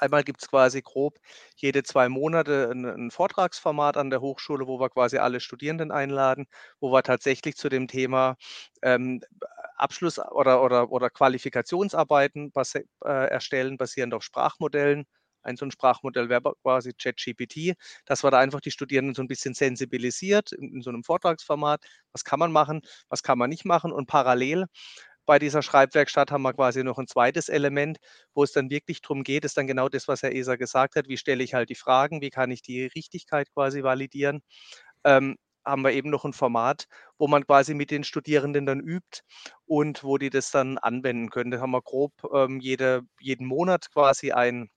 Einmal 0.00 0.24
gibt 0.24 0.42
es 0.42 0.48
quasi 0.48 0.82
grob 0.82 1.18
jede 1.56 1.82
zwei 1.82 2.08
Monate 2.08 2.70
ein, 2.70 2.84
ein, 2.84 3.10
Vortragsformat 3.10 3.96
an 3.96 4.10
der 4.10 4.20
Hochschule, 4.20 4.66
wo 4.66 4.80
wir 4.80 4.90
quasi 4.90 5.18
alle 5.18 5.40
Studierenden 5.40 5.92
einladen, 5.92 6.46
wo 6.80 6.90
wir 6.92 7.02
tatsächlich 7.02 7.56
zu 7.56 7.68
dem 7.68 7.86
Thema 7.86 8.36
ähm, 8.82 9.20
Abschluss- 9.76 10.18
oder, 10.18 10.62
oder, 10.62 10.90
oder 10.90 11.10
Qualifikationsarbeiten 11.10 12.50
basi 12.52 12.86
äh, 13.04 13.28
erstellen, 13.28 13.76
basierend 13.76 14.14
auf 14.14 14.22
Sprachmodellen. 14.22 15.06
Ein 15.44 15.56
so 15.56 15.66
ein 15.66 15.70
Sprachmodell 15.70 16.28
wäre 16.28 16.54
quasi 16.62 16.92
ChatGPT, 16.92 17.74
dass 18.06 18.24
wir 18.24 18.30
da 18.30 18.38
einfach 18.38 18.60
die 18.60 18.70
Studierenden 18.70 19.14
so 19.14 19.22
ein 19.22 19.28
bisschen 19.28 19.54
sensibilisiert 19.54 20.52
in, 20.52 20.74
in 20.74 20.82
so 20.82 20.90
einem 20.90 21.04
Vortragsformat. 21.04 21.84
Was 22.12 22.24
kann 22.24 22.38
man 22.38 22.52
machen, 22.52 22.82
was 23.08 23.22
kann 23.22 23.38
man 23.38 23.50
nicht 23.50 23.64
machen 23.64 23.92
und 23.92 24.06
parallel 24.06 24.66
bei 25.26 25.38
dieser 25.38 25.62
Schreibwerkstatt 25.62 26.30
haben 26.30 26.42
wir 26.42 26.52
quasi 26.52 26.84
noch 26.84 26.98
ein 26.98 27.06
zweites 27.06 27.48
Element, 27.48 27.98
wo 28.34 28.44
es 28.44 28.52
dann 28.52 28.70
wirklich 28.70 29.00
darum 29.00 29.22
geht, 29.22 29.44
ist 29.44 29.56
dann 29.56 29.66
genau 29.66 29.88
das, 29.88 30.08
was 30.08 30.22
Herr 30.22 30.32
Eser 30.32 30.58
gesagt 30.58 30.96
hat, 30.96 31.08
wie 31.08 31.16
stelle 31.16 31.42
ich 31.42 31.54
halt 31.54 31.70
die 31.70 31.74
Fragen, 31.74 32.20
wie 32.20 32.30
kann 32.30 32.50
ich 32.50 32.62
die 32.62 32.86
Richtigkeit 32.86 33.50
quasi 33.52 33.82
validieren. 33.82 34.42
Ähm, 35.04 35.36
haben 35.64 35.82
wir 35.82 35.92
eben 35.92 36.10
noch 36.10 36.24
ein 36.24 36.34
Format, 36.34 36.86
wo 37.18 37.26
man 37.26 37.46
quasi 37.46 37.74
mit 37.74 37.90
den 37.90 38.04
Studierenden 38.04 38.66
dann 38.66 38.80
übt 38.80 39.20
und 39.66 40.04
wo 40.04 40.18
die 40.18 40.30
das 40.30 40.50
dann 40.50 40.78
anwenden 40.78 41.30
können. 41.30 41.50
Da 41.50 41.60
haben 41.60 41.70
wir 41.70 41.82
grob 41.82 42.12
ähm, 42.34 42.60
jede, 42.60 43.02
jeden 43.18 43.46
Monat 43.46 43.90
quasi 43.90 44.32
ein 44.32 44.68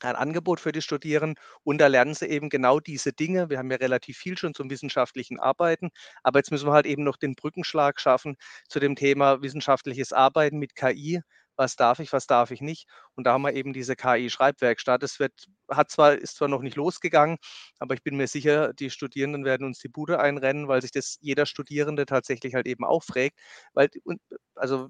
ein 0.00 0.16
Angebot 0.16 0.60
für 0.60 0.72
die 0.72 0.82
Studierenden 0.82 1.42
und 1.64 1.78
da 1.78 1.86
lernen 1.86 2.14
sie 2.14 2.26
eben 2.26 2.48
genau 2.50 2.80
diese 2.80 3.12
Dinge. 3.12 3.50
Wir 3.50 3.58
haben 3.58 3.70
ja 3.70 3.76
relativ 3.78 4.16
viel 4.18 4.36
schon 4.38 4.54
zum 4.54 4.70
wissenschaftlichen 4.70 5.38
Arbeiten, 5.40 5.90
aber 6.22 6.38
jetzt 6.38 6.50
müssen 6.50 6.68
wir 6.68 6.72
halt 6.72 6.86
eben 6.86 7.04
noch 7.04 7.16
den 7.16 7.34
Brückenschlag 7.34 8.00
schaffen 8.00 8.36
zu 8.68 8.80
dem 8.80 8.96
Thema 8.96 9.42
wissenschaftliches 9.42 10.12
Arbeiten 10.12 10.58
mit 10.58 10.74
KI. 10.74 11.20
was 11.56 11.74
darf 11.76 11.98
ich, 11.98 12.12
was 12.12 12.26
darf 12.26 12.50
ich 12.52 12.60
nicht. 12.60 12.86
Und 13.16 13.24
da 13.26 13.32
haben 13.32 13.42
wir 13.42 13.52
eben 13.52 13.72
diese 13.72 13.96
KI-Schreibwerkstatt. 13.96 15.02
Das 15.02 15.18
wird, 15.18 15.32
hat 15.68 15.90
zwar, 15.90 16.14
ist 16.14 16.36
zwar 16.36 16.48
noch 16.48 16.62
nicht 16.62 16.76
losgegangen, 16.76 17.38
aber 17.80 17.94
ich 17.94 18.02
bin 18.04 18.16
mir 18.16 18.28
sicher, 18.28 18.72
die 18.74 18.90
Studierenden 18.90 19.44
werden 19.44 19.66
uns 19.66 19.80
die 19.80 19.88
Bude 19.88 20.20
einrennen, 20.20 20.68
weil 20.68 20.82
sich 20.82 20.92
das 20.92 21.18
jeder 21.20 21.46
Studierende 21.46 22.06
tatsächlich 22.06 22.54
halt 22.54 22.66
eben 22.68 22.84
auch 22.84 23.02
fragt. 23.02 23.36
Weil, 23.74 23.88
also 24.54 24.88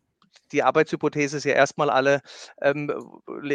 die 0.52 0.62
Arbeitshypothese 0.62 1.36
ist 1.38 1.44
ja 1.44 1.54
erstmal 1.54 1.90
alle 1.90 2.20
ähm, 2.62 2.88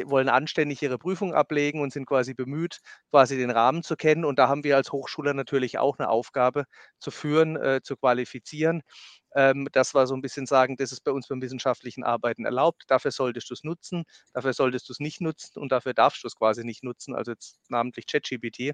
wollen 0.05 0.29
anständig 0.29 0.81
ihre 0.81 0.97
Prüfung 0.97 1.33
ablegen 1.33 1.81
und 1.81 1.91
sind 1.93 2.05
quasi 2.05 2.33
bemüht, 2.33 2.79
quasi 3.11 3.37
den 3.37 3.49
Rahmen 3.51 3.83
zu 3.83 3.95
kennen. 3.95 4.25
Und 4.25 4.39
da 4.39 4.47
haben 4.47 4.63
wir 4.63 4.75
als 4.75 4.91
Hochschule 4.91 5.33
natürlich 5.33 5.77
auch 5.79 5.97
eine 5.99 6.09
Aufgabe 6.09 6.65
zu 6.99 7.11
führen, 7.11 7.55
äh, 7.57 7.81
zu 7.83 7.95
qualifizieren. 7.97 8.81
Ähm, 9.35 9.67
das 9.71 9.93
war 9.93 10.07
so 10.07 10.15
ein 10.15 10.21
bisschen 10.21 10.45
sagen, 10.45 10.77
das 10.77 10.91
ist 10.91 11.03
bei 11.03 11.11
uns 11.11 11.27
beim 11.27 11.41
wissenschaftlichen 11.41 12.03
Arbeiten 12.03 12.45
erlaubt. 12.45 12.83
Dafür 12.87 13.11
solltest 13.11 13.49
du 13.49 13.53
es 13.55 13.63
nutzen, 13.63 14.03
dafür 14.33 14.53
solltest 14.53 14.89
du 14.89 14.93
es 14.93 14.99
nicht 14.99 15.21
nutzen 15.21 15.59
und 15.59 15.71
dafür 15.71 15.93
darfst 15.93 16.23
du 16.23 16.27
es 16.27 16.35
quasi 16.35 16.63
nicht 16.63 16.83
nutzen. 16.83 17.15
Also 17.15 17.31
jetzt 17.31 17.57
namentlich 17.69 18.05
ChatGPT. 18.07 18.73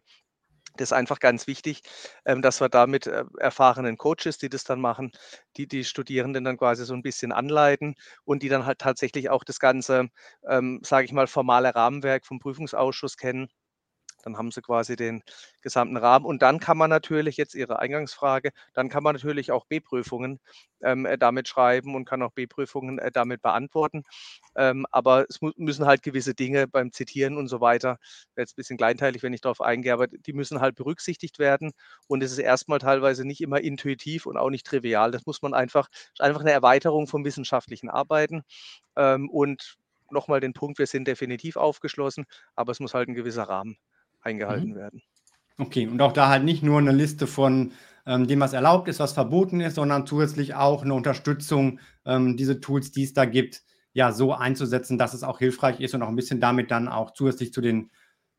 Das 0.77 0.89
ist 0.89 0.93
einfach 0.93 1.19
ganz 1.19 1.47
wichtig, 1.47 1.81
ähm, 2.25 2.41
dass 2.41 2.61
wir 2.61 2.69
da 2.69 2.87
mit 2.87 3.07
äh, 3.07 3.23
erfahrenen 3.39 3.97
Coaches, 3.97 4.37
die 4.37 4.49
das 4.49 4.63
dann 4.63 4.79
machen, 4.81 5.11
die 5.57 5.67
die 5.67 5.83
Studierenden 5.83 6.43
dann 6.43 6.57
quasi 6.57 6.85
so 6.85 6.93
ein 6.93 7.01
bisschen 7.03 7.31
anleiten 7.31 7.95
und 8.25 8.43
die 8.43 8.49
dann 8.49 8.65
halt 8.65 8.79
tatsächlich 8.79 9.29
auch 9.29 9.43
das 9.43 9.59
ganze, 9.59 10.09
ähm, 10.47 10.79
sage 10.83 11.05
ich 11.05 11.11
mal, 11.13 11.27
formale 11.27 11.73
Rahmenwerk 11.75 12.25
vom 12.25 12.39
Prüfungsausschuss 12.39 13.17
kennen 13.17 13.49
dann 14.23 14.37
haben 14.37 14.51
sie 14.51 14.61
quasi 14.61 14.95
den 14.95 15.23
gesamten 15.61 15.97
Rahmen. 15.97 16.25
Und 16.25 16.41
dann 16.41 16.59
kann 16.59 16.77
man 16.77 16.89
natürlich, 16.89 17.37
jetzt 17.37 17.55
Ihre 17.55 17.79
Eingangsfrage, 17.79 18.51
dann 18.73 18.89
kann 18.89 19.03
man 19.03 19.15
natürlich 19.15 19.51
auch 19.51 19.65
B-Prüfungen 19.65 20.39
ähm, 20.81 21.05
äh, 21.05 21.17
damit 21.17 21.47
schreiben 21.47 21.95
und 21.95 22.05
kann 22.05 22.21
auch 22.21 22.31
B-Prüfungen 22.31 22.99
äh, 22.99 23.11
damit 23.11 23.41
beantworten. 23.41 24.03
Ähm, 24.55 24.85
aber 24.91 25.25
es 25.29 25.39
müssen 25.57 25.85
halt 25.85 26.03
gewisse 26.03 26.33
Dinge 26.33 26.67
beim 26.67 26.91
Zitieren 26.91 27.37
und 27.37 27.47
so 27.47 27.61
weiter, 27.61 27.97
jetzt 28.37 28.53
ein 28.53 28.55
bisschen 28.57 28.77
kleinteilig, 28.77 29.23
wenn 29.23 29.33
ich 29.33 29.41
darauf 29.41 29.61
eingehe, 29.61 29.93
aber 29.93 30.07
die 30.07 30.33
müssen 30.33 30.61
halt 30.61 30.75
berücksichtigt 30.75 31.39
werden. 31.39 31.71
Und 32.07 32.23
es 32.23 32.31
ist 32.31 32.39
erstmal 32.39 32.79
teilweise 32.79 33.25
nicht 33.25 33.41
immer 33.41 33.61
intuitiv 33.61 34.25
und 34.25 34.37
auch 34.37 34.49
nicht 34.49 34.65
trivial. 34.65 35.11
Das 35.11 35.25
muss 35.25 35.41
man 35.41 35.53
einfach, 35.53 35.87
einfach 36.19 36.41
eine 36.41 36.51
Erweiterung 36.51 37.07
vom 37.07 37.25
wissenschaftlichen 37.25 37.89
Arbeiten. 37.89 38.43
Ähm, 38.95 39.29
und 39.29 39.77
nochmal 40.11 40.39
den 40.39 40.53
Punkt, 40.53 40.79
wir 40.79 40.87
sind 40.87 41.07
definitiv 41.07 41.55
aufgeschlossen, 41.57 42.25
aber 42.55 42.71
es 42.71 42.79
muss 42.79 42.93
halt 42.93 43.09
ein 43.09 43.15
gewisser 43.15 43.43
Rahmen 43.43 43.77
eingehalten 44.21 44.71
mhm. 44.71 44.75
werden. 44.75 45.01
Okay, 45.57 45.87
und 45.87 46.01
auch 46.01 46.13
da 46.13 46.29
halt 46.29 46.43
nicht 46.43 46.63
nur 46.63 46.79
eine 46.79 46.91
Liste 46.91 47.27
von 47.27 47.73
ähm, 48.05 48.27
dem, 48.27 48.39
was 48.39 48.53
erlaubt 48.53 48.87
ist, 48.87 48.99
was 48.99 49.13
verboten 49.13 49.59
ist, 49.61 49.75
sondern 49.75 50.07
zusätzlich 50.07 50.55
auch 50.55 50.83
eine 50.83 50.93
Unterstützung, 50.93 51.79
ähm, 52.05 52.37
diese 52.37 52.59
Tools, 52.61 52.91
die 52.91 53.03
es 53.03 53.13
da 53.13 53.25
gibt, 53.25 53.63
ja, 53.93 54.11
so 54.11 54.33
einzusetzen, 54.33 54.97
dass 54.97 55.13
es 55.13 55.23
auch 55.23 55.39
hilfreich 55.39 55.79
ist 55.81 55.93
und 55.93 56.01
auch 56.01 56.07
ein 56.07 56.15
bisschen 56.15 56.39
damit 56.39 56.71
dann 56.71 56.87
auch 56.87 57.11
zusätzlich 57.11 57.51
zu 57.51 57.61
den 57.61 57.91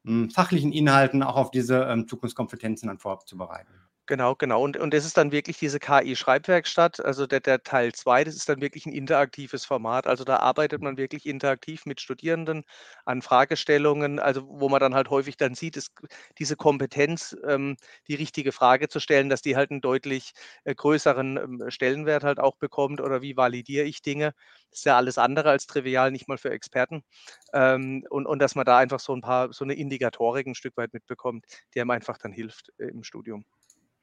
ähm, 0.07 0.31
fachlichen 0.31 0.72
Inhalten 0.72 1.22
auch 1.22 1.37
auf 1.37 1.51
diese 1.51 1.83
ähm, 1.85 2.09
Zukunftskompetenzen 2.09 2.89
dann 2.89 2.99
vorzubereiten. 2.99 3.72
Genau, 4.11 4.34
genau. 4.34 4.61
Und, 4.64 4.76
und 4.76 4.92
das 4.92 5.04
ist 5.04 5.16
dann 5.16 5.30
wirklich 5.30 5.58
diese 5.58 5.78
KI-Schreibwerkstatt, 5.78 6.98
also 7.04 7.28
der, 7.28 7.38
der 7.38 7.62
Teil 7.62 7.92
2, 7.92 8.24
das 8.24 8.34
ist 8.34 8.48
dann 8.48 8.61
wirklich 8.61 8.84
ein 8.84 8.92
interaktives 8.92 9.64
Format. 9.64 10.08
Also 10.08 10.24
da 10.24 10.38
arbeitet 10.38 10.82
man 10.82 10.96
wirklich 10.96 11.26
interaktiv 11.26 11.86
mit 11.86 12.00
Studierenden 12.00 12.64
an 13.04 13.22
Fragestellungen, 13.22 14.18
also 14.18 14.42
wo 14.48 14.68
man 14.68 14.80
dann 14.80 14.94
halt 14.96 15.11
häufig 15.11 15.36
dann 15.36 15.54
sieht, 15.54 15.76
ist 15.76 15.92
diese 16.40 16.56
Kompetenz, 16.56 17.36
ähm, 17.46 17.76
die 18.08 18.16
richtige 18.16 18.50
Frage 18.50 18.88
zu 18.88 18.98
stellen, 18.98 19.28
dass 19.28 19.42
die 19.42 19.54
halt 19.54 19.70
einen 19.70 19.80
deutlich 19.80 20.32
äh, 20.64 20.74
größeren 20.74 21.36
ähm, 21.36 21.64
Stellenwert 21.70 22.24
halt 22.24 22.40
auch 22.40 22.56
bekommt 22.56 23.00
oder 23.00 23.22
wie 23.22 23.36
validiere 23.36 23.84
ich 23.84 24.02
Dinge. 24.02 24.32
Das 24.70 24.80
ist 24.80 24.84
ja 24.86 24.96
alles 24.96 25.18
andere 25.18 25.50
als 25.50 25.68
trivial, 25.68 26.11
nicht 26.11 26.26
mal 26.26 26.36
für 26.38 26.50
Experten. 26.50 27.04
Ähm, 27.52 28.04
und, 28.11 28.26
und 28.26 28.40
dass 28.40 28.56
man 28.56 28.64
da 28.64 28.76
einfach 28.78 28.98
so 28.98 29.14
ein 29.14 29.20
paar, 29.20 29.52
so 29.52 29.62
eine 29.64 29.74
Indikatorik 29.74 30.48
ein 30.48 30.54
Stück 30.56 30.76
weit 30.76 30.92
mitbekommt, 30.94 31.44
die 31.74 31.80
einem 31.80 31.90
einfach 31.90 32.18
dann 32.18 32.32
hilft 32.32 32.72
äh, 32.78 32.86
im 32.86 33.04
Studium. 33.04 33.44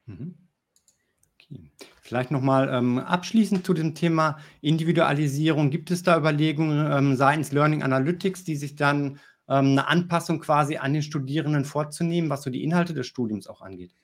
Mhm. 0.08 0.34
Okay. 1.34 1.70
Vielleicht 2.02 2.30
nochmal 2.30 2.68
ähm, 2.72 2.98
abschließend 2.98 3.64
zu 3.64 3.74
dem 3.74 3.94
Thema 3.94 4.38
Individualisierung. 4.60 5.70
Gibt 5.70 5.90
es 5.90 6.02
da 6.02 6.18
Überlegungen 6.18 6.90
ähm, 6.90 7.16
seitens 7.16 7.52
Learning 7.52 7.82
Analytics, 7.82 8.44
die 8.44 8.56
sich 8.56 8.76
dann 8.76 9.20
ähm, 9.48 9.72
eine 9.72 9.88
Anpassung 9.88 10.40
quasi 10.40 10.78
an 10.78 10.92
den 10.92 11.02
Studierenden 11.02 11.64
vorzunehmen, 11.64 12.30
was 12.30 12.42
so 12.42 12.50
die 12.50 12.64
Inhalte 12.64 12.94
des 12.94 13.06
Studiums 13.06 13.46
auch 13.46 13.62
angeht? 13.62 13.94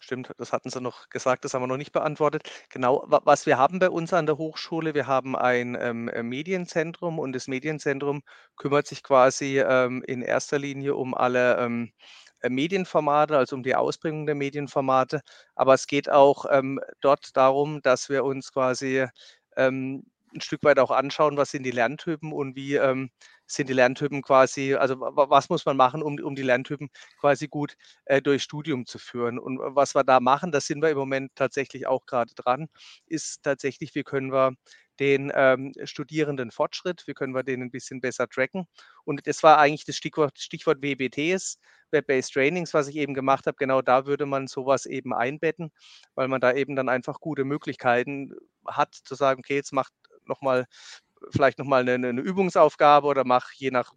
Stimmt, 0.00 0.32
das 0.38 0.52
hatten 0.52 0.70
Sie 0.70 0.80
noch 0.80 1.08
gesagt, 1.08 1.44
das 1.44 1.54
haben 1.54 1.62
wir 1.62 1.68
noch 1.68 1.76
nicht 1.76 1.92
beantwortet. 1.92 2.50
Genau, 2.70 3.04
was 3.06 3.46
wir 3.46 3.58
haben 3.58 3.78
bei 3.78 3.90
uns 3.90 4.12
an 4.12 4.26
der 4.26 4.38
Hochschule, 4.38 4.94
wir 4.94 5.06
haben 5.06 5.36
ein 5.36 5.76
ähm, 5.78 6.08
äh, 6.08 6.22
Medienzentrum 6.22 7.18
und 7.18 7.32
das 7.32 7.46
Medienzentrum 7.46 8.22
kümmert 8.56 8.86
sich 8.88 9.02
quasi 9.04 9.60
ähm, 9.60 10.02
in 10.06 10.22
erster 10.22 10.58
Linie 10.58 10.96
um 10.96 11.14
alle 11.14 11.58
ähm, 11.58 11.92
äh, 11.92 12.29
Medienformate, 12.48 13.36
also 13.36 13.56
um 13.56 13.62
die 13.62 13.74
Ausbringung 13.74 14.26
der 14.26 14.34
Medienformate. 14.34 15.20
Aber 15.54 15.74
es 15.74 15.86
geht 15.86 16.08
auch 16.10 16.46
ähm, 16.50 16.80
dort 17.00 17.36
darum, 17.36 17.82
dass 17.82 18.08
wir 18.08 18.24
uns 18.24 18.52
quasi 18.52 19.06
ähm, 19.56 20.04
ein 20.34 20.40
Stück 20.40 20.62
weit 20.62 20.78
auch 20.78 20.90
anschauen, 20.90 21.36
was 21.36 21.50
sind 21.50 21.64
die 21.64 21.70
Lerntypen 21.72 22.32
und 22.32 22.54
wie 22.56 22.76
ähm, 22.76 23.10
sind 23.46 23.68
die 23.68 23.72
Lerntypen 23.72 24.22
quasi, 24.22 24.74
also 24.74 25.00
was 25.00 25.48
muss 25.48 25.66
man 25.66 25.76
machen, 25.76 26.02
um, 26.02 26.18
um 26.20 26.34
die 26.36 26.42
Lerntypen 26.42 26.88
quasi 27.18 27.48
gut 27.48 27.74
äh, 28.04 28.22
durch 28.22 28.42
Studium 28.44 28.86
zu 28.86 28.98
führen. 28.98 29.38
Und 29.38 29.58
was 29.58 29.94
wir 29.94 30.04
da 30.04 30.20
machen, 30.20 30.52
das 30.52 30.66
sind 30.66 30.82
wir 30.82 30.90
im 30.90 30.98
Moment 30.98 31.32
tatsächlich 31.34 31.86
auch 31.88 32.06
gerade 32.06 32.32
dran, 32.34 32.68
ist 33.06 33.42
tatsächlich, 33.42 33.94
wie 33.94 34.04
können 34.04 34.32
wir 34.32 34.52
den 35.00 35.32
ähm, 35.34 35.72
Studierenden 35.84 36.50
Fortschritt, 36.50 37.04
wie 37.06 37.14
können 37.14 37.34
wir 37.34 37.42
den 37.42 37.62
ein 37.62 37.70
bisschen 37.70 38.00
besser 38.00 38.28
tracken. 38.28 38.66
Und 39.04 39.26
das 39.26 39.42
war 39.42 39.58
eigentlich 39.58 39.84
das 39.86 39.96
Stichwort, 39.96 40.38
Stichwort 40.38 40.82
WBTs, 40.82 41.58
Web-Based 41.92 42.32
Trainings, 42.32 42.74
was 42.74 42.88
ich 42.88 42.96
eben 42.96 43.14
gemacht 43.14 43.46
habe. 43.46 43.56
Genau 43.58 43.82
da 43.82 44.06
würde 44.06 44.26
man 44.26 44.46
sowas 44.46 44.86
eben 44.86 45.14
einbetten, 45.14 45.70
weil 46.14 46.28
man 46.28 46.40
da 46.40 46.52
eben 46.52 46.76
dann 46.76 46.88
einfach 46.88 47.20
gute 47.20 47.44
Möglichkeiten 47.44 48.34
hat, 48.66 48.94
zu 48.94 49.14
sagen, 49.14 49.40
okay, 49.40 49.56
jetzt 49.56 49.72
macht 49.72 49.92
nochmal, 50.24 50.66
vielleicht 51.30 51.58
nochmal 51.58 51.82
eine, 51.88 52.08
eine 52.08 52.20
Übungsaufgabe 52.20 53.06
oder 53.06 53.24
mach 53.24 53.52
je 53.52 53.70
nach 53.70 53.92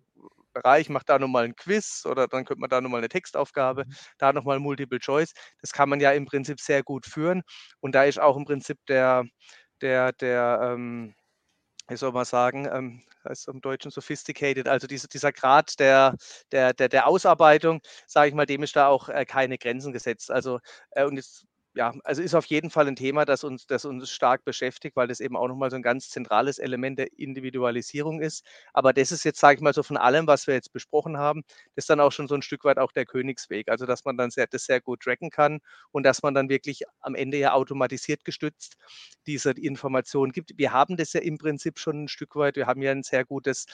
Bereich, 0.53 0.89
mach 0.89 1.03
da 1.03 1.19
nochmal 1.19 1.45
ein 1.45 1.55
Quiz 1.55 2.05
oder 2.05 2.27
dann 2.27 2.45
könnte 2.45 2.61
man 2.61 2.69
da 2.69 2.79
nochmal 2.79 2.99
eine 2.99 3.09
Textaufgabe, 3.09 3.85
mhm. 3.85 3.93
da 4.19 4.33
nochmal 4.33 4.59
Multiple 4.59 4.99
Choice. 4.99 5.33
Das 5.61 5.71
kann 5.71 5.89
man 5.89 5.99
ja 5.99 6.11
im 6.11 6.25
Prinzip 6.25 6.59
sehr 6.59 6.83
gut 6.83 7.05
führen. 7.05 7.41
Und 7.79 7.95
da 7.95 8.03
ist 8.03 8.19
auch 8.19 8.37
im 8.37 8.45
Prinzip 8.45 8.77
der, 8.87 9.25
der, 9.81 10.13
der, 10.13 10.59
ähm, 10.63 11.15
wie 11.87 11.97
soll 11.97 12.11
man 12.11 12.25
sagen, 12.25 12.67
ähm, 12.71 13.03
heißt 13.25 13.47
im 13.47 13.61
Deutschen 13.61 13.91
sophisticated, 13.91 14.67
also 14.67 14.87
diese, 14.87 15.07
dieser 15.07 15.31
Grad 15.31 15.79
der, 15.79 16.15
der, 16.51 16.73
der, 16.73 16.89
der 16.89 17.07
Ausarbeitung, 17.07 17.81
sage 18.07 18.29
ich 18.29 18.35
mal, 18.35 18.45
dem 18.45 18.63
ist 18.63 18.75
da 18.75 18.87
auch 18.87 19.09
äh, 19.09 19.25
keine 19.25 19.57
Grenzen 19.57 19.93
gesetzt. 19.93 20.31
Also, 20.31 20.59
äh, 20.91 21.05
und 21.05 21.15
jetzt 21.15 21.45
ja, 21.75 21.93
also 22.03 22.21
ist 22.21 22.35
auf 22.35 22.45
jeden 22.45 22.69
Fall 22.69 22.87
ein 22.87 22.95
Thema, 22.95 23.25
das 23.25 23.43
uns, 23.43 23.65
das 23.65 23.85
uns 23.85 24.09
stark 24.11 24.45
beschäftigt, 24.45 24.95
weil 24.95 25.07
das 25.07 25.19
eben 25.19 25.35
auch 25.35 25.47
nochmal 25.47 25.71
so 25.71 25.75
ein 25.75 25.81
ganz 25.81 26.09
zentrales 26.09 26.59
Element 26.59 26.99
der 26.99 27.07
Individualisierung 27.17 28.21
ist. 28.21 28.45
Aber 28.73 28.93
das 28.93 29.11
ist 29.11 29.23
jetzt, 29.23 29.39
sage 29.39 29.55
ich 29.55 29.61
mal, 29.61 29.73
so 29.73 29.81
von 29.83 29.97
allem, 29.97 30.27
was 30.27 30.45
wir 30.45 30.53
jetzt 30.53 30.71
besprochen 30.71 31.17
haben, 31.17 31.43
das 31.75 31.83
ist 31.83 31.89
dann 31.89 31.99
auch 31.99 32.11
schon 32.11 32.27
so 32.27 32.35
ein 32.35 32.43
Stück 32.43 32.63
weit 32.63 32.77
auch 32.77 32.91
der 32.91 33.05
Königsweg. 33.05 33.69
Also, 33.69 33.85
dass 33.87 34.05
man 34.05 34.17
dann 34.17 34.29
sehr, 34.29 34.45
das 34.47 34.65
sehr 34.65 34.81
gut 34.81 35.01
tracken 35.01 35.31
kann 35.31 35.59
und 35.91 36.03
dass 36.05 36.21
man 36.21 36.35
dann 36.35 36.49
wirklich 36.49 36.83
am 37.01 37.15
Ende 37.15 37.37
ja 37.37 37.53
automatisiert 37.53 38.23
gestützt 38.23 38.77
diese 39.27 39.51
Informationen 39.51 40.31
gibt. 40.31 40.51
Wir 40.57 40.71
haben 40.73 40.97
das 40.97 41.13
ja 41.13 41.21
im 41.21 41.37
Prinzip 41.37 41.79
schon 41.79 42.03
ein 42.03 42.07
Stück 42.07 42.35
weit. 42.35 42.55
Wir 42.55 42.67
haben 42.67 42.81
ja 42.81 42.91
ein 42.91 43.03
sehr 43.03 43.25
gutes 43.25 43.65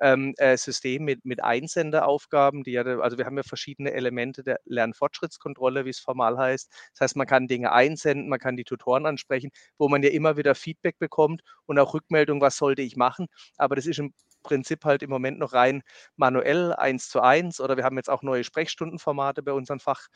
ähm, 0.00 0.34
äh, 0.38 0.56
System 0.56 1.04
mit, 1.04 1.24
mit 1.24 1.42
Einsenderaufgaben, 1.42 2.62
die 2.64 2.72
ja, 2.72 2.82
also 2.84 3.18
wir 3.18 3.26
haben 3.26 3.36
ja 3.36 3.42
verschiedene 3.42 3.92
Elemente 3.92 4.42
der 4.42 4.60
Lernfortschrittskontrolle, 4.66 5.84
wie 5.84 5.90
es 5.90 5.98
formal 6.00 6.36
heißt. 6.38 6.70
Das 6.94 7.00
heißt, 7.00 7.16
man 7.16 7.26
kann 7.26 7.47
Dinge 7.48 7.72
einsenden, 7.72 8.28
man 8.28 8.38
kann 8.38 8.56
die 8.56 8.64
Tutoren 8.64 9.06
ansprechen, 9.06 9.50
wo 9.78 9.88
man 9.88 10.02
ja 10.02 10.10
immer 10.10 10.36
wieder 10.36 10.54
Feedback 10.54 10.98
bekommt 10.98 11.42
und 11.66 11.78
auch 11.78 11.94
Rückmeldung, 11.94 12.40
was 12.40 12.56
sollte 12.56 12.82
ich 12.82 12.96
machen. 12.96 13.26
Aber 13.56 13.76
das 13.76 13.86
ist 13.86 13.98
im 13.98 14.12
Prinzip 14.42 14.84
halt 14.84 15.02
im 15.02 15.10
Moment 15.10 15.38
noch 15.38 15.52
rein 15.52 15.82
manuell, 16.16 16.72
eins 16.74 17.08
zu 17.08 17.20
eins. 17.20 17.60
Oder 17.60 17.76
wir 17.76 17.84
haben 17.84 17.96
jetzt 17.96 18.10
auch 18.10 18.22
neue 18.22 18.44
Sprechstundenformate 18.44 19.42
bei 19.42 19.52
unseren 19.52 19.80
Fach, 19.80 20.06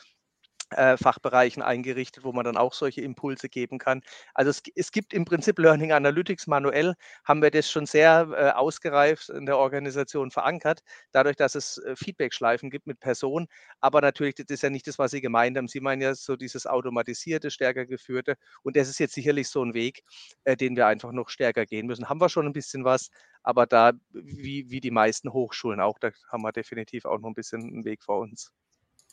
äh, 0.73 0.97
Fachbereichen 0.97 1.63
eingerichtet, 1.63 2.25
wo 2.25 2.33
man 2.33 2.45
dann 2.45 2.57
auch 2.57 2.73
solche 2.73 3.01
Impulse 3.01 3.49
geben 3.49 3.79
kann. 3.79 4.03
Also 4.35 4.51
es, 4.51 4.63
es, 4.75 4.93
gibt 4.93 5.13
im 5.15 5.25
Prinzip 5.25 5.59
Learning 5.59 5.93
Analytics 5.93 6.47
manuell, 6.47 6.95
haben 7.25 7.43
wir 7.43 7.51
das 7.51 7.71
schon 7.71 7.87
sehr 7.87 8.29
äh, 8.33 8.51
ausgereift 8.51 9.29
in 9.31 9.47
der 9.47 9.59
Organisation 9.59 10.31
verankert, 10.31 10.81
dadurch, 11.13 11.37
dass 11.37 11.55
es 11.55 11.79
äh, 11.79 11.97
Feedback-Schleifen 11.97 12.71
gibt 12.71 12.87
mit 12.87 13.01
Personen. 13.01 13.47
Aber 13.81 14.01
natürlich, 14.01 14.35
das 14.35 14.47
ist 14.49 14.63
ja 14.63 14.71
nicht 14.71 14.87
das, 14.87 14.99
was 14.99 15.11
Sie 15.11 15.21
gemeint 15.21 15.57
haben. 15.57 15.69
Sie 15.69 15.81
meinen 15.81 16.03
ja 16.03 16.15
so 16.15 16.37
dieses 16.37 16.67
automatisierte, 16.67 17.51
stärker 17.51 17.87
geführte. 17.87 18.37
Und 18.63 18.77
das 18.77 18.89
ist 18.89 18.99
jetzt 18.99 19.15
sicherlich 19.15 19.49
so 19.49 19.65
ein 19.65 19.75
Weg, 19.75 20.03
äh, 20.45 20.57
den 20.57 20.77
wir 20.77 20.87
einfach 20.87 21.13
noch 21.13 21.29
stärker 21.29 21.67
gehen 21.67 21.87
müssen. 21.87 22.09
Haben 22.09 22.21
wir 22.21 22.29
schon 22.29 22.47
ein 22.47 22.53
bisschen 22.53 22.85
was, 22.85 23.11
aber 23.43 23.67
da, 23.67 23.93
wie, 24.13 24.71
wie 24.71 24.81
die 24.81 24.91
meisten 24.91 25.33
Hochschulen 25.33 25.81
auch, 25.81 25.99
da 25.99 26.11
haben 26.31 26.43
wir 26.43 26.53
definitiv 26.53 27.05
auch 27.05 27.19
noch 27.19 27.29
ein 27.29 27.35
bisschen 27.35 27.63
einen 27.63 27.85
Weg 27.85 28.03
vor 28.03 28.19
uns. 28.21 28.53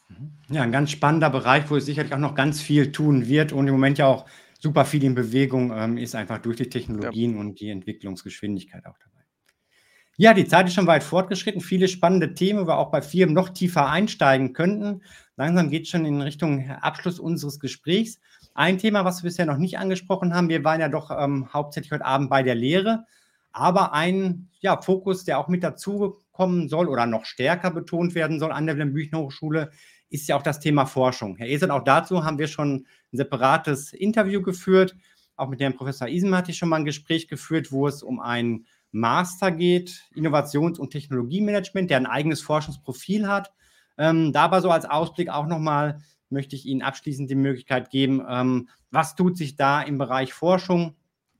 Mhm. 0.10 0.32
Ja, 0.50 0.64
ein 0.64 0.72
ganz 0.72 0.92
spannender 0.92 1.30
Bereich, 1.30 1.70
wo 1.70 1.78
es 1.78 1.86
sicherlich 1.86 2.14
auch 2.14 2.20
noch 2.20 2.36
ganz 2.36 2.62
viel 2.62 2.92
tun 2.92 3.28
wird 3.28 3.54
und 3.54 3.68
im 3.68 3.74
Moment 3.74 3.98
ja 3.98 4.08
auch 4.08 4.26
super 4.60 4.86
viel 4.86 5.04
in 5.04 5.16
Bewegung 5.16 5.72
ähm, 5.74 5.98
ist, 5.98 6.16
einfach 6.16 6.40
durch 6.40 6.58
die 6.58 6.70
Technologien 6.70 7.36
ja. 7.36 7.40
und 7.40 7.60
die 7.60 7.70
Entwicklungsgeschwindigkeit 7.70 8.86
auch 8.86 8.98
dabei. 8.98 9.10
Ja, 10.18 10.34
die 10.34 10.46
Zeit 10.46 10.68
ist 10.68 10.74
schon 10.74 10.88
weit 10.88 11.04
fortgeschritten. 11.04 11.62
Viele 11.62 11.88
spannende 11.88 12.34
Themen, 12.34 12.60
wo 12.60 12.68
wir 12.68 12.78
auch 12.78 12.92
bei 12.92 13.02
Firmen 13.02 13.34
noch 13.34 13.48
tiefer 13.50 13.90
einsteigen 13.90 14.52
könnten. 14.52 15.02
Langsam 15.38 15.70
geht 15.70 15.84
es 15.84 15.90
schon 15.90 16.04
in 16.04 16.20
Richtung 16.22 16.70
Abschluss 16.70 17.20
unseres 17.20 17.62
Gesprächs. 17.62 18.20
Ein 18.54 18.78
Thema, 18.78 19.06
was 19.06 19.24
wir 19.24 19.30
bisher 19.30 19.46
noch 19.46 19.56
nicht 19.56 19.78
angesprochen 19.78 20.34
haben, 20.34 20.50
wir 20.50 20.66
waren 20.66 20.82
ja 20.82 20.90
doch 20.90 21.10
ähm, 21.10 21.54
hauptsächlich 21.54 21.94
heute 21.94 22.04
Abend 22.04 22.30
bei 22.30 22.44
der 22.44 22.56
Lehre, 22.56 23.06
aber 23.54 23.94
ein 23.94 24.50
ja, 24.60 24.82
Fokus, 24.82 25.24
der 25.24 25.40
auch 25.40 25.48
mit 25.48 25.64
dazukommen 25.64 26.68
soll 26.68 26.90
oder 26.90 27.06
noch 27.06 27.24
stärker 27.24 27.72
betont 27.72 28.14
werden 28.14 28.40
soll 28.40 28.52
an 28.52 28.66
der 28.66 28.78
Wilhelm 28.78 29.16
Hochschule, 29.16 29.72
ist 30.10 30.28
ja 30.28 30.36
auch 30.36 30.44
das 30.44 30.60
Thema 30.60 30.86
Forschung. 30.86 31.36
Herr 31.38 31.48
Esel, 31.48 31.72
auch 31.72 31.84
dazu 31.84 32.24
haben 32.24 32.40
wir 32.40 32.48
schon 32.48 32.86
ein 33.14 33.18
separates 33.18 33.94
Interview 33.94 34.42
geführt. 34.42 34.96
Auch 35.36 35.50
mit 35.50 35.62
Herrn 35.62 35.76
Professor 35.76 36.08
Isen 36.08 36.36
hatte 36.36 36.52
ich 36.52 36.58
schon 36.58 36.70
mal 36.70 36.78
ein 36.78 36.86
Gespräch 36.86 37.28
geführt, 37.28 37.72
wo 37.72 37.88
es 37.88 38.04
um 38.04 38.20
ein 38.20 38.66
Master 38.92 39.52
geht, 39.52 40.04
Innovations- 40.16 40.80
und 40.80 40.92
Technologiemanagement, 40.92 41.90
der 41.90 41.98
ein 41.98 42.06
eigenes 42.08 42.42
Forschungsprofil 42.42 43.28
hat. 43.28 43.54
Ähm, 43.98 44.34
dabei 44.34 44.62
so 44.62 44.72
als 44.72 44.86
Ausblick 44.86 45.30
auch 45.30 45.46
nochmal 45.46 46.02
möchte 46.30 46.56
ich 46.56 46.66
Ihnen 46.66 46.82
abschließend 46.82 47.30
die 47.30 47.36
Möglichkeit 47.36 47.90
geben, 47.90 48.24
ähm, 48.28 48.70
was 48.92 49.16
tut 49.16 49.38
sich 49.38 49.56
da 49.56 49.82
im 49.82 49.98
Bereich 49.98 50.34
Forschung, 50.34 50.96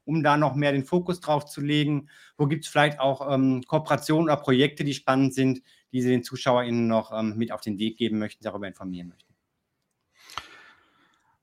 um 0.06 0.24
da 0.24 0.38
noch 0.38 0.56
mehr 0.56 0.72
den 0.72 0.86
Fokus 0.86 1.20
drauf 1.20 1.46
zu 1.46 1.62
legen? 1.62 2.10
Wo 2.38 2.48
gibt 2.48 2.66
es 2.66 2.72
vielleicht 2.72 3.00
auch 3.00 3.32
ähm, 3.32 3.64
Kooperationen 3.68 4.26
oder 4.26 4.38
Projekte, 4.38 4.84
die 4.84 4.94
spannend 4.94 5.34
sind, 5.34 5.62
die 5.92 6.02
Sie 6.02 6.10
den 6.10 6.24
ZuschauerInnen 6.24 6.88
noch 6.88 7.12
ähm, 7.12 7.38
mit 7.38 7.52
auf 7.52 7.62
den 7.62 7.78
Weg 7.80 7.98
geben 7.98 8.20
möchten, 8.20 8.44
darüber 8.44 8.68
informieren 8.68 9.10
möchten? 9.10 9.30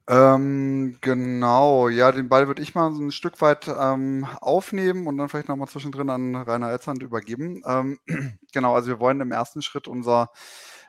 Ähm, 0.09 0.99
genau, 1.01 1.89
ja, 1.89 2.13
den 2.13 2.29
Ball 2.29 2.47
würde 2.47 2.63
ich 2.63 2.77
mal 2.77 2.93
so 2.93 3.03
ein 3.03 3.11
Stück 3.11 3.41
weit 3.41 3.67
ähm, 3.67 4.25
aufnehmen 4.41 5.09
und 5.09 5.19
dann 5.19 5.29
vielleicht 5.29 5.49
nochmal 5.49 5.67
zwischendrin 5.67 6.11
an 6.11 6.37
Rainer 6.37 6.71
Elzand 6.71 7.03
übergeben. 7.03 7.63
Ähm, 7.67 7.99
genau, 8.53 8.75
also 8.75 8.87
wir 8.89 9.01
wollen 9.01 9.21
im 9.21 9.33
ersten 9.33 9.63
Schritt 9.63 9.89
unser 9.89 10.31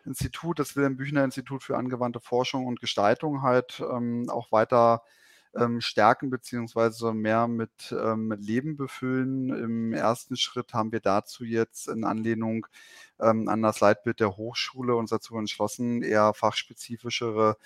Institut, 0.05 0.59
das 0.59 0.75
Wilhelm 0.75 0.97
Büchner 0.97 1.23
Institut 1.23 1.63
für 1.63 1.77
angewandte 1.77 2.19
Forschung 2.19 2.67
und 2.67 2.79
Gestaltung 2.79 3.41
halt 3.41 3.81
ähm, 3.91 4.29
auch 4.29 4.51
weiter 4.51 5.01
ähm, 5.55 5.81
stärken 5.81 6.29
beziehungsweise 6.29 7.13
mehr 7.13 7.47
mit, 7.47 7.91
ähm, 7.91 8.33
Leben 8.39 8.77
befüllen. 8.77 9.49
Im 9.49 9.93
ersten 9.93 10.35
Schritt 10.35 10.73
haben 10.73 10.91
wir 10.91 10.99
dazu 10.99 11.43
jetzt 11.43 11.87
in 11.87 12.03
Anlehnung 12.03 12.67
ähm, 13.19 13.47
an 13.47 13.61
das 13.61 13.79
Leitbild 13.79 14.19
der 14.19 14.37
Hochschule 14.37 14.95
uns 14.95 15.09
dazu 15.09 15.37
entschlossen, 15.37 16.03
eher 16.03 16.33
fachspezifischere 16.33 17.57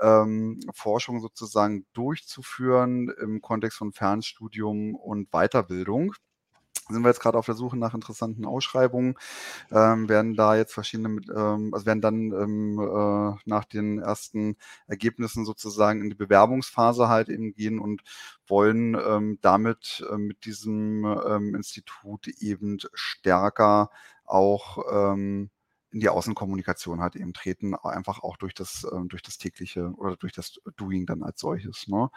ähm, 0.00 0.60
Forschung 0.74 1.20
sozusagen 1.20 1.86
durchzuführen 1.92 3.12
im 3.20 3.40
Kontext 3.40 3.78
von 3.78 3.92
Fernstudium 3.92 4.94
und 4.94 5.30
Weiterbildung 5.30 6.14
sind 6.88 7.02
wir 7.02 7.08
jetzt 7.08 7.20
gerade 7.20 7.38
auf 7.38 7.46
der 7.46 7.54
Suche 7.54 7.76
nach 7.76 7.94
interessanten 7.94 8.44
Ausschreibungen, 8.44 9.16
ähm, 9.70 10.08
werden 10.08 10.34
da 10.34 10.56
jetzt 10.56 10.74
verschiedene, 10.74 11.20
ähm, 11.34 11.70
also 11.72 11.86
werden 11.86 12.00
dann 12.00 12.32
ähm, 12.32 12.78
äh, 12.78 13.40
nach 13.44 13.64
den 13.64 13.98
ersten 13.98 14.56
Ergebnissen 14.86 15.44
sozusagen 15.44 16.02
in 16.02 16.10
die 16.10 16.16
Bewerbungsphase 16.16 17.08
halt 17.08 17.28
eben 17.28 17.54
gehen 17.54 17.78
und 17.78 18.02
wollen 18.46 18.94
ähm, 18.94 19.38
damit 19.42 20.04
äh, 20.10 20.16
mit 20.18 20.44
diesem 20.44 21.04
ähm, 21.04 21.54
Institut 21.54 22.28
eben 22.28 22.78
stärker 22.94 23.90
auch 24.24 24.78
ähm, 24.90 25.50
in 25.90 26.00
die 26.00 26.08
Außenkommunikation 26.08 27.00
halt 27.00 27.16
eben 27.16 27.32
treten, 27.32 27.74
einfach 27.74 28.22
auch 28.22 28.36
durch 28.36 28.54
das, 28.54 28.84
äh, 28.84 29.06
durch 29.06 29.22
das 29.22 29.38
tägliche 29.38 29.90
oder 29.96 30.16
durch 30.16 30.32
das 30.32 30.60
Doing 30.76 31.06
dann 31.06 31.22
als 31.22 31.40
solches. 31.40 31.88
Ne? 31.88 32.10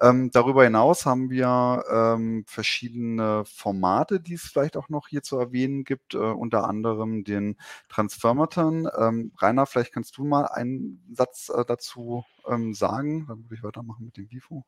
Ähm, 0.00 0.30
darüber 0.30 0.64
hinaus 0.64 1.06
haben 1.06 1.30
wir 1.30 1.84
ähm, 1.90 2.44
verschiedene 2.46 3.44
Formate, 3.44 4.20
die 4.20 4.34
es 4.34 4.42
vielleicht 4.42 4.76
auch 4.76 4.88
noch 4.88 5.08
hier 5.08 5.22
zu 5.22 5.38
erwähnen 5.38 5.84
gibt, 5.84 6.14
äh, 6.14 6.18
unter 6.18 6.68
anderem 6.68 7.24
den 7.24 7.56
Transformaton. 7.88 8.88
Ähm, 8.96 9.32
Rainer, 9.38 9.66
vielleicht 9.66 9.92
kannst 9.92 10.16
du 10.16 10.24
mal 10.24 10.46
einen 10.46 11.04
Satz 11.12 11.50
äh, 11.50 11.64
dazu 11.66 12.24
ähm, 12.48 12.74
sagen, 12.74 13.26
dann 13.28 13.44
würde 13.44 13.54
ich 13.54 13.62
weitermachen 13.62 14.06
mit 14.06 14.16
dem 14.16 14.30
WIFO. 14.30 14.64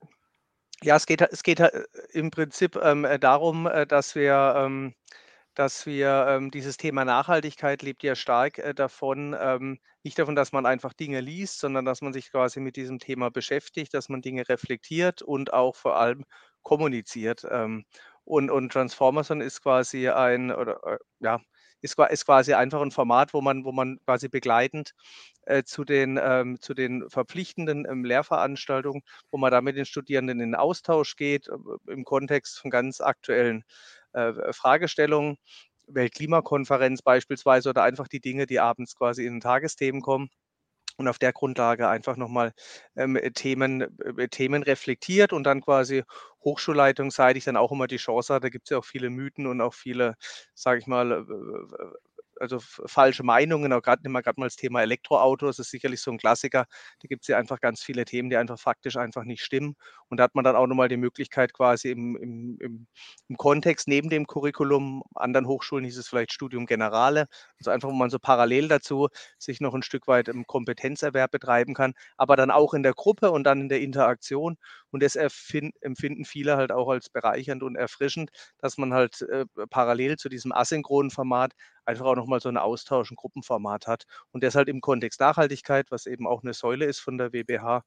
Ja, 0.82 0.96
es 0.96 1.06
geht, 1.06 1.22
es 1.22 1.42
geht 1.42 1.60
äh, 1.60 1.84
im 2.12 2.30
Prinzip 2.30 2.76
ähm, 2.76 3.04
äh, 3.04 3.18
darum, 3.18 3.66
äh, 3.66 3.86
dass 3.86 4.14
wir 4.14 4.54
ähm, 4.56 4.94
dass 5.54 5.86
wir 5.86 6.26
ähm, 6.28 6.50
dieses 6.50 6.76
Thema 6.76 7.04
Nachhaltigkeit 7.04 7.82
lebt 7.82 8.02
ja 8.02 8.14
stark 8.14 8.58
äh, 8.58 8.74
davon, 8.74 9.36
ähm, 9.38 9.78
nicht 10.02 10.18
davon, 10.18 10.34
dass 10.34 10.52
man 10.52 10.66
einfach 10.66 10.92
Dinge 10.92 11.20
liest, 11.20 11.60
sondern 11.60 11.84
dass 11.84 12.00
man 12.02 12.12
sich 12.12 12.30
quasi 12.30 12.60
mit 12.60 12.76
diesem 12.76 12.98
Thema 12.98 13.30
beschäftigt, 13.30 13.94
dass 13.94 14.08
man 14.08 14.22
Dinge 14.22 14.48
reflektiert 14.48 15.22
und 15.22 15.52
auch 15.52 15.76
vor 15.76 15.96
allem 15.96 16.24
kommuniziert. 16.62 17.46
Ähm, 17.50 17.84
und, 18.24 18.50
und 18.50 18.72
Transformerson 18.72 19.40
ist 19.40 19.62
quasi 19.62 20.08
ein, 20.08 20.52
oder 20.52 20.80
äh, 20.86 20.98
ja, 21.20 21.40
ist, 21.80 21.98
ist, 21.98 22.26
quasi 22.26 22.54
einfach 22.54 22.80
ein 22.80 22.92
Format, 22.92 23.34
wo 23.34 23.40
man, 23.40 23.64
wo 23.64 23.72
man 23.72 23.98
quasi 24.04 24.28
begleitend 24.28 24.92
äh, 25.46 25.64
zu, 25.64 25.84
den, 25.84 26.18
ähm, 26.22 26.60
zu 26.60 26.74
den 26.74 27.08
verpflichtenden 27.10 27.86
ähm, 27.90 28.04
Lehrveranstaltungen, 28.04 29.02
wo 29.30 29.38
man 29.38 29.50
da 29.50 29.60
mit 29.60 29.76
den 29.76 29.86
Studierenden 29.86 30.40
in 30.40 30.54
Austausch 30.54 31.16
geht, 31.16 31.48
äh, 31.48 31.92
im 31.92 32.04
Kontext 32.04 32.60
von 32.60 32.70
ganz 32.70 33.00
aktuellen 33.00 33.64
äh, 34.14 34.52
Fragestellungen, 34.52 35.36
Weltklimakonferenz 35.88 37.02
beispielsweise 37.02 37.70
oder 37.70 37.82
einfach 37.82 38.08
die 38.08 38.20
Dinge, 38.20 38.46
die 38.46 38.60
abends 38.60 38.94
quasi 38.96 39.26
in 39.26 39.34
den 39.34 39.40
Tagesthemen 39.40 40.00
kommen 40.02 40.30
und 40.98 41.08
auf 41.08 41.18
der 41.18 41.32
Grundlage 41.32 41.88
einfach 41.88 42.16
nochmal 42.16 42.52
ähm, 42.96 43.18
Themen, 43.34 43.82
äh, 44.18 44.28
Themen 44.28 44.62
reflektiert 44.62 45.32
und 45.32 45.44
dann 45.44 45.62
quasi 45.62 46.04
hochschulleitungsseitig 46.44 47.44
dann 47.44 47.56
auch 47.56 47.72
immer 47.72 47.86
die 47.86 47.96
Chance 47.96 48.34
hat. 48.34 48.44
Da 48.44 48.48
gibt 48.50 48.66
es 48.66 48.70
ja 48.70 48.78
auch 48.78 48.84
viele 48.84 49.10
Mythen 49.10 49.46
und 49.46 49.60
auch 49.60 49.74
viele, 49.74 50.16
sage 50.54 50.80
ich 50.80 50.86
mal, 50.86 51.12
äh, 51.12 51.24
also 52.42 52.58
falsche 52.60 53.22
Meinungen, 53.22 53.72
auch 53.72 53.82
gerade 53.82 54.08
mal, 54.08 54.22
mal 54.36 54.46
das 54.46 54.56
Thema 54.56 54.82
Elektroautos, 54.82 55.58
ist 55.58 55.70
sicherlich 55.70 56.00
so 56.02 56.10
ein 56.10 56.18
Klassiker. 56.18 56.66
Da 57.00 57.08
gibt 57.08 57.22
es 57.22 57.28
ja 57.28 57.38
einfach 57.38 57.60
ganz 57.60 57.82
viele 57.82 58.04
Themen, 58.04 58.30
die 58.30 58.36
einfach 58.36 58.58
faktisch 58.58 58.96
einfach 58.96 59.24
nicht 59.24 59.42
stimmen. 59.42 59.76
Und 60.08 60.18
da 60.18 60.24
hat 60.24 60.34
man 60.34 60.44
dann 60.44 60.56
auch 60.56 60.66
nochmal 60.66 60.88
die 60.88 60.96
Möglichkeit, 60.96 61.52
quasi 61.54 61.90
im, 61.90 62.16
im, 62.16 62.58
im, 62.60 62.86
im 63.28 63.36
Kontext 63.36 63.88
neben 63.88 64.10
dem 64.10 64.26
Curriculum, 64.26 65.02
anderen 65.14 65.46
Hochschulen 65.46 65.84
hieß 65.84 65.96
es 65.98 66.08
vielleicht 66.08 66.32
Studium 66.32 66.66
Generale, 66.66 67.26
also 67.58 67.70
einfach, 67.70 67.88
wo 67.88 67.94
man 67.94 68.10
so 68.10 68.18
parallel 68.18 68.68
dazu 68.68 69.08
sich 69.38 69.60
noch 69.60 69.74
ein 69.74 69.82
Stück 69.82 70.08
weit 70.08 70.28
im 70.28 70.46
Kompetenzerwerb 70.46 71.30
betreiben 71.30 71.74
kann, 71.74 71.94
aber 72.16 72.36
dann 72.36 72.50
auch 72.50 72.74
in 72.74 72.82
der 72.82 72.92
Gruppe 72.94 73.30
und 73.30 73.44
dann 73.44 73.60
in 73.62 73.68
der 73.68 73.80
Interaktion. 73.80 74.56
Und 74.90 75.02
das 75.02 75.16
empfinden 75.16 76.24
viele 76.24 76.56
halt 76.56 76.72
auch 76.72 76.88
als 76.90 77.08
bereichernd 77.08 77.62
und 77.62 77.76
erfrischend, 77.76 78.30
dass 78.58 78.76
man 78.78 78.92
halt 78.92 79.22
äh, 79.22 79.46
parallel 79.70 80.16
zu 80.16 80.28
diesem 80.28 80.52
asynchronen 80.52 81.10
Format 81.10 81.52
einfach 81.84 82.06
auch 82.06 82.16
nochmal 82.16 82.40
so 82.40 82.48
einen 82.48 82.58
Austausch, 82.58 83.10
ein 83.10 83.16
Gruppenformat 83.16 83.86
hat. 83.86 84.04
Und 84.30 84.42
das 84.42 84.54
halt 84.54 84.68
im 84.68 84.80
Kontext 84.80 85.20
Nachhaltigkeit, 85.20 85.90
was 85.90 86.06
eben 86.06 86.26
auch 86.26 86.42
eine 86.42 86.54
Säule 86.54 86.84
ist 86.86 87.00
von 87.00 87.18
der 87.18 87.32
WBH. 87.32 87.84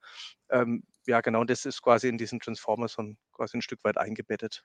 Ähm, 0.49 0.83
ja, 1.07 1.21
genau, 1.21 1.43
das 1.43 1.65
ist 1.65 1.81
quasi 1.81 2.07
in 2.09 2.17
diesen 2.17 2.39
Transformers 2.39 2.97
quasi 3.31 3.57
ein 3.57 3.61
Stück 3.61 3.83
weit 3.83 3.97
eingebettet. 3.97 4.63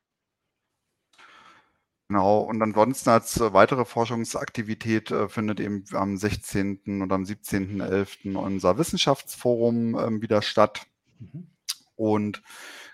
Genau, 2.11 2.41
und 2.41 2.61
ansonsten 2.61 3.11
als 3.11 3.41
äh, 3.41 3.53
weitere 3.53 3.85
Forschungsaktivität 3.85 5.13
äh, 5.13 5.29
findet 5.29 5.61
eben 5.61 5.85
am 5.93 6.17
16. 6.17 7.03
oder 7.05 7.15
am 7.15 7.23
17.11. 7.23 8.37
unser 8.37 8.79
Wissenschaftsforum 8.79 9.97
ähm, 9.97 10.21
wieder 10.21 10.43
statt. 10.43 10.87
Mhm. 11.21 11.47
Und 11.95 12.43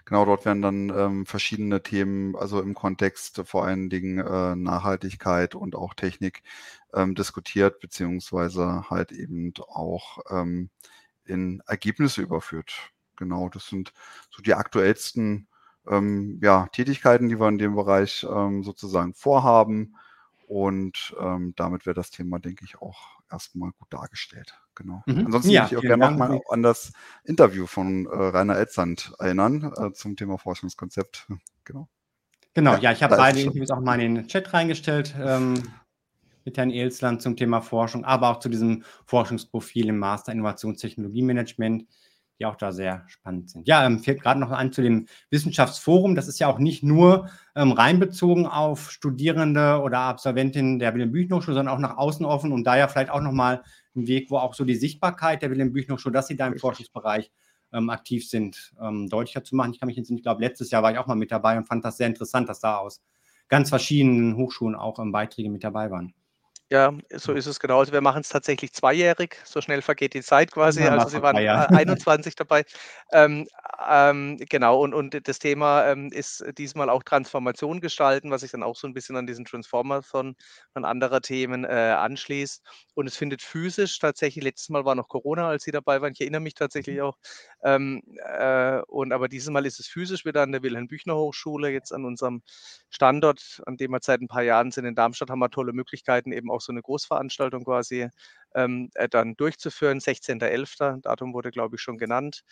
genau 0.07 0.25
dort 0.25 0.47
werden 0.47 0.63
dann 0.63 0.91
ähm, 0.91 1.27
verschiedene 1.27 1.83
Themen, 1.83 2.37
also 2.37 2.63
im 2.63 2.75
Kontext 2.75 3.43
vor 3.45 3.67
allen 3.67 3.91
Dingen 3.91 4.19
äh, 4.19 4.57
Nachhaltigkeit 4.57 5.55
und 5.55 5.75
auch 5.77 5.95
Technik 5.95 6.43
ähm, 6.95 7.15
diskutiert, 7.15 7.81
beziehungsweise 7.81 8.89
halt 8.91 9.13
eben 9.13 9.53
auch 9.69 10.21
ähm, 10.31 10.71
in 11.27 11.63
Ergebnisse 11.67 12.23
überführt. 12.23 12.93
Genau, 13.17 13.49
das 13.51 13.69
sind 13.69 13.93
so 14.31 14.43
die 14.43 14.55
aktuellsten 14.55 15.49
ähm, 15.89 16.39
ja, 16.43 16.69
Tätigkeiten, 16.73 17.29
die 17.29 17.39
wir 17.41 17.49
in 17.49 17.59
dem 17.59 17.75
Bereich 17.75 18.27
ähm, 18.31 18.63
sozusagen 18.65 19.15
vorhaben. 19.15 19.97
Und 20.47 21.15
ähm, 21.21 21.55
damit 21.57 21.87
wäre 21.87 21.95
das 21.95 22.11
Thema, 22.11 22.39
denke 22.39 22.65
ich, 22.65 22.81
auch 22.81 23.16
erstmal 23.31 23.71
gut 23.73 23.93
dargestellt. 23.93 24.55
Genau. 24.75 25.03
Mhm. 25.07 25.27
Ansonsten 25.27 25.51
ja, 25.51 25.63
würde 25.63 25.75
ich 25.75 25.79
auch 25.79 25.83
gerne 25.83 26.11
nochmal 26.11 26.41
an 26.51 26.63
das 26.63 26.93
Interview 27.25 27.67
von 27.67 28.07
äh, 28.07 28.11
Rainer 28.11 28.57
Elzand 28.57 29.13
erinnern 29.19 29.73
äh, 29.77 29.93
zum 29.93 30.17
Thema 30.17 30.39
Forschungskonzept. 30.39 31.27
Genau. 31.65 31.89
Genau, 32.55 32.75
ja, 32.75 32.79
ja 32.79 32.93
ich 32.93 33.03
habe 33.03 33.17
beide 33.17 33.41
Interviews 33.41 33.73
auch 33.73 33.81
mal 33.81 34.01
in 34.01 34.15
den 34.15 34.29
Chat 34.29 34.55
reingestellt 34.55 35.17
ähm, 35.21 35.61
mit 36.45 36.57
Herrn 36.57 36.71
Elsland 36.71 37.21
zum 37.21 37.37
Thema 37.37 37.61
Forschung, 37.61 38.05
aber 38.05 38.31
auch 38.31 38.39
zu 38.39 38.49
diesem 38.49 38.85
Forschungsprofil 39.05 39.89
im 39.89 39.99
Master 39.99 40.31
Innovationstechnologie 40.31 41.23
Management 41.23 41.87
die 42.39 42.47
auch 42.47 42.57
da 42.57 42.73
sehr 42.73 43.05
spannend 43.07 43.51
sind. 43.51 43.67
Ja, 43.67 43.85
ähm, 43.87 43.99
fällt 44.01 44.21
gerade 44.23 44.41
noch 44.41 44.51
an 44.51 44.73
zu 44.73 44.83
dem 44.83 45.07
Wissenschaftsforum. 45.31 46.15
Das 46.15 46.29
ist 46.29 46.39
ja 46.39 46.49
auch 46.49 46.59
nicht 46.59 46.83
nur 46.83 47.29
ähm, 47.55 47.73
reinbezogen 47.73 48.47
auf 48.47 48.91
Studierende 48.91 49.81
oder 49.81 50.01
Absolventinnen 50.01 50.79
der 50.79 50.93
Wilhelm 50.95 51.13
Büchner 51.13 51.37
Hochschule, 51.37 51.57
sondern 51.57 51.75
auch 51.75 51.81
nach 51.81 51.97
außen 51.97 52.27
offen 52.27 52.53
und 52.53 52.65
daher 52.65 52.89
vielleicht 52.89 53.11
auch 53.11 53.23
nochmal 53.23 53.63
ein 53.95 54.07
Weg, 54.07 54.31
wo 54.31 54.39
auch 54.39 54.55
so 54.55 54.65
die 54.65 54.75
Sichtbarkeit 54.75 55.43
der 55.43 55.51
Wilhelm 55.51 55.73
Büchner 55.73 55.95
Hochschule, 55.95 56.13
dass 56.13 56.27
sie 56.27 56.37
da 56.37 56.47
im 56.47 56.59
Forschungsbereich 56.59 57.31
ähm, 57.73 57.91
aktiv 57.91 58.29
sind, 58.29 58.75
ähm, 58.81 59.09
deutlicher 59.09 59.43
zu 59.43 59.57
machen. 59.57 59.73
Ich 59.73 59.81
kann 59.81 59.87
mich 59.87 59.97
jetzt 59.97 60.11
nicht, 60.11 60.21
ich 60.21 60.25
glaube, 60.25 60.43
letztes 60.43 60.71
Jahr 60.71 60.83
war 60.83 60.93
ich 60.93 60.99
auch 60.99 61.07
mal 61.07 61.15
mit 61.15 61.31
dabei 61.31 61.57
und 61.57 61.67
fand 61.67 61.85
das 61.85 61.97
sehr 61.97 62.07
interessant, 62.07 62.49
dass 62.49 62.61
da 62.61 62.77
aus 62.77 63.03
ganz 63.49 63.69
verschiedenen 63.69 64.37
Hochschulen 64.37 64.75
auch 64.75 64.99
ähm, 64.99 65.13
Beiträge 65.13 65.51
mit 65.51 65.65
dabei 65.65 65.91
waren. 65.91 66.15
Ja, 66.69 66.93
so 67.15 67.33
ist 67.33 67.47
es 67.47 67.61
genau. 67.61 67.79
Also 67.79 67.93
wir 67.93 68.01
machen 68.01 68.23
es 68.23 68.29
tatsächlich 68.29 68.73
zweijährig. 68.73 69.37
So 69.45 69.61
schnell 69.61 69.83
vergeht 69.83 70.15
die 70.15 70.23
Zeit 70.23 70.51
quasi. 70.51 70.83
Ja, 70.83 70.91
also 70.91 71.09
Sie 71.09 71.23
waren 71.23 71.37
ja. 71.39 71.67
21 71.67 72.35
dabei. 72.35 72.65
Ähm, 73.13 73.47
ähm, 73.89 74.39
genau, 74.49 74.81
und, 74.83 74.95
und 74.95 75.29
das 75.29 75.39
Thema 75.39 75.87
ähm, 75.87 76.11
ist 76.13 76.45
diesmal 76.57 76.89
auch 76.89 77.03
Transformation 77.03 77.81
gestalten, 77.81 78.31
was 78.31 78.41
sich 78.41 78.51
dann 78.51 78.63
auch 78.63 78.77
so 78.77 78.87
ein 78.87 78.95
bisschen 78.95 79.17
an 79.17 79.27
diesen 79.27 79.45
Transformer 79.45 80.03
von, 80.03 80.37
von 80.73 80.85
anderer 80.85 81.21
Themen 81.21 81.65
äh, 81.65 81.69
anschließt. 81.69 82.63
Und 82.95 83.07
es 83.07 83.17
findet 83.17 83.43
physisch 83.43 83.99
tatsächlich, 83.99 84.45
letztes 84.45 84.69
Mal 84.71 84.85
war 84.85 84.95
noch 84.95 85.09
Corona, 85.09 85.49
als 85.49 85.65
Sie 85.65 85.73
dabei 85.73 86.01
waren. 86.01 86.13
Ich 86.13 86.21
erinnere 86.21 86.41
mich 86.41 86.55
tatsächlich 86.55 86.97
mhm. 86.97 87.03
auch. 87.03 87.19
Ähm, 87.63 88.03
äh, 88.25 88.81
und 88.87 89.13
aber 89.13 89.29
dieses 89.29 89.51
Mal 89.51 89.67
ist 89.67 89.81
es 89.81 89.89
physisch 89.89 90.25
wieder 90.25 90.43
an 90.43 90.53
der 90.53 90.63
Wilhelm-Büchner-Hochschule, 90.63 91.71
jetzt 91.71 91.93
an 91.93 92.05
unserem 92.05 92.43
Standort, 92.89 93.63
an 93.67 93.77
dem 93.77 93.91
wir 93.91 93.99
seit 94.03 94.21
ein 94.21 94.29
paar 94.29 94.43
Jahren 94.43 94.71
sind 94.71 94.87
in 94.87 94.95
Darmstadt, 94.95 95.31
haben 95.31 95.41
wir 95.41 95.51
tolle 95.51 95.73
Möglichkeiten, 95.73 96.33
eben 96.33 96.51
auch 96.51 96.61
so 96.61 96.73
eine 96.73 96.83
Großveranstaltung 96.83 97.65
quasi 97.65 98.09
ähm, 98.55 98.91
äh, 98.95 99.09
dann 99.09 99.35
durchzuführen. 99.37 100.01
16.11. 100.01 101.01
Datum 101.03 101.35
wurde, 101.35 101.51
glaube 101.51 101.77
ich, 101.77 101.83
schon 101.83 101.99
genannt. 101.99 102.43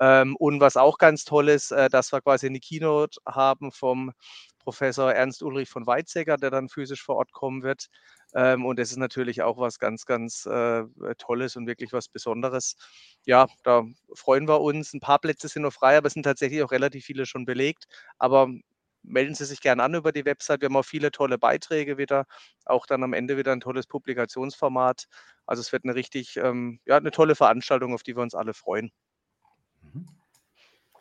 Ähm, 0.00 0.36
und 0.36 0.60
was 0.60 0.76
auch 0.76 0.98
ganz 0.98 1.24
toll 1.24 1.48
ist, 1.48 1.72
äh, 1.72 1.88
dass 1.90 2.12
wir 2.12 2.20
quasi 2.22 2.46
eine 2.46 2.60
Keynote 2.60 3.20
haben 3.26 3.72
vom 3.72 4.12
Professor 4.60 5.12
Ernst 5.12 5.42
Ulrich 5.42 5.68
von 5.70 5.86
Weizsäcker, 5.86 6.36
der 6.36 6.50
dann 6.50 6.68
physisch 6.68 7.02
vor 7.02 7.16
Ort 7.16 7.32
kommen 7.32 7.62
wird. 7.62 7.86
Ähm, 8.34 8.64
und 8.66 8.78
das 8.78 8.90
ist 8.90 8.96
natürlich 8.98 9.42
auch 9.42 9.58
was 9.58 9.78
ganz, 9.78 10.06
ganz 10.06 10.46
äh, 10.46 10.84
Tolles 11.18 11.56
und 11.56 11.66
wirklich 11.66 11.92
was 11.92 12.08
Besonderes. 12.08 12.76
Ja, 13.24 13.46
da 13.64 13.84
freuen 14.14 14.46
wir 14.48 14.60
uns. 14.60 14.92
Ein 14.94 15.00
paar 15.00 15.18
Plätze 15.18 15.48
sind 15.48 15.62
noch 15.62 15.72
frei, 15.72 15.96
aber 15.98 16.06
es 16.08 16.14
sind 16.14 16.22
tatsächlich 16.24 16.62
auch 16.62 16.72
relativ 16.72 17.04
viele 17.04 17.26
schon 17.26 17.44
belegt. 17.44 17.86
Aber 18.18 18.48
melden 19.02 19.34
Sie 19.34 19.44
sich 19.46 19.60
gerne 19.60 19.82
an 19.82 19.94
über 19.94 20.12
die 20.12 20.24
Website. 20.24 20.60
Wir 20.60 20.66
haben 20.66 20.76
auch 20.76 20.84
viele 20.84 21.10
tolle 21.10 21.38
Beiträge 21.38 21.98
wieder, 21.98 22.26
auch 22.66 22.86
dann 22.86 23.02
am 23.02 23.12
Ende 23.14 23.36
wieder 23.36 23.52
ein 23.52 23.60
tolles 23.60 23.86
Publikationsformat. 23.86 25.06
Also 25.46 25.60
es 25.62 25.72
wird 25.72 25.84
eine 25.84 25.94
richtig, 25.94 26.36
ähm, 26.36 26.80
ja, 26.86 26.96
eine 26.96 27.10
tolle 27.10 27.34
Veranstaltung, 27.34 27.94
auf 27.94 28.02
die 28.02 28.14
wir 28.16 28.22
uns 28.22 28.34
alle 28.34 28.54
freuen. 28.54 28.90
Mhm. 29.92 30.06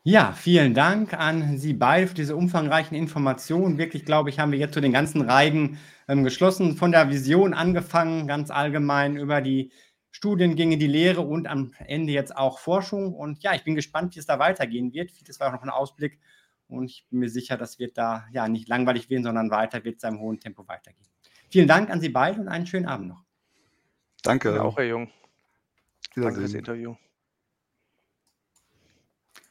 Ja, 0.04 0.32
vielen 0.32 0.74
Dank 0.74 1.14
an 1.14 1.58
Sie 1.58 1.74
beide 1.74 2.08
für 2.08 2.14
diese 2.14 2.36
umfangreichen 2.36 2.98
Informationen. 2.98 3.78
Wirklich, 3.78 4.06
glaube 4.06 4.30
ich, 4.30 4.40
haben 4.40 4.52
wir 4.52 4.60
jetzt 4.60 4.74
so 4.74 4.82
den 4.82 4.94
ganzen 4.94 5.22
Reigen 5.22 5.78
ähm, 6.08 6.24
geschlossen, 6.24 6.78
von 6.78 6.92
der 6.92 7.10
Vision 7.10 7.54
angefangen, 7.54 8.26
ganz 8.26 8.50
allgemein 8.50 9.18
über 9.18 9.42
die 9.42 9.72
Studiengänge, 10.12 10.78
die 10.78 10.88
Lehre 10.88 11.22
und 11.22 11.48
am 11.48 11.74
Ende 11.86 12.14
jetzt 12.14 12.36
auch 12.36 12.60
Forschung. 12.60 13.14
Und 13.14 13.44
ja, 13.44 13.54
ich 13.54 13.64
bin 13.64 13.76
gespannt, 13.76 14.16
wie 14.16 14.20
es 14.20 14.26
da 14.26 14.40
weitergehen 14.40 14.94
wird. 14.94 15.12
Vieles 15.12 15.40
war 15.40 15.50
auch 15.50 15.54
noch 15.54 15.64
ein 15.64 15.70
Ausblick 15.70 16.20
und 16.68 16.90
ich 16.90 17.06
bin 17.10 17.20
mir 17.20 17.30
sicher, 17.30 17.58
das 17.58 17.78
wird 17.78 17.98
da 17.98 18.26
ja 18.32 18.48
nicht 18.48 18.68
langweilig 18.68 19.10
werden, 19.10 19.24
sondern 19.24 19.52
weiter 19.52 19.84
wird 19.84 19.96
es 19.96 20.02
seinem 20.02 20.20
hohen 20.20 20.40
Tempo 20.40 20.68
weitergehen. 20.68 21.08
Vielen 21.50 21.68
Dank 21.68 21.90
an 21.90 22.00
Sie 22.00 22.10
beide 22.10 22.40
und 22.40 22.48
einen 22.48 22.68
schönen 22.68 22.86
Abend 22.86 23.10
noch. 23.10 23.24
Danke. 24.24 24.56
Ja, 24.56 24.62
auch, 24.62 24.78
Herr 24.78 24.86
Jung. 24.86 25.10
Danke 26.16 26.42
fürs 26.42 26.54
Interview. 26.54 26.96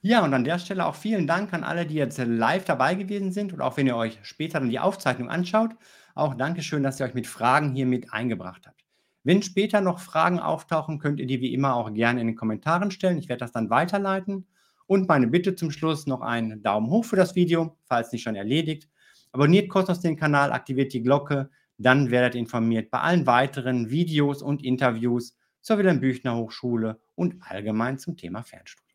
Ja, 0.01 0.23
und 0.23 0.33
an 0.33 0.45
der 0.45 0.61
Stelle 0.61 0.87
auch 0.87 0.95
vielen 0.95 1.27
Dank 1.27 1.53
an 1.53 1.65
alle, 1.65 1.85
die 1.85 1.97
jetzt 1.97 2.19
live 2.19 2.65
dabei 2.65 2.95
gewesen 2.95 3.33
sind 3.33 3.53
und 3.53 3.61
auch 3.61 3.77
wenn 3.77 3.87
ihr 3.89 3.97
euch 3.97 4.19
später 4.23 4.61
dann 4.61 4.71
die 4.71 4.79
Aufzeichnung 4.79 5.29
anschaut. 5.29 5.73
Auch 6.15 6.35
Dankeschön, 6.35 6.85
dass 6.85 7.01
ihr 7.01 7.07
euch 7.07 7.15
mit 7.15 7.27
Fragen 7.27 7.75
hier 7.75 7.87
mit 7.87 8.13
eingebracht 8.13 8.67
habt. 8.69 8.85
Wenn 9.25 9.43
später 9.43 9.81
noch 9.81 9.99
Fragen 9.99 10.39
auftauchen, 10.39 11.01
könnt 11.01 11.19
ihr 11.19 11.27
die 11.27 11.41
wie 11.41 11.53
immer 11.53 11.75
auch 11.75 11.93
gerne 11.93 12.21
in 12.21 12.29
den 12.29 12.37
Kommentaren 12.37 12.93
stellen. 12.93 13.19
Ich 13.19 13.29
werde 13.29 13.41
das 13.41 13.51
dann 13.51 13.71
weiterleiten. 13.71 14.47
Und 14.87 15.09
meine 15.09 15.27
Bitte 15.27 15.57
zum 15.57 15.71
Schluss 15.73 16.07
noch 16.07 16.21
einen 16.21 16.63
Daumen 16.63 16.91
hoch 16.91 17.05
für 17.05 17.17
das 17.17 17.35
Video, 17.35 17.77
falls 17.85 18.13
nicht 18.13 18.23
schon 18.23 18.37
erledigt. 18.37 18.89
Abonniert 19.33 19.69
kostenlos 19.69 20.01
den 20.01 20.17
Kanal, 20.17 20.53
aktiviert 20.53 20.93
die 20.93 21.03
Glocke, 21.03 21.51
dann 21.77 22.11
werdet 22.11 22.37
ihr 22.37 22.41
informiert 22.41 22.91
bei 22.91 23.01
allen 23.01 23.27
weiteren 23.27 23.91
Videos 23.91 24.43
und 24.43 24.65
Interviews 24.65 25.37
zur 25.61 25.79
Wilhelm 25.79 26.01
Büchner 26.01 26.37
Hochschule 26.37 27.01
und 27.15 27.37
allgemein 27.41 27.99
zum 27.99 28.17
Thema 28.17 28.43
Fernstudium. 28.43 28.88